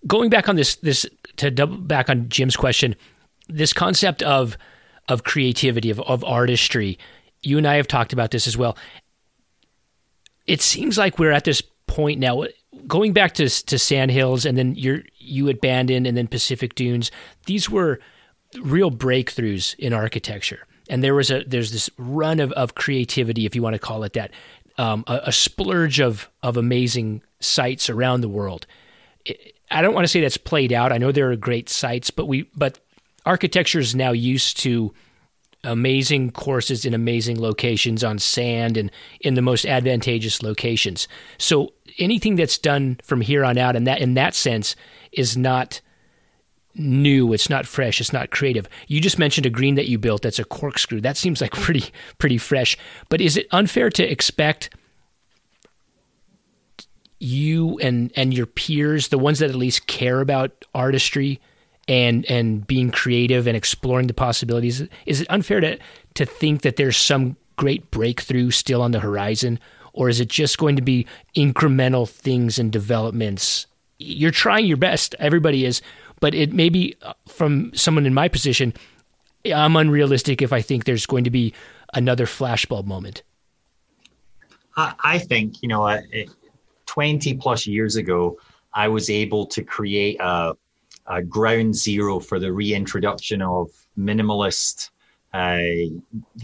Going 0.07 0.29
back 0.29 0.49
on 0.49 0.55
this 0.55 0.75
this 0.77 1.05
to 1.37 1.49
double 1.49 1.77
back 1.77 2.09
on 2.09 2.27
Jim's 2.29 2.57
question, 2.57 2.95
this 3.47 3.73
concept 3.73 4.21
of 4.23 4.57
of 5.07 5.23
creativity, 5.23 5.89
of, 5.89 5.99
of 6.01 6.23
artistry. 6.23 6.97
You 7.41 7.57
and 7.57 7.67
I 7.67 7.75
have 7.75 7.87
talked 7.87 8.13
about 8.13 8.31
this 8.31 8.47
as 8.47 8.57
well. 8.57 8.77
It 10.45 10.61
seems 10.61 10.97
like 10.97 11.17
we're 11.17 11.31
at 11.31 11.45
this 11.45 11.61
point 11.87 12.19
now, 12.19 12.43
going 12.85 13.13
back 13.13 13.33
to 13.35 13.49
to 13.49 13.79
Sandhills 13.79 14.45
and 14.45 14.57
then 14.57 14.75
you're, 14.75 15.03
you 15.17 15.47
at 15.49 15.61
Bandon 15.61 16.05
and 16.05 16.17
then 16.17 16.27
Pacific 16.27 16.75
Dunes. 16.75 17.11
These 17.45 17.69
were 17.69 17.99
real 18.61 18.91
breakthroughs 18.91 19.75
in 19.77 19.93
architecture, 19.93 20.65
and 20.89 21.03
there 21.03 21.15
was 21.15 21.31
a 21.31 21.43
there's 21.45 21.71
this 21.71 21.89
run 21.97 22.39
of, 22.39 22.51
of 22.53 22.75
creativity, 22.75 23.45
if 23.45 23.55
you 23.55 23.61
want 23.61 23.73
to 23.73 23.79
call 23.79 24.03
it 24.03 24.13
that, 24.13 24.31
um, 24.77 25.03
a, 25.07 25.21
a, 25.25 25.31
splurge 25.31 25.99
of 25.99 26.29
of 26.43 26.57
amazing 26.57 27.21
sites 27.39 27.89
around 27.89 28.21
the 28.21 28.29
world. 28.29 28.65
I 29.69 29.81
don't 29.81 29.93
want 29.93 30.05
to 30.05 30.07
say 30.07 30.21
that's 30.21 30.37
played 30.37 30.71
out. 30.71 30.91
I 30.91 30.97
know 30.97 31.11
there 31.11 31.31
are 31.31 31.35
great 31.35 31.69
sites, 31.69 32.09
but 32.09 32.25
we 32.25 32.49
but 32.55 32.79
architecture 33.25 33.79
is 33.79 33.95
now 33.95 34.11
used 34.11 34.57
to 34.61 34.93
amazing 35.63 36.31
courses 36.31 36.85
in 36.85 36.93
amazing 36.93 37.39
locations 37.39 38.03
on 38.03 38.19
sand 38.19 38.77
and 38.77 38.91
in 39.21 39.33
the 39.33 39.41
most 39.41 39.65
advantageous 39.65 40.41
locations. 40.41 41.07
So 41.37 41.73
anything 41.97 42.35
that's 42.35 42.57
done 42.57 42.99
from 43.03 43.21
here 43.21 43.43
on 43.43 43.57
out 43.57 43.75
in 43.75 43.83
that 43.85 43.99
in 43.99 44.13
that 44.13 44.35
sense 44.35 44.75
is 45.11 45.35
not 45.35 45.81
new, 46.77 47.33
it's 47.33 47.49
not 47.49 47.65
fresh, 47.65 47.99
it's 47.99 48.13
not 48.13 48.31
creative. 48.31 48.67
You 48.87 49.01
just 49.01 49.19
mentioned 49.19 49.45
a 49.45 49.49
green 49.49 49.75
that 49.75 49.87
you 49.87 49.97
built 49.97 50.21
that's 50.21 50.39
a 50.39 50.43
corkscrew. 50.43 51.01
That 51.01 51.17
seems 51.17 51.41
like 51.41 51.51
pretty 51.53 51.85
pretty 52.17 52.37
fresh. 52.37 52.77
But 53.09 53.21
is 53.21 53.37
it 53.37 53.47
unfair 53.51 53.89
to 53.91 54.03
expect 54.03 54.69
you 57.19 57.79
and 57.79 58.11
and 58.15 58.33
your 58.33 58.45
peers, 58.45 59.07
the 59.09 59.17
ones 59.17 59.39
that 59.39 59.49
at 59.49 59.55
least 59.55 59.87
care 59.87 60.21
about 60.21 60.65
artistry 60.73 61.39
and 61.87 62.25
and 62.25 62.65
being 62.67 62.91
creative 62.91 63.47
and 63.47 63.57
exploring 63.57 64.07
the 64.07 64.13
possibilities, 64.13 64.83
is 65.05 65.21
it 65.21 65.27
unfair 65.29 65.59
to 65.61 65.77
to 66.15 66.25
think 66.25 66.61
that 66.61 66.75
there's 66.75 66.97
some 66.97 67.37
great 67.55 67.89
breakthrough 67.91 68.51
still 68.51 68.81
on 68.81 68.91
the 68.91 68.99
horizon? 68.99 69.59
Or 69.93 70.09
is 70.09 70.19
it 70.19 70.29
just 70.29 70.59
going 70.59 70.75
to 70.75 70.83
be 70.83 71.07
incremental 71.35 72.07
things 72.07 72.59
and 72.59 72.71
developments? 72.71 73.65
You're 73.97 74.29
trying 74.29 74.67
your 74.67 74.77
best, 74.77 75.15
everybody 75.17 75.65
is, 75.65 75.81
but 76.19 76.33
it 76.33 76.53
may 76.53 76.69
be 76.69 76.95
uh, 77.01 77.13
from 77.27 77.71
someone 77.73 78.05
in 78.05 78.13
my 78.13 78.27
position, 78.27 78.73
I'm 79.45 79.75
unrealistic 79.75 80.41
if 80.41 80.51
I 80.51 80.61
think 80.61 80.85
there's 80.85 81.05
going 81.05 81.23
to 81.23 81.29
be 81.29 81.53
another 81.93 82.25
flashbulb 82.25 82.85
moment. 82.85 83.23
I 84.75 85.17
think, 85.17 85.63
you 85.63 85.69
know, 85.69 85.99
20 86.85 87.33
plus 87.35 87.65
years 87.65 87.95
ago, 87.95 88.37
I 88.73 88.87
was 88.87 89.09
able 89.09 89.47
to 89.47 89.63
create 89.63 90.17
a, 90.19 90.55
a 91.07 91.23
ground 91.23 91.75
zero 91.75 92.19
for 92.19 92.39
the 92.39 92.53
reintroduction 92.53 93.41
of 93.41 93.69
minimalist 93.97 94.91
uh, 95.33 95.89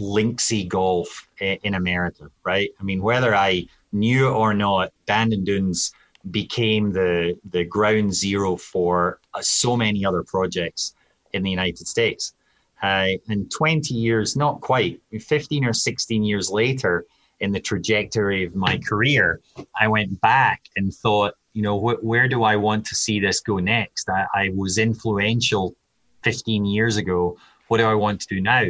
linksy 0.00 0.66
golf 0.66 1.28
in 1.40 1.74
America, 1.74 2.30
right? 2.44 2.70
I 2.80 2.82
mean, 2.82 3.02
whether 3.02 3.34
I 3.34 3.66
knew 3.92 4.28
or 4.28 4.52
not, 4.52 4.92
Bandon 5.06 5.44
Dunes 5.44 5.92
became 6.30 6.92
the 6.92 7.38
the 7.50 7.64
ground 7.64 8.14
zero 8.14 8.56
for 8.56 9.20
uh, 9.34 9.40
so 9.42 9.76
many 9.76 10.04
other 10.04 10.22
projects 10.22 10.94
in 11.32 11.42
the 11.42 11.50
United 11.50 11.86
States. 11.86 12.34
Uh, 12.82 13.12
and 13.28 13.50
20 13.50 13.94
years, 13.94 14.36
not 14.36 14.60
quite, 14.60 15.00
15 15.18 15.64
or 15.64 15.72
16 15.72 16.22
years 16.22 16.50
later, 16.50 17.06
in 17.40 17.52
the 17.52 17.60
trajectory 17.60 18.44
of 18.44 18.54
my 18.54 18.78
career, 18.78 19.40
I 19.78 19.88
went 19.88 20.20
back 20.20 20.62
and 20.76 20.92
thought, 20.92 21.34
you 21.52 21.62
know, 21.62 21.78
wh- 21.78 22.02
where 22.04 22.28
do 22.28 22.42
I 22.42 22.56
want 22.56 22.84
to 22.86 22.94
see 22.94 23.20
this 23.20 23.40
go 23.40 23.58
next? 23.58 24.08
I, 24.08 24.26
I, 24.34 24.50
was 24.54 24.78
influential 24.78 25.74
15 26.22 26.64
years 26.64 26.96
ago. 26.96 27.36
What 27.68 27.78
do 27.78 27.86
I 27.86 27.94
want 27.94 28.20
to 28.20 28.28
do 28.28 28.40
now? 28.40 28.64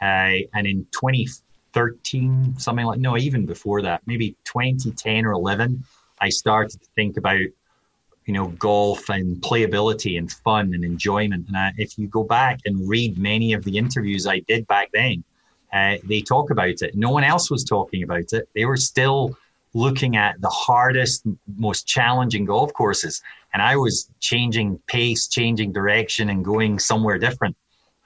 Uh, 0.00 0.44
and 0.54 0.66
in 0.66 0.86
2013, 0.92 2.58
something 2.58 2.86
like, 2.86 3.00
no, 3.00 3.16
even 3.16 3.46
before 3.46 3.82
that, 3.82 4.02
maybe 4.06 4.36
2010 4.44 5.26
or 5.26 5.32
11, 5.32 5.84
I 6.20 6.28
started 6.28 6.80
to 6.80 6.86
think 6.94 7.16
about, 7.16 7.40
you 7.40 8.34
know, 8.34 8.48
golf 8.48 9.08
and 9.08 9.36
playability 9.36 10.18
and 10.18 10.30
fun 10.30 10.74
and 10.74 10.84
enjoyment. 10.84 11.48
And 11.48 11.56
I, 11.56 11.72
if 11.78 11.98
you 11.98 12.06
go 12.08 12.24
back 12.24 12.60
and 12.66 12.88
read 12.88 13.18
many 13.18 13.52
of 13.52 13.64
the 13.64 13.78
interviews 13.78 14.26
I 14.26 14.40
did 14.40 14.66
back 14.66 14.90
then, 14.92 15.24
uh, 15.72 15.96
they 16.04 16.20
talk 16.20 16.50
about 16.50 16.82
it. 16.82 16.94
No 16.94 17.10
one 17.10 17.24
else 17.24 17.50
was 17.50 17.64
talking 17.64 18.02
about 18.02 18.32
it. 18.32 18.48
They 18.54 18.64
were 18.64 18.76
still 18.76 19.36
looking 19.74 20.16
at 20.16 20.40
the 20.40 20.48
hardest, 20.48 21.24
most 21.56 21.86
challenging 21.86 22.44
golf 22.44 22.72
courses. 22.72 23.22
And 23.52 23.62
I 23.62 23.76
was 23.76 24.10
changing 24.20 24.78
pace, 24.86 25.28
changing 25.28 25.72
direction, 25.72 26.30
and 26.30 26.44
going 26.44 26.78
somewhere 26.78 27.18
different. 27.18 27.56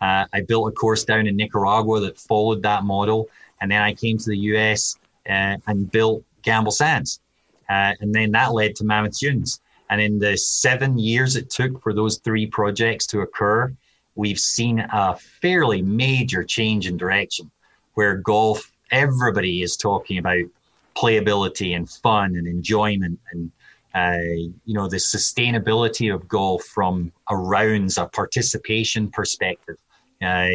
Uh, 0.01 0.27
I 0.33 0.41
built 0.41 0.69
a 0.69 0.73
course 0.73 1.05
down 1.05 1.27
in 1.27 1.37
Nicaragua 1.37 2.01
that 2.01 2.19
followed 2.19 2.63
that 2.63 2.83
model. 2.85 3.29
And 3.61 3.71
then 3.71 3.81
I 3.81 3.95
came 3.95 4.19
to 4.19 4.29
the 4.29 4.39
US 4.39 4.97
uh, 5.29 5.57
and 5.67 5.91
built 5.91 6.25
Gamble 6.43 6.73
Sands. 6.73 7.21
Uh, 7.69 7.95
and 8.01 8.15
then 8.15 8.33
that 8.33 8.53
led 8.53 8.77
to 8.77 8.85
Mammoth 8.85 9.19
Dunes. 9.19 9.61
And 9.91 10.01
in 10.01 10.19
the 10.19 10.37
seven 10.37 10.99
years 10.99 11.37
it 11.37 11.51
took 11.51 11.83
for 11.83 11.93
those 11.93 12.19
three 12.19 12.47
projects 12.47 13.07
to 13.09 13.21
occur, 13.21 13.73
we've 14.15 14.39
seen 14.39 14.81
a 14.81 15.17
fairly 15.17 15.83
major 15.83 16.45
change 16.45 16.87
in 16.87 16.97
direction 16.97 17.51
where 17.95 18.17
golf, 18.17 18.73
everybody 18.91 19.63
is 19.63 19.77
talking 19.77 20.19
about 20.19 20.45
playability 20.95 21.77
and 21.77 21.89
fun 21.89 22.37
and 22.37 22.47
enjoyment 22.47 23.19
and 23.33 23.51
uh, 23.95 24.17
you 24.65 24.75
know 24.75 24.89
the 24.89 24.97
sustainability 24.97 26.15
of 26.15 26.27
golf 26.27 26.65
from 26.65 27.13
a 27.29 27.37
rounds 27.37 27.99
a 27.99 28.07
participation 28.07 29.11
perspective. 29.11 29.77
Uh, 30.23 30.49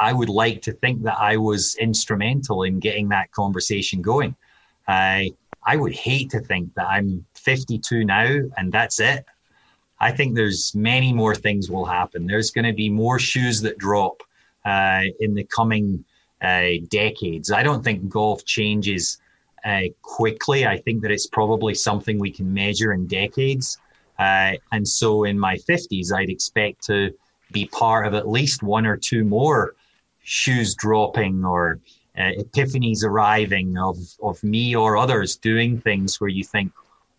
I 0.00 0.12
would 0.12 0.28
like 0.28 0.62
to 0.62 0.72
think 0.72 1.02
that 1.02 1.18
I 1.18 1.36
was 1.36 1.76
instrumental 1.76 2.62
in 2.62 2.78
getting 2.78 3.08
that 3.10 3.30
conversation 3.32 4.02
going. 4.02 4.34
Uh, 4.86 5.24
I 5.68 5.76
would 5.76 5.94
hate 5.94 6.30
to 6.30 6.40
think 6.40 6.72
that 6.76 6.86
I'm 6.88 7.26
52 7.34 8.02
now 8.02 8.40
and 8.56 8.72
that's 8.72 9.00
it. 9.00 9.26
I 10.00 10.10
think 10.12 10.34
there's 10.34 10.74
many 10.74 11.12
more 11.12 11.34
things 11.34 11.70
will 11.70 11.84
happen. 11.84 12.26
There's 12.26 12.50
going 12.50 12.64
to 12.64 12.72
be 12.72 12.88
more 12.88 13.18
shoes 13.18 13.60
that 13.60 13.76
drop 13.76 14.22
uh, 14.64 15.02
in 15.20 15.34
the 15.34 15.44
coming 15.44 16.06
uh, 16.40 16.70
decades. 16.88 17.52
I 17.52 17.62
don't 17.62 17.84
think 17.84 18.08
golf 18.08 18.46
changes 18.46 19.18
uh, 19.62 19.82
quickly. 20.00 20.66
I 20.66 20.78
think 20.78 21.02
that 21.02 21.10
it's 21.10 21.26
probably 21.26 21.74
something 21.74 22.18
we 22.18 22.30
can 22.30 22.50
measure 22.50 22.94
in 22.94 23.06
decades. 23.06 23.76
Uh, 24.18 24.52
and 24.72 24.88
so 24.88 25.24
in 25.24 25.38
my 25.38 25.56
50s, 25.68 26.14
I'd 26.14 26.30
expect 26.30 26.82
to 26.84 27.12
be 27.52 27.66
part 27.66 28.06
of 28.06 28.14
at 28.14 28.26
least 28.26 28.62
one 28.62 28.86
or 28.86 28.96
two 28.96 29.22
more 29.22 29.74
shoes 30.22 30.74
dropping 30.74 31.44
or 31.44 31.78
uh, 32.18 32.32
epiphanies 32.38 33.04
arriving 33.04 33.78
of, 33.78 33.96
of 34.22 34.42
me 34.42 34.74
or 34.74 34.96
others 34.96 35.36
doing 35.36 35.80
things 35.80 36.20
where 36.20 36.28
you 36.28 36.42
think, 36.42 36.72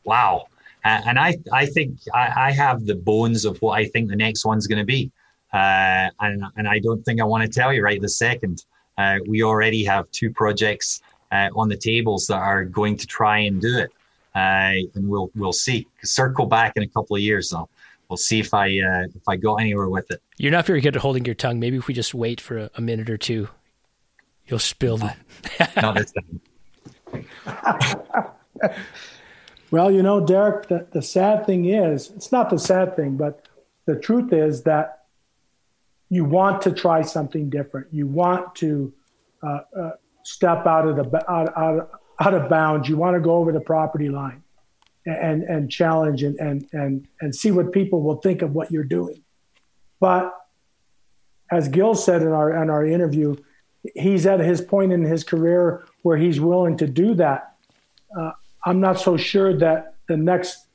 wow. 0.03 0.47
Uh, 0.83 1.01
and 1.05 1.17
I, 1.17 1.37
I 1.53 1.65
think 1.65 1.99
I, 2.13 2.47
I, 2.47 2.51
have 2.51 2.85
the 2.85 2.95
bones 2.95 3.45
of 3.45 3.57
what 3.61 3.73
I 3.73 3.85
think 3.85 4.09
the 4.09 4.15
next 4.15 4.45
one's 4.45 4.67
going 4.67 4.79
to 4.79 4.85
be. 4.85 5.11
Uh, 5.53 6.09
and, 6.19 6.43
and 6.57 6.67
I 6.67 6.79
don't 6.79 7.03
think 7.03 7.21
I 7.21 7.23
want 7.23 7.43
to 7.43 7.49
tell 7.49 7.73
you 7.73 7.83
right 7.83 8.01
this 8.01 8.17
second. 8.17 8.65
Uh, 8.97 9.19
we 9.27 9.43
already 9.43 9.83
have 9.85 10.09
two 10.11 10.31
projects 10.31 11.01
uh, 11.31 11.49
on 11.55 11.69
the 11.69 11.77
tables 11.77 12.27
that 12.27 12.37
are 12.37 12.65
going 12.65 12.97
to 12.97 13.07
try 13.07 13.39
and 13.39 13.61
do 13.61 13.77
it. 13.77 13.91
Uh, 14.35 14.87
and 14.95 15.09
we'll, 15.09 15.31
we'll 15.35 15.53
see. 15.53 15.87
Circle 16.03 16.45
back 16.45 16.73
in 16.75 16.83
a 16.83 16.87
couple 16.87 17.15
of 17.15 17.21
years 17.21 17.49
though. 17.49 17.69
We'll 18.09 18.17
see 18.17 18.39
if 18.39 18.55
I 18.55 18.67
if 18.67 19.27
I 19.27 19.35
go 19.35 19.57
anywhere 19.57 19.87
with 19.87 20.09
it. 20.09 20.19
You're 20.37 20.51
not 20.51 20.65
very 20.65 20.81
good 20.81 20.95
at 20.95 21.01
holding 21.03 21.25
your 21.25 21.35
tongue. 21.35 21.59
Maybe 21.59 21.77
if 21.77 21.85
we 21.85 21.93
just 21.93 22.15
wait 22.15 22.41
for 22.41 22.57
a, 22.57 22.71
a 22.73 22.81
minute 22.81 23.07
or 23.07 23.17
two, 23.17 23.49
You'll 24.49 24.59
spill 24.59 24.97
the. 24.97 25.15
Not 25.81 25.95
this 25.95 26.11
time. 26.11 26.41
well, 29.71 29.91
you 29.91 30.01
know, 30.01 30.25
Derek, 30.25 30.67
the, 30.67 30.87
the 30.91 31.01
sad 31.01 31.45
thing 31.45 31.65
is, 31.65 32.11
it's 32.11 32.31
not 32.31 32.49
the 32.49 32.59
sad 32.59 32.95
thing, 32.95 33.17
but 33.17 33.47
the 33.85 33.95
truth 33.95 34.33
is 34.33 34.63
that 34.63 35.05
you 36.09 36.25
want 36.25 36.61
to 36.63 36.71
try 36.71 37.01
something 37.01 37.49
different. 37.49 37.87
You 37.91 38.07
want 38.07 38.55
to 38.55 38.93
uh, 39.43 39.59
uh, 39.77 39.91
step 40.23 40.65
out 40.65 40.87
of 40.87 40.95
the 40.95 41.31
out, 41.31 41.55
out, 41.57 42.01
out 42.19 42.33
of 42.33 42.49
bounds. 42.49 42.89
You 42.89 42.97
want 42.97 43.15
to 43.15 43.21
go 43.21 43.35
over 43.35 43.51
the 43.51 43.61
property 43.61 44.09
line 44.09 44.43
and 45.05 45.43
and 45.43 45.71
challenge 45.71 46.23
and 46.23 46.37
and 46.39 46.67
and 46.73 47.07
and 47.21 47.35
see 47.35 47.51
what 47.51 47.71
people 47.71 48.01
will 48.01 48.17
think 48.17 48.41
of 48.41 48.53
what 48.53 48.71
you're 48.71 48.83
doing. 48.83 49.23
But 49.99 50.33
as 51.51 51.67
Gil 51.67 51.95
said 51.95 52.21
in 52.21 52.29
our 52.29 52.61
in 52.61 52.69
our 52.69 52.85
interview, 52.85 53.35
he's 53.95 54.25
at 54.25 54.39
his 54.39 54.61
point 54.61 54.91
in 54.91 55.03
his 55.03 55.23
career 55.23 55.85
where 56.01 56.17
he's 56.17 56.39
willing 56.39 56.77
to 56.77 56.87
do 56.87 57.13
that. 57.15 57.55
Uh, 58.17 58.31
I'm 58.65 58.79
not 58.79 58.99
so 58.99 59.17
sure 59.17 59.55
that 59.57 59.95
the 60.07 60.17
next 60.17 60.65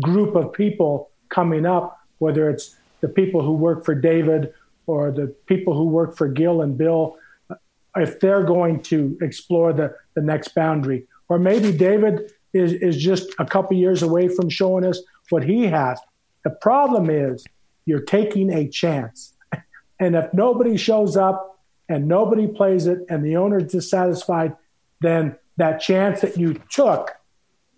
group 0.00 0.34
of 0.36 0.52
people 0.52 1.10
coming 1.28 1.66
up, 1.66 1.98
whether 2.18 2.48
it's 2.48 2.76
the 3.00 3.08
people 3.08 3.42
who 3.42 3.52
work 3.52 3.84
for 3.84 3.94
David 3.94 4.52
or 4.86 5.10
the 5.10 5.34
people 5.46 5.74
who 5.74 5.86
work 5.86 6.16
for 6.16 6.28
Gil 6.28 6.62
and 6.62 6.76
Bill, 6.76 7.16
uh, 7.50 7.54
if 7.96 8.20
they're 8.20 8.44
going 8.44 8.82
to 8.84 9.18
explore 9.20 9.72
the, 9.72 9.94
the 10.14 10.22
next 10.22 10.54
boundary. 10.54 11.06
Or 11.28 11.38
maybe 11.38 11.72
David 11.72 12.32
is, 12.52 12.72
is 12.74 12.96
just 12.96 13.30
a 13.38 13.44
couple 13.44 13.76
years 13.76 14.02
away 14.02 14.28
from 14.28 14.48
showing 14.48 14.84
us 14.84 15.00
what 15.30 15.42
he 15.42 15.64
has. 15.64 15.98
The 16.44 16.50
problem 16.50 17.10
is 17.10 17.44
you're 17.86 18.02
taking 18.02 18.52
a 18.52 18.68
chance. 18.68 19.34
And 20.00 20.16
if 20.16 20.34
nobody 20.34 20.76
shows 20.76 21.16
up 21.16 21.51
and 21.88 22.08
nobody 22.08 22.46
plays 22.46 22.86
it 22.86 23.00
and 23.08 23.24
the 23.24 23.36
owner 23.36 23.58
is 23.58 23.72
dissatisfied, 23.72 24.56
then 25.00 25.36
that 25.56 25.80
chance 25.80 26.20
that 26.20 26.36
you 26.36 26.60
took 26.70 27.12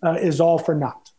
uh, 0.03 0.13
is 0.13 0.39
all 0.39 0.57
for 0.57 0.75
naught. 0.75 1.11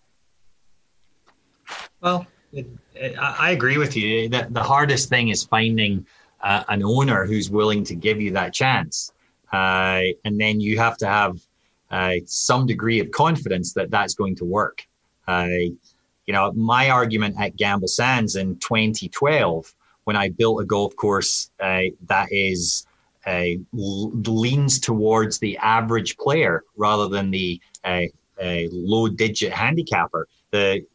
Well, 2.01 2.27
it, 2.53 2.67
it, 2.95 3.17
I 3.19 3.51
agree 3.51 3.79
with 3.79 3.97
you. 3.97 4.29
The, 4.29 4.47
the 4.51 4.63
hardest 4.63 5.09
thing 5.09 5.29
is 5.29 5.45
finding 5.45 6.07
uh, 6.41 6.65
an 6.69 6.83
owner 6.83 7.27
who's 7.27 7.51
willing 7.51 7.85
to 7.85 7.95
give 7.95 8.21
you 8.21 8.31
that 8.33 8.55
chance. 8.55 9.13
Uh, 9.53 10.03
and 10.25 10.41
then 10.41 10.61
you 10.61 10.79
have 10.79 10.97
to 10.99 11.07
have 11.07 11.41
uh, 11.91 12.15
some 12.25 12.67
degree 12.67 13.01
of 13.01 13.11
confidence 13.11 13.73
that 13.75 13.91
that's 13.91 14.15
going 14.15 14.37
to 14.37 14.45
work. 14.45 14.87
Uh, 15.27 15.49
you 16.27 16.33
know, 16.33 16.53
my 16.53 16.91
argument 16.91 17.37
at 17.39 17.57
Gamble 17.57 17.89
Sands 17.89 18.37
in 18.37 18.57
2012 18.59 19.75
when 20.07 20.17
I 20.17 20.29
built 20.29 20.63
a 20.63 20.65
golf 20.65 20.95
course 20.95 21.51
uh, 21.59 21.83
that 22.07 22.29
is 22.31 22.87
uh, 23.27 23.59
leans 23.73 24.79
towards 24.79 25.41
the 25.41 25.59
average 25.59 26.17
player 26.17 26.63
rather 26.77 27.09
than 27.09 27.31
the 27.31 27.61
uh, 27.85 28.03
uh 28.41 28.63
low 28.71 29.09
digit 29.09 29.53
handicapper. 29.53 30.29
The 30.53 30.87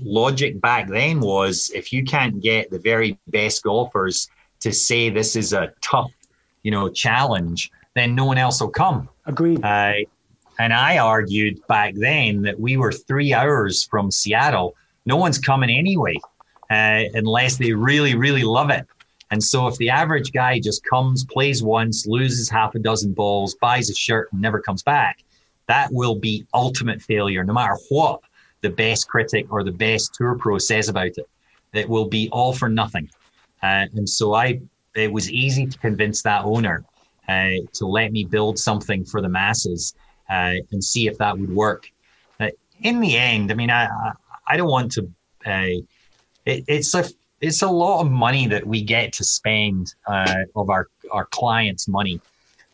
logic 0.00 0.60
back 0.60 0.88
then 0.88 1.18
was 1.20 1.72
if 1.74 1.92
you 1.92 2.04
can't 2.04 2.40
get 2.40 2.70
the 2.70 2.78
very 2.78 3.18
best 3.26 3.64
golfers 3.64 4.28
to 4.60 4.72
say 4.72 5.10
this 5.10 5.34
is 5.34 5.52
a 5.52 5.72
tough, 5.80 6.12
you 6.62 6.70
know, 6.70 6.88
challenge, 6.88 7.72
then 7.94 8.14
no 8.14 8.26
one 8.26 8.38
else 8.38 8.60
will 8.60 8.68
come. 8.68 9.08
Agreed. 9.26 9.64
Uh, 9.64 9.94
and 10.60 10.72
I 10.72 10.98
argued 10.98 11.66
back 11.66 11.94
then 11.96 12.42
that 12.42 12.60
we 12.60 12.76
were 12.76 12.92
three 12.92 13.34
hours 13.34 13.82
from 13.82 14.12
Seattle. 14.12 14.76
No 15.04 15.16
one's 15.16 15.38
coming 15.38 15.68
anyway, 15.68 16.14
uh, 16.70 17.02
unless 17.14 17.56
they 17.56 17.72
really, 17.72 18.14
really 18.14 18.44
love 18.44 18.70
it. 18.70 18.86
And 19.30 19.42
so 19.42 19.66
if 19.66 19.76
the 19.76 19.90
average 19.90 20.32
guy 20.32 20.60
just 20.60 20.84
comes, 20.84 21.24
plays 21.24 21.62
once, 21.62 22.06
loses 22.06 22.48
half 22.48 22.74
a 22.74 22.78
dozen 22.78 23.12
balls, 23.12 23.54
buys 23.54 23.90
a 23.90 23.94
shirt, 23.94 24.32
and 24.32 24.40
never 24.40 24.60
comes 24.60 24.82
back, 24.82 25.24
that 25.66 25.88
will 25.92 26.14
be 26.14 26.46
ultimate 26.54 27.02
failure, 27.02 27.42
no 27.42 27.52
matter 27.52 27.76
what 27.88 28.20
the 28.60 28.70
best 28.70 29.08
critic 29.08 29.46
or 29.50 29.64
the 29.64 29.72
best 29.72 30.14
tour 30.14 30.36
pro 30.36 30.58
says 30.58 30.88
about 30.88 31.06
it. 31.06 31.28
It 31.72 31.88
will 31.88 32.06
be 32.06 32.28
all 32.30 32.52
for 32.52 32.68
nothing. 32.68 33.10
Uh, 33.62 33.86
and 33.94 34.08
so 34.08 34.34
I, 34.34 34.60
it 34.94 35.12
was 35.12 35.30
easy 35.30 35.66
to 35.66 35.78
convince 35.78 36.22
that 36.22 36.44
owner 36.44 36.84
uh, 37.28 37.50
to 37.74 37.86
let 37.86 38.12
me 38.12 38.24
build 38.24 38.58
something 38.58 39.04
for 39.04 39.20
the 39.20 39.28
masses 39.28 39.94
uh, 40.30 40.54
and 40.70 40.82
see 40.82 41.06
if 41.08 41.18
that 41.18 41.36
would 41.36 41.54
work. 41.54 41.90
Uh, 42.38 42.50
in 42.82 43.00
the 43.00 43.16
end, 43.16 43.50
I 43.50 43.54
mean, 43.54 43.70
I, 43.70 43.88
I 44.46 44.56
don't 44.56 44.70
want 44.70 44.92
to. 44.92 45.10
It, 46.46 46.64
it's 46.68 46.94
a 46.94 47.04
it's 47.40 47.62
a 47.62 47.68
lot 47.68 48.00
of 48.00 48.10
money 48.10 48.46
that 48.46 48.66
we 48.66 48.82
get 48.82 49.12
to 49.14 49.24
spend 49.24 49.94
uh, 50.06 50.44
of 50.54 50.70
our 50.70 50.88
our 51.10 51.26
clients' 51.26 51.88
money, 51.88 52.20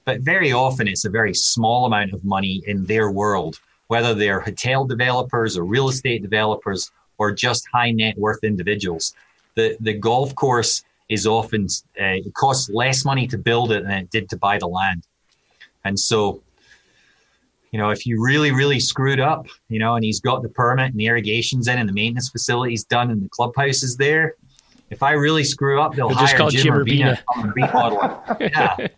but 0.05 0.20
very 0.20 0.53
often 0.53 0.86
it's 0.86 1.05
a 1.05 1.11
very 1.11 1.35
small 1.35 1.86
amount 1.86 2.12
of 2.12 2.24
money 2.24 2.62
in 2.66 2.85
their 2.85 3.11
world, 3.11 3.59
whether 3.89 4.15
they're 4.15 4.40
hotel 4.40 4.85
developers 4.85 5.57
or 5.57 5.65
real 5.65 5.89
estate 5.89 6.23
developers 6.23 6.90
or 7.19 7.32
just 7.32 7.66
high 7.73 7.90
net 7.90 8.16
worth 8.19 8.44
individuals. 8.44 9.15
The 9.57 9.77
the 9.81 9.94
golf 9.94 10.35
course 10.35 10.85
is 11.09 11.27
often 11.27 11.66
uh, 12.01 12.20
it 12.27 12.35
costs 12.35 12.70
less 12.70 13.05
money 13.05 13.27
to 13.28 13.39
build 13.39 13.73
it 13.73 13.82
than 13.82 13.93
it 13.93 14.11
did 14.11 14.31
to 14.31 14.36
buy 14.36 14.59
the 14.59 14.69
land, 14.69 15.03
and 15.85 15.99
so 15.99 16.43
you 17.73 17.78
know, 17.78 17.89
if 17.89 18.07
you 18.07 18.23
really, 18.23 18.53
really 18.53 18.78
screwed 18.78 19.19
up, 19.19 19.47
you 19.69 19.78
know, 19.78 19.94
and 19.94 20.05
he's 20.05 20.20
got 20.20 20.43
the 20.43 20.49
permit 20.51 20.90
and 20.90 21.01
the 21.01 21.07
irrigation's 21.07 21.66
in 21.69 21.78
and 21.78 21.89
the 21.89 21.93
maintenance 21.93 22.28
facility's 22.28 22.85
done 22.85 23.11
and 23.11 23.23
the 23.23 23.28
clubhouse 23.31 23.82
is 23.82 23.97
there, 23.97 24.36
if 24.90 25.03
I 25.03 25.12
really 25.12 25.43
screw 25.43 25.81
up, 25.81 25.94
they'll, 25.94 26.09
they'll 26.09 26.19
hire 26.19 26.27
just 26.27 26.36
call 26.36 26.51
Jim, 26.51 26.62
Jim 26.62 26.74
Urbina. 26.74 27.19
Urbina. 27.28 28.40
yeah. 28.78 28.89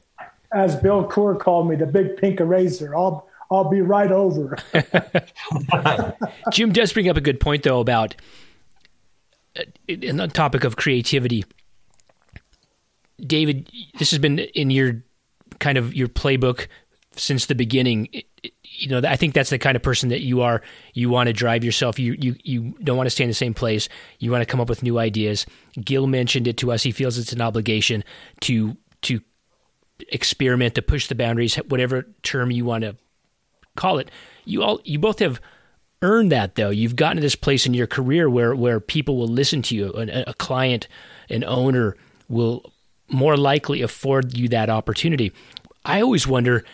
As 0.53 0.75
Bill 0.77 1.07
Coore 1.07 1.39
called 1.39 1.69
me, 1.69 1.77
the 1.77 1.87
big 1.87 2.17
pink 2.17 2.41
eraser. 2.41 2.97
I'll 2.97 3.29
I'll 3.51 3.71
be 3.71 3.81
right 3.81 4.11
over. 4.11 4.57
Jim 6.53 6.73
does 6.73 6.93
bring 6.93 7.09
up 7.09 7.17
a 7.17 7.21
good 7.21 7.39
point 7.39 7.63
though 7.63 7.81
about 7.81 8.17
uh, 9.57 9.63
in 9.87 10.17
the 10.17 10.27
topic 10.27 10.65
of 10.65 10.77
creativity. 10.77 11.45
David, 13.21 13.71
this 13.99 14.11
has 14.11 14.19
been 14.19 14.41
in 14.41 14.71
your 14.71 15.05
kind 15.61 15.79
of 15.79 15.95
your 15.95 16.09
playbook 16.09 16.67
since 17.17 17.47
the 17.47 17.55
beginning. 17.55 18.09
You 18.77 18.89
know, 18.89 19.09
I 19.09 19.17
think 19.17 19.35
that's 19.35 19.51
the 19.51 19.59
kind 19.59 19.77
of 19.77 19.83
person 19.83 20.09
that 20.09 20.23
you 20.23 20.43
are. 20.43 20.61
You 20.95 21.09
want 21.09 21.29
to 21.29 21.33
drive 21.33 21.65
yourself. 21.65 21.99
You 21.99 22.17
you 22.19 22.37
you 22.43 22.75
don't 22.83 22.97
want 22.97 23.07
to 23.07 23.11
stay 23.11 23.25
in 23.25 23.31
the 23.31 23.35
same 23.35 23.55
place. 23.55 23.89
You 24.19 24.31
want 24.31 24.43
to 24.43 24.47
come 24.47 24.61
up 24.61 24.69
with 24.69 24.83
new 24.83 24.99
ideas. 24.99 25.47
Gil 25.83 26.07
mentioned 26.07 26.49
it 26.49 26.57
to 26.59 26.73
us. 26.73 26.83
He 26.83 26.93
feels 26.93 27.17
it's 27.17 27.33
an 27.33 27.41
obligation 27.41 28.03
to 28.41 28.77
to 29.03 29.21
experiment, 30.09 30.75
to 30.75 30.83
push 30.83 31.07
the 31.07 31.15
boundaries, 31.15 31.55
whatever 31.57 32.07
term 32.23 32.51
you 32.51 32.65
want 32.65 32.83
to 32.83 32.97
call 33.77 33.99
it. 33.99 34.11
You 34.45 34.63
all 34.63 34.81
you 34.85 34.99
both 34.99 35.21
have 35.21 35.41
earned 36.03 36.33
that 36.33 36.57
though. 36.57 36.71
You've 36.71 36.97
gotten 36.97 37.17
to 37.17 37.23
this 37.23 37.37
place 37.37 37.67
in 37.67 37.75
your 37.75 37.87
career 37.87 38.29
where 38.29 38.55
where 38.55 38.81
people 38.81 39.17
will 39.17 39.29
listen 39.29 39.63
to 39.63 39.77
you. 39.77 39.93
A, 39.97 40.25
a 40.29 40.35
client, 40.35 40.89
an 41.31 41.45
owner 41.45 41.97
will 42.29 42.73
more 43.09 43.37
likely 43.37 43.83
afford 43.83 44.37
you 44.37 44.49
that 44.49 44.71
opportunity. 44.71 45.33
I 45.85 46.01
always 46.01 46.27
wonder 46.27 46.65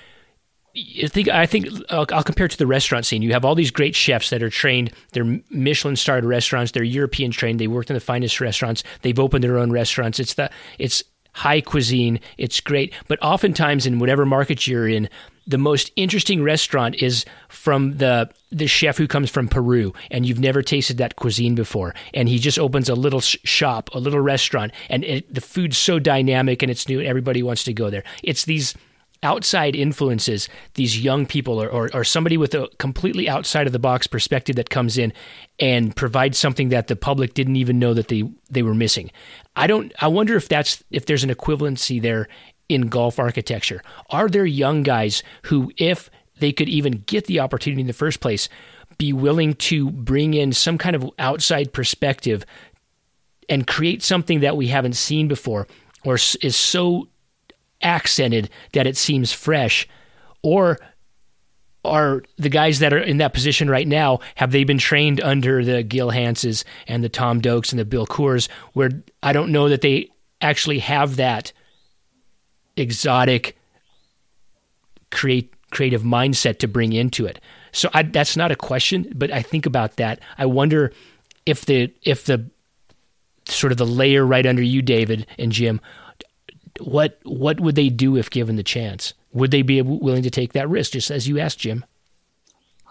I 1.03 1.09
think 1.09 1.29
I 1.29 1.47
think 1.47 1.69
I'll, 1.91 2.07
I'll, 2.13 2.23
compare 2.23 2.47
it 2.47 2.53
to 2.53 2.59
the 2.59 2.67
restaurant 2.67 3.05
scene. 3.07 3.23
You 3.23 3.33
have 3.33 3.45
all 3.45 3.55
these 3.55 3.71
great 3.71 3.95
chefs 3.95 4.31
that 4.31 4.43
are 4.43 4.51
trained. 4.51 4.93
They're 5.13 5.41
Michelin 5.51 5.97
starred 5.97 6.25
restaurants. 6.25 6.73
They're 6.73 6.83
European 6.83 7.31
trained. 7.31 7.61
They 7.61 7.67
worked 7.67 7.91
in 7.91 7.95
the 7.95 8.01
finest 8.01 8.41
restaurants. 8.41 8.83
They've 9.03 9.19
opened 9.19 9.45
their 9.45 9.59
own 9.59 9.71
restaurants. 9.71 10.19
It's 10.19 10.35
the 10.35 10.51
it's 10.79 11.03
high 11.33 11.61
cuisine. 11.61 12.21
It's 12.39 12.61
great. 12.61 12.95
But 13.09 13.23
oftentimes 13.23 13.87
in 13.87 13.99
whatever 13.99 14.25
market 14.25 14.67
you're 14.67 14.89
in, 14.89 15.09
the 15.47 15.59
most 15.59 15.91
interesting 15.97 16.43
restaurant 16.43 16.97
is 16.97 17.25
from 17.49 17.99
the 17.99 18.31
the 18.51 18.67
chef 18.67 18.97
who 18.97 19.07
comes 19.07 19.31
from 19.31 19.49
Peru 19.49 19.93
and 20.11 20.27
you've 20.27 20.41
never 20.41 20.63
tasted 20.63 20.99
that 20.99 21.17
cuisine 21.17 21.55
before 21.55 21.95
and 22.15 22.29
he 22.29 22.39
just 22.39 22.59
opens 22.59 22.89
a 22.89 22.95
little 22.95 23.21
shop, 23.21 23.91
a 23.95 23.99
little 23.99 24.21
restaurant 24.21 24.73
and 24.89 25.05
it, 25.05 25.33
the 25.33 25.41
food's 25.41 25.79
so 25.79 25.99
dynamic 25.99 26.63
and 26.63 26.71
it's 26.71 26.89
new 26.89 26.99
and 26.99 27.09
everybody 27.09 27.43
wants 27.43 27.65
to 27.65 27.73
go 27.73 27.91
there. 27.91 28.05
It's 28.23 28.45
these 28.45 28.75
outside 29.23 29.77
influences, 29.77 30.49
these 30.75 31.03
young 31.03 31.27
people 31.27 31.63
or, 31.63 31.69
or, 31.69 31.91
or, 31.93 32.05
somebody 32.05 32.37
with 32.37 32.55
a 32.55 32.69
completely 32.79 33.29
outside 33.29 33.67
of 33.67 33.73
the 33.73 33.79
box 33.79 34.07
perspective 34.07 34.57
that 34.57 34.71
comes 34.71 34.97
in 34.97 35.13
and 35.59 35.95
provides 35.95 36.39
something 36.39 36.71
that 36.71 36.87
the 36.87 36.97
public 36.97 37.35
didn't 37.35 37.57
even 37.57 37.79
know 37.79 37.93
that 37.93 38.09
they, 38.09 38.25
they 38.51 38.63
were 38.63 38.75
missing. 38.75 39.11
I 39.57 39.67
don't 39.67 39.93
I 40.01 40.09
wonder 40.09 40.37
if 40.37 40.49
that's 40.49 40.83
if 40.91 41.07
there's 41.07 41.25
an 41.25 41.31
equivalency 41.31 42.01
there 42.01 42.29
in 42.69 42.83
golf 42.83 43.19
architecture. 43.19 43.83
Are 44.09 44.29
there 44.29 44.47
young 44.47 44.83
guys 44.83 45.23
who 45.43 45.71
if 45.77 46.11
they 46.39 46.53
could 46.53 46.69
even 46.69 47.05
get 47.07 47.27
the 47.27 47.41
opportunity 47.41 47.83
in 47.83 47.87
the 47.87 47.93
first 47.93 48.21
place, 48.21 48.49
be 48.99 49.13
willing 49.13 49.55
to 49.55 49.91
bring 49.91 50.35
in 50.35 50.53
some 50.53 50.79
kind 50.79 50.97
of 50.97 51.11
outside 51.19 51.73
perspective 51.73 52.45
and 53.49 53.67
create 53.67 54.03
something 54.03 54.41
that 54.41 54.57
we 54.57 54.69
haven't 54.69 54.95
seen 54.95 55.29
before 55.29 55.67
or 56.05 56.15
is 56.15 56.57
so 56.57 57.09
accented 57.83 58.51
that 58.73 58.87
it 58.87 58.97
seems 58.97 59.33
fresh? 59.33 59.89
Or 60.43 60.79
are 61.85 62.23
the 62.37 62.49
guys 62.49 62.81
that 62.81 62.93
are 62.93 62.99
in 62.99 63.19
that 63.19 63.33
position 63.33 63.71
right 63.71 63.89
now 63.89 64.21
have 64.35 64.53
they 64.53 64.65
been 64.65 64.79
trained 64.79 65.21
under 65.21 65.65
the 65.65 65.83
Gil 65.83 66.11
Hanses 66.11 66.65
and 66.87 67.03
the 67.03 67.09
Tom 67.09 67.41
Doaks 67.41 67.73
and 67.73 67.79
the 67.79 67.85
Bill 67.85 68.07
Coores 68.07 68.49
where 68.75 68.91
I 69.23 69.33
don't 69.33 69.53
know 69.53 69.69
that 69.69 69.81
they 69.81 70.11
actually 70.41 70.81
have 70.81 71.17
that 71.17 71.53
exotic 72.77 73.57
create 75.11 75.53
creative 75.71 76.03
mindset 76.03 76.59
to 76.59 76.69
bring 76.69 76.93
into 76.93 77.27
it. 77.27 77.41
So 77.73 77.89
I, 77.95 78.03
that's 78.03 78.37
not 78.37 78.51
a 78.51 78.57
question, 78.57 79.13
but 79.15 79.31
I 79.31 79.43
think 79.43 79.67
about 79.67 79.97
that. 79.97 80.21
I 80.37 80.47
wonder 80.47 80.93
if 81.47 81.65
the 81.67 81.93
if 82.03 82.25
the 82.25 82.51
sort 83.47 83.73
of 83.73 83.79
the 83.79 83.87
layer 83.87 84.25
right 84.27 84.47
under 84.47 84.63
you, 84.63 84.83
David 84.83 85.27
and 85.39 85.53
Jim, 85.53 85.81
what 86.81 87.19
what 87.25 87.61
would 87.61 87.75
they 87.75 87.89
do 87.89 88.17
if 88.17 88.31
given 88.31 88.57
the 88.57 88.63
chance? 88.63 89.15
Would 89.33 89.51
they 89.51 89.63
be 89.63 89.81
willing 89.83 90.23
to 90.23 90.31
take 90.31 90.53
that 90.55 90.69
risk, 90.69 90.93
just 90.93 91.11
as 91.11 91.29
you 91.29 91.39
asked, 91.39 91.61
Jim? 91.61 91.85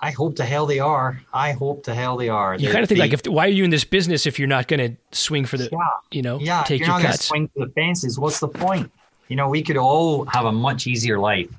I 0.01 0.11
hope 0.11 0.37
to 0.37 0.45
hell 0.45 0.65
they 0.65 0.79
are. 0.79 1.21
I 1.33 1.51
hope 1.51 1.83
to 1.83 1.93
hell 1.93 2.15
they 2.15 2.29
are. 2.29 2.53
You 2.55 2.59
They're, 2.59 2.71
kind 2.71 2.83
of 2.83 2.87
think 2.87 2.99
they, 2.99 3.03
like, 3.03 3.13
if 3.13 3.27
why 3.27 3.45
are 3.47 3.49
you 3.49 3.65
in 3.65 3.69
this 3.69 3.83
business 3.83 4.25
if 4.25 4.39
you're 4.39 4.47
not 4.47 4.69
going 4.69 4.79
to 4.79 5.17
swing 5.17 5.43
for 5.43 5.57
the, 5.57 5.67
yeah, 5.69 5.77
you 6.11 6.21
know, 6.21 6.39
yeah, 6.39 6.63
take 6.63 6.79
you're 6.79 6.87
your 6.87 6.99
not 6.99 7.11
cuts? 7.11 7.25
Swing 7.25 7.49
for 7.53 7.65
the 7.65 7.71
fences. 7.73 8.17
What's 8.17 8.39
the 8.39 8.47
point? 8.47 8.89
You 9.27 9.35
know, 9.35 9.49
we 9.49 9.61
could 9.61 9.75
all 9.75 10.23
have 10.25 10.45
a 10.45 10.51
much 10.51 10.87
easier 10.87 11.19
life. 11.19 11.49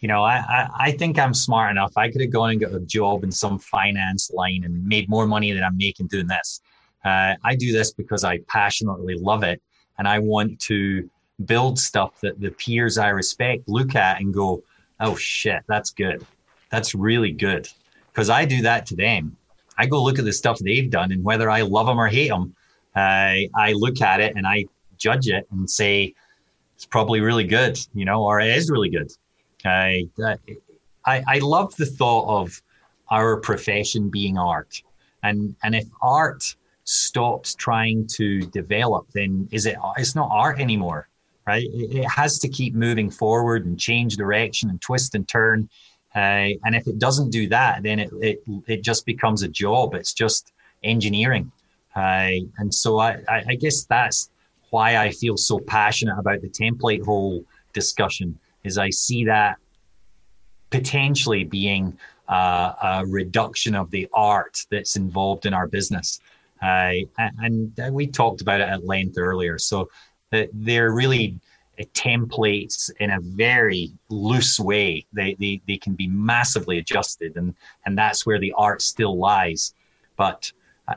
You 0.00 0.08
know, 0.08 0.22
I, 0.22 0.36
I, 0.36 0.68
I 0.78 0.92
think 0.92 1.18
I'm 1.18 1.32
smart 1.32 1.70
enough. 1.70 1.96
I 1.96 2.10
could 2.10 2.20
have 2.20 2.30
gone 2.30 2.50
and 2.50 2.60
got 2.60 2.74
a 2.74 2.80
job 2.80 3.24
in 3.24 3.32
some 3.32 3.58
finance 3.58 4.30
line 4.30 4.62
and 4.64 4.86
made 4.86 5.08
more 5.08 5.26
money 5.26 5.52
than 5.52 5.64
I'm 5.64 5.78
making 5.78 6.08
doing 6.08 6.26
this. 6.26 6.60
Uh, 7.02 7.34
I 7.44 7.56
do 7.56 7.72
this 7.72 7.92
because 7.92 8.22
I 8.24 8.38
passionately 8.46 9.14
love 9.14 9.42
it, 9.42 9.62
and 9.96 10.06
I 10.06 10.18
want 10.18 10.60
to 10.60 11.08
build 11.44 11.78
stuff 11.78 12.20
that 12.20 12.40
the 12.40 12.50
peers 12.50 12.98
I 12.98 13.08
respect 13.08 13.68
look 13.68 13.94
at 13.94 14.20
and 14.20 14.32
go, 14.32 14.62
oh 15.00 15.16
shit, 15.16 15.62
that's 15.66 15.90
good. 15.90 16.24
That's 16.70 16.94
really 16.94 17.32
good. 17.32 17.68
Because 18.12 18.30
I 18.30 18.44
do 18.44 18.62
that 18.62 18.86
to 18.86 18.96
them. 18.96 19.36
I 19.78 19.86
go 19.86 20.02
look 20.02 20.18
at 20.18 20.24
the 20.24 20.32
stuff 20.32 20.58
they've 20.58 20.90
done 20.90 21.12
and 21.12 21.22
whether 21.22 21.50
I 21.50 21.60
love 21.60 21.86
them 21.86 22.00
or 22.00 22.08
hate 22.08 22.30
them, 22.30 22.54
uh, 22.94 23.44
I 23.54 23.72
look 23.74 24.00
at 24.00 24.20
it 24.20 24.34
and 24.36 24.46
I 24.46 24.64
judge 24.96 25.28
it 25.28 25.46
and 25.50 25.68
say, 25.68 26.14
it's 26.74 26.86
probably 26.86 27.20
really 27.20 27.44
good, 27.44 27.78
you 27.94 28.06
know, 28.06 28.24
or 28.24 28.40
it 28.40 28.56
is 28.56 28.70
really 28.70 28.88
good. 28.88 29.12
I, 29.64 30.08
I, 31.04 31.22
I 31.26 31.38
love 31.40 31.76
the 31.76 31.86
thought 31.86 32.26
of 32.40 32.62
our 33.10 33.36
profession 33.38 34.08
being 34.08 34.38
art. 34.38 34.82
And, 35.22 35.54
and 35.62 35.74
if 35.74 35.86
art 36.00 36.54
stops 36.84 37.54
trying 37.54 38.06
to 38.08 38.40
develop, 38.46 39.06
then 39.12 39.48
is 39.52 39.66
it, 39.66 39.76
it's 39.98 40.14
not 40.14 40.28
art 40.32 40.58
anymore 40.58 41.08
right? 41.46 41.64
It, 41.72 41.98
it 41.98 42.04
has 42.04 42.38
to 42.40 42.48
keep 42.48 42.74
moving 42.74 43.10
forward 43.10 43.66
and 43.66 43.78
change 43.78 44.16
direction 44.16 44.70
and 44.70 44.80
twist 44.80 45.14
and 45.14 45.26
turn. 45.28 45.68
Uh, 46.14 46.56
and 46.64 46.74
if 46.74 46.86
it 46.86 46.98
doesn't 46.98 47.30
do 47.30 47.48
that, 47.48 47.82
then 47.82 47.98
it, 47.98 48.10
it, 48.20 48.42
it 48.66 48.82
just 48.82 49.04
becomes 49.06 49.42
a 49.42 49.48
job. 49.48 49.94
It's 49.94 50.14
just 50.14 50.52
engineering. 50.82 51.52
Uh, 51.94 52.44
and 52.58 52.72
so 52.72 52.98
I, 52.98 53.22
I 53.28 53.54
guess 53.54 53.84
that's 53.84 54.30
why 54.70 54.96
I 54.96 55.10
feel 55.10 55.36
so 55.36 55.58
passionate 55.58 56.18
about 56.18 56.42
the 56.42 56.48
template 56.48 57.04
hole 57.04 57.44
discussion 57.72 58.38
is 58.64 58.78
I 58.78 58.90
see 58.90 59.24
that 59.26 59.56
potentially 60.70 61.44
being 61.44 61.96
uh, 62.28 62.72
a 62.82 63.06
reduction 63.06 63.74
of 63.74 63.90
the 63.90 64.08
art 64.12 64.66
that's 64.70 64.96
involved 64.96 65.46
in 65.46 65.54
our 65.54 65.68
business. 65.68 66.20
uh, 66.62 66.92
and 67.18 67.72
we 67.92 68.06
talked 68.06 68.40
about 68.40 68.60
it 68.60 68.68
at 68.68 68.84
length 68.84 69.18
earlier. 69.18 69.58
So 69.58 69.88
uh, 70.32 70.44
they're 70.52 70.92
really 70.92 71.38
templates 71.94 72.90
in 73.00 73.10
a 73.10 73.20
very 73.20 73.92
loose 74.08 74.58
way. 74.58 75.06
They, 75.12 75.36
they 75.38 75.60
they 75.66 75.76
can 75.76 75.94
be 75.94 76.06
massively 76.06 76.78
adjusted, 76.78 77.36
and 77.36 77.54
and 77.84 77.96
that's 77.96 78.24
where 78.24 78.40
the 78.40 78.54
art 78.56 78.82
still 78.82 79.18
lies. 79.18 79.74
But 80.16 80.50
uh, 80.88 80.94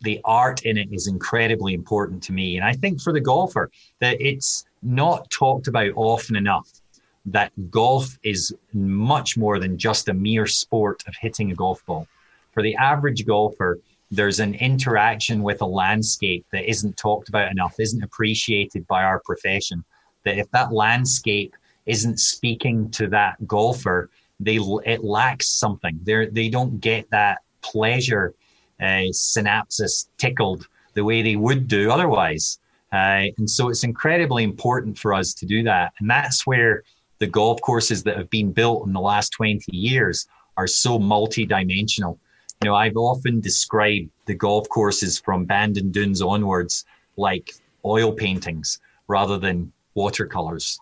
the 0.00 0.20
art 0.24 0.62
in 0.62 0.78
it 0.78 0.88
is 0.92 1.06
incredibly 1.06 1.74
important 1.74 2.22
to 2.24 2.32
me, 2.32 2.56
and 2.56 2.64
I 2.64 2.72
think 2.72 3.00
for 3.00 3.12
the 3.12 3.20
golfer 3.20 3.70
that 4.00 4.20
it's 4.20 4.64
not 4.82 5.30
talked 5.30 5.68
about 5.68 5.92
often 5.96 6.36
enough 6.36 6.70
that 7.26 7.52
golf 7.70 8.18
is 8.22 8.54
much 8.72 9.36
more 9.36 9.58
than 9.58 9.76
just 9.76 10.08
a 10.08 10.14
mere 10.14 10.46
sport 10.46 11.04
of 11.06 11.14
hitting 11.20 11.52
a 11.52 11.54
golf 11.54 11.84
ball. 11.84 12.06
For 12.52 12.62
the 12.62 12.74
average 12.76 13.26
golfer, 13.26 13.78
there's 14.10 14.40
an 14.40 14.54
interaction 14.54 15.42
with 15.42 15.62
a 15.62 15.66
landscape 15.66 16.44
that 16.52 16.68
isn't 16.68 16.96
talked 16.96 17.28
about 17.28 17.50
enough, 17.50 17.78
isn't 17.78 18.02
appreciated 18.02 18.86
by 18.86 19.02
our 19.04 19.20
profession. 19.20 19.84
That 20.24 20.38
if 20.38 20.50
that 20.50 20.72
landscape 20.72 21.54
isn't 21.86 22.18
speaking 22.18 22.90
to 22.92 23.08
that 23.08 23.46
golfer, 23.46 24.10
they 24.40 24.58
it 24.84 25.04
lacks 25.04 25.48
something. 25.48 25.98
They 26.02 26.26
they 26.26 26.48
don't 26.48 26.80
get 26.80 27.08
that 27.10 27.38
pleasure 27.62 28.34
uh, 28.80 29.12
synapses 29.12 30.08
tickled 30.18 30.66
the 30.94 31.04
way 31.04 31.22
they 31.22 31.36
would 31.36 31.68
do 31.68 31.90
otherwise. 31.90 32.58
Uh, 32.92 33.30
and 33.38 33.48
so 33.48 33.68
it's 33.68 33.84
incredibly 33.84 34.42
important 34.42 34.98
for 34.98 35.14
us 35.14 35.32
to 35.34 35.46
do 35.46 35.62
that. 35.62 35.92
And 36.00 36.10
that's 36.10 36.46
where 36.46 36.82
the 37.18 37.26
golf 37.26 37.60
courses 37.60 38.02
that 38.04 38.16
have 38.16 38.30
been 38.30 38.50
built 38.50 38.86
in 38.86 38.92
the 38.92 39.00
last 39.00 39.30
20 39.30 39.64
years 39.68 40.26
are 40.56 40.66
so 40.66 40.98
multi-dimensional. 40.98 42.18
You 42.62 42.68
know, 42.68 42.74
I've 42.74 42.96
often 42.96 43.40
described 43.40 44.10
the 44.26 44.34
golf 44.34 44.68
courses 44.68 45.18
from 45.18 45.46
Bandon 45.46 45.90
Dunes 45.90 46.20
onwards 46.20 46.84
like 47.16 47.52
oil 47.84 48.12
paintings 48.12 48.78
rather 49.08 49.38
than 49.38 49.72
watercolors. 49.94 50.78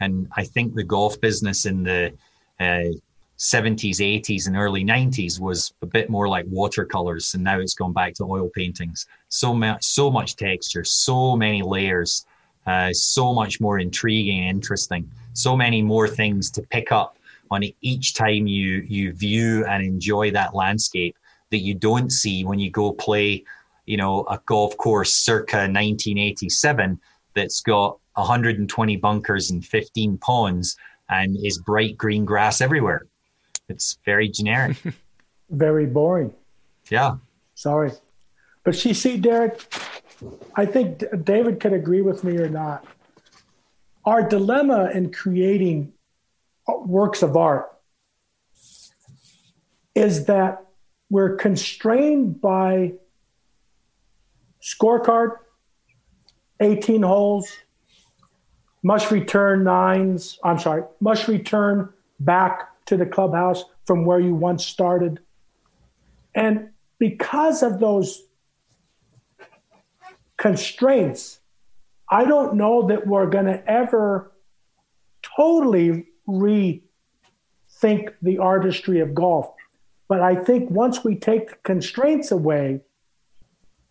And 0.00 0.28
I 0.36 0.44
think 0.44 0.74
the 0.74 0.82
golf 0.82 1.20
business 1.20 1.66
in 1.66 1.82
the 1.82 2.14
uh, 2.58 2.96
70s, 3.38 4.00
80s, 4.00 4.46
and 4.46 4.56
early 4.56 4.82
90s 4.82 5.38
was 5.38 5.74
a 5.82 5.86
bit 5.86 6.08
more 6.08 6.26
like 6.26 6.46
watercolors, 6.48 7.34
and 7.34 7.44
now 7.44 7.60
it's 7.60 7.74
gone 7.74 7.92
back 7.92 8.14
to 8.14 8.24
oil 8.24 8.48
paintings. 8.54 9.06
So 9.28 9.52
much, 9.52 9.84
so 9.84 10.10
much 10.10 10.36
texture, 10.36 10.84
so 10.84 11.36
many 11.36 11.62
layers, 11.62 12.24
uh, 12.66 12.94
so 12.94 13.34
much 13.34 13.60
more 13.60 13.78
intriguing 13.78 14.40
and 14.40 14.56
interesting 14.56 15.10
so 15.32 15.56
many 15.56 15.82
more 15.82 16.08
things 16.08 16.50
to 16.50 16.62
pick 16.62 16.92
up 16.92 17.16
on 17.50 17.64
each 17.80 18.14
time 18.14 18.46
you 18.46 18.84
you 18.86 19.12
view 19.12 19.64
and 19.66 19.84
enjoy 19.84 20.30
that 20.30 20.54
landscape 20.54 21.16
that 21.50 21.58
you 21.58 21.74
don't 21.74 22.10
see 22.10 22.44
when 22.44 22.58
you 22.58 22.70
go 22.70 22.92
play 22.92 23.44
you 23.86 23.96
know 23.96 24.24
a 24.30 24.40
golf 24.46 24.76
course 24.76 25.12
circa 25.12 25.56
1987 25.56 26.98
that's 27.34 27.60
got 27.60 27.98
120 28.14 28.96
bunkers 28.96 29.50
and 29.50 29.64
15 29.64 30.18
ponds 30.18 30.76
and 31.08 31.36
is 31.44 31.58
bright 31.58 31.96
green 31.96 32.24
grass 32.24 32.60
everywhere. 32.60 33.06
It's 33.68 33.98
very 34.04 34.28
generic. 34.28 34.76
Very 35.50 35.86
boring. 35.86 36.32
Yeah. 36.90 37.16
Sorry. 37.56 37.90
But 38.62 38.84
you 38.84 38.94
see 38.94 39.16
derek 39.16 39.60
i 40.54 40.66
think 40.66 41.02
david 41.24 41.58
could 41.60 41.72
agree 41.72 42.02
with 42.02 42.22
me 42.24 42.36
or 42.36 42.48
not. 42.48 42.84
Our 44.04 44.22
dilemma 44.22 44.90
in 44.94 45.12
creating 45.12 45.92
works 46.86 47.22
of 47.22 47.36
art 47.36 47.70
is 49.94 50.26
that 50.26 50.66
we're 51.08 51.36
constrained 51.36 52.40
by 52.40 52.92
scorecard, 54.62 55.36
18 56.60 57.02
holes, 57.02 57.50
must 58.82 59.10
return 59.10 59.64
nines. 59.64 60.38
I'm 60.44 60.58
sorry, 60.58 60.84
must 61.00 61.28
return 61.28 61.92
back 62.20 62.68
to 62.86 62.96
the 62.96 63.06
clubhouse 63.06 63.64
from 63.86 64.04
where 64.04 64.20
you 64.20 64.34
once 64.34 64.64
started. 64.66 65.20
And 66.34 66.70
because 66.98 67.62
of 67.62 67.80
those 67.80 68.22
constraints, 70.36 71.40
I 72.10 72.24
don't 72.24 72.54
know 72.54 72.88
that 72.88 73.06
we're 73.06 73.26
going 73.26 73.46
to 73.46 73.62
ever 73.70 74.32
totally 75.36 76.06
rethink 76.28 76.82
the 78.22 78.38
artistry 78.38 79.00
of 79.00 79.14
golf. 79.14 79.52
But 80.08 80.20
I 80.20 80.34
think 80.34 80.70
once 80.70 81.04
we 81.04 81.14
take 81.14 81.50
the 81.50 81.56
constraints 81.62 82.30
away, 82.30 82.80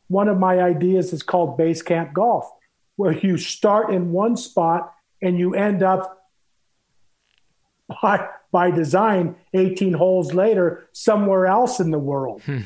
one 0.08 0.28
of 0.28 0.38
my 0.38 0.60
ideas 0.60 1.14
is 1.14 1.24
called 1.24 1.58
base 1.58 1.82
camp 1.82 2.14
golf, 2.14 2.50
where 2.96 3.14
you 3.14 3.38
start 3.38 3.92
in 3.94 4.12
one 4.12 4.36
spot 4.36 4.94
and 5.22 5.40
you 5.40 5.54
end 5.54 5.84
up 5.84 6.28
by, 8.02 8.28
by 8.52 8.72
design 8.72 9.36
18 9.54 9.94
holes 9.94 10.34
later 10.34 10.90
somewhere 10.94 11.46
else 11.46 11.80
in 11.80 11.92
the 11.92 12.00
world. 12.00 12.42
Hmm. 12.44 12.62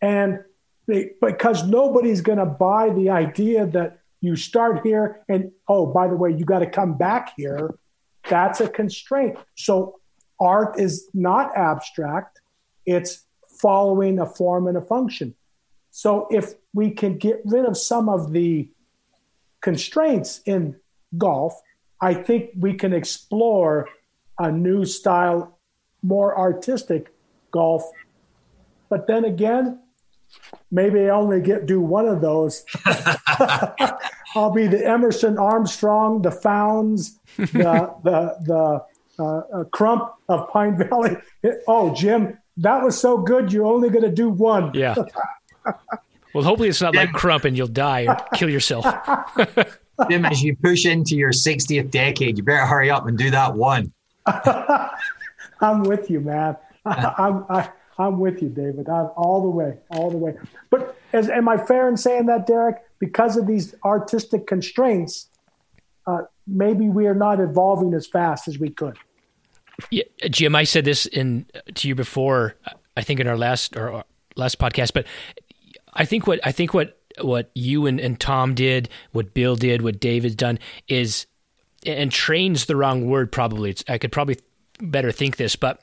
And 0.00 0.40
they, 0.86 1.12
because 1.20 1.66
nobody's 1.66 2.20
going 2.20 2.38
to 2.38 2.46
buy 2.46 2.90
the 2.90 3.10
idea 3.10 3.66
that 3.66 4.00
you 4.20 4.36
start 4.36 4.80
here 4.84 5.22
and 5.28 5.52
oh 5.68 5.86
by 5.86 6.08
the 6.08 6.16
way 6.16 6.30
you 6.30 6.44
got 6.44 6.60
to 6.60 6.66
come 6.66 6.96
back 6.96 7.34
here 7.36 7.74
that's 8.28 8.60
a 8.60 8.68
constraint. 8.68 9.36
So 9.56 10.00
art 10.40 10.78
is 10.78 11.08
not 11.14 11.56
abstract. 11.56 12.40
It's 12.86 13.24
following 13.60 14.18
a 14.18 14.26
form 14.26 14.66
and 14.66 14.76
a 14.76 14.80
function. 14.80 15.34
So 15.90 16.26
if 16.30 16.54
we 16.72 16.90
can 16.90 17.18
get 17.18 17.40
rid 17.44 17.64
of 17.64 17.76
some 17.76 18.08
of 18.08 18.32
the 18.32 18.68
constraints 19.60 20.42
in 20.44 20.76
golf 21.16 21.58
i 22.02 22.12
think 22.12 22.50
we 22.58 22.74
can 22.74 22.92
explore 22.92 23.88
a 24.38 24.50
new 24.50 24.84
style 24.84 25.54
more 26.04 26.38
artistic 26.38 27.12
golf. 27.50 27.90
But 28.90 29.06
then 29.06 29.24
again 29.24 29.80
maybe 30.70 31.00
I 31.00 31.08
only 31.10 31.40
get 31.40 31.66
do 31.66 31.80
one 31.80 32.06
of 32.06 32.20
those. 32.20 32.64
I'll 34.36 34.50
be 34.52 34.66
the 34.66 34.84
Emerson 34.84 35.38
Armstrong, 35.38 36.22
the 36.22 36.30
Fownes, 36.30 37.18
the 37.36 37.94
the 38.02 38.36
the 38.44 38.84
uh, 39.18 39.38
uh, 39.38 39.64
Crump 39.64 40.12
of 40.28 40.48
Pine 40.50 40.76
Valley. 40.76 41.16
Oh, 41.68 41.94
Jim, 41.94 42.38
that 42.58 42.82
was 42.82 42.98
so 42.98 43.18
good. 43.18 43.52
You're 43.52 43.66
only 43.66 43.88
going 43.90 44.04
to 44.04 44.10
do 44.10 44.28
one. 44.28 44.72
Yeah. 44.74 44.94
well, 46.34 46.44
hopefully 46.44 46.68
it's 46.68 46.82
not 46.82 46.94
like 46.94 47.12
Crump 47.12 47.44
and 47.44 47.56
you'll 47.56 47.66
die 47.68 48.06
or 48.06 48.16
kill 48.34 48.50
yourself. 48.50 48.84
Jim, 50.10 50.24
as 50.24 50.42
you 50.42 50.56
push 50.56 50.84
into 50.84 51.14
your 51.16 51.30
60th 51.30 51.90
decade, 51.90 52.36
you 52.36 52.42
better 52.42 52.66
hurry 52.66 52.90
up 52.90 53.06
and 53.06 53.16
do 53.16 53.30
that 53.30 53.54
one. 53.54 53.92
I'm 55.60 55.84
with 55.84 56.10
you, 56.10 56.20
man. 56.20 56.56
I, 56.84 57.14
I'm. 57.18 57.44
I, 57.48 57.70
I'm 57.98 58.18
with 58.18 58.42
you, 58.42 58.48
David. 58.48 58.88
I'm 58.88 59.10
all 59.16 59.42
the 59.42 59.48
way, 59.48 59.78
all 59.90 60.10
the 60.10 60.16
way. 60.16 60.34
But 60.70 60.96
as, 61.12 61.28
am 61.28 61.48
I 61.48 61.56
fair 61.56 61.88
in 61.88 61.96
saying 61.96 62.26
that, 62.26 62.46
Derek? 62.46 62.76
Because 62.98 63.36
of 63.36 63.46
these 63.46 63.74
artistic 63.84 64.46
constraints, 64.46 65.28
uh, 66.06 66.22
maybe 66.46 66.88
we 66.88 67.06
are 67.06 67.14
not 67.14 67.40
evolving 67.40 67.94
as 67.94 68.06
fast 68.06 68.48
as 68.48 68.58
we 68.58 68.70
could. 68.70 68.96
Yeah, 69.90 70.04
Jim, 70.30 70.54
I 70.54 70.64
said 70.64 70.84
this 70.84 71.06
in 71.06 71.46
to 71.74 71.88
you 71.88 71.94
before. 71.94 72.54
I 72.96 73.02
think 73.02 73.20
in 73.20 73.26
our 73.26 73.36
last 73.36 73.76
or 73.76 74.04
last 74.36 74.58
podcast, 74.58 74.92
but 74.92 75.06
I 75.92 76.04
think 76.04 76.26
what 76.26 76.40
I 76.44 76.52
think 76.52 76.74
what 76.74 76.98
what 77.20 77.50
you 77.54 77.86
and, 77.86 78.00
and 78.00 78.18
Tom 78.18 78.54
did, 78.54 78.88
what 79.12 79.34
Bill 79.34 79.56
did, 79.56 79.82
what 79.82 80.00
David's 80.00 80.36
done 80.36 80.58
is, 80.88 81.26
and 81.84 82.10
trains 82.10 82.66
the 82.66 82.76
wrong 82.76 83.06
word. 83.06 83.32
Probably, 83.32 83.70
it's, 83.70 83.84
I 83.88 83.98
could 83.98 84.12
probably 84.12 84.38
better 84.80 85.10
think 85.12 85.36
this, 85.36 85.56
but 85.56 85.80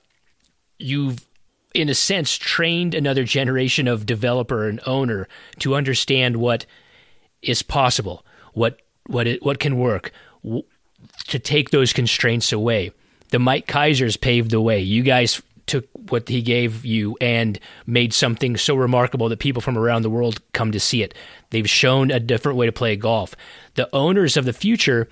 you've 0.79 1.25
in 1.73 1.89
a 1.89 1.93
sense, 1.93 2.38
trained 2.38 2.93
another 2.93 3.23
generation 3.23 3.88
of 3.88 4.06
developer 4.06 4.68
and 4.68 4.80
owner 4.85 5.27
to 5.60 5.76
understand 5.76 6.38
what 6.38 6.65
is 7.41 7.61
possible, 7.61 8.26
what 8.53 8.81
what 9.07 9.27
it, 9.27 9.43
what 9.43 9.60
can 9.60 9.77
work, 9.77 10.11
w- 10.43 10.64
to 11.27 11.39
take 11.39 11.72
those 11.72 11.93
constraints 11.93 12.52
away. 12.52 12.91
The 13.30 13.39
Mike 13.39 13.68
Keisers 13.68 14.19
paved 14.19 14.52
the 14.52 14.61
way. 14.61 14.80
You 14.80 15.03
guys 15.03 15.41
took 15.65 15.88
what 16.10 16.27
he 16.27 16.41
gave 16.41 16.85
you 16.85 17.18
and 17.22 17.60
made 17.85 18.14
something 18.14 18.57
so 18.57 18.76
remarkable 18.76 19.30
that 19.30 19.39
people 19.39 19.61
from 19.61 19.77
around 19.77 20.02
the 20.02 20.10
world 20.10 20.41
come 20.53 20.72
to 20.72 20.80
see 20.80 21.02
it. 21.02 21.14
They've 21.49 21.69
shown 21.69 22.11
a 22.11 22.19
different 22.19 22.57
way 22.57 22.65
to 22.65 22.72
play 22.72 22.95
golf. 22.95 23.35
The 23.76 23.89
owners 23.93 24.38
of 24.38 24.45
the 24.45 24.53
future 24.53 25.07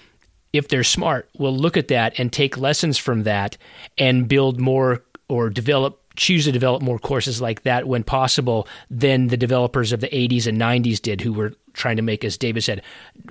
if 0.53 0.67
they're 0.67 0.83
smart, 0.83 1.29
will 1.37 1.55
look 1.55 1.77
at 1.77 1.89
that 1.89 2.19
and 2.19 2.31
take 2.31 2.57
lessons 2.57 2.97
from 2.97 3.23
that 3.23 3.57
and 3.97 4.27
build 4.27 4.59
more 4.59 5.03
or 5.27 5.49
develop 5.49 6.01
choose 6.19 6.43
to 6.43 6.51
develop 6.51 6.81
more 6.81 6.99
courses 6.99 7.41
like 7.41 7.63
that 7.63 7.87
when 7.87 8.03
possible 8.03 8.67
than 8.89 9.27
the 9.27 9.37
developers 9.37 9.93
of 9.93 10.01
the 10.01 10.09
80s 10.09 10.45
and 10.45 10.59
90s 10.59 11.01
did, 11.01 11.21
who 11.21 11.31
were 11.31 11.53
trying 11.73 11.95
to 11.95 12.01
make, 12.01 12.25
as 12.25 12.37
David 12.37 12.61
said, 12.61 12.81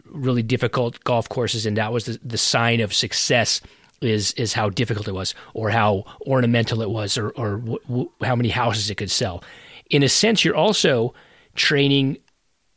really 0.06 0.42
difficult 0.42 1.04
golf 1.04 1.28
courses. 1.28 1.66
And 1.66 1.76
that 1.76 1.92
was 1.92 2.06
the, 2.06 2.18
the 2.24 2.38
sign 2.38 2.80
of 2.80 2.94
success 2.94 3.60
is 4.00 4.32
is 4.34 4.52
how 4.52 4.70
difficult 4.70 5.08
it 5.08 5.12
was, 5.12 5.34
or 5.54 5.70
how 5.70 6.04
ornamental 6.22 6.82
it 6.82 6.90
was, 6.90 7.18
or 7.18 7.30
or 7.30 7.56
w- 7.56 7.80
w- 7.88 8.10
how 8.22 8.36
many 8.36 8.48
houses 8.48 8.90
it 8.90 8.94
could 8.94 9.10
sell. 9.10 9.42
In 9.90 10.02
a 10.04 10.08
sense, 10.08 10.44
you're 10.44 10.54
also 10.56 11.14
training 11.56 12.16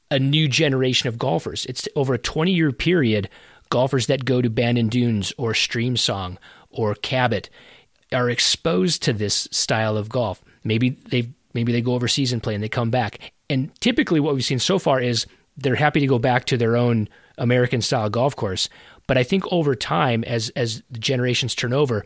a 0.09 0.17
new 0.17 0.47
generation 0.47 1.07
of 1.07 1.19
golfers. 1.19 1.65
It's 1.67 1.87
over 1.95 2.15
a 2.15 2.17
20 2.17 2.51
year 2.51 2.71
period, 2.71 3.29
golfers 3.69 4.07
that 4.07 4.25
go 4.25 4.41
to 4.41 4.49
Bandon 4.49 4.89
Dunes 4.89 5.31
or 5.37 5.53
Streamsong 5.53 6.37
or 6.71 6.95
Cabot 6.95 7.49
are 8.13 8.29
exposed 8.29 9.03
to 9.03 9.13
this 9.13 9.47
style 9.51 9.97
of 9.97 10.09
golf. 10.09 10.43
Maybe 10.63 10.91
they 10.91 11.29
maybe 11.53 11.71
they 11.71 11.81
go 11.81 11.93
overseas 11.93 12.31
and 12.31 12.41
play 12.41 12.55
and 12.55 12.63
they 12.63 12.69
come 12.69 12.89
back. 12.89 13.33
And 13.49 13.69
typically 13.81 14.19
what 14.19 14.33
we've 14.33 14.45
seen 14.45 14.59
so 14.59 14.79
far 14.79 15.01
is 15.01 15.25
they're 15.57 15.75
happy 15.75 15.99
to 15.99 16.07
go 16.07 16.19
back 16.19 16.45
to 16.45 16.57
their 16.57 16.77
own 16.77 17.09
American 17.37 17.81
style 17.81 18.09
golf 18.09 18.35
course. 18.35 18.69
But 19.07 19.17
I 19.17 19.23
think 19.23 19.43
over 19.51 19.75
time, 19.75 20.23
as 20.23 20.49
as 20.55 20.83
the 20.89 20.99
generations 20.99 21.55
turn 21.55 21.73
over, 21.73 22.05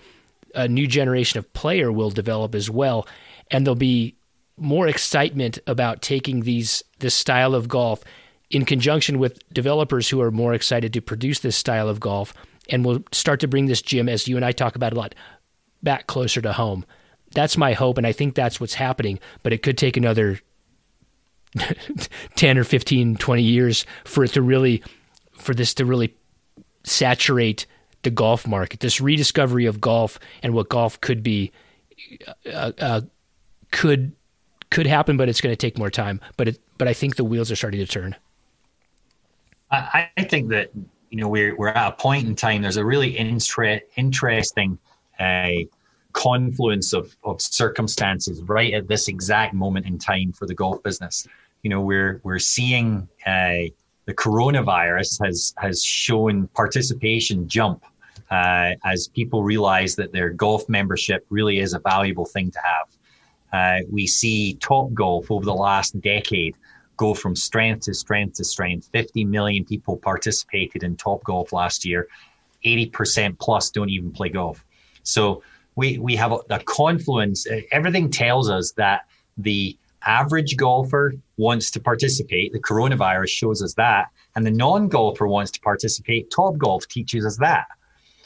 a 0.56 0.68
new 0.68 0.88
generation 0.88 1.38
of 1.38 1.52
player 1.54 1.92
will 1.92 2.10
develop 2.10 2.56
as 2.56 2.70
well, 2.70 3.08
and 3.52 3.66
there'll 3.66 3.76
be 3.76 4.16
more 4.58 4.88
excitement 4.88 5.60
about 5.68 6.02
taking 6.02 6.42
these 6.42 6.84
this 7.00 7.14
style 7.14 7.54
of 7.54 7.68
golf 7.68 8.04
in 8.50 8.66
conjunction 8.66 9.20
with 9.20 9.38
developers 9.54 10.10
who 10.10 10.22
are 10.22 10.32
more 10.32 10.54
excited 10.54 10.94
to 10.94 11.02
produce 11.02 11.40
this 11.40 11.56
style 11.56 11.90
of 11.90 12.00
golf, 12.00 12.34
and 12.70 12.86
we'll 12.86 13.04
start 13.12 13.40
to 13.42 13.48
bring 13.48 13.66
this 13.66 13.82
gym, 13.82 14.08
as 14.08 14.28
you 14.28 14.36
and 14.36 14.46
I 14.46 14.52
talk 14.52 14.76
about 14.76 14.94
a 14.94 14.96
lot, 14.96 15.14
back 15.84 16.08
closer 16.08 16.42
to 16.42 16.54
home. 16.54 16.86
That's 17.34 17.58
my 17.58 17.74
hope, 17.74 17.98
and 17.98 18.08
I 18.08 18.12
think 18.12 18.36
that's 18.36 18.60
what's 18.60 18.76
happening. 18.76 19.20
But 19.44 19.54
it 19.54 19.62
could 19.62 19.78
take 19.78 19.98
another 19.98 20.40
10 22.36 22.58
or 22.58 22.64
15, 22.64 23.18
20 23.18 23.42
years 23.42 23.86
for 24.04 24.24
it 24.24 24.34
to 24.34 24.42
really, 24.42 24.84
for 25.34 25.54
this 25.54 25.74
to 25.76 25.86
really 25.86 26.16
saturate 26.84 27.66
the 28.04 28.10
golf 28.12 28.48
market. 28.48 28.80
This 28.80 29.02
rediscovery 29.02 29.66
of 29.66 29.82
golf 29.82 30.20
and 30.44 30.54
what 30.54 30.70
golf 30.70 31.02
could 31.02 31.24
be 31.24 31.52
uh, 32.46 32.72
uh, 32.80 33.02
could 33.72 34.14
could 34.70 34.88
happen, 34.88 35.18
but 35.18 35.30
it's 35.30 35.42
going 35.42 35.54
to 35.54 35.58
take 35.58 35.78
more 35.78 35.90
time. 35.90 36.22
But 36.38 36.50
it, 36.50 36.60
but 36.78 36.88
I 36.88 36.94
think 36.94 37.16
the 37.16 37.24
wheels 37.24 37.52
are 37.52 37.56
starting 37.56 37.80
to 37.80 37.88
turn. 37.88 38.16
I, 39.72 40.10
I 40.18 40.24
think 40.24 40.50
that 40.50 40.72
you 41.10 41.20
know 41.20 41.28
we're 41.28 41.56
we're 41.56 41.70
at 41.70 41.94
a 41.94 41.96
point 41.96 42.28
in 42.28 42.36
time. 42.36 42.62
There's 42.62 42.78
a 42.78 42.86
really 42.86 43.18
interesting 43.18 44.78
uh, 45.20 45.50
confluence 46.14 46.94
of 46.94 47.16
of 47.24 47.42
circumstances 47.42 48.42
right 48.44 48.74
at 48.74 48.88
this 48.88 49.08
exact 49.08 49.54
moment 49.54 49.86
in 49.86 49.98
time 49.98 50.32
for 50.32 50.46
the 50.46 50.54
golf 50.54 50.82
business 50.82 51.28
you 51.62 51.70
know 51.70 51.82
we're 51.82 52.22
we're 52.24 52.40
seeing 52.40 53.08
uh, 53.26 53.64
the 54.06 54.14
coronavirus 54.14 55.26
has 55.26 55.54
has 55.58 55.84
shown 55.84 56.48
participation 56.50 57.48
jump 57.48 57.84
uh, 58.32 58.72
as 58.84 59.08
people 59.10 59.44
realize 59.44 59.96
that 59.96 60.12
their 60.12 60.30
golf 60.30 60.68
membership 60.70 61.26
really 61.30 61.60
is 61.60 61.74
a 61.74 61.80
valuable 61.80 62.26
thing 62.26 62.52
to 62.52 62.60
have. 62.60 62.88
Uh, 63.54 63.86
we 63.92 64.08
see 64.08 64.56
Top 64.56 64.94
Golf 64.94 65.32
over 65.32 65.46
the 65.46 65.54
last 65.54 66.00
decade 66.02 66.56
go 66.98 67.14
from 67.14 67.36
strength 67.36 67.86
to 67.86 67.94
strength 67.94 68.36
to 68.36 68.44
strength. 68.44 68.90
50 68.94 69.26
million 69.26 69.66
people 69.66 69.98
participated 69.98 70.84
in 70.84 70.96
Top 70.96 71.24
Golf 71.24 71.52
last 71.52 71.86
year. 71.86 72.08
80% 72.66 73.38
plus 73.38 73.70
don't 73.70 73.90
even 73.90 74.12
play 74.12 74.30
golf. 74.30 74.64
So 75.06 75.44
we, 75.76 75.98
we 75.98 76.16
have 76.18 76.32
a, 76.32 76.40
a 76.50 76.60
confluence. 76.60 77.48
Eh, 77.48 77.62
everything 77.72 78.10
tells 78.10 78.50
us 78.50 78.72
that 78.74 79.08
the 79.38 79.78
average 80.06 80.56
golfer 80.58 81.14
wants 81.38 81.72
to 81.72 81.80
participate. 81.80 82.54
The 82.54 82.60
coronavirus 82.60 83.30
shows 83.30 83.62
us 83.62 83.74
that. 83.76 84.08
And 84.36 84.46
the 84.46 84.52
non 84.52 84.90
golfer 84.90 85.28
wants 85.28 85.52
to 85.52 85.62
participate. 85.62 86.30
Top 86.30 86.58
Golf 86.58 86.88
teaches 86.88 87.26
us 87.26 87.38
that. 87.38 87.68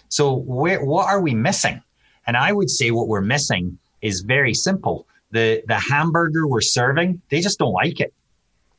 So, 0.10 0.34
where, 0.34 0.84
what 0.84 1.08
are 1.08 1.22
we 1.22 1.36
missing? 1.36 1.82
And 2.26 2.36
I 2.36 2.52
would 2.52 2.70
say 2.70 2.92
what 2.92 3.08
we're 3.08 3.22
missing 3.22 3.78
is 4.02 4.22
very 4.22 4.54
simple. 4.54 5.08
The, 5.32 5.64
the 5.68 5.76
hamburger 5.76 6.48
we're 6.48 6.62
serving, 6.62 7.22
they 7.30 7.42
just 7.42 7.60
don't 7.60 7.74
like 7.74 8.00
it. 8.00 8.14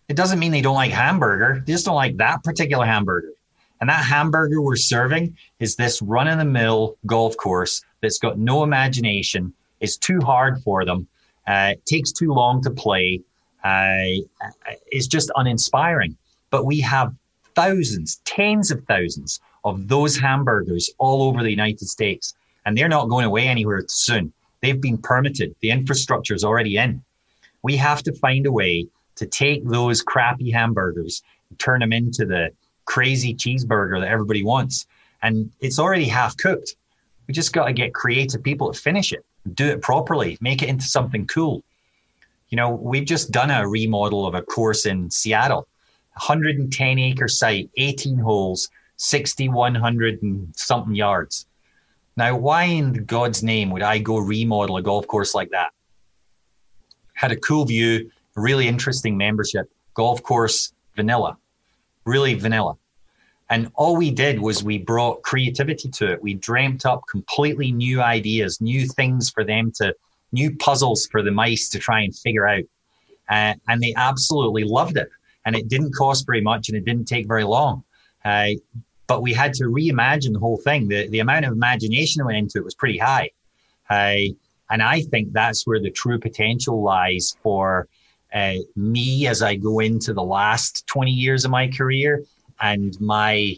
It 0.09 0.16
doesn't 0.16 0.40
mean 0.40 0.51
they 0.51 0.60
don't 0.60 0.74
like 0.74 0.90
hamburger, 0.90 1.62
they 1.64 1.72
just 1.72 1.85
don't 1.85 1.94
like 1.94 2.16
that 2.16 2.43
particular 2.43 2.85
hamburger. 2.85 3.32
And 3.81 3.89
that 3.89 4.05
hamburger 4.05 4.60
we're 4.60 4.77
serving 4.77 5.36
is 5.59 5.77
this 5.77 6.02
run 6.02 6.28
of 6.28 6.39
the 6.39 6.44
mill 6.44 6.97
golf 7.06 7.36
course 7.36 7.82
that's 8.01 8.18
got 8.18 8.39
no 8.39 8.62
imagination, 8.62 9.52
is 9.81 9.97
too 9.97 10.20
hard 10.20 10.62
for 10.62 10.85
them, 10.85 11.06
uh, 11.47 11.74
takes 11.86 12.12
too 12.12 12.32
long 12.32 12.62
to 12.62 12.70
play, 12.70 13.20
uh, 13.64 14.05
just 15.09 15.31
uninspiring. 15.36 16.16
But 16.51 16.66
we 16.66 16.81
have 16.81 17.14
thousands, 17.55 18.20
tens 18.24 18.70
of 18.70 18.85
thousands 18.85 19.40
of 19.64 19.89
those 19.89 20.16
hamburgers 20.16 20.90
all 20.98 21.22
over 21.22 21.43
the 21.43 21.51
United 21.51 21.86
States, 21.89 22.35
and 22.64 22.77
they're 22.77 22.89
not 22.89 23.09
going 23.09 23.24
away 23.24 23.47
anywhere 23.47 23.85
soon. 23.89 24.32
They've 24.60 24.81
been 24.81 24.98
permitted, 24.98 25.55
the 25.60 25.70
infrastructure 25.70 26.35
is 26.35 26.44
already 26.44 26.77
in. 26.77 27.02
We 27.62 27.77
have 27.77 28.02
to 28.05 28.12
find 28.12 28.47
a 28.47 28.52
way 28.52 28.86
to 29.16 29.27
take 29.27 29.66
those 29.66 30.02
crappy 30.02 30.51
hamburgers 30.51 31.22
and 31.48 31.59
turn 31.59 31.81
them 31.81 31.93
into 31.93 32.24
the 32.24 32.51
crazy 32.86 33.35
cheeseburger 33.35 34.01
that 34.01 34.09
everybody 34.09 34.43
wants. 34.43 34.86
And 35.22 35.51
it's 35.60 35.78
already 35.78 36.06
half 36.06 36.36
cooked. 36.36 36.77
We 37.31 37.35
just 37.35 37.52
got 37.52 37.66
to 37.66 37.73
get 37.73 37.94
creative 37.94 38.43
people 38.43 38.73
to 38.73 38.77
finish 38.77 39.12
it 39.12 39.24
do 39.55 39.69
it 39.69 39.81
properly, 39.82 40.36
make 40.40 40.65
it 40.65 40.69
into 40.69 40.85
something 40.85 41.28
cool. 41.28 41.62
You 42.48 42.57
know, 42.57 42.70
we've 42.70 43.05
just 43.05 43.31
done 43.31 43.52
a 43.52 43.69
remodel 43.69 44.27
of 44.27 44.35
a 44.35 44.43
course 44.43 44.85
in 44.85 45.09
Seattle, 45.12 45.69
110 46.15 46.98
acre 46.98 47.28
site, 47.28 47.70
18 47.77 48.19
holes, 48.19 48.69
6,100 48.97 50.20
and 50.24 50.52
something 50.57 50.97
yards. 50.97 51.47
Now, 52.16 52.36
why 52.36 52.65
in 52.65 53.05
God's 53.05 53.44
name 53.44 53.70
would 53.70 53.82
I 53.82 53.98
go 53.98 54.19
remodel 54.19 54.78
a 54.78 54.82
golf 54.82 55.07
course 55.07 55.32
like 55.32 55.51
that? 55.51 55.70
Had 57.15 57.31
a 57.31 57.36
cool 57.36 57.65
view, 57.65 58.11
really 58.35 58.66
interesting 58.66 59.16
membership, 59.16 59.70
golf 59.94 60.20
course 60.24 60.73
vanilla, 60.97 61.39
really 62.05 62.35
vanilla. 62.35 62.77
And 63.51 63.70
all 63.74 63.97
we 63.97 64.12
did 64.12 64.40
was 64.40 64.62
we 64.62 64.78
brought 64.78 65.22
creativity 65.22 65.89
to 65.90 66.12
it. 66.12 66.22
We 66.22 66.35
dreamt 66.35 66.86
up 66.86 67.02
completely 67.10 67.72
new 67.72 68.01
ideas, 68.01 68.60
new 68.60 68.86
things 68.86 69.28
for 69.28 69.44
them 69.44 69.72
to, 69.77 69.94
new 70.31 70.56
puzzles 70.56 71.09
for 71.10 71.20
the 71.22 71.32
mice 71.32 71.68
to 71.70 71.81
try 71.81 72.02
and 72.02 72.16
figure 72.16 72.47
out. 72.47 72.62
Uh, 73.28 73.55
and 73.68 73.82
they 73.82 73.93
absolutely 73.97 74.62
loved 74.62 74.97
it. 74.97 75.09
And 75.44 75.56
it 75.56 75.68
didn't 75.68 75.94
cost 75.97 76.27
very 76.27 76.40
much 76.40 76.68
and 76.68 76.78
it 76.78 76.85
didn't 76.85 77.06
take 77.06 77.27
very 77.27 77.43
long. 77.43 77.82
Uh, 78.24 78.51
but 79.09 79.20
we 79.22 79.32
had 79.32 79.52
to 79.55 79.64
reimagine 79.64 80.32
the 80.32 80.39
whole 80.39 80.59
thing. 80.59 80.86
The, 80.86 81.09
the 81.09 81.18
amount 81.18 81.44
of 81.44 81.52
imagination 81.52 82.20
that 82.20 82.27
went 82.27 82.39
into 82.39 82.59
it 82.59 82.64
was 82.64 82.74
pretty 82.77 82.98
high. 82.98 83.31
Uh, 83.89 84.32
and 84.70 84.81
I 84.81 85.02
think 85.02 85.32
that's 85.32 85.66
where 85.66 85.81
the 85.81 85.90
true 85.90 86.20
potential 86.20 86.81
lies 86.81 87.36
for 87.43 87.89
uh, 88.32 88.55
me 88.77 89.27
as 89.27 89.43
I 89.43 89.56
go 89.56 89.81
into 89.81 90.12
the 90.14 90.22
last 90.22 90.86
20 90.86 91.10
years 91.10 91.44
of 91.44 91.51
my 91.51 91.66
career 91.66 92.22
and 92.61 92.99
my 93.01 93.57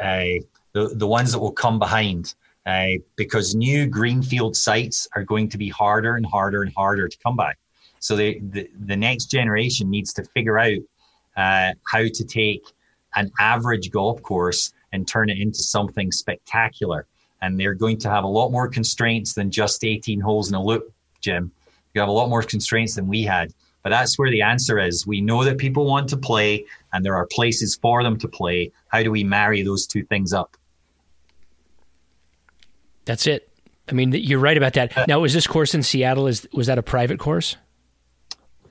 uh, 0.00 0.40
the 0.72 0.88
the 0.94 1.06
ones 1.06 1.32
that 1.32 1.38
will 1.38 1.52
come 1.52 1.78
behind. 1.78 2.34
Uh, 2.64 2.98
because 3.14 3.54
new 3.54 3.86
greenfield 3.86 4.56
sites 4.56 5.06
are 5.14 5.22
going 5.22 5.48
to 5.48 5.56
be 5.56 5.68
harder 5.68 6.16
and 6.16 6.26
harder 6.26 6.64
and 6.64 6.74
harder 6.74 7.06
to 7.06 7.16
come 7.18 7.36
by. 7.36 7.52
So 8.00 8.16
the, 8.16 8.40
the, 8.50 8.68
the 8.86 8.96
next 8.96 9.26
generation 9.26 9.88
needs 9.88 10.12
to 10.14 10.24
figure 10.24 10.58
out 10.58 10.78
uh, 11.36 11.74
how 11.84 12.02
to 12.02 12.24
take 12.24 12.66
an 13.14 13.30
average 13.38 13.90
golf 13.90 14.22
course 14.22 14.72
and 14.92 15.06
turn 15.06 15.30
it 15.30 15.38
into 15.38 15.58
something 15.58 16.12
spectacular. 16.12 17.06
And 17.42 17.58
they're 17.58 17.74
going 17.74 17.98
to 17.98 18.10
have 18.10 18.24
a 18.24 18.28
lot 18.28 18.50
more 18.50 18.68
constraints 18.68 19.34
than 19.34 19.50
just 19.50 19.84
18 19.84 20.20
holes 20.20 20.48
in 20.48 20.54
a 20.54 20.62
loop, 20.62 20.92
Jim. 21.20 21.52
You 21.94 22.00
have 22.00 22.08
a 22.08 22.12
lot 22.12 22.28
more 22.28 22.42
constraints 22.42 22.94
than 22.94 23.06
we 23.06 23.22
had. 23.22 23.52
But 23.86 23.90
that's 23.90 24.18
where 24.18 24.28
the 24.28 24.42
answer 24.42 24.80
is. 24.80 25.06
We 25.06 25.20
know 25.20 25.44
that 25.44 25.58
people 25.58 25.86
want 25.86 26.08
to 26.08 26.16
play 26.16 26.66
and 26.92 27.04
there 27.04 27.14
are 27.14 27.24
places 27.24 27.76
for 27.76 28.02
them 28.02 28.18
to 28.18 28.26
play. 28.26 28.72
How 28.88 29.00
do 29.04 29.12
we 29.12 29.22
marry 29.22 29.62
those 29.62 29.86
two 29.86 30.02
things 30.02 30.32
up? 30.32 30.56
That's 33.04 33.28
it. 33.28 33.48
I 33.88 33.92
mean, 33.92 34.10
you're 34.10 34.40
right 34.40 34.56
about 34.56 34.72
that. 34.72 34.98
Uh, 34.98 35.04
now, 35.06 35.20
was 35.20 35.34
this 35.34 35.46
course 35.46 35.72
in 35.72 35.84
Seattle? 35.84 36.26
Is 36.26 36.48
was 36.52 36.66
that 36.66 36.78
a 36.78 36.82
private 36.82 37.20
course? 37.20 37.56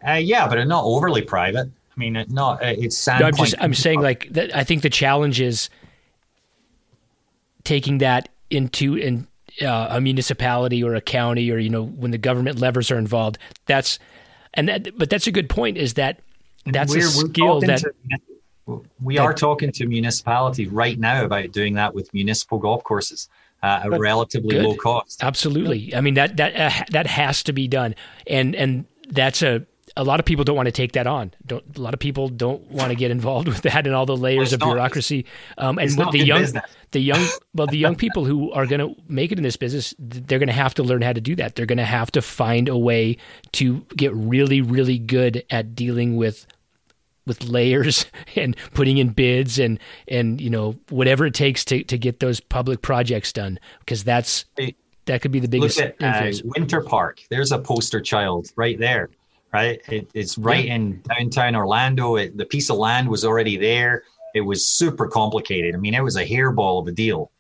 Uh, 0.06 0.16
yeah, 0.16 0.50
but 0.50 0.62
not 0.68 0.84
overly 0.84 1.22
private. 1.22 1.68
I 1.68 1.96
mean, 1.96 2.18
it 2.18 2.30
not 2.30 2.62
uh, 2.62 2.74
it's 2.78 2.98
Sand 2.98 3.22
no, 3.22 3.28
I'm 3.28 3.36
just 3.38 3.56
I'm 3.58 3.74
saying 3.74 4.02
like 4.02 4.28
that, 4.34 4.54
I 4.54 4.66
think 4.66 4.82
the 4.82 4.90
challenge 4.90 5.40
is 5.40 5.70
taking 7.64 8.00
that 8.00 8.28
into 8.50 8.96
in 8.96 9.28
uh, 9.62 9.88
a 9.92 10.02
municipality 10.02 10.84
or 10.84 10.94
a 10.94 11.00
county 11.00 11.50
or 11.52 11.58
you 11.58 11.70
know 11.70 11.86
when 11.86 12.12
the 12.12 12.18
government 12.18 12.60
levers 12.60 12.92
are 12.92 12.98
involved. 12.98 13.38
That's 13.66 13.98
and 14.56 14.70
that, 14.70 14.98
but 14.98 15.10
that's 15.10 15.28
a 15.28 15.32
good 15.32 15.50
point. 15.50 15.78
Is 15.78 15.96
that 15.96 16.22
that's 16.66 16.94
we're, 16.94 17.00
a 17.00 17.10
skill 17.10 17.60
that 17.62 17.80
to, 17.80 18.84
we 19.02 19.18
that, 19.18 19.24
are 19.24 19.34
talking 19.34 19.72
to 19.72 19.86
municipalities 19.86 20.70
right 20.70 21.00
now 21.00 21.24
about 21.26 21.52
doing 21.52 21.74
that 21.76 21.94
with 21.94 22.14
municipal 22.14 22.58
golf 22.58 22.84
courses 22.84 23.30
at 23.64 23.86
a 23.86 23.90
relatively 23.92 24.52
good. 24.52 24.66
low 24.66 24.76
cost. 24.76 25.24
Absolutely. 25.24 25.94
I 25.96 26.02
mean 26.02 26.16
that 26.16 26.38
that 26.38 26.56
uh, 26.56 26.86
that 26.92 27.08
has 27.08 27.44
to 27.44 27.54
be 27.54 27.68
done, 27.68 27.96
and 28.28 28.56
and 28.56 28.86
that's 29.10 29.42
a 29.42 29.66
a 29.98 30.04
lot 30.04 30.20
of 30.20 30.26
people 30.26 30.44
don't 30.44 30.56
want 30.56 30.68
to 30.68 30.72
take 30.72 30.94
that 30.94 31.08
on. 31.08 31.34
Don't, 31.46 31.64
a 31.78 31.82
lot 31.82 31.94
of 31.94 32.00
people 32.00 32.28
don't 32.28 32.62
want 32.70 32.90
to 32.90 32.96
get 32.96 33.12
involved 33.12 33.48
with 33.48 33.62
that 33.62 33.88
and 33.88 33.96
all 33.96 34.06
the 34.06 34.18
layers 34.18 34.50
well, 34.50 34.56
of 34.56 34.60
not, 34.60 34.66
bureaucracy. 34.68 35.26
Um, 35.58 35.78
and 35.78 35.92
the 35.92 36.20
young, 36.20 36.42
business. 36.42 36.64
the 36.92 37.00
young, 37.00 37.26
well, 37.54 37.68
the 37.68 37.78
young 37.78 37.96
people 37.96 38.26
who 38.26 38.52
are 38.52 38.66
going 38.66 38.80
to 38.80 39.02
make 39.08 39.32
it 39.32 39.38
in 39.38 39.44
this 39.44 39.56
business, 39.56 39.94
they're 39.98 40.40
going 40.40 40.48
to 40.48 40.54
have 40.54 40.74
to 40.76 40.84
learn 40.84 41.02
how 41.02 41.14
to 41.14 41.22
do 41.22 41.36
that. 41.36 41.56
They're 41.56 41.66
going 41.66 41.78
to 41.78 41.86
have 41.86 42.12
to 42.12 42.22
find 42.22 42.68
a 42.68 42.78
way 42.78 43.18
to 43.54 43.86
get 43.96 44.14
really, 44.14 44.62
really 44.62 44.98
good 44.98 45.44
at 45.50 45.76
dealing 45.76 46.18
with 46.18 46.48
with 47.26 47.44
layers 47.44 48.06
and 48.36 48.56
putting 48.74 48.98
in 48.98 49.10
bids 49.10 49.58
and 49.58 49.80
and 50.08 50.40
you 50.40 50.50
know 50.50 50.76
whatever 50.90 51.26
it 51.26 51.34
takes 51.34 51.66
to 51.66 51.84
to 51.86 51.98
get 51.98 52.20
those 52.20 52.40
public 52.40 52.84
projects 52.84 53.34
done 53.34 53.60
because 53.80 54.04
that's 54.04 54.46
that 55.06 55.22
could 55.22 55.32
be 55.32 55.40
the 55.40 55.48
biggest 55.48 55.80
Look 55.80 56.02
at, 56.02 56.24
uh, 56.24 56.38
Winter 56.56 56.82
Park. 56.82 57.22
There's 57.30 57.52
a 57.52 57.60
poster 57.60 58.02
child 58.02 58.52
right 58.56 58.78
there, 58.78 59.10
right? 59.56 59.82
It, 59.88 60.10
it's 60.14 60.38
right 60.38 60.66
yeah. 60.66 60.76
in 60.76 61.02
downtown 61.02 61.56
Orlando. 61.56 62.18
It, 62.18 62.36
the 62.36 62.46
piece 62.46 62.70
of 62.70 62.78
land 62.78 63.08
was 63.08 63.24
already 63.24 63.56
there. 63.56 64.04
It 64.34 64.42
was 64.42 64.68
super 64.68 65.08
complicated. 65.08 65.74
I 65.76 65.78
mean, 65.78 65.94
it 65.94 66.04
was 66.04 66.18
a 66.18 66.26
hairball 66.26 66.82
of 66.82 66.88
a 66.88 66.92
deal. 66.92 67.32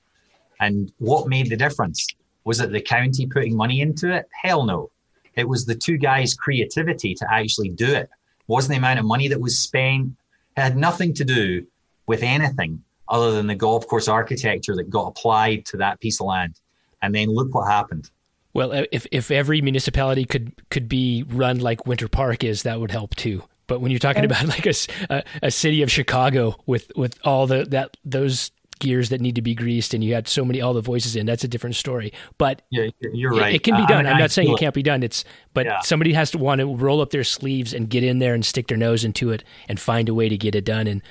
And 0.61 0.93
what 0.99 1.27
made 1.27 1.49
the 1.49 1.57
difference? 1.57 2.07
Was 2.45 2.61
it 2.61 2.71
the 2.71 2.79
county 2.79 3.27
putting 3.27 3.57
money 3.57 3.81
into 3.81 4.15
it? 4.15 4.29
Hell 4.43 4.63
no. 4.63 4.91
It 5.35 5.47
was 5.47 5.65
the 5.65 5.75
two 5.75 5.97
guys' 5.97 6.33
creativity 6.35 7.13
to 7.15 7.25
actually 7.29 7.69
do 7.69 7.87
it. 7.87 8.03
it 8.03 8.47
wasn't 8.47 8.71
the 8.71 8.77
amount 8.77 8.99
of 8.99 9.05
money 9.05 9.27
that 9.27 9.41
was 9.41 9.59
spent. 9.59 10.13
It 10.55 10.61
had 10.61 10.77
nothing 10.77 11.13
to 11.15 11.25
do 11.25 11.67
with 12.07 12.23
anything 12.23 12.81
other 13.09 13.33
than 13.33 13.47
the 13.47 13.55
golf 13.55 13.85
course 13.87 14.07
architecture 14.07 14.75
that 14.77 14.89
got 14.89 15.07
applied 15.07 15.65
to 15.65 15.77
that 15.77 15.99
piece 15.99 16.21
of 16.21 16.27
land. 16.27 16.61
And 17.01 17.13
then 17.13 17.27
look 17.27 17.53
what 17.53 17.67
happened. 17.67 18.09
Well, 18.55 18.71
if 18.89 19.05
if 19.11 19.31
every 19.31 19.61
municipality 19.61 20.23
could 20.23 20.53
could 20.69 20.87
be 20.87 21.25
run 21.27 21.59
like 21.59 21.85
Winter 21.85 22.07
Park 22.07 22.41
is, 22.41 22.63
that 22.63 22.79
would 22.79 22.89
help 22.89 23.13
too. 23.15 23.43
But 23.67 23.81
when 23.81 23.91
you're 23.91 23.99
talking 23.99 24.23
about 24.23 24.45
like 24.47 24.65
a, 24.65 24.73
a, 25.09 25.23
a 25.43 25.51
city 25.51 25.81
of 25.81 25.91
Chicago 25.91 26.55
with 26.65 26.89
with 26.95 27.19
all 27.25 27.47
the 27.47 27.65
that 27.65 27.97
those 28.05 28.51
gears 28.79 29.09
that 29.09 29.19
need 29.19 29.35
to 29.35 29.41
be 29.41 29.55
greased 29.55 29.93
and 29.93 30.03
you 30.03 30.13
had 30.13 30.27
so 30.27 30.43
many 30.43 30.61
all 30.61 30.73
the 30.73 30.81
voices 30.81 31.15
in 31.17 31.25
that's 31.25 31.43
a 31.43 31.49
different 31.49 31.75
story. 31.75 32.13
But 32.37 32.61
yeah 32.71 32.87
you're 33.01 33.31
right 33.31 33.51
it, 33.51 33.55
it 33.57 33.63
can 33.63 33.75
be 33.75 33.85
done. 33.87 34.05
Uh, 34.05 34.09
I 34.09 34.11
am 34.13 34.19
not 34.19 34.31
saying 34.31 34.49
it 34.49 34.57
can't 34.57 34.73
be 34.73 34.83
done. 34.83 35.03
It's 35.03 35.25
but 35.53 35.65
yeah. 35.65 35.81
somebody 35.81 36.13
has 36.13 36.31
to 36.31 36.37
want 36.37 36.59
to 36.59 36.73
roll 36.73 37.01
up 37.01 37.09
their 37.09 37.25
sleeves 37.25 37.73
and 37.73 37.89
get 37.89 38.05
in 38.05 38.19
there 38.19 38.33
and 38.33 38.45
stick 38.45 38.67
their 38.67 38.77
nose 38.77 39.03
into 39.03 39.31
it 39.31 39.43
and 39.67 39.77
find 39.77 40.07
a 40.07 40.13
way 40.13 40.29
to 40.29 40.37
get 40.37 40.55
it 40.55 40.63
done 40.63 40.87
and 40.87 41.01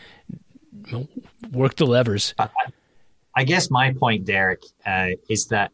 work 1.52 1.76
the 1.76 1.84
levers. 1.84 2.32
I, 2.38 2.48
I 3.36 3.44
guess 3.44 3.70
my 3.70 3.92
point 3.92 4.24
derek 4.24 4.62
uh, 4.86 5.10
is 5.28 5.48
that 5.48 5.72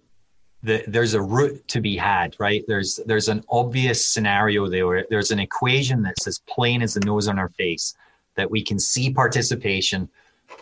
the, 0.63 0.85
there's 0.87 1.15
a 1.15 1.23
route 1.23 1.67
to 1.69 1.81
be 1.81 1.97
had 1.97 2.37
right 2.39 2.65
there's 2.69 3.01
there's 3.07 3.29
an 3.29 3.43
obvious 3.49 4.05
scenario 4.05 4.69
there 4.69 5.07
there's 5.09 5.31
an 5.31 5.39
equation 5.39 6.03
that's 6.03 6.27
as 6.27 6.39
plain 6.41 6.83
as 6.83 6.95
the 6.95 7.01
nose 7.01 7.29
on 7.29 7.39
our 7.39 7.49
face 7.51 7.95
that 8.37 8.51
we 8.51 8.63
can 8.63 8.79
see 8.79 9.13
participation 9.13 10.09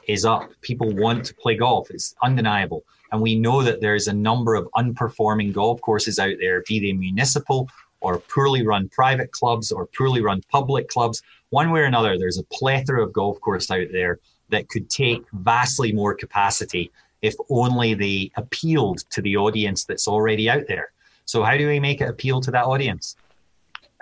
is 0.06 0.24
up. 0.24 0.50
People 0.62 0.94
want 0.94 1.24
to 1.26 1.34
play 1.34 1.56
golf. 1.56 1.90
It's 1.90 2.14
undeniable. 2.22 2.84
And 3.12 3.22
we 3.22 3.38
know 3.38 3.62
that 3.62 3.80
there's 3.80 4.08
a 4.08 4.12
number 4.12 4.54
of 4.54 4.68
unperforming 4.76 5.52
golf 5.52 5.80
courses 5.80 6.18
out 6.18 6.34
there, 6.40 6.62
be 6.66 6.78
they 6.78 6.92
municipal 6.92 7.68
or 8.00 8.18
poorly 8.18 8.66
run 8.66 8.88
private 8.90 9.32
clubs 9.32 9.72
or 9.72 9.86
poorly 9.86 10.20
run 10.20 10.42
public 10.50 10.88
clubs. 10.88 11.22
One 11.50 11.70
way 11.70 11.80
or 11.80 11.84
another, 11.84 12.18
there's 12.18 12.38
a 12.38 12.44
plethora 12.44 13.02
of 13.02 13.12
golf 13.12 13.40
courses 13.40 13.70
out 13.70 13.86
there 13.92 14.18
that 14.50 14.68
could 14.68 14.88
take 14.90 15.22
vastly 15.32 15.92
more 15.92 16.14
capacity 16.14 16.90
if 17.22 17.34
only 17.50 17.94
they 17.94 18.30
appealed 18.36 18.98
to 19.10 19.22
the 19.22 19.36
audience 19.36 19.84
that's 19.84 20.08
already 20.08 20.48
out 20.48 20.66
there. 20.68 20.92
So 21.24 21.42
how 21.42 21.56
do 21.56 21.66
we 21.66 21.80
make 21.80 22.00
it 22.00 22.08
appeal 22.08 22.40
to 22.42 22.50
that 22.52 22.64
audience? 22.64 23.16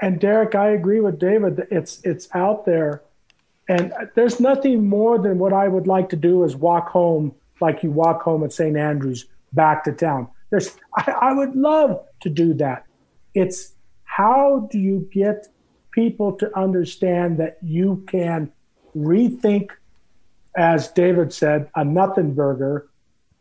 And 0.00 0.20
Derek, 0.20 0.54
I 0.54 0.70
agree 0.70 1.00
with 1.00 1.18
David. 1.18 1.66
It's 1.70 2.00
it's 2.04 2.28
out 2.34 2.66
there 2.66 3.02
and 3.68 3.92
there's 4.14 4.38
nothing 4.38 4.86
more 4.86 5.18
than 5.18 5.38
what 5.38 5.52
I 5.52 5.68
would 5.68 5.86
like 5.86 6.08
to 6.10 6.16
do 6.16 6.44
is 6.44 6.54
walk 6.54 6.88
home 6.88 7.34
like 7.60 7.82
you 7.82 7.90
walk 7.90 8.22
home 8.22 8.44
at 8.44 8.52
St. 8.52 8.76
Andrews 8.76 9.26
back 9.52 9.84
to 9.84 9.92
town. 9.92 10.28
There's, 10.50 10.76
I, 10.96 11.10
I 11.10 11.32
would 11.32 11.56
love 11.56 12.04
to 12.20 12.28
do 12.28 12.54
that. 12.54 12.84
It's 13.34 13.72
how 14.04 14.68
do 14.70 14.78
you 14.78 15.08
get 15.12 15.48
people 15.90 16.32
to 16.32 16.56
understand 16.56 17.38
that 17.38 17.58
you 17.62 18.04
can 18.06 18.52
rethink, 18.96 19.70
as 20.56 20.88
David 20.88 21.32
said, 21.32 21.68
a 21.74 21.84
nothing 21.84 22.34
burger 22.34 22.88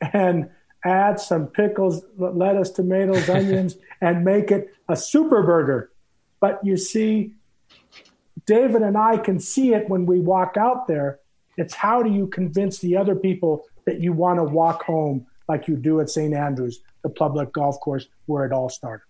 and 0.01 0.49
add 0.83 1.19
some 1.19 1.47
pickles, 1.47 2.03
lettuce, 2.17 2.69
tomatoes, 2.69 3.29
onions, 3.29 3.77
and 4.01 4.23
make 4.23 4.51
it 4.51 4.73
a 4.87 4.95
super 4.95 5.43
burger. 5.43 5.91
But 6.39 6.59
you 6.63 6.77
see, 6.77 7.33
David 8.45 8.83
and 8.83 8.97
I 8.97 9.17
can 9.17 9.39
see 9.39 9.73
it 9.73 9.89
when 9.89 10.05
we 10.05 10.19
walk 10.19 10.57
out 10.57 10.87
there. 10.87 11.19
It's 11.57 11.73
how 11.73 12.03
do 12.03 12.11
you 12.11 12.27
convince 12.27 12.79
the 12.79 12.97
other 12.97 13.15
people 13.15 13.65
that 13.85 13.99
you 13.99 14.13
want 14.13 14.39
to 14.39 14.43
walk 14.43 14.83
home 14.83 15.25
like 15.47 15.67
you 15.67 15.75
do 15.75 16.01
at 16.01 16.09
St. 16.09 16.33
Andrews, 16.33 16.81
the 17.03 17.09
public 17.09 17.51
golf 17.53 17.79
course 17.79 18.07
where 18.25 18.45
it 18.45 18.51
all 18.51 18.69
started. 18.69 19.05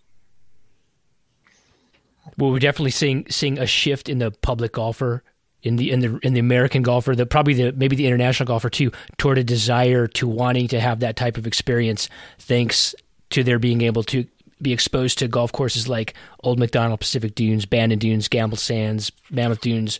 Well, 2.37 2.51
we're 2.51 2.59
definitely 2.59 2.91
seeing 2.91 3.25
seeing 3.29 3.57
a 3.57 3.65
shift 3.65 4.09
in 4.09 4.19
the 4.19 4.31
public 4.31 4.73
golfer, 4.73 5.23
in 5.63 5.77
the 5.77 5.91
in 5.91 5.99
the 5.99 6.19
in 6.21 6.33
the 6.33 6.39
American 6.39 6.83
golfer, 6.83 7.15
the 7.15 7.25
probably 7.25 7.53
the 7.53 7.71
maybe 7.73 7.95
the 7.95 8.05
international 8.05 8.47
golfer 8.47 8.69
too, 8.69 8.91
toward 9.17 9.37
a 9.37 9.43
desire 9.43 10.07
to 10.07 10.27
wanting 10.27 10.67
to 10.69 10.79
have 10.79 10.99
that 10.99 11.15
type 11.15 11.37
of 11.37 11.47
experience, 11.47 12.07
thanks 12.39 12.93
to 13.31 13.43
their 13.43 13.59
being 13.59 13.81
able 13.81 14.03
to 14.03 14.25
be 14.61 14.71
exposed 14.71 15.17
to 15.19 15.27
golf 15.27 15.51
courses 15.51 15.87
like 15.87 16.13
Old 16.43 16.59
Macdonald, 16.59 16.99
Pacific 16.99 17.35
Dunes, 17.35 17.65
Bandon 17.65 17.99
Dunes, 17.99 18.27
Gamble 18.27 18.57
Sands, 18.57 19.11
Mammoth 19.29 19.61
Dunes. 19.61 19.99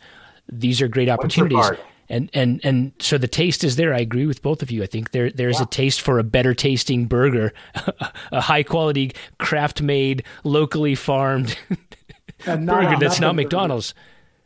These 0.52 0.82
are 0.82 0.88
great 0.88 1.10
opportunities. 1.10 1.72
And 2.08 2.30
and 2.36 2.62
and 2.64 2.92
so 3.00 3.18
the 3.18 3.28
taste 3.28 3.64
is 3.64 3.78
there. 3.78 3.92
I 3.92 4.00
agree 4.00 4.28
with 4.28 4.44
both 4.44 4.62
of 4.62 4.70
you. 4.70 4.84
I 4.84 4.86
think 4.86 5.12
there 5.12 5.32
there's 5.32 5.60
a 5.60 5.66
taste 5.66 6.02
for 6.02 6.20
a 6.20 6.24
better 6.24 6.54
tasting 6.54 7.08
burger, 7.08 7.52
a 8.32 8.42
high 8.42 8.62
quality, 8.62 9.14
craft 9.40 9.82
made, 9.82 10.24
locally 10.44 10.94
farmed 10.94 11.58
burger 12.46 12.98
that's 13.00 13.20
not 13.20 13.36
McDonald's. 13.36 13.96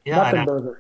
Yeah, 0.06 0.30
and 0.30 0.50
I, 0.50 0.74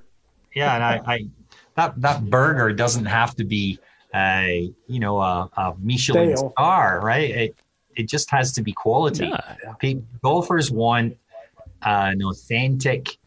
yeah, 0.53 0.75
and 0.75 0.83
I, 0.83 1.01
I 1.05 1.27
that 1.75 2.01
that 2.01 2.29
burger 2.29 2.73
doesn't 2.73 3.05
have 3.05 3.35
to 3.35 3.43
be 3.43 3.79
a 4.15 4.71
you 4.87 4.99
know 4.99 5.19
a, 5.19 5.49
a 5.57 5.75
Michelin 5.79 6.29
Dale. 6.29 6.51
star, 6.51 7.01
right? 7.01 7.29
It, 7.29 7.55
it 7.95 8.07
just 8.07 8.29
has 8.31 8.51
to 8.53 8.61
be 8.61 8.71
quality. 8.71 9.31
Yeah. 9.83 9.93
Golfers 10.23 10.71
want 10.71 11.17
uh, 11.85 12.11
an 12.13 12.23
authentic 12.23 13.17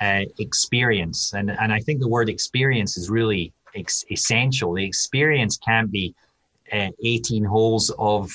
uh, 0.00 0.22
experience, 0.38 1.32
and 1.34 1.50
and 1.50 1.72
I 1.72 1.80
think 1.80 2.00
the 2.00 2.08
word 2.08 2.28
experience 2.28 2.96
is 2.96 3.10
really 3.10 3.52
ex- 3.74 4.04
essential. 4.10 4.74
The 4.74 4.84
experience 4.84 5.58
can't 5.58 5.90
be 5.90 6.14
uh, 6.72 6.88
18 7.04 7.44
holes 7.44 7.90
of 7.98 8.30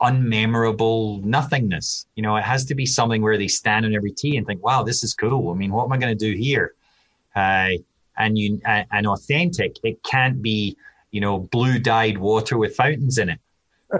unmemorable 0.00 1.24
nothingness. 1.24 2.06
You 2.14 2.22
know, 2.22 2.36
it 2.36 2.44
has 2.44 2.64
to 2.66 2.74
be 2.74 2.86
something 2.86 3.22
where 3.22 3.38
they 3.38 3.48
stand 3.48 3.84
on 3.84 3.94
every 3.94 4.12
tee 4.12 4.36
and 4.36 4.46
think, 4.46 4.62
"Wow, 4.62 4.82
this 4.82 5.02
is 5.02 5.14
cool." 5.14 5.50
I 5.50 5.54
mean, 5.54 5.72
what 5.72 5.84
am 5.84 5.92
I 5.92 5.98
going 5.98 6.16
to 6.16 6.32
do 6.32 6.36
here? 6.38 6.75
Uh, 7.36 7.72
and 8.18 8.38
you 8.38 8.60
uh, 8.66 8.82
and 8.90 9.06
authentic. 9.06 9.76
It 9.84 10.02
can't 10.02 10.42
be 10.42 10.76
you 11.10 11.20
know 11.20 11.38
blue 11.38 11.78
dyed 11.78 12.18
water 12.18 12.58
with 12.58 12.74
fountains 12.74 13.18
in 13.18 13.30
it. 13.30 13.40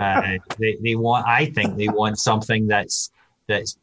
Uh, 0.01 0.37
they, 0.59 0.77
they 0.83 0.97
want, 0.97 1.25
I 1.29 1.47
think, 1.47 1.77
they 1.77 1.89
want 1.89 2.19
something 2.19 2.67
that's 2.67 3.13
that's 3.47 3.79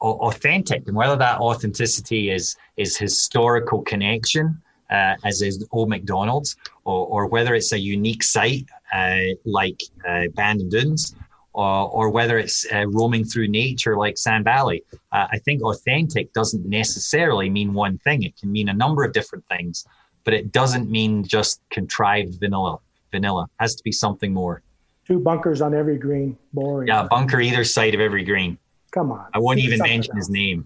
authentic, 0.00 0.82
and 0.88 0.96
whether 0.96 1.14
that 1.14 1.38
authenticity 1.38 2.30
is 2.30 2.56
is 2.76 2.96
historical 2.96 3.82
connection, 3.82 4.60
uh, 4.90 5.14
as 5.24 5.40
is 5.40 5.64
Old 5.70 5.88
Macdonald's, 5.88 6.56
or, 6.84 7.06
or 7.06 7.26
whether 7.26 7.54
it's 7.54 7.72
a 7.72 7.78
unique 7.78 8.24
site 8.24 8.66
uh, 8.92 9.34
like 9.44 9.80
uh, 10.06 10.24
Bandon 10.34 10.68
Dunes, 10.68 11.14
or, 11.54 11.88
or 11.88 12.10
whether 12.10 12.38
it's 12.38 12.66
uh, 12.72 12.86
roaming 12.88 13.24
through 13.24 13.48
nature 13.48 13.96
like 13.96 14.18
Sand 14.18 14.44
Valley. 14.44 14.84
Uh, 15.12 15.28
I 15.30 15.38
think 15.38 15.62
authentic 15.62 16.32
doesn't 16.32 16.66
necessarily 16.66 17.48
mean 17.48 17.72
one 17.72 17.98
thing. 17.98 18.22
It 18.22 18.36
can 18.36 18.52
mean 18.52 18.68
a 18.68 18.74
number 18.74 19.04
of 19.04 19.12
different 19.12 19.46
things, 19.48 19.86
but 20.24 20.34
it 20.34 20.52
doesn't 20.52 20.90
mean 20.90 21.24
just 21.24 21.60
contrived 21.70 22.38
vanilla. 22.40 22.78
Vanilla 23.12 23.44
it 23.44 23.50
has 23.60 23.74
to 23.76 23.82
be 23.84 23.92
something 23.92 24.32
more 24.32 24.62
two 25.06 25.20
bunkers 25.20 25.60
on 25.60 25.74
every 25.74 25.98
green. 25.98 26.36
Boring. 26.52 26.88
Yeah, 26.88 27.06
bunker 27.08 27.40
either 27.40 27.64
side 27.64 27.94
of 27.94 28.00
every 28.00 28.24
green. 28.24 28.58
Come 28.92 29.12
on. 29.12 29.26
I 29.34 29.38
won't 29.38 29.58
even 29.58 29.80
mention 29.80 30.16
else. 30.16 30.26
his 30.26 30.30
name. 30.30 30.64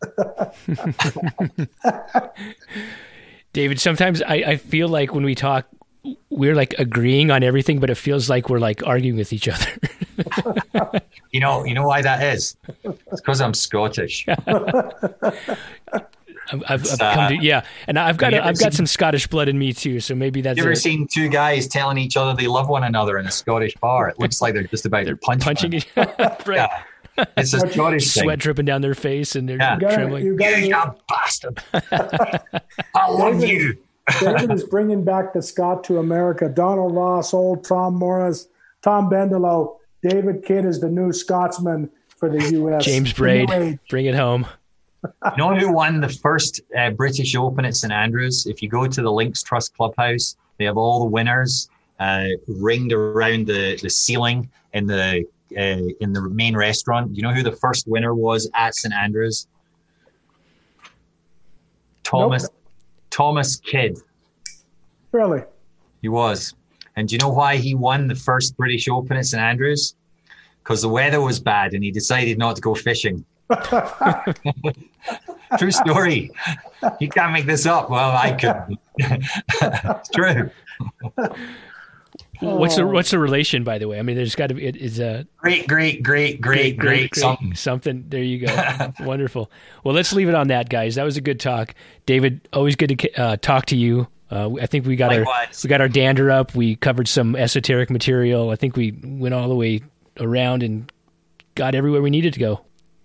David, 3.54 3.80
sometimes 3.80 4.20
I, 4.22 4.34
I 4.34 4.56
feel 4.56 4.88
like 4.88 5.14
when 5.14 5.24
we 5.24 5.34
talk, 5.34 5.66
we're 6.30 6.54
like 6.54 6.74
agreeing 6.78 7.30
on 7.30 7.42
everything, 7.42 7.80
but 7.80 7.90
it 7.90 7.96
feels 7.96 8.30
like 8.30 8.48
we're 8.48 8.58
like 8.58 8.86
arguing 8.86 9.16
with 9.16 9.32
each 9.32 9.48
other. 9.48 11.00
you 11.32 11.40
know, 11.40 11.64
you 11.64 11.74
know 11.74 11.86
why 11.86 12.02
that 12.02 12.22
is? 12.22 12.56
It's 12.84 13.20
because 13.20 13.40
I'm 13.40 13.54
Scottish. 13.54 14.26
I've, 16.50 16.62
I've, 16.68 16.92
I've 16.92 16.98
come 16.98 17.28
to 17.30 17.36
uh, 17.36 17.40
yeah, 17.40 17.64
and 17.86 17.98
I've 17.98 18.16
got 18.16 18.32
a, 18.34 18.44
I've 18.44 18.58
got 18.58 18.72
some 18.72 18.86
Scottish 18.86 19.26
blood 19.26 19.48
in 19.48 19.58
me 19.58 19.72
too. 19.72 20.00
So 20.00 20.14
maybe 20.14 20.40
that's. 20.40 20.56
You 20.56 20.64
ever 20.64 20.72
a, 20.72 20.76
seen 20.76 21.06
two 21.06 21.28
guys 21.28 21.68
telling 21.68 21.98
each 21.98 22.16
other 22.16 22.34
they 22.34 22.46
love 22.46 22.68
one 22.68 22.84
another 22.84 23.18
in 23.18 23.26
a 23.26 23.30
Scottish 23.30 23.74
bar? 23.76 24.08
It 24.08 24.18
looks 24.18 24.40
like 24.40 24.54
they're 24.54 24.62
just 24.64 24.86
about 24.86 25.04
they're 25.04 25.16
punch 25.16 25.42
punching 25.42 25.74
each 25.74 25.88
other. 25.96 26.14
right. 26.46 26.56
Yeah. 26.56 26.82
It's 27.36 27.52
a 27.52 27.68
Scottish 27.70 28.06
sweat 28.12 28.26
thing. 28.26 28.38
dripping 28.38 28.64
down 28.64 28.80
their 28.80 28.94
face, 28.94 29.34
and 29.34 29.48
they're 29.48 29.58
yeah. 29.58 29.76
trembling. 29.76 30.24
You, 30.24 30.36
gotta, 30.36 30.60
you, 30.60 30.66
you 30.68 30.94
bastard! 31.08 31.60
I 32.94 33.10
love 33.10 33.40
David, 33.40 33.50
you. 33.50 33.78
David 34.20 34.50
is 34.50 34.64
bringing 34.70 35.04
back 35.04 35.32
the 35.32 35.42
Scot 35.42 35.84
to 35.84 35.98
America. 35.98 36.48
Donald 36.48 36.94
Ross, 36.94 37.34
old 37.34 37.64
Tom 37.64 37.94
Morris, 37.94 38.48
Tom 38.82 39.10
Bendelow, 39.10 39.76
David 40.02 40.44
Kidd 40.44 40.64
is 40.64 40.80
the 40.80 40.88
new 40.88 41.12
Scotsman 41.12 41.90
for 42.08 42.28
the 42.28 42.52
U.S. 42.52 42.84
James 42.84 43.12
Braid, 43.12 43.78
bring 43.88 44.06
it 44.06 44.14
home. 44.14 44.46
you 45.04 45.36
know 45.36 45.54
who 45.54 45.72
won 45.72 46.00
the 46.00 46.08
first 46.08 46.60
uh, 46.76 46.90
British 46.90 47.34
Open 47.36 47.64
at 47.64 47.76
St 47.76 47.92
Andrews? 47.92 48.46
If 48.46 48.62
you 48.62 48.68
go 48.68 48.86
to 48.86 49.02
the 49.02 49.12
Links 49.12 49.42
Trust 49.42 49.76
Clubhouse, 49.76 50.36
they 50.58 50.64
have 50.64 50.76
all 50.76 51.00
the 51.00 51.06
winners 51.06 51.68
uh, 52.00 52.26
ringed 52.46 52.92
around 52.92 53.46
the, 53.46 53.78
the 53.82 53.90
ceiling 53.90 54.50
in 54.72 54.86
the 54.86 55.24
uh, 55.56 55.82
in 56.00 56.12
the 56.12 56.20
main 56.28 56.56
restaurant. 56.56 57.16
You 57.16 57.22
know 57.22 57.32
who 57.32 57.42
the 57.42 57.56
first 57.56 57.86
winner 57.88 58.14
was 58.14 58.50
at 58.54 58.74
St 58.74 58.92
Andrews? 58.92 59.46
Thomas 62.02 62.42
nope. 62.44 62.52
Thomas 63.10 63.56
Kidd. 63.56 63.98
Really? 65.12 65.42
He 66.02 66.08
was. 66.08 66.54
And 66.96 67.08
do 67.08 67.14
you 67.14 67.18
know 67.18 67.30
why 67.30 67.56
he 67.56 67.74
won 67.74 68.08
the 68.08 68.14
first 68.14 68.56
British 68.56 68.88
Open 68.88 69.16
at 69.16 69.26
St 69.26 69.40
Andrews? 69.40 69.94
Because 70.62 70.82
the 70.82 70.88
weather 70.88 71.20
was 71.20 71.40
bad 71.40 71.74
and 71.74 71.82
he 71.82 71.90
decided 71.90 72.38
not 72.38 72.56
to 72.56 72.62
go 72.62 72.74
fishing. 72.74 73.24
True 75.58 75.70
story. 75.70 76.30
You 77.00 77.08
can't 77.08 77.32
make 77.32 77.46
this 77.46 77.64
up. 77.66 77.90
Well, 77.90 78.10
I 78.10 78.32
could. 78.32 78.78
it's 78.98 80.08
true. 80.10 80.50
What's 82.40 82.76
the 82.76 82.86
what's 82.86 83.10
the 83.10 83.18
relation, 83.18 83.64
by 83.64 83.78
the 83.78 83.88
way? 83.88 83.98
I 83.98 84.02
mean, 84.02 84.16
there's 84.16 84.34
got 84.34 84.48
to 84.48 84.54
be 84.54 84.66
it 84.66 84.76
is 84.76 85.00
a 85.00 85.26
great, 85.36 85.66
great, 85.66 86.02
great, 86.02 86.40
great, 86.40 86.76
great, 86.76 87.10
great, 87.10 87.14
something. 87.16 87.54
something. 87.54 88.04
There 88.08 88.22
you 88.22 88.46
go. 88.46 88.92
Wonderful. 89.00 89.50
Well, 89.84 89.94
let's 89.94 90.12
leave 90.12 90.28
it 90.28 90.34
on 90.34 90.48
that, 90.48 90.68
guys. 90.68 90.94
That 90.94 91.04
was 91.04 91.16
a 91.16 91.20
good 91.20 91.40
talk, 91.40 91.74
David. 92.06 92.48
Always 92.52 92.76
good 92.76 92.98
to 92.98 93.20
uh, 93.20 93.36
talk 93.36 93.66
to 93.66 93.76
you. 93.76 94.06
Uh, 94.30 94.50
I 94.60 94.66
think 94.66 94.86
we 94.86 94.96
got 94.96 95.10
Likewise. 95.10 95.64
our 95.64 95.68
we 95.68 95.68
got 95.68 95.80
our 95.80 95.88
dander 95.88 96.30
up. 96.30 96.54
We 96.54 96.76
covered 96.76 97.08
some 97.08 97.34
esoteric 97.34 97.90
material. 97.90 98.50
I 98.50 98.56
think 98.56 98.76
we 98.76 98.92
went 99.02 99.34
all 99.34 99.48
the 99.48 99.54
way 99.54 99.82
around 100.20 100.62
and 100.62 100.90
got 101.54 101.74
everywhere 101.74 102.02
we 102.02 102.10
needed 102.10 102.34
to 102.34 102.40
go. 102.40 102.60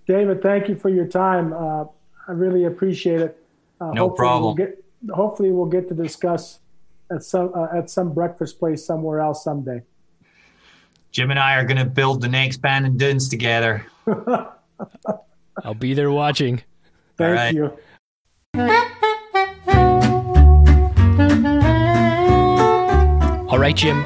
David, 0.05 0.41
thank 0.41 0.67
you 0.67 0.75
for 0.75 0.89
your 0.89 1.07
time. 1.07 1.53
Uh, 1.53 1.85
I 2.27 2.31
really 2.31 2.65
appreciate 2.65 3.21
it. 3.21 3.43
Uh, 3.79 3.91
no 3.91 4.09
problem. 4.09 4.55
We'll 4.55 4.67
get, 4.67 4.83
hopefully, 5.13 5.51
we'll 5.51 5.65
get 5.65 5.87
to 5.89 5.93
discuss 5.93 6.59
at 7.13 7.23
some 7.23 7.51
uh, 7.55 7.67
at 7.75 7.89
some 7.89 8.13
breakfast 8.13 8.59
place 8.59 8.85
somewhere 8.85 9.19
else 9.19 9.43
someday. 9.43 9.81
Jim 11.11 11.29
and 11.29 11.39
I 11.39 11.55
are 11.55 11.63
going 11.63 11.77
to 11.77 11.85
build 11.85 12.21
the 12.21 12.27
next 12.27 12.57
Bandon 12.57 12.97
Dunes 12.97 13.29
together. 13.29 13.85
I'll 15.63 15.75
be 15.77 15.93
there 15.93 16.11
watching. 16.11 16.63
Thank 17.17 17.37
right. 17.37 17.53
you. 17.53 17.77
All 23.47 23.59
right, 23.59 23.75
Jim. 23.75 24.01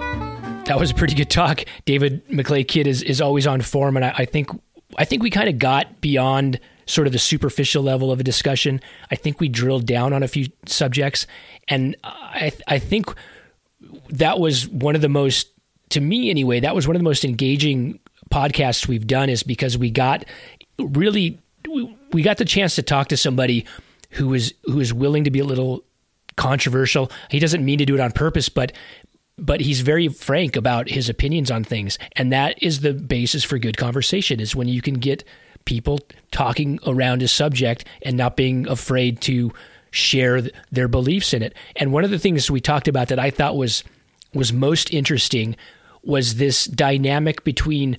That 0.66 0.78
was 0.78 0.92
a 0.92 0.94
pretty 0.94 1.16
good 1.16 1.30
talk. 1.30 1.64
David 1.86 2.28
McLay 2.28 2.68
Kidd 2.68 2.88
is, 2.88 3.02
is 3.02 3.22
always 3.22 3.48
on 3.48 3.62
form, 3.62 3.96
and 3.96 4.04
I, 4.04 4.14
I 4.18 4.26
think 4.26 4.50
I 4.98 5.06
think 5.06 5.24
we 5.24 5.30
kind 5.30 5.48
of 5.48 5.58
got 5.58 6.02
beyond 6.02 6.60
sort 6.88 7.08
of 7.08 7.14
the 7.14 7.20
superficial 7.20 7.84
level 7.84 8.12
of 8.12 8.20
a 8.20 8.24
discussion. 8.24 8.82
I 9.12 9.16
think 9.16 9.40
we 9.40 9.50
drilled 9.50 9.86
down 9.86 10.14
on 10.14 10.24
a 10.24 10.28
few 10.28 10.48
subjects, 10.66 11.28
and 11.68 11.96
I 12.04 12.52
I 12.68 12.80
think 12.80 13.14
that 14.10 14.40
was 14.40 14.68
one 14.68 14.96
of 14.96 15.02
the 15.02 15.10
most 15.10 15.50
to 15.90 16.02
me 16.02 16.30
anyway. 16.30 16.60
That 16.60 16.76
was 16.76 16.88
one 16.88 16.96
of 16.96 17.00
the 17.00 17.04
most 17.08 17.24
engaging 17.24 18.00
podcasts 18.32 18.88
we've 18.88 19.08
done, 19.08 19.30
is 19.30 19.44
because 19.44 19.78
we 19.78 19.92
got 19.92 20.26
really 20.80 21.40
we 22.12 22.22
got 22.22 22.38
the 22.38 22.46
chance 22.46 22.76
to 22.76 22.82
talk 22.82 23.10
to 23.10 23.18
somebody 23.18 23.66
who 24.12 24.34
is 24.34 24.54
who 24.64 24.80
is 24.80 24.94
willing 24.94 25.26
to 25.26 25.32
be 25.32 25.40
a 25.40 25.46
little 25.46 25.84
controversial. 26.36 27.12
He 27.30 27.40
doesn't 27.40 27.64
mean 27.64 27.80
to 27.80 27.86
do 27.86 27.96
it 27.96 28.00
on 28.00 28.12
purpose, 28.12 28.50
but 28.50 28.72
but 29.38 29.62
he's 29.62 29.82
very 29.82 30.08
frank 30.08 30.56
about 30.56 30.90
his 30.90 31.10
opinions 31.10 31.52
on 31.52 31.64
things 31.64 32.00
and 32.14 32.32
that 32.32 32.62
is 32.62 32.80
the 32.80 32.94
basis 32.94 33.44
for 33.44 33.60
good 33.60 33.78
conversation 33.78 34.40
is 34.40 34.56
when 34.56 34.68
you 34.68 34.82
can 34.82 34.96
get 34.96 35.24
people 35.68 36.00
talking 36.32 36.80
around 36.88 37.22
a 37.22 37.28
subject 37.28 37.86
and 38.02 38.18
not 38.18 38.36
being 38.36 38.68
afraid 38.68 39.22
to 39.22 39.54
share 39.92 40.42
their 40.72 40.88
beliefs 40.88 41.34
in 41.34 41.44
it 41.44 41.54
and 41.76 41.94
one 41.94 42.04
of 42.04 42.10
the 42.10 42.20
things 42.20 42.50
we 42.50 42.60
talked 42.60 42.88
about 42.88 43.10
that 43.10 43.20
I 43.20 43.30
thought 43.30 43.56
was 43.56 43.84
was 44.34 44.52
most 44.52 44.92
interesting 44.94 45.56
was 46.04 46.36
this 46.36 46.66
dynamic 46.66 47.44
between 47.44 47.98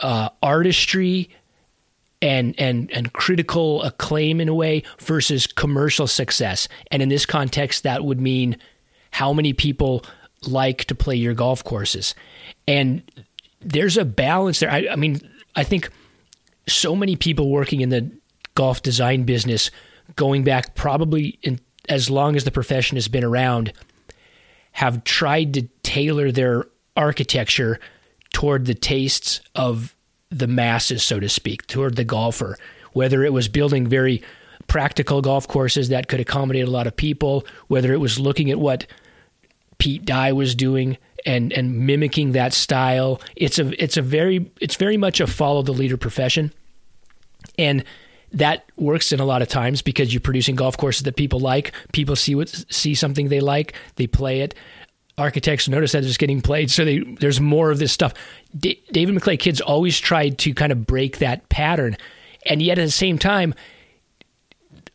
uh, 0.00 0.28
artistry 0.42 1.30
and 2.20 2.54
and 2.58 2.90
and 2.92 3.12
critical 3.12 3.82
acclaim 3.82 4.40
in 4.40 4.48
a 4.48 4.54
way 4.54 4.82
versus 5.00 5.46
commercial 5.46 6.06
success 6.06 6.68
and 6.90 7.02
in 7.02 7.08
this 7.08 7.26
context 7.26 7.82
that 7.82 8.04
would 8.04 8.20
mean 8.20 8.56
how 9.14 9.32
many 9.32 9.52
people 9.52 10.04
like 10.48 10.84
to 10.86 10.94
play 10.94 11.14
your 11.14 11.34
golf 11.34 11.62
courses. 11.64 12.14
And 12.66 13.02
there's 13.60 13.96
a 13.96 14.04
balance 14.04 14.60
there. 14.60 14.70
I, 14.70 14.88
I 14.90 14.96
mean, 14.96 15.20
I 15.54 15.64
think 15.64 15.90
so 16.66 16.96
many 16.96 17.16
people 17.16 17.50
working 17.50 17.80
in 17.80 17.88
the 17.88 18.10
golf 18.54 18.82
design 18.82 19.24
business, 19.24 19.70
going 20.16 20.44
back 20.44 20.74
probably 20.74 21.38
in, 21.42 21.60
as 21.88 22.10
long 22.10 22.36
as 22.36 22.44
the 22.44 22.50
profession 22.50 22.96
has 22.96 23.08
been 23.08 23.24
around, 23.24 23.72
have 24.72 25.04
tried 25.04 25.54
to 25.54 25.62
tailor 25.82 26.32
their 26.32 26.66
architecture 26.96 27.78
toward 28.32 28.66
the 28.66 28.74
tastes 28.74 29.40
of 29.54 29.94
the 30.30 30.46
masses, 30.46 31.02
so 31.02 31.20
to 31.20 31.28
speak, 31.28 31.66
toward 31.66 31.96
the 31.96 32.04
golfer. 32.04 32.56
Whether 32.92 33.24
it 33.24 33.32
was 33.32 33.48
building 33.48 33.86
very 33.86 34.22
practical 34.66 35.20
golf 35.20 35.46
courses 35.46 35.88
that 35.88 36.08
could 36.08 36.20
accommodate 36.20 36.66
a 36.66 36.70
lot 36.70 36.86
of 36.86 36.96
people, 36.96 37.46
whether 37.68 37.92
it 37.92 38.00
was 38.00 38.18
looking 38.18 38.50
at 38.50 38.58
what 38.58 38.86
Pete 39.78 40.04
Dye 40.04 40.32
was 40.32 40.54
doing 40.54 40.96
and 41.24 41.52
and 41.52 41.86
mimicking 41.86 42.32
that 42.32 42.52
style. 42.52 43.20
It's 43.36 43.58
a 43.58 43.82
it's 43.82 43.96
a 43.96 44.02
very 44.02 44.50
it's 44.60 44.76
very 44.76 44.96
much 44.96 45.20
a 45.20 45.26
follow 45.26 45.62
the 45.62 45.72
leader 45.72 45.96
profession. 45.96 46.52
And 47.58 47.84
that 48.32 48.64
works 48.76 49.12
in 49.12 49.20
a 49.20 49.24
lot 49.24 49.42
of 49.42 49.48
times 49.48 49.80
because 49.80 50.12
you're 50.12 50.20
producing 50.20 50.56
golf 50.56 50.76
courses 50.76 51.04
that 51.04 51.16
people 51.16 51.40
like. 51.40 51.72
People 51.92 52.16
see 52.16 52.34
what 52.34 52.48
see 52.48 52.94
something 52.94 53.28
they 53.28 53.40
like, 53.40 53.74
they 53.96 54.06
play 54.06 54.40
it. 54.40 54.54
Architects 55.16 55.68
notice 55.68 55.92
that 55.92 56.04
it's 56.04 56.16
getting 56.16 56.40
played, 56.40 56.72
so 56.72 56.84
they, 56.84 56.98
there's 56.98 57.40
more 57.40 57.70
of 57.70 57.78
this 57.78 57.92
stuff. 57.92 58.14
D- 58.56 58.82
David 58.90 59.14
McLay 59.14 59.38
Kidd's 59.38 59.60
always 59.60 60.00
tried 60.00 60.38
to 60.38 60.52
kind 60.52 60.72
of 60.72 60.86
break 60.86 61.18
that 61.18 61.48
pattern, 61.48 61.96
and 62.46 62.60
yet 62.60 62.80
at 62.80 62.84
the 62.84 62.90
same 62.90 63.16
time, 63.16 63.54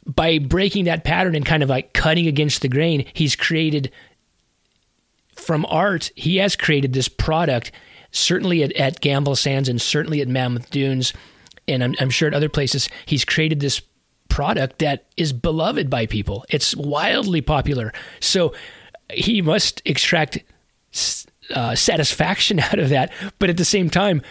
by 0.06 0.40
breaking 0.40 0.86
that 0.86 1.06
pattern 1.06 1.36
and 1.36 1.46
kind 1.46 1.64
of 1.64 1.70
like 1.70 1.94
cutting 1.94 2.28
against 2.28 2.62
the 2.62 2.68
grain, 2.68 3.06
he's 3.14 3.38
created 3.38 3.92
from 5.50 5.66
art, 5.68 6.12
he 6.14 6.38
has 6.38 6.56
created 6.56 6.94
this 6.94 7.08
product, 7.08 7.72
certainly 8.12 8.62
at, 8.62 8.72
at 8.74 9.02
Gamble 9.02 9.36
Sands 9.36 9.68
and 9.68 9.82
certainly 9.82 10.22
at 10.22 10.28
Mammoth 10.28 10.70
Dunes, 10.70 11.12
and 11.68 11.84
I'm, 11.84 11.96
I'm 12.00 12.12
sure 12.12 12.28
at 12.28 12.36
other 12.36 12.50
places, 12.50 12.88
he's 13.08 13.26
created 13.26 13.60
this 13.60 13.82
product 14.28 14.78
that 14.78 15.08
is 15.18 15.34
beloved 15.34 15.90
by 15.90 16.06
people. 16.06 16.46
It's 16.50 16.76
wildly 16.76 17.42
popular. 17.42 17.94
So 18.20 18.54
he 19.12 19.42
must 19.42 19.82
extract 19.86 20.38
uh, 21.56 21.74
satisfaction 21.74 22.60
out 22.60 22.78
of 22.78 22.90
that. 22.90 23.12
But 23.40 23.50
at 23.50 23.58
the 23.58 23.66
same 23.66 23.90
time, 23.90 24.22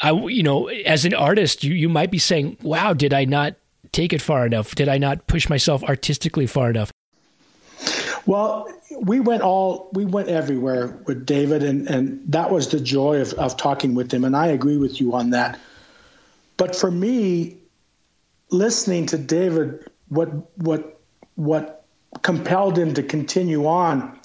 I, 0.00 0.12
you 0.12 0.44
know, 0.44 0.68
as 0.68 1.04
an 1.04 1.12
artist, 1.12 1.64
you, 1.64 1.74
you 1.74 1.88
might 1.88 2.12
be 2.12 2.20
saying, 2.20 2.56
wow, 2.62 2.92
did 2.92 3.12
I 3.12 3.24
not 3.24 3.56
take 3.90 4.12
it 4.12 4.22
far 4.22 4.46
enough? 4.46 4.76
Did 4.76 4.88
I 4.88 4.98
not 4.98 5.26
push 5.26 5.48
myself 5.48 5.82
artistically 5.82 6.46
far 6.46 6.70
enough? 6.70 6.92
Well, 8.26 8.68
we 9.00 9.20
went 9.20 9.42
all 9.42 9.88
we 9.92 10.04
went 10.04 10.28
everywhere 10.28 10.98
with 11.06 11.26
David, 11.26 11.62
and 11.62 11.88
and 11.88 12.32
that 12.32 12.50
was 12.50 12.68
the 12.68 12.80
joy 12.80 13.20
of 13.20 13.32
of 13.34 13.56
talking 13.56 13.94
with 13.94 14.12
him. 14.12 14.24
And 14.24 14.36
I 14.36 14.48
agree 14.48 14.76
with 14.76 15.00
you 15.00 15.14
on 15.14 15.30
that. 15.30 15.58
But 16.56 16.74
for 16.74 16.90
me, 16.90 17.56
listening 18.50 19.06
to 19.06 19.18
David, 19.18 19.88
what 20.08 20.28
what 20.58 21.00
what 21.36 21.84
compelled 22.22 22.78
him 22.78 22.94
to 22.94 23.02
continue 23.02 23.66
on, 23.66 24.18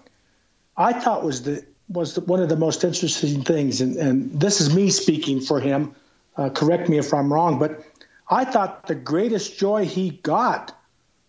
I 0.75 0.93
thought 0.93 1.23
was 1.23 1.43
the 1.43 1.65
was 1.89 2.15
the, 2.15 2.21
one 2.21 2.41
of 2.41 2.49
the 2.49 2.55
most 2.55 2.83
interesting 2.83 3.43
things. 3.43 3.81
And, 3.81 3.95
and 3.97 4.39
this 4.39 4.61
is 4.61 4.73
me 4.73 4.89
speaking 4.89 5.41
for 5.41 5.59
him. 5.59 5.95
Uh, 6.35 6.49
correct 6.49 6.89
me 6.89 6.97
if 6.97 7.13
I'm 7.13 7.31
wrong, 7.31 7.59
but 7.59 7.83
I 8.29 8.45
thought 8.45 8.87
the 8.87 8.95
greatest 8.95 9.59
joy 9.59 9.85
he 9.85 10.09
got 10.09 10.75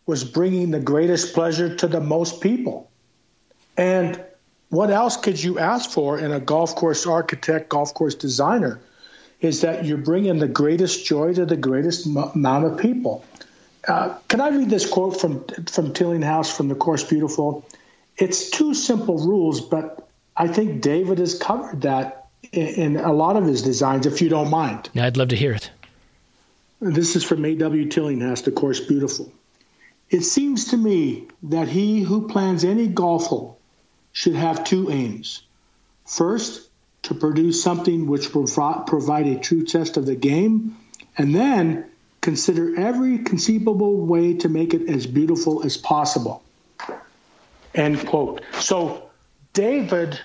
was 0.06 0.24
bringing 0.24 0.70
the 0.70 0.80
greatest 0.80 1.34
pleasure 1.34 1.74
to 1.76 1.86
the 1.86 2.00
most 2.00 2.40
people. 2.40 2.90
And 3.76 4.22
what 4.68 4.90
else 4.90 5.16
could 5.16 5.42
you 5.42 5.58
ask 5.58 5.90
for 5.90 6.18
in 6.18 6.32
a 6.32 6.40
golf 6.40 6.74
course 6.74 7.06
architect, 7.06 7.68
golf 7.68 7.94
course 7.94 8.14
designer? 8.14 8.80
Is 9.40 9.60
that 9.60 9.84
you're 9.84 9.98
bringing 9.98 10.38
the 10.38 10.48
greatest 10.48 11.04
joy 11.04 11.34
to 11.34 11.44
the 11.44 11.56
greatest 11.56 12.06
m- 12.06 12.16
amount 12.16 12.64
of 12.64 12.78
people. 12.78 13.24
Uh, 13.86 14.16
can 14.28 14.40
I 14.40 14.48
read 14.48 14.70
this 14.70 14.88
quote 14.88 15.20
from 15.20 15.44
from 15.66 15.92
Tillinghast 15.92 16.56
from 16.56 16.68
the 16.68 16.74
course 16.74 17.04
Beautiful? 17.04 17.66
It's 18.16 18.48
two 18.48 18.72
simple 18.72 19.18
rules, 19.18 19.60
but 19.60 20.08
I 20.36 20.48
think 20.48 20.80
David 20.80 21.18
has 21.18 21.38
covered 21.38 21.82
that 21.82 22.28
in, 22.52 22.66
in 22.66 22.96
a 22.96 23.12
lot 23.12 23.36
of 23.36 23.44
his 23.44 23.62
designs. 23.62 24.06
If 24.06 24.22
you 24.22 24.30
don't 24.30 24.50
mind, 24.50 24.88
I'd 24.96 25.16
love 25.16 25.28
to 25.28 25.36
hear 25.36 25.52
it. 25.52 25.70
This 26.80 27.16
is 27.16 27.24
from 27.24 27.44
A.W. 27.44 27.88
Tillinghast, 27.88 28.44
the 28.46 28.52
course 28.52 28.80
Beautiful. 28.80 29.30
It 30.14 30.22
seems 30.22 30.66
to 30.66 30.76
me 30.76 31.26
that 31.42 31.66
he 31.66 32.00
who 32.02 32.28
plans 32.28 32.62
any 32.62 32.86
golf 32.86 33.26
hole 33.26 33.58
should 34.12 34.36
have 34.36 34.62
two 34.62 34.88
aims. 34.88 35.42
First, 36.06 36.70
to 37.02 37.14
produce 37.14 37.60
something 37.60 38.06
which 38.06 38.32
will 38.32 38.46
provide 38.86 39.26
a 39.26 39.40
true 39.40 39.64
test 39.64 39.96
of 39.96 40.06
the 40.06 40.14
game, 40.14 40.76
and 41.18 41.34
then 41.34 41.90
consider 42.20 42.78
every 42.78 43.18
conceivable 43.24 44.06
way 44.06 44.34
to 44.34 44.48
make 44.48 44.72
it 44.72 44.88
as 44.88 45.04
beautiful 45.04 45.66
as 45.66 45.76
possible. 45.76 46.44
End 47.74 48.06
quote. 48.06 48.42
So, 48.60 49.10
David, 49.52 50.20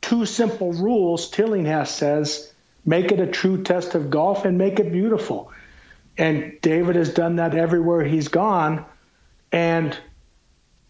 two 0.00 0.24
simple 0.24 0.72
rules, 0.72 1.30
Tillinghast 1.32 1.96
says 1.96 2.52
make 2.84 3.10
it 3.10 3.18
a 3.18 3.26
true 3.26 3.64
test 3.64 3.96
of 3.96 4.08
golf 4.08 4.44
and 4.44 4.56
make 4.56 4.78
it 4.78 4.92
beautiful. 4.92 5.50
And 6.18 6.58
David 6.62 6.96
has 6.96 7.12
done 7.12 7.36
that 7.36 7.54
everywhere 7.54 8.02
he's 8.02 8.28
gone. 8.28 8.84
And 9.52 9.96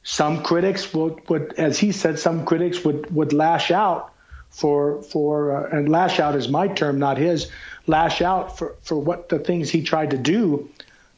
some 0.02 0.42
critics 0.42 0.92
would, 0.94 1.28
would 1.28 1.54
as 1.58 1.78
he 1.78 1.92
said, 1.92 2.18
some 2.18 2.46
critics 2.46 2.84
would, 2.84 3.12
would 3.14 3.32
lash 3.32 3.70
out 3.70 4.12
for 4.50 5.02
for 5.02 5.54
uh, 5.54 5.76
and 5.76 5.88
lash 5.88 6.18
out 6.18 6.34
is 6.34 6.48
my 6.48 6.68
term, 6.68 6.98
not 6.98 7.18
his. 7.18 7.50
Lash 7.86 8.22
out 8.22 8.56
for 8.56 8.74
for 8.82 8.96
what 8.96 9.28
the 9.28 9.38
things 9.38 9.68
he 9.68 9.82
tried 9.82 10.10
to 10.10 10.18
do, 10.18 10.70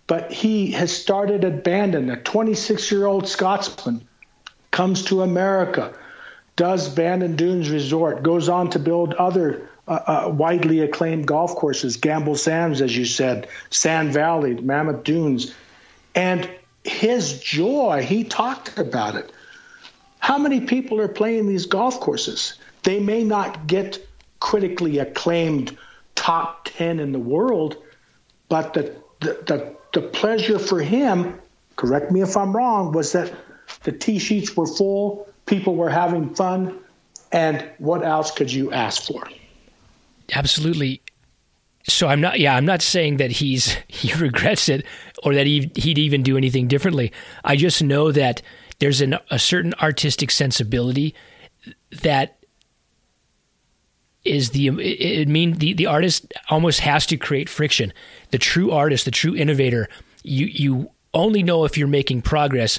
but 0.07 0.33
he 0.33 0.73
has 0.73 0.95
started 0.95 1.45
at 1.45 1.63
Bandon. 1.63 2.11
A 2.11 2.17
26 2.17 2.91
year 2.91 3.07
old 3.07 3.29
Scotsman 3.29 4.07
comes 4.71 5.05
to 5.05 5.23
America, 5.23 5.95
does 6.57 6.89
Bandon 6.89 7.37
Dunes 7.37 7.71
Resort, 7.71 8.23
goes 8.23 8.49
on 8.49 8.71
to 8.71 8.79
build 8.79 9.15
other 9.15 9.69
uh, 9.89 10.27
uh, 10.27 10.28
widely 10.28 10.81
acclaimed 10.81 11.27
golf 11.27 11.55
courses, 11.56 11.97
Gamble 11.97 12.36
Sands, 12.36 12.82
as 12.82 12.97
you 12.97 13.06
said, 13.06 13.48
Sand 13.70 14.12
Valley, 14.12 14.55
Mammoth 14.55 15.02
Dunes, 15.02 15.55
and 16.15 16.48
his 16.85 17.40
joy. 17.40 18.05
He 18.06 18.24
talked 18.24 18.77
about 18.78 19.15
it. 19.15 19.32
How 20.19 20.36
many 20.36 20.60
people 20.60 21.01
are 21.01 21.09
playing 21.09 21.47
these 21.47 21.66
golf 21.66 22.01
courses? 22.01 22.59
They 22.82 23.01
may 23.01 23.24
not 23.24 23.66
get 23.66 24.06
critically 24.40 24.98
acclaimed 24.98 25.77
top 26.15 26.69
10 26.77 27.01
in 27.01 27.12
the 27.12 27.19
world, 27.19 27.77
but 28.48 28.74
the, 28.74 28.94
the, 29.20 29.39
the, 29.47 29.77
the 29.94 30.02
pleasure 30.02 30.59
for 30.59 30.81
him, 30.81 31.40
correct 31.77 32.12
me 32.12 32.20
if 32.20 32.36
I'm 32.36 32.55
wrong, 32.55 32.93
was 32.93 33.12
that 33.12 33.32
the 33.85 33.93
tee 33.93 34.19
sheets 34.19 34.56
were 34.56 34.66
full, 34.66 35.28
people 35.47 35.77
were 35.77 35.90
having 35.90 36.35
fun, 36.35 36.78
and 37.32 37.65
what 37.78 38.05
else 38.05 38.31
could 38.31 38.52
you 38.52 38.73
ask 38.73 39.05
for? 39.05 39.27
Absolutely. 40.33 41.03
So 41.89 42.07
I'm 42.07 42.21
not, 42.21 42.39
yeah, 42.39 42.55
I'm 42.55 42.67
not 42.67 42.83
saying 42.83 43.17
that 43.17 43.31
he's 43.31 43.77
he 43.89 44.13
regrets 44.15 44.69
it 44.69 44.85
or 45.23 45.35
that 45.35 45.47
he 45.47 45.71
he'd 45.75 45.99
even 45.99 46.23
do 46.23 46.37
anything 46.37 46.69
differently. 46.69 47.13
I 47.45 47.57
just 47.57 47.83
know 47.83 48.13
that 48.13 48.43
there's 48.79 49.01
an, 49.01 49.19
a 49.31 49.39
certain 49.39 49.75
artistic 49.75 50.31
sensibility 50.31 51.15
that 52.03 52.39
is 54.25 54.51
the 54.51 54.69
it, 54.69 55.21
it 55.21 55.29
mean 55.29 55.55
the, 55.55 55.73
the 55.73 55.87
artist 55.87 56.33
almost 56.51 56.81
has 56.81 57.07
to 57.07 57.17
create 57.17 57.49
friction. 57.49 57.93
The 58.31 58.39
true 58.39 58.71
artist, 58.71 59.05
the 59.05 59.11
true 59.11 59.35
innovator, 59.35 59.89
you 60.23 60.47
you 60.47 60.91
only 61.15 61.43
know 61.43 61.65
if 61.65 61.79
you're 61.79 61.89
making 61.89 62.23
progress 62.23 62.79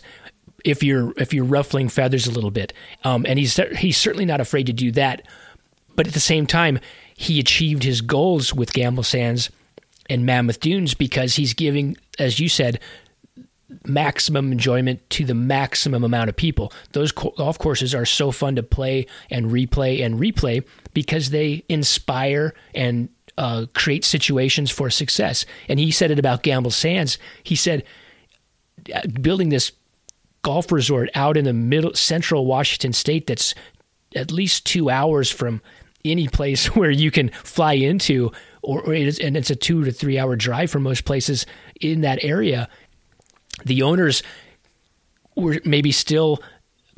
if 0.66 0.84
you're 0.84 1.14
if 1.18 1.34
you're 1.34 1.46
ruffling 1.46 1.90
feathers 1.90 2.28
a 2.28 2.32
little 2.32 2.52
bit. 2.52 2.74
Um, 3.04 3.26
and 3.28 3.40
he's 3.40 3.60
he's 3.78 3.98
certainly 3.98 4.26
not 4.26 4.42
afraid 4.42 4.68
to 4.68 4.74
do 4.74 4.92
that. 4.94 5.24
But 5.96 6.08
at 6.08 6.14
the 6.14 6.20
same 6.20 6.46
time, 6.46 6.80
he 7.20 7.38
achieved 7.38 7.84
his 7.84 8.00
goals 8.00 8.54
with 8.54 8.72
Gamble 8.72 9.04
Sands 9.04 9.50
and 10.10 10.26
Mammoth 10.26 10.62
Dunes 10.62 10.94
because 10.94 11.36
he's 11.36 11.54
giving, 11.54 11.98
as 12.18 12.40
you 12.40 12.48
said, 12.48 12.80
maximum 13.86 14.54
enjoyment 14.54 15.08
to 15.10 15.26
the 15.26 15.34
maximum 15.34 16.06
amount 16.06 16.30
of 16.30 16.38
people. 16.38 16.72
Those 16.94 17.12
golf 17.12 17.60
courses 17.60 17.94
are 17.94 18.06
so 18.06 18.32
fun 18.32 18.56
to 18.56 18.64
play 18.64 19.06
and 19.30 19.48
replay 19.48 20.02
and 20.02 20.18
replay 20.18 20.64
because 20.94 21.32
they 21.32 21.66
inspire 21.68 22.54
and 22.74 23.10
uh, 23.38 23.66
create 23.74 24.06
situations 24.06 24.72
for 24.72 24.90
success. 24.90 25.46
And 25.68 25.78
he 25.78 25.92
said 25.92 26.12
it 26.12 26.20
about 26.20 26.42
Gamble 26.42 26.72
Sands. 26.72 27.18
He 27.44 27.58
said 27.58 27.84
uh, 28.96 29.02
building 29.22 29.50
this 29.50 29.74
golf 30.42 30.72
resort 30.72 31.10
out 31.16 31.36
in 31.36 31.44
the 31.44 31.52
middle 31.52 31.94
central 31.96 32.46
Washington 32.46 32.94
state 32.94 33.28
that's 33.28 33.54
at 34.16 34.32
least 34.32 34.66
two 34.66 34.90
hours 34.90 35.30
from 35.30 35.62
any 36.12 36.28
place 36.28 36.68
where 36.76 36.92
you 36.92 37.12
can 37.12 37.30
fly 37.30 37.74
into 37.74 38.32
or, 38.62 38.82
or 38.82 38.94
it 38.94 39.08
is, 39.08 39.20
and 39.20 39.38
it's 39.38 39.50
a 39.50 39.56
two 39.56 39.84
to 39.84 39.92
three 39.92 40.20
hour 40.20 40.36
drive 40.36 40.72
for 40.72 40.80
most 40.80 41.06
places 41.06 41.46
in 41.80 42.02
that 42.02 42.24
area. 42.24 42.68
The 43.66 43.82
owners 43.82 44.24
were 45.36 45.60
maybe 45.66 45.92
still 45.92 46.42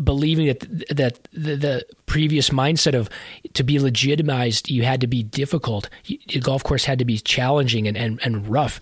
believing 0.03 0.47
that 0.47 0.59
that 0.95 1.27
the, 1.31 1.55
the, 1.55 1.85
previous 2.05 2.49
mindset 2.49 2.93
of 2.93 3.09
to 3.53 3.63
be 3.63 3.79
legitimized 3.79 4.69
you 4.69 4.83
had 4.83 4.99
to 4.99 5.07
be 5.07 5.23
difficult. 5.23 5.89
The 6.07 6.41
golf 6.41 6.61
course 6.63 6.83
had 6.83 6.99
to 6.99 7.05
be 7.05 7.17
challenging 7.17 7.87
and, 7.87 7.95
and, 7.95 8.19
and 8.23 8.47
rough. 8.47 8.81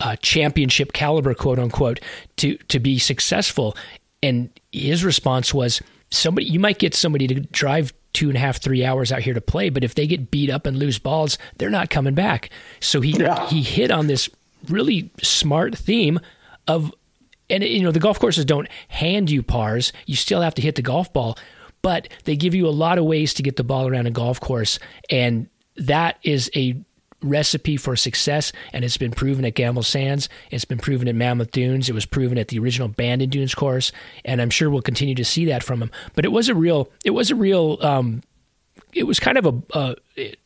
Uh, 0.00 0.16
championship 0.16 0.92
caliber 0.92 1.34
quote 1.34 1.58
unquote 1.58 2.00
to 2.36 2.56
to 2.68 2.78
be 2.78 2.98
successful. 2.98 3.76
And 4.22 4.48
his 4.72 5.04
response 5.04 5.52
was 5.52 5.82
somebody 6.10 6.46
you 6.46 6.60
might 6.60 6.78
get 6.78 6.94
somebody 6.94 7.26
to 7.26 7.40
drive 7.40 7.92
two 8.16 8.28
and 8.28 8.36
a 8.36 8.40
half 8.40 8.62
three 8.62 8.82
hours 8.82 9.12
out 9.12 9.20
here 9.20 9.34
to 9.34 9.40
play 9.40 9.68
but 9.68 9.84
if 9.84 9.94
they 9.94 10.06
get 10.06 10.30
beat 10.30 10.48
up 10.48 10.64
and 10.64 10.78
lose 10.78 10.98
balls 10.98 11.36
they're 11.58 11.70
not 11.70 11.90
coming 11.90 12.14
back. 12.14 12.50
So 12.80 13.00
he 13.00 13.12
yeah. 13.12 13.46
he 13.48 13.62
hit 13.62 13.90
on 13.90 14.06
this 14.06 14.30
really 14.68 15.10
smart 15.22 15.76
theme 15.76 16.18
of 16.66 16.92
and 17.50 17.62
you 17.62 17.82
know 17.82 17.92
the 17.92 18.00
golf 18.00 18.18
courses 18.18 18.44
don't 18.44 18.68
hand 18.88 19.30
you 19.30 19.42
pars. 19.42 19.92
You 20.06 20.16
still 20.16 20.40
have 20.40 20.54
to 20.54 20.62
hit 20.62 20.76
the 20.76 20.82
golf 20.82 21.12
ball 21.12 21.36
but 21.82 22.08
they 22.24 22.34
give 22.34 22.54
you 22.54 22.66
a 22.66 22.70
lot 22.70 22.98
of 22.98 23.04
ways 23.04 23.34
to 23.34 23.42
get 23.44 23.56
the 23.56 23.62
ball 23.62 23.86
around 23.86 24.06
a 24.06 24.10
golf 24.10 24.40
course. 24.40 24.80
And 25.10 25.48
that 25.76 26.18
is 26.22 26.50
a 26.56 26.74
recipe 27.28 27.76
for 27.76 27.96
success 27.96 28.52
and 28.72 28.84
it's 28.84 28.96
been 28.96 29.12
proven 29.12 29.44
at 29.44 29.54
Gamble 29.54 29.82
Sands. 29.82 30.28
It's 30.50 30.64
been 30.64 30.78
proven 30.78 31.08
at 31.08 31.14
Mammoth 31.14 31.50
Dunes. 31.50 31.88
It 31.88 31.94
was 31.94 32.06
proven 32.06 32.38
at 32.38 32.48
the 32.48 32.58
original 32.58 32.88
Bandon 32.88 33.30
Dunes 33.30 33.54
course 33.54 33.92
and 34.24 34.40
I'm 34.40 34.50
sure 34.50 34.70
we'll 34.70 34.82
continue 34.82 35.14
to 35.14 35.24
see 35.24 35.44
that 35.46 35.62
from 35.62 35.82
him 35.82 35.90
but 36.14 36.24
it 36.24 36.32
was 36.32 36.48
a 36.48 36.54
real 36.54 36.90
it 37.04 37.10
was 37.10 37.30
a 37.30 37.34
real 37.34 37.78
um, 37.80 38.22
it 38.92 39.04
was 39.04 39.20
kind 39.20 39.38
of 39.38 39.64
a, 39.74 39.96
it, 40.16 40.38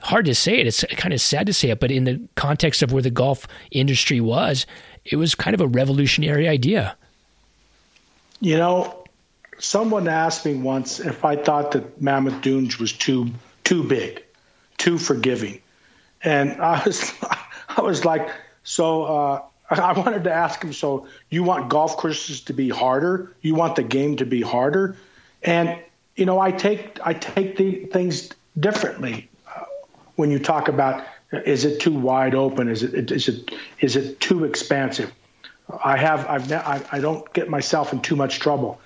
hard 0.00 0.26
to 0.26 0.34
say 0.34 0.58
it. 0.58 0.66
It's 0.66 0.84
kind 0.96 1.14
of 1.14 1.20
sad 1.20 1.46
to 1.46 1.52
say 1.52 1.70
it 1.70 1.80
but 1.80 1.90
in 1.90 2.04
the 2.04 2.20
context 2.34 2.82
of 2.82 2.92
where 2.92 3.02
the 3.02 3.10
golf 3.10 3.46
industry 3.70 4.20
was 4.20 4.66
it 5.04 5.16
was 5.16 5.34
kind 5.34 5.54
of 5.54 5.60
a 5.60 5.66
revolutionary 5.66 6.48
idea. 6.48 6.96
You 8.40 8.56
know, 8.56 9.04
someone 9.58 10.08
asked 10.08 10.44
me 10.44 10.54
once 10.54 11.00
if 11.00 11.24
I 11.24 11.36
thought 11.36 11.72
that 11.72 12.00
Mammoth 12.00 12.40
Dunes 12.42 12.78
was 12.78 12.92
too 12.92 13.30
too 13.64 13.82
big, 13.82 14.22
too 14.76 14.98
forgiving, 14.98 15.60
and 16.24 16.60
I 16.60 16.82
was 16.84 17.12
I 17.68 17.82
was 17.82 18.04
like, 18.04 18.28
so 18.62 19.04
uh, 19.04 19.42
I 19.70 19.92
wanted 19.92 20.24
to 20.24 20.32
ask 20.32 20.62
him, 20.62 20.72
so 20.72 21.06
you 21.30 21.42
want 21.42 21.68
golf 21.68 21.96
courses 21.96 22.42
to 22.42 22.52
be 22.52 22.68
harder? 22.68 23.34
You 23.40 23.54
want 23.54 23.76
the 23.76 23.82
game 23.82 24.16
to 24.16 24.26
be 24.26 24.40
harder? 24.40 24.96
And 25.42 25.78
you 26.16 26.26
know, 26.26 26.40
I 26.40 26.50
take 26.50 26.98
I 27.04 27.14
take 27.14 27.56
the 27.56 27.86
things 27.86 28.30
differently 28.58 29.28
uh, 29.46 29.64
when 30.16 30.30
you 30.30 30.38
talk 30.38 30.68
about 30.68 31.04
is 31.32 31.64
it 31.64 31.80
too 31.80 31.92
wide 31.92 32.34
open? 32.34 32.68
Is 32.68 32.82
it 32.82 33.10
is 33.10 33.28
it 33.28 33.50
is 33.80 33.96
it 33.96 34.20
too 34.20 34.44
expansive? 34.44 35.12
I 35.82 35.96
have 35.96 36.26
I've 36.28 36.52
I, 36.52 36.82
I 36.92 37.00
don't 37.00 37.30
get 37.32 37.48
myself 37.48 37.92
in 37.92 38.00
too 38.00 38.16
much 38.16 38.38
trouble. 38.38 38.80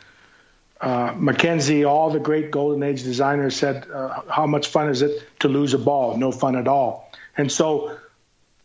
Uh, 0.81 1.13
Mackenzie, 1.17 1.85
all 1.85 2.11
the 2.11 2.21
great 2.21 2.53
golden 2.53 2.85
age 2.85 3.03
designers 3.03 3.57
said, 3.57 3.89
uh, 3.93 4.21
"How 4.31 4.47
much 4.47 4.69
fun 4.69 4.89
is 4.89 5.03
it 5.03 5.41
to 5.41 5.49
lose 5.49 5.75
a 5.75 5.79
ball? 5.79 6.17
No 6.17 6.31
fun 6.31 6.55
at 6.55 6.69
all." 6.69 7.08
And 7.39 7.51
so, 7.51 7.97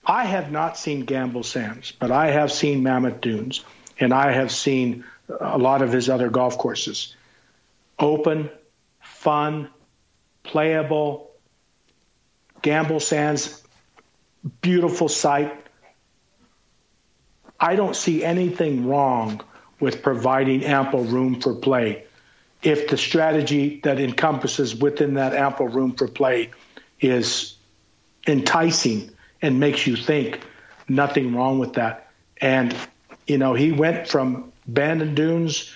I 0.06 0.26
have 0.26 0.52
not 0.52 0.78
seen 0.78 1.06
Gamble 1.06 1.44
Sands, 1.44 1.94
but 1.98 2.12
I 2.12 2.32
have 2.32 2.52
seen 2.52 2.84
Mammoth 2.84 3.22
Dunes, 3.22 3.64
and 3.98 4.14
I 4.14 4.34
have 4.34 4.52
seen 4.52 5.06
a 5.40 5.58
lot 5.58 5.82
of 5.82 5.94
his 5.94 6.10
other 6.10 6.30
golf 6.30 6.58
courses. 6.58 7.16
Open, 7.98 8.50
fun, 9.00 9.70
playable. 10.44 11.32
Gamble 12.62 13.00
Sands 13.00 13.64
beautiful 14.62 15.10
site. 15.10 15.54
I 17.60 17.76
don't 17.76 17.96
see 17.96 18.24
anything 18.24 18.88
wrong 18.88 19.42
with 19.80 20.02
providing 20.02 20.64
ample 20.66 21.04
room 21.04 21.40
for 21.40 21.56
play 21.56 22.06
if 22.62 22.90
the 22.90 22.98
strategy 22.98 23.82
that 23.84 24.00
encompasses 24.00 24.76
within 24.76 25.16
that 25.16 25.34
ample 25.34 25.68
room 25.68 25.94
for 25.94 26.08
play 26.08 26.52
is 27.00 27.56
enticing 28.28 29.12
and 29.42 29.60
makes 29.60 29.86
you 29.86 29.96
think 29.96 30.40
nothing 30.88 31.36
wrong 31.36 31.60
with 31.60 31.74
that 31.74 32.12
and 32.38 32.76
you 33.28 33.38
know 33.38 33.54
he 33.54 33.72
went 33.72 34.08
from 34.08 34.52
Bandon 34.68 35.16
Dunes 35.16 35.74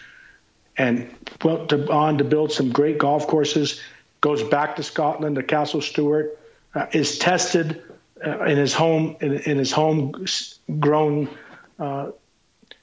and 0.78 1.14
went 1.44 1.70
to, 1.70 1.92
on 1.92 2.20
to 2.20 2.24
build 2.24 2.52
some 2.52 2.72
great 2.72 2.98
golf 2.98 3.28
courses 3.28 3.82
goes 4.22 4.44
back 4.44 4.76
to 4.78 4.84
Scotland 4.84 5.36
to 5.36 5.44
Castle 5.44 5.82
Stuart, 5.82 6.38
uh, 6.74 6.88
is 6.92 7.18
tested 7.18 7.82
uh, 8.26 8.44
in 8.44 8.58
his 8.58 8.74
home 8.74 9.16
in, 9.22 9.34
in 9.40 9.58
his 9.58 9.72
home 9.72 10.26
grown. 10.80 11.30
Uh, 11.80 12.12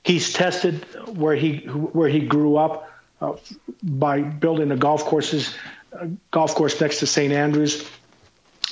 he's 0.03 0.33
tested 0.33 0.85
where 1.17 1.35
he 1.35 1.59
where 1.59 2.09
he 2.09 2.21
grew 2.21 2.57
up 2.57 2.91
uh, 3.21 3.35
by 3.83 4.21
building 4.21 4.69
the 4.69 4.77
golf 4.77 5.05
courses, 5.05 5.55
uh, 5.93 6.07
golf 6.31 6.55
course 6.55 6.81
next 6.81 7.01
to 7.01 7.07
St 7.07 7.33
Andrews. 7.33 7.89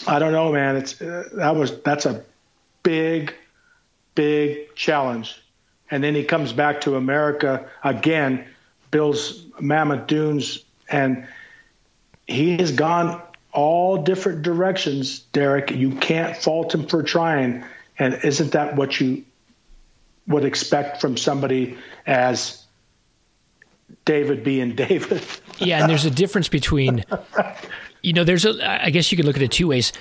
I 0.06 0.18
don't 0.18 0.32
know, 0.32 0.52
man. 0.52 0.76
It's 0.76 1.00
uh, 1.00 1.28
that 1.34 1.56
was 1.56 1.80
that's 1.82 2.06
a 2.06 2.24
big, 2.82 3.34
big 4.14 4.74
challenge. 4.74 5.40
And 5.90 6.02
then 6.02 6.14
he 6.14 6.24
comes 6.24 6.52
back 6.52 6.80
to 6.82 6.96
America 6.96 7.68
again, 7.84 8.46
builds 8.90 9.44
Mammoth 9.60 10.06
Dunes, 10.06 10.64
and 10.88 11.26
he 12.26 12.56
has 12.56 12.72
gone 12.72 13.20
all 13.52 14.02
different 14.02 14.42
directions, 14.42 15.20
Derek. 15.32 15.70
You 15.70 15.90
can't 15.96 16.36
fault 16.36 16.74
him 16.74 16.86
for 16.86 17.02
trying. 17.02 17.64
And 17.98 18.18
isn't 18.24 18.52
that 18.52 18.76
what 18.76 19.00
you 19.00 19.24
would 20.26 20.44
expect 20.44 21.00
from 21.00 21.16
somebody 21.16 21.76
as 22.06 22.64
David 24.04 24.42
being 24.44 24.74
David? 24.76 25.22
yeah, 25.58 25.80
and 25.80 25.90
there's 25.90 26.06
a 26.06 26.10
difference 26.10 26.48
between, 26.48 27.04
you 28.02 28.12
know, 28.12 28.24
there's 28.24 28.44
a, 28.44 28.84
I 28.84 28.90
guess 28.90 29.10
you 29.10 29.16
could 29.16 29.24
look 29.24 29.36
at 29.36 29.42
it 29.42 29.52
two 29.52 29.68
ways. 29.68 29.92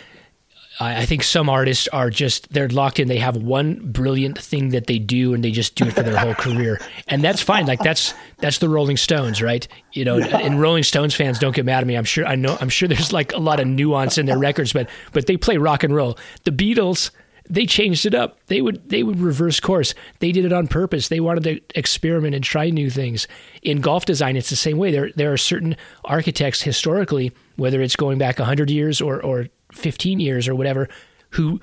I 0.80 1.06
think 1.06 1.22
some 1.22 1.48
artists 1.48 1.88
are 1.90 2.10
just 2.10 2.52
they're 2.52 2.68
locked 2.68 2.99
in. 2.99 3.07
They 3.07 3.19
have 3.19 3.38
one 3.38 3.91
brilliant 3.91 4.40
thing 4.40 4.69
that 4.69 4.88
they 4.88 4.98
do, 4.98 5.34
and 5.36 5.44
they 5.44 5.52
just 5.52 5.76
do 5.76 5.86
it 5.86 5.94
for 5.94 6.02
their 6.02 6.18
whole 6.18 6.34
career, 6.34 6.80
and 7.07 7.23
that's 7.23 7.41
fine. 7.41 7.68
Like 7.68 7.80
that's 7.80 8.15
that's 8.40 8.57
the 8.57 8.69
Rolling 8.69 8.98
Stones, 8.98 9.44
right? 9.44 9.68
You 9.91 10.06
know, 10.06 10.18
yeah. 10.18 10.38
and 10.38 10.60
Rolling 10.60 10.84
Stones 10.84 11.14
fans 11.14 11.38
don't 11.38 11.56
get 11.56 11.65
mad 11.65 11.82
at 11.82 11.88
me. 11.88 11.95
I'm 11.95 12.03
sure 12.03 12.26
I 12.26 12.36
know. 12.36 12.57
I'm 12.60 12.69
sure 12.69 12.88
there's 12.88 13.14
like 13.14 13.32
a 13.34 13.38
lot 13.38 13.60
of 13.60 13.68
nuance 13.68 14.18
in 14.18 14.26
their 14.26 14.40
records, 14.40 14.73
but 14.73 14.90
but 15.11 15.28
they 15.28 15.38
play 15.38 15.57
rock 15.57 15.84
and 15.84 15.94
roll. 15.94 16.18
The 16.45 16.52
Beatles, 16.52 17.11
they 17.48 17.65
changed 17.65 18.06
it 18.06 18.15
up. 18.15 18.40
They 18.48 18.61
would 18.61 18.90
they 18.90 19.03
would 19.03 19.19
reverse 19.19 19.60
course. 19.60 19.94
They 20.19 20.32
did 20.32 20.45
it 20.45 20.53
on 20.53 20.68
purpose. 20.68 21.10
They 21.10 21.19
wanted 21.19 21.44
to 21.44 21.78
experiment 21.78 22.34
and 22.34 22.44
try 22.44 22.69
new 22.69 22.90
things. 22.90 23.28
In 23.61 23.82
golf 23.82 24.06
design, 24.06 24.36
it's 24.36 24.49
the 24.49 24.56
same 24.56 24.78
way. 24.78 24.91
There 24.91 25.11
there 25.15 25.34
are 25.34 25.38
certain 25.38 25.76
architects 26.06 26.61
historically, 26.61 27.34
whether 27.61 27.79
it's 27.79 27.95
going 27.95 28.17
back 28.17 28.39
hundred 28.39 28.71
years 28.71 28.99
or 28.99 29.23
or 29.23 29.47
15 29.71 30.19
years 30.19 30.47
or 30.47 30.55
whatever 30.55 30.89
who 31.29 31.61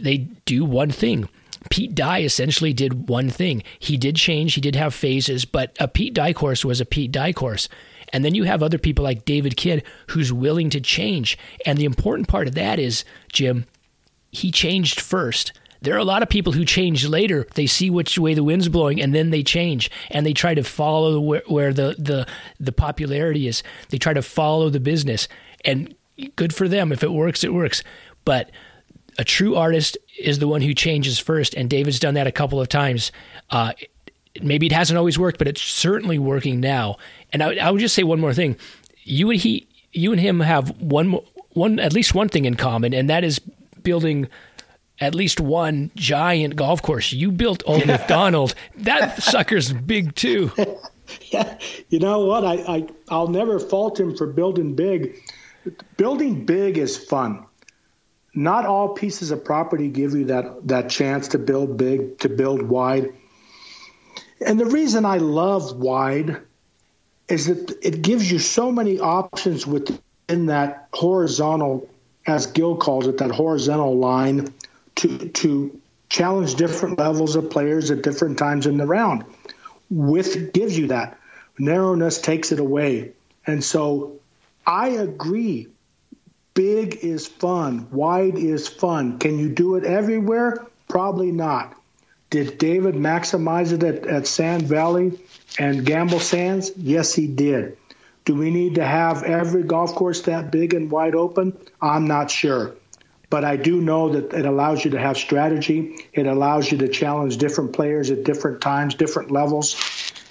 they 0.00 0.18
do 0.46 0.64
one 0.64 0.90
thing. 0.90 1.28
Pete 1.70 1.94
Dye 1.94 2.22
essentially 2.22 2.72
did 2.72 3.08
one 3.08 3.28
thing. 3.28 3.62
He 3.78 3.96
did 3.96 4.16
change, 4.16 4.54
he 4.54 4.60
did 4.60 4.76
have 4.76 4.94
phases, 4.94 5.44
but 5.44 5.76
a 5.78 5.88
Pete 5.88 6.14
Dye 6.14 6.32
course 6.32 6.64
was 6.64 6.80
a 6.80 6.86
Pete 6.86 7.12
Dye 7.12 7.32
course. 7.32 7.68
And 8.12 8.24
then 8.24 8.34
you 8.34 8.44
have 8.44 8.62
other 8.62 8.78
people 8.78 9.04
like 9.04 9.24
David 9.24 9.56
Kidd 9.56 9.82
who's 10.08 10.32
willing 10.32 10.70
to 10.70 10.80
change. 10.80 11.36
And 11.66 11.78
the 11.78 11.84
important 11.84 12.28
part 12.28 12.46
of 12.46 12.54
that 12.54 12.78
is, 12.78 13.04
Jim, 13.32 13.66
he 14.30 14.50
changed 14.50 15.00
first. 15.00 15.52
There 15.84 15.94
are 15.94 15.98
a 15.98 16.04
lot 16.04 16.22
of 16.22 16.28
people 16.28 16.52
who 16.52 16.64
change 16.64 17.06
later. 17.06 17.46
They 17.54 17.66
see 17.66 17.90
which 17.90 18.18
way 18.18 18.34
the 18.34 18.42
wind's 18.42 18.68
blowing 18.68 19.00
and 19.00 19.14
then 19.14 19.30
they 19.30 19.42
change 19.42 19.90
and 20.10 20.24
they 20.24 20.32
try 20.32 20.54
to 20.54 20.64
follow 20.64 21.20
where, 21.20 21.42
where 21.46 21.72
the, 21.72 21.94
the, 21.98 22.26
the 22.58 22.72
popularity 22.72 23.46
is. 23.46 23.62
They 23.90 23.98
try 23.98 24.14
to 24.14 24.22
follow 24.22 24.70
the 24.70 24.80
business. 24.80 25.28
And 25.64 25.94
good 26.36 26.54
for 26.54 26.68
them. 26.68 26.90
If 26.90 27.02
it 27.02 27.12
works, 27.12 27.44
it 27.44 27.52
works. 27.52 27.82
But 28.24 28.50
a 29.18 29.24
true 29.24 29.56
artist 29.56 29.96
is 30.18 30.38
the 30.38 30.48
one 30.48 30.62
who 30.62 30.74
changes 30.74 31.18
first, 31.18 31.54
and 31.54 31.70
David's 31.70 31.98
done 31.98 32.14
that 32.14 32.26
a 32.26 32.32
couple 32.32 32.60
of 32.60 32.68
times. 32.68 33.12
Uh, 33.50 33.72
maybe 34.42 34.66
it 34.66 34.72
hasn't 34.72 34.96
always 34.96 35.18
worked, 35.18 35.38
but 35.38 35.48
it's 35.48 35.62
certainly 35.62 36.18
working 36.18 36.60
now. 36.60 36.96
And 37.32 37.42
I, 37.42 37.54
I 37.56 37.70
would 37.70 37.80
just 37.80 37.94
say 37.94 38.02
one 38.02 38.20
more 38.20 38.34
thing: 38.34 38.56
you 39.02 39.30
and 39.30 39.40
he, 39.40 39.68
you 39.92 40.12
and 40.12 40.20
him 40.20 40.40
have 40.40 40.70
one, 40.80 41.18
one 41.50 41.78
at 41.78 41.92
least 41.92 42.14
one 42.14 42.28
thing 42.28 42.44
in 42.44 42.54
common, 42.54 42.92
and 42.92 43.08
that 43.10 43.24
is 43.24 43.40
building 43.82 44.28
at 45.00 45.14
least 45.14 45.40
one 45.40 45.90
giant 45.96 46.56
golf 46.56 46.82
course. 46.82 47.12
You 47.12 47.32
built 47.32 47.62
Old 47.66 47.86
Macdonald. 47.86 48.54
That 48.76 49.22
sucker's 49.22 49.72
big 49.72 50.14
too. 50.14 50.52
Yeah, 51.30 51.58
you 51.90 51.98
know 51.98 52.24
what? 52.24 52.46
I, 52.46 52.54
I 52.66 52.88
I'll 53.10 53.28
never 53.28 53.60
fault 53.60 54.00
him 54.00 54.16
for 54.16 54.26
building 54.26 54.74
big 54.74 55.20
building 55.96 56.44
big 56.44 56.78
is 56.78 56.96
fun. 56.96 57.46
Not 58.34 58.66
all 58.66 58.90
pieces 58.90 59.30
of 59.30 59.44
property 59.44 59.88
give 59.88 60.12
you 60.14 60.26
that, 60.26 60.66
that 60.68 60.90
chance 60.90 61.28
to 61.28 61.38
build 61.38 61.76
big, 61.76 62.18
to 62.20 62.28
build 62.28 62.62
wide. 62.62 63.12
And 64.44 64.58
the 64.58 64.66
reason 64.66 65.04
I 65.04 65.18
love 65.18 65.76
wide 65.76 66.40
is 67.28 67.46
that 67.46 67.78
it 67.80 68.02
gives 68.02 68.30
you 68.30 68.38
so 68.38 68.72
many 68.72 68.98
options 68.98 69.66
within 69.66 70.46
that 70.46 70.88
horizontal, 70.92 71.88
as 72.26 72.46
Gil 72.46 72.76
calls 72.76 73.06
it, 73.06 73.18
that 73.18 73.30
horizontal 73.30 73.96
line 73.96 74.52
to, 74.96 75.28
to 75.28 75.80
challenge 76.08 76.54
different 76.54 76.98
levels 76.98 77.36
of 77.36 77.50
players 77.50 77.90
at 77.90 78.02
different 78.02 78.38
times 78.38 78.66
in 78.66 78.76
the 78.76 78.86
round. 78.86 79.24
Width 79.90 80.52
gives 80.52 80.76
you 80.78 80.88
that. 80.88 81.18
Narrowness 81.58 82.20
takes 82.20 82.52
it 82.52 82.60
away. 82.60 83.12
And 83.46 83.62
so 83.62 84.20
I 84.66 84.88
agree. 84.88 85.68
Big 86.54 86.96
is 86.96 87.26
fun. 87.26 87.88
Wide 87.90 88.38
is 88.38 88.68
fun. 88.68 89.18
Can 89.18 89.38
you 89.38 89.48
do 89.48 89.74
it 89.74 89.84
everywhere? 89.84 90.66
Probably 90.88 91.32
not. 91.32 91.76
Did 92.30 92.58
David 92.58 92.94
maximize 92.94 93.72
it 93.72 93.82
at, 93.82 94.06
at 94.06 94.26
Sand 94.26 94.62
Valley 94.62 95.18
and 95.58 95.84
Gamble 95.84 96.20
Sands? 96.20 96.72
Yes, 96.76 97.14
he 97.14 97.26
did. 97.26 97.76
Do 98.24 98.34
we 98.34 98.50
need 98.50 98.76
to 98.76 98.84
have 98.84 99.22
every 99.22 99.64
golf 99.64 99.94
course 99.94 100.22
that 100.22 100.50
big 100.50 100.74
and 100.74 100.90
wide 100.90 101.14
open? 101.14 101.56
I'm 101.80 102.06
not 102.06 102.30
sure. 102.30 102.74
But 103.34 103.44
I 103.44 103.56
do 103.56 103.80
know 103.80 104.10
that 104.10 104.32
it 104.32 104.46
allows 104.46 104.84
you 104.84 104.92
to 104.92 104.98
have 105.00 105.16
strategy. 105.16 105.96
It 106.12 106.28
allows 106.28 106.70
you 106.70 106.78
to 106.78 106.86
challenge 106.86 107.36
different 107.36 107.72
players 107.72 108.12
at 108.12 108.22
different 108.22 108.60
times, 108.60 108.94
different 108.94 109.32
levels. 109.32 109.74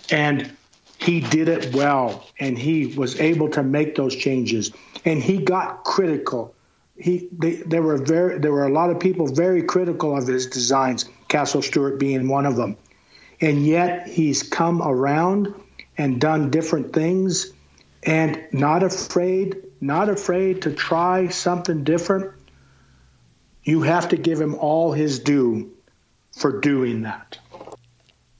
And 0.09 0.55
he 0.99 1.19
did 1.19 1.49
it 1.49 1.75
well. 1.75 2.25
And 2.39 2.57
he 2.57 2.95
was 2.95 3.19
able 3.19 3.49
to 3.49 3.61
make 3.61 3.95
those 3.95 4.15
changes. 4.15 4.71
And 5.03 5.21
he 5.21 5.39
got 5.39 5.83
critical. 5.83 6.55
He 6.95 7.27
they, 7.33 7.55
there 7.55 7.81
were 7.81 7.97
very 7.97 8.39
there 8.39 8.53
were 8.53 8.67
a 8.67 8.71
lot 8.71 8.89
of 8.89 9.01
people 9.01 9.27
very 9.27 9.63
critical 9.63 10.17
of 10.17 10.25
his 10.25 10.47
designs 10.47 11.03
castle 11.27 11.61
stuart 11.61 11.99
being 11.99 12.29
one 12.29 12.45
of 12.45 12.55
them. 12.55 12.77
And 13.41 13.67
yet 13.67 14.07
he's 14.07 14.43
come 14.43 14.81
around 14.81 15.53
and 15.97 16.21
done 16.21 16.51
different 16.51 16.93
things 16.93 17.51
and 18.03 18.41
not 18.53 18.81
afraid 18.81 19.57
not 19.81 20.07
afraid 20.07 20.61
to 20.61 20.71
try 20.71 21.27
something 21.27 21.83
different 21.83 22.31
you 23.63 23.81
have 23.81 24.09
to 24.09 24.17
give 24.17 24.39
him 24.39 24.55
all 24.55 24.91
his 24.91 25.19
due 25.19 25.71
for 26.31 26.59
doing 26.59 27.01
that 27.03 27.37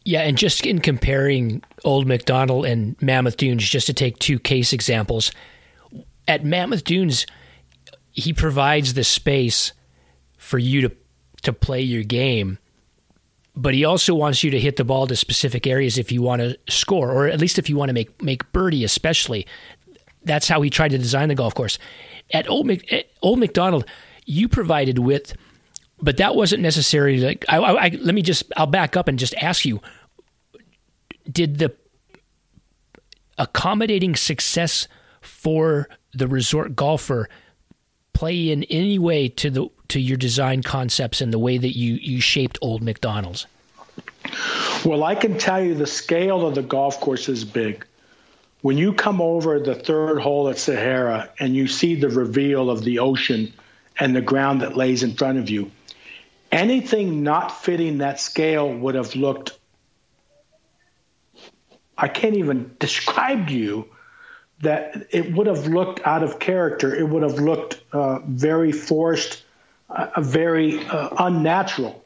yeah, 0.06 0.22
and 0.22 0.38
just 0.38 0.66
in 0.66 0.80
comparing 0.80 1.64
Old 1.84 2.08
Macdonald 2.08 2.66
and 2.66 3.02
Mammoth 3.02 3.38
Dunes, 3.38 3.68
just 3.68 3.88
to 3.88 3.94
take 3.94 4.20
two 4.20 4.38
case 4.38 4.74
examples, 4.74 5.32
at 6.28 6.44
Mammoth 6.44 6.84
Dunes, 6.84 7.26
he 8.12 8.34
provides 8.34 8.94
the 8.94 9.04
space 9.04 9.72
for 10.38 10.58
you 10.58 10.82
to 10.82 10.96
to 11.44 11.54
play 11.54 11.82
your 11.82 12.04
game, 12.04 12.58
but 13.56 13.74
he 13.74 13.84
also 13.84 14.14
wants 14.14 14.44
you 14.44 14.52
to 14.52 14.60
hit 14.60 14.78
the 14.78 14.86
ball 14.86 15.08
to 15.08 15.16
specific 15.16 15.68
areas 15.68 15.98
if 15.98 16.12
you 16.12 16.22
want 16.22 16.42
to 16.42 16.58
score, 16.70 17.12
or 17.12 17.28
at 17.28 17.40
least 17.40 17.60
if 17.60 17.70
you 17.70 17.78
want 17.78 17.90
to 17.90 17.94
make 17.94 18.22
make 18.22 18.52
birdie, 18.52 18.84
especially. 18.84 19.48
That's 20.26 20.48
how 20.48 20.62
he 20.62 20.70
tried 20.70 20.92
to 20.92 20.98
design 20.98 21.28
the 21.28 21.36
golf 21.36 21.54
course. 21.54 21.78
At 22.32 22.50
Old, 22.50 22.66
Mc, 22.66 22.92
at 22.94 23.08
Old 23.22 23.40
Macdonald, 23.40 23.86
you 24.26 24.48
provided 24.48 25.00
with, 25.00 25.34
but 26.02 26.18
that 26.18 26.36
wasn't 26.36 26.62
necessarily 26.62 27.20
like 27.20 27.46
I, 27.50 27.58
I, 27.58 27.86
I, 27.86 27.90
let 28.02 28.14
me 28.14 28.22
just 28.22 28.52
I'll 28.58 28.68
back 28.68 28.98
up 28.98 29.08
and 29.08 29.18
just 29.18 29.34
ask 29.36 29.66
you 29.66 29.82
did 31.32 31.58
the 31.58 31.74
accommodating 33.38 34.16
success 34.16 34.88
for 35.22 35.90
the 36.14 36.28
resort 36.28 36.76
golfer 36.76 37.30
play 38.14 38.52
in 38.52 38.64
any 38.66 39.00
way 39.00 39.28
to 39.28 39.50
the 39.50 39.68
to 39.88 40.00
your 40.00 40.18
design 40.18 40.62
concepts 40.62 41.22
and 41.22 41.34
the 41.34 41.40
way 41.40 41.58
that 41.58 41.78
you 41.78 41.96
you 41.96 42.22
shaped 42.22 42.58
old 42.62 42.84
Macdonald's? 42.84 43.48
Well 44.86 45.04
I 45.04 45.16
can 45.16 45.38
tell 45.38 45.64
you 45.64 45.76
the 45.76 45.88
scale 45.88 46.46
of 46.46 46.56
the 46.56 46.64
golf 46.64 47.00
course 47.00 47.30
is 47.30 47.44
big. 47.44 47.86
When 48.62 48.78
you 48.78 48.94
come 48.94 49.22
over 49.22 49.60
the 49.60 49.76
third 49.76 50.20
hole 50.20 50.48
at 50.48 50.58
Sahara 50.58 51.30
and 51.40 51.54
you 51.56 51.68
see 51.68 51.96
the 51.96 52.10
reveal 52.10 52.70
of 52.70 52.84
the 52.84 53.00
ocean 53.00 53.54
and 54.00 54.16
the 54.16 54.22
ground 54.22 54.62
that 54.62 54.76
lays 54.76 55.04
in 55.04 55.14
front 55.14 55.38
of 55.38 55.50
you 55.50 55.72
anything 56.52 57.24
not 57.24 57.64
fitting 57.64 58.00
that 58.00 58.20
scale 58.20 58.72
would 58.72 58.96
have 58.96 59.16
looked 59.16 59.58
I 61.98 62.08
can't 62.08 62.36
even 62.36 62.76
describe 62.80 63.48
to 63.48 63.54
you 63.54 63.88
that 64.62 65.08
it 65.12 65.34
would 65.34 65.48
have 65.48 65.68
looked 65.68 66.06
out 66.06 66.24
of 66.24 66.40
character. 66.40 66.96
It 66.96 67.08
would 67.08 67.24
have 67.24 67.40
looked 67.40 67.82
uh, 67.92 68.20
very 68.26 68.72
forced, 68.72 69.44
uh, 69.90 70.22
very 70.22 70.84
uh, 70.86 71.10
unnatural. 71.20 72.04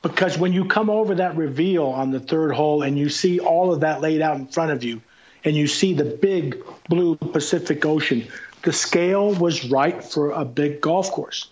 Because 0.00 0.38
when 0.38 0.52
you 0.52 0.64
come 0.64 0.90
over 0.90 1.16
that 1.16 1.36
reveal 1.36 1.86
on 1.86 2.10
the 2.10 2.20
third 2.20 2.52
hole 2.52 2.82
and 2.82 2.98
you 2.98 3.08
see 3.08 3.38
all 3.38 3.72
of 3.72 3.80
that 3.80 4.00
laid 4.00 4.20
out 4.20 4.36
in 4.36 4.46
front 4.46 4.72
of 4.72 4.82
you, 4.82 5.02
and 5.44 5.56
you 5.56 5.66
see 5.66 5.94
the 5.94 6.04
big 6.04 6.62
blue 6.88 7.16
Pacific 7.16 7.84
Ocean, 7.84 8.28
the 8.62 8.72
scale 8.72 9.32
was 9.34 9.70
right 9.70 10.02
for 10.02 10.30
a 10.30 10.44
big 10.44 10.80
golf 10.80 11.10
course. 11.10 11.48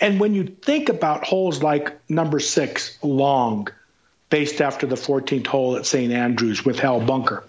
And 0.00 0.20
when 0.20 0.34
you 0.34 0.44
think 0.44 0.88
about 0.88 1.24
holes 1.24 1.62
like 1.62 1.98
number 2.08 2.40
six, 2.40 2.98
long, 3.02 3.68
based 4.30 4.60
after 4.60 4.86
the 4.86 4.96
14th 4.96 5.46
hole 5.46 5.76
at 5.76 5.86
St. 5.86 6.12
Andrews 6.12 6.64
with 6.64 6.78
Hell 6.78 7.00
Bunker, 7.00 7.44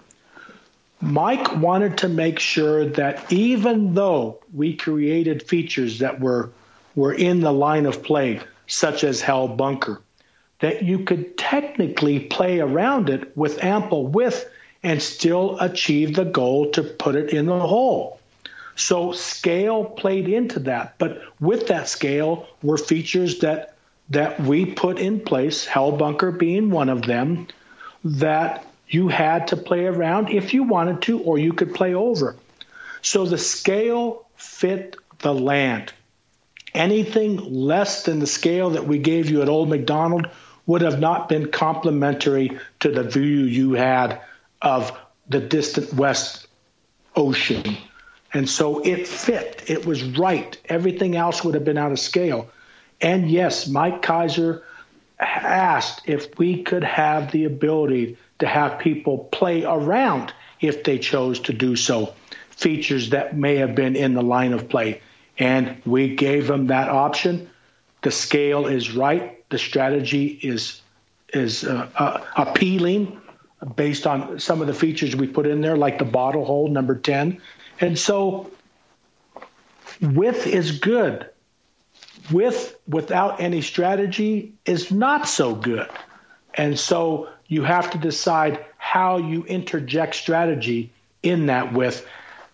Mike 1.00 1.56
wanted 1.56 1.98
to 1.98 2.08
make 2.08 2.38
sure 2.38 2.84
that 2.84 3.32
even 3.32 3.94
though 3.94 4.38
we 4.52 4.76
created 4.76 5.42
features 5.42 6.00
that 6.00 6.20
were 6.20 6.50
were 6.94 7.14
in 7.14 7.40
the 7.40 7.52
line 7.52 7.86
of 7.86 8.02
play, 8.02 8.40
such 8.66 9.04
as 9.04 9.20
Hell 9.20 9.48
Bunker, 9.48 10.02
that 10.58 10.82
you 10.82 11.00
could 11.00 11.38
technically 11.38 12.20
play 12.20 12.60
around 12.60 13.08
it 13.08 13.36
with 13.36 13.64
ample 13.64 14.06
width 14.06 14.44
and 14.82 15.00
still 15.00 15.58
achieve 15.60 16.14
the 16.14 16.24
goal 16.24 16.70
to 16.72 16.82
put 16.82 17.16
it 17.16 17.30
in 17.30 17.46
the 17.46 17.58
hole. 17.58 18.19
So 18.80 19.12
scale 19.12 19.84
played 19.84 20.26
into 20.26 20.60
that, 20.60 20.94
but 20.96 21.20
with 21.38 21.66
that 21.66 21.86
scale 21.86 22.48
were 22.62 22.78
features 22.78 23.40
that 23.40 23.76
that 24.08 24.40
we 24.40 24.64
put 24.64 24.98
in 24.98 25.20
place, 25.20 25.66
Hell 25.66 25.92
Bunker 25.92 26.32
being 26.32 26.70
one 26.70 26.88
of 26.88 27.02
them, 27.02 27.46
that 28.04 28.66
you 28.88 29.08
had 29.08 29.48
to 29.48 29.56
play 29.56 29.84
around 29.84 30.30
if 30.30 30.54
you 30.54 30.64
wanted 30.64 31.02
to, 31.02 31.20
or 31.20 31.38
you 31.38 31.52
could 31.52 31.74
play 31.74 31.94
over. 31.94 32.34
So 33.02 33.26
the 33.26 33.38
scale 33.38 34.26
fit 34.36 34.96
the 35.18 35.34
land. 35.34 35.92
Anything 36.74 37.36
less 37.36 38.04
than 38.04 38.18
the 38.18 38.26
scale 38.26 38.70
that 38.70 38.86
we 38.86 38.98
gave 38.98 39.30
you 39.30 39.42
at 39.42 39.48
Old 39.48 39.68
Macdonald 39.68 40.26
would 40.66 40.80
have 40.80 40.98
not 40.98 41.28
been 41.28 41.50
complementary 41.50 42.58
to 42.80 42.90
the 42.90 43.04
view 43.04 43.22
you 43.22 43.74
had 43.74 44.22
of 44.62 44.98
the 45.28 45.40
distant 45.40 45.92
West 45.92 46.48
Ocean. 47.14 47.76
And 48.32 48.48
so 48.48 48.80
it 48.84 49.08
fit. 49.08 49.64
It 49.66 49.86
was 49.86 50.04
right. 50.04 50.56
Everything 50.66 51.16
else 51.16 51.42
would 51.42 51.54
have 51.54 51.64
been 51.64 51.78
out 51.78 51.92
of 51.92 51.98
scale. 51.98 52.48
And 53.00 53.30
yes, 53.30 53.66
Mike 53.66 54.02
Keiser 54.02 54.62
asked 55.18 56.02
if 56.06 56.38
we 56.38 56.62
could 56.62 56.84
have 56.84 57.32
the 57.32 57.44
ability 57.44 58.16
to 58.38 58.46
have 58.46 58.78
people 58.78 59.18
play 59.18 59.64
around 59.64 60.32
if 60.60 60.84
they 60.84 60.98
chose 60.98 61.40
to 61.40 61.52
do 61.52 61.76
so, 61.76 62.14
features 62.50 63.10
that 63.10 63.36
may 63.36 63.56
have 63.56 63.74
been 63.74 63.96
in 63.96 64.14
the 64.14 64.22
line 64.22 64.52
of 64.52 64.68
play. 64.68 65.00
And 65.38 65.80
we 65.86 66.14
gave 66.14 66.46
them 66.46 66.68
that 66.68 66.88
option. 66.88 67.50
The 68.02 68.10
scale 68.10 68.66
is 68.66 68.92
right. 68.92 69.48
The 69.50 69.58
strategy 69.58 70.26
is 70.26 70.80
is 71.32 71.64
uh, 71.64 71.88
uh, 71.94 72.24
appealing 72.36 73.20
based 73.76 74.06
on 74.06 74.40
some 74.40 74.60
of 74.60 74.66
the 74.66 74.74
features 74.74 75.14
we 75.14 75.26
put 75.26 75.46
in 75.46 75.60
there, 75.60 75.76
like 75.76 75.98
the 75.98 76.04
bottle 76.04 76.44
hole 76.44 76.68
number 76.68 76.96
ten. 76.96 77.40
And 77.80 77.98
so, 77.98 78.50
width 80.00 80.46
is 80.46 80.78
good. 80.78 81.28
With 82.30 82.78
without 82.86 83.40
any 83.40 83.62
strategy 83.62 84.52
is 84.64 84.90
not 84.92 85.26
so 85.26 85.54
good. 85.54 85.88
And 86.54 86.78
so 86.78 87.28
you 87.48 87.62
have 87.62 87.90
to 87.92 87.98
decide 87.98 88.64
how 88.76 89.16
you 89.16 89.44
interject 89.44 90.14
strategy 90.14 90.92
in 91.22 91.46
that 91.46 91.72
width. 91.72 92.06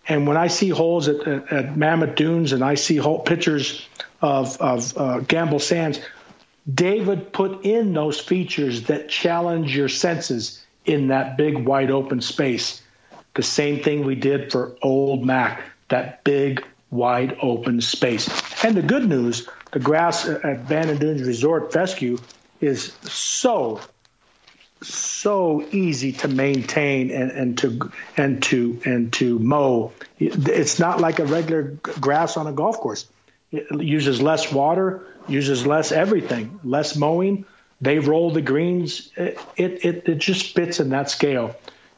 And 0.07 0.25
when 0.27 0.37
I 0.37 0.47
see 0.47 0.69
holes 0.69 1.07
at, 1.07 1.27
at, 1.27 1.51
at 1.51 1.77
Mammoth 1.77 2.15
Dunes 2.15 2.53
and 2.53 2.63
I 2.63 2.75
see 2.75 2.95
hole, 2.95 3.19
pictures 3.19 3.85
of, 4.21 4.57
of 4.61 4.97
uh, 4.97 5.19
Gamble 5.19 5.59
Sands, 5.59 5.99
David 6.71 7.33
put 7.33 7.65
in 7.65 7.93
those 7.93 8.19
features 8.19 8.83
that 8.83 9.09
challenge 9.09 9.75
your 9.75 9.89
senses 9.89 10.63
in 10.85 11.07
that 11.07 11.37
big 11.37 11.57
wide 11.57 11.91
open 11.91 12.21
space. 12.21 12.81
The 13.37 13.43
same 13.43 13.83
thing 13.83 14.03
we 14.03 14.15
did 14.15 14.51
for 14.51 14.75
Old 14.81 15.23
Mac, 15.23 15.61
that 15.89 16.23
big 16.23 16.65
wide 16.89 17.37
open 17.39 17.81
space. 17.81 18.27
And 18.63 18.75
the 18.75 18.81
good 18.81 19.07
news, 19.07 19.47
the 19.71 19.79
grass 19.79 20.27
at 20.27 20.67
Bandon 20.67 20.97
Dunes 20.97 21.21
Resort 21.21 21.71
Fescue 21.71 22.17
is 22.61 22.93
so 23.03 23.79
so 24.81 25.65
easy 25.71 26.13
to 26.13 26.27
maintain 26.27 27.11
and, 27.11 27.31
and 27.31 27.57
to 27.59 27.91
and 28.15 28.41
to 28.43 28.81
and 28.85 29.13
to 29.13 29.37
mow. 29.37 29.91
It's 30.17 30.79
not 30.79 30.99
like 30.99 31.19
a 31.19 31.25
regular 31.25 31.77
grass 32.01 32.37
on 32.37 32.47
a 32.47 32.51
golf 32.51 32.77
course. 32.77 33.07
It 33.51 33.71
uses 33.79 34.19
less 34.19 34.51
water, 34.51 35.05
uses 35.27 35.67
less 35.67 35.91
everything, 35.91 36.59
less 36.63 36.95
mowing. 36.95 37.45
They 37.81 37.99
roll 37.99 38.31
the 38.31 38.41
greens. 38.41 39.11
It 39.15 39.39
it, 39.57 40.07
it 40.09 40.17
just 40.17 40.55
fits 40.55 40.79
in 40.79 40.89
that 40.89 41.11
scale. 41.11 41.55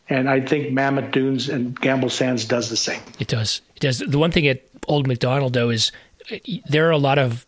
And 0.10 0.30
I 0.30 0.42
think 0.42 0.72
Mammoth 0.72 1.12
Dunes 1.12 1.50
and 1.50 1.80
Gamble 1.80 2.10
Sands 2.10 2.46
does 2.46 2.70
the 2.70 2.78
same. 2.78 3.02
It 3.20 3.28
does. 3.28 3.62
It 3.76 3.82
does. 3.82 4.00
The 4.00 4.18
one 4.18 4.32
thing 4.32 4.48
at 4.48 4.64
Old 4.88 5.08
Macdonald 5.08 5.54
though 5.54 5.70
is 5.70 5.92
there 6.68 6.88
are 6.88 6.92
a 6.92 6.98
lot 6.98 7.20
of 7.20 7.46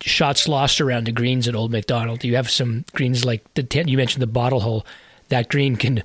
shots 0.00 0.48
lost 0.48 0.80
around 0.80 1.06
the 1.06 1.12
greens 1.12 1.48
at 1.48 1.54
Old 1.54 1.70
Macdonald. 1.70 2.24
You 2.24 2.36
have 2.36 2.50
some 2.50 2.84
greens 2.92 3.24
like 3.24 3.42
the 3.54 3.62
ten, 3.62 3.88
you 3.88 3.96
mentioned 3.96 4.22
the 4.22 4.26
bottle 4.26 4.60
hole. 4.60 4.86
That 5.28 5.48
green 5.48 5.76
can, 5.76 6.02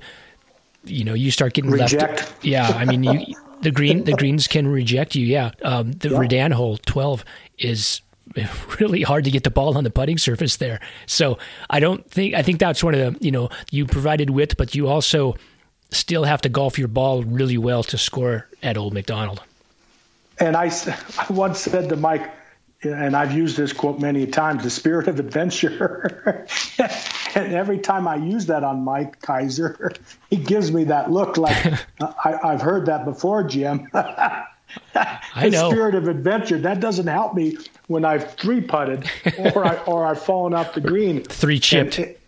you 0.84 1.04
know, 1.04 1.14
you 1.14 1.30
start 1.30 1.52
getting 1.52 1.70
reject. 1.70 2.02
left. 2.02 2.44
Yeah, 2.44 2.68
I 2.68 2.84
mean, 2.84 3.04
you, 3.04 3.34
the 3.60 3.70
green 3.70 4.04
the 4.04 4.12
greens 4.12 4.46
can 4.46 4.66
reject 4.66 5.14
you. 5.14 5.26
Yeah, 5.26 5.50
um, 5.62 5.92
the 5.92 6.10
yeah. 6.10 6.18
Redan 6.18 6.52
hole 6.52 6.78
twelve 6.78 7.24
is 7.58 8.00
really 8.80 9.02
hard 9.02 9.24
to 9.24 9.30
get 9.30 9.44
the 9.44 9.50
ball 9.50 9.76
on 9.76 9.84
the 9.84 9.90
putting 9.90 10.18
surface 10.18 10.56
there. 10.56 10.80
So 11.06 11.38
I 11.68 11.80
don't 11.80 12.08
think 12.10 12.34
I 12.34 12.42
think 12.42 12.58
that's 12.58 12.82
one 12.82 12.94
of 12.94 13.00
the 13.00 13.24
you 13.24 13.30
know 13.30 13.50
you 13.70 13.84
provided 13.84 14.30
width, 14.30 14.56
but 14.56 14.74
you 14.74 14.88
also 14.88 15.36
still 15.90 16.24
have 16.24 16.42
to 16.42 16.48
golf 16.48 16.78
your 16.78 16.88
ball 16.88 17.22
really 17.22 17.58
well 17.58 17.82
to 17.84 17.98
score 17.98 18.46
at 18.62 18.76
Old 18.76 18.94
Macdonald. 18.94 19.42
And 20.38 20.56
I, 20.56 20.66
I 21.18 21.32
once 21.32 21.60
said 21.60 21.88
to 21.88 21.96
Mike, 21.96 22.30
and 22.82 23.16
I've 23.16 23.32
used 23.32 23.56
this 23.56 23.72
quote 23.72 23.98
many 23.98 24.26
times, 24.26 24.62
the 24.62 24.70
spirit 24.70 25.08
of 25.08 25.18
adventure. 25.18 26.46
and 27.34 27.52
every 27.52 27.78
time 27.78 28.06
I 28.06 28.16
use 28.16 28.46
that 28.46 28.62
on 28.62 28.84
Mike 28.84 29.20
Keiser, 29.20 29.96
he 30.30 30.36
gives 30.36 30.70
me 30.70 30.84
that 30.84 31.10
look 31.10 31.36
like 31.36 31.56
I, 32.00 32.38
have 32.42 32.62
heard 32.62 32.86
that 32.86 33.04
before, 33.04 33.42
Jim. 33.42 33.88
I 33.92 35.48
know. 35.48 35.70
Spirit 35.70 35.96
of 35.96 36.06
adventure. 36.08 36.58
That 36.58 36.78
doesn't 36.78 37.06
help 37.06 37.34
me 37.34 37.56
when 37.88 38.04
I've 38.04 38.34
three 38.34 38.60
putted 38.60 39.10
or 39.54 39.64
I 39.64 39.76
or 39.84 40.06
I've 40.06 40.22
fallen 40.22 40.52
off 40.52 40.74
the 40.74 40.80
green. 40.80 41.24
Three 41.24 41.58
chipped. 41.58 41.98
It, 41.98 42.20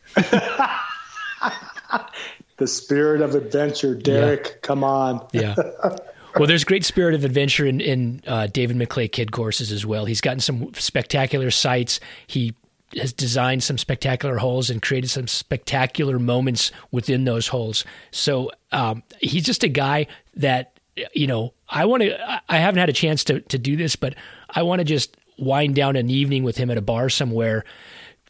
the 2.60 2.68
spirit 2.68 3.22
of 3.22 3.34
adventure, 3.34 3.94
Derek. 3.94 4.44
Yeah. 4.44 4.52
Come 4.60 4.84
on. 4.84 5.26
Yeah. 5.32 5.56
well, 6.36 6.46
there's 6.46 6.62
great 6.62 6.84
spirit 6.84 7.14
of 7.14 7.24
adventure 7.24 7.66
in, 7.66 7.80
in 7.80 8.22
uh, 8.26 8.46
David 8.46 8.76
McLay 8.76 9.10
Kidd 9.10 9.32
courses 9.32 9.72
as 9.72 9.84
well. 9.84 10.04
He's 10.04 10.20
gotten 10.20 10.40
some 10.40 10.72
spectacular 10.74 11.50
sites. 11.50 11.98
He 12.26 12.54
has 12.96 13.14
designed 13.14 13.62
some 13.62 13.78
spectacular 13.78 14.36
holes 14.36 14.68
and 14.68 14.82
created 14.82 15.08
some 15.08 15.26
spectacular 15.26 16.18
moments 16.18 16.70
within 16.90 17.24
those 17.24 17.48
holes. 17.48 17.84
So 18.10 18.50
um, 18.72 19.02
he's 19.20 19.44
just 19.44 19.64
a 19.64 19.68
guy 19.68 20.06
that 20.36 20.78
you 21.14 21.26
know 21.26 21.54
I 21.68 21.86
want 21.86 22.02
to. 22.02 22.42
I 22.48 22.58
haven't 22.58 22.80
had 22.80 22.90
a 22.90 22.92
chance 22.92 23.24
to 23.24 23.40
to 23.40 23.58
do 23.58 23.74
this, 23.74 23.96
but 23.96 24.14
I 24.50 24.62
want 24.62 24.80
to 24.80 24.84
just 24.84 25.16
wind 25.38 25.74
down 25.74 25.96
an 25.96 26.10
evening 26.10 26.44
with 26.44 26.58
him 26.58 26.70
at 26.70 26.76
a 26.76 26.82
bar 26.82 27.08
somewhere 27.08 27.64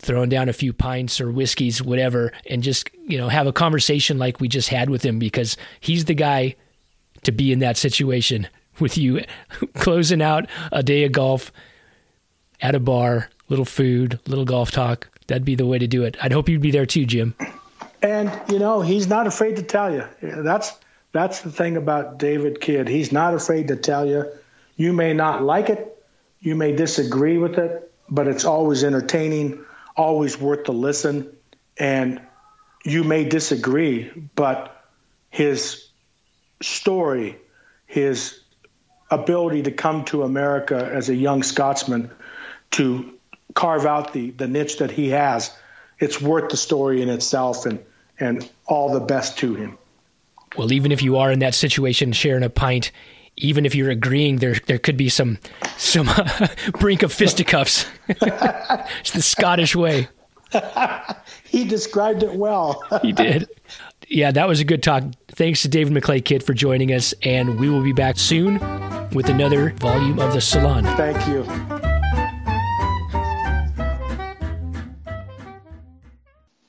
throwing 0.01 0.29
down 0.29 0.49
a 0.49 0.53
few 0.53 0.73
pints 0.73 1.21
or 1.21 1.31
whiskeys 1.31 1.83
whatever 1.83 2.33
and 2.47 2.63
just 2.63 2.91
you 3.07 3.19
know 3.19 3.29
have 3.29 3.47
a 3.47 3.53
conversation 3.53 4.19
like 4.19 4.41
we 4.41 4.49
just 4.49 4.69
had 4.69 4.91
with 4.91 5.05
him 5.05 5.19
because 5.19 5.57
he's 5.81 6.07
the 6.07 6.15
guy 6.15 6.57
to 7.23 7.33
be 7.33 7.53
in 7.53 7.59
that 7.59 7.77
situation 7.77 8.49
with 8.79 8.97
you 8.97 9.23
closing 9.75 10.23
out 10.23 10.49
a 10.73 10.83
day 10.83 11.05
of 11.05 11.13
golf 11.13 11.53
at 12.63 12.75
a 12.75 12.81
bar, 12.81 13.29
little 13.49 13.65
food, 13.65 14.19
little 14.27 14.45
golf 14.45 14.71
talk. 14.71 15.09
That'd 15.27 15.45
be 15.45 15.55
the 15.55 15.67
way 15.67 15.79
to 15.79 15.87
do 15.87 16.05
it. 16.05 16.17
I'd 16.23 16.33
hope 16.33 16.49
you'd 16.49 16.61
be 16.61 16.71
there 16.71 16.87
too, 16.87 17.07
Jim. 17.07 17.35
And 18.03 18.31
you 18.51 18.59
know, 18.59 18.81
he's 18.81 19.07
not 19.07 19.27
afraid 19.27 19.57
to 19.57 19.63
tell 19.63 19.93
you. 19.93 20.05
That's 20.23 20.73
that's 21.13 21.41
the 21.41 21.53
thing 21.53 21.77
about 21.77 22.19
David 22.19 22.61
Kidd. 22.61 22.89
He's 22.89 23.13
not 23.13 23.35
afraid 23.35 23.69
to 23.69 23.77
tell 23.77 24.07
you. 24.07 24.31
You 24.77 24.93
may 24.93 25.13
not 25.13 25.43
like 25.43 25.69
it, 25.69 26.03
you 26.41 26.55
may 26.55 26.73
disagree 26.73 27.37
with 27.37 27.59
it, 27.59 27.93
but 28.09 28.27
it's 28.27 28.45
always 28.45 28.83
entertaining, 28.83 29.63
always 30.01 30.41
worth 30.41 30.65
the 30.65 30.73
listen. 30.73 31.37
And 31.79 32.21
you 32.85 33.05
may 33.05 33.25
disagree, 33.25 34.11
but 34.35 34.85
his 35.29 35.89
story, 36.63 37.37
his 37.87 38.41
ability 39.11 39.63
to 39.63 39.71
come 39.71 40.05
to 40.07 40.23
America 40.23 40.91
as 40.93 41.09
a 41.09 41.15
young 41.15 41.43
Scotsman 41.43 42.11
to 42.73 43.13
carve 43.55 43.85
out 43.85 44.13
the, 44.13 44.31
the 44.31 44.47
niche 44.47 44.79
that 44.79 44.91
he 44.91 45.11
has, 45.11 45.55
it's 45.99 46.21
worth 46.21 46.51
the 46.51 46.57
story 46.57 47.03
in 47.03 47.09
itself 47.09 47.67
and, 47.67 47.85
and 48.19 48.49
all 48.67 48.93
the 48.93 49.01
best 49.01 49.39
to 49.39 49.55
him. 49.55 49.77
Well, 50.57 50.73
even 50.73 50.93
if 50.93 51.03
you 51.03 51.19
are 51.19 51.31
in 51.31 51.41
that 51.41 51.55
situation 51.55 52.13
sharing 52.13 52.43
a 52.43 52.51
pint, 52.51 52.91
even 53.41 53.67
if 53.67 53.75
you're 53.75 53.91
agreeing, 53.91 54.37
there 54.37 54.55
there 54.67 54.79
could 54.79 54.97
be 54.97 55.09
some 55.09 55.39
some 55.77 56.09
uh, 56.09 56.49
brink 56.79 57.03
of 57.03 57.13
fisticuffs. 57.13 57.87
it's 58.09 59.13
the 59.13 59.23
Scottish 59.23 59.75
way. 59.75 60.09
he 61.45 61.65
described 61.65 62.23
it 62.23 62.35
well. 62.35 62.83
he 63.03 63.13
did 63.13 63.49
yeah, 64.11 64.33
that 64.33 64.49
was 64.49 64.61
a 64.61 64.65
good 64.65 64.83
talk. 64.83 65.05
Thanks 65.29 65.63
to 65.63 65.69
David 65.69 65.95
McLay 65.95 66.23
Kidd 66.23 66.43
for 66.43 66.53
joining 66.53 66.93
us, 66.93 67.15
and 67.23 67.59
we 67.59 67.71
will 67.71 67.83
be 67.83 67.93
back 67.93 68.19
soon 68.19 68.55
with 69.11 69.29
another 69.29 69.71
volume 69.75 70.19
of 70.19 70.35
the 70.35 70.41
Salon. 70.41 70.85
Thank 70.97 71.27
you. 71.29 71.90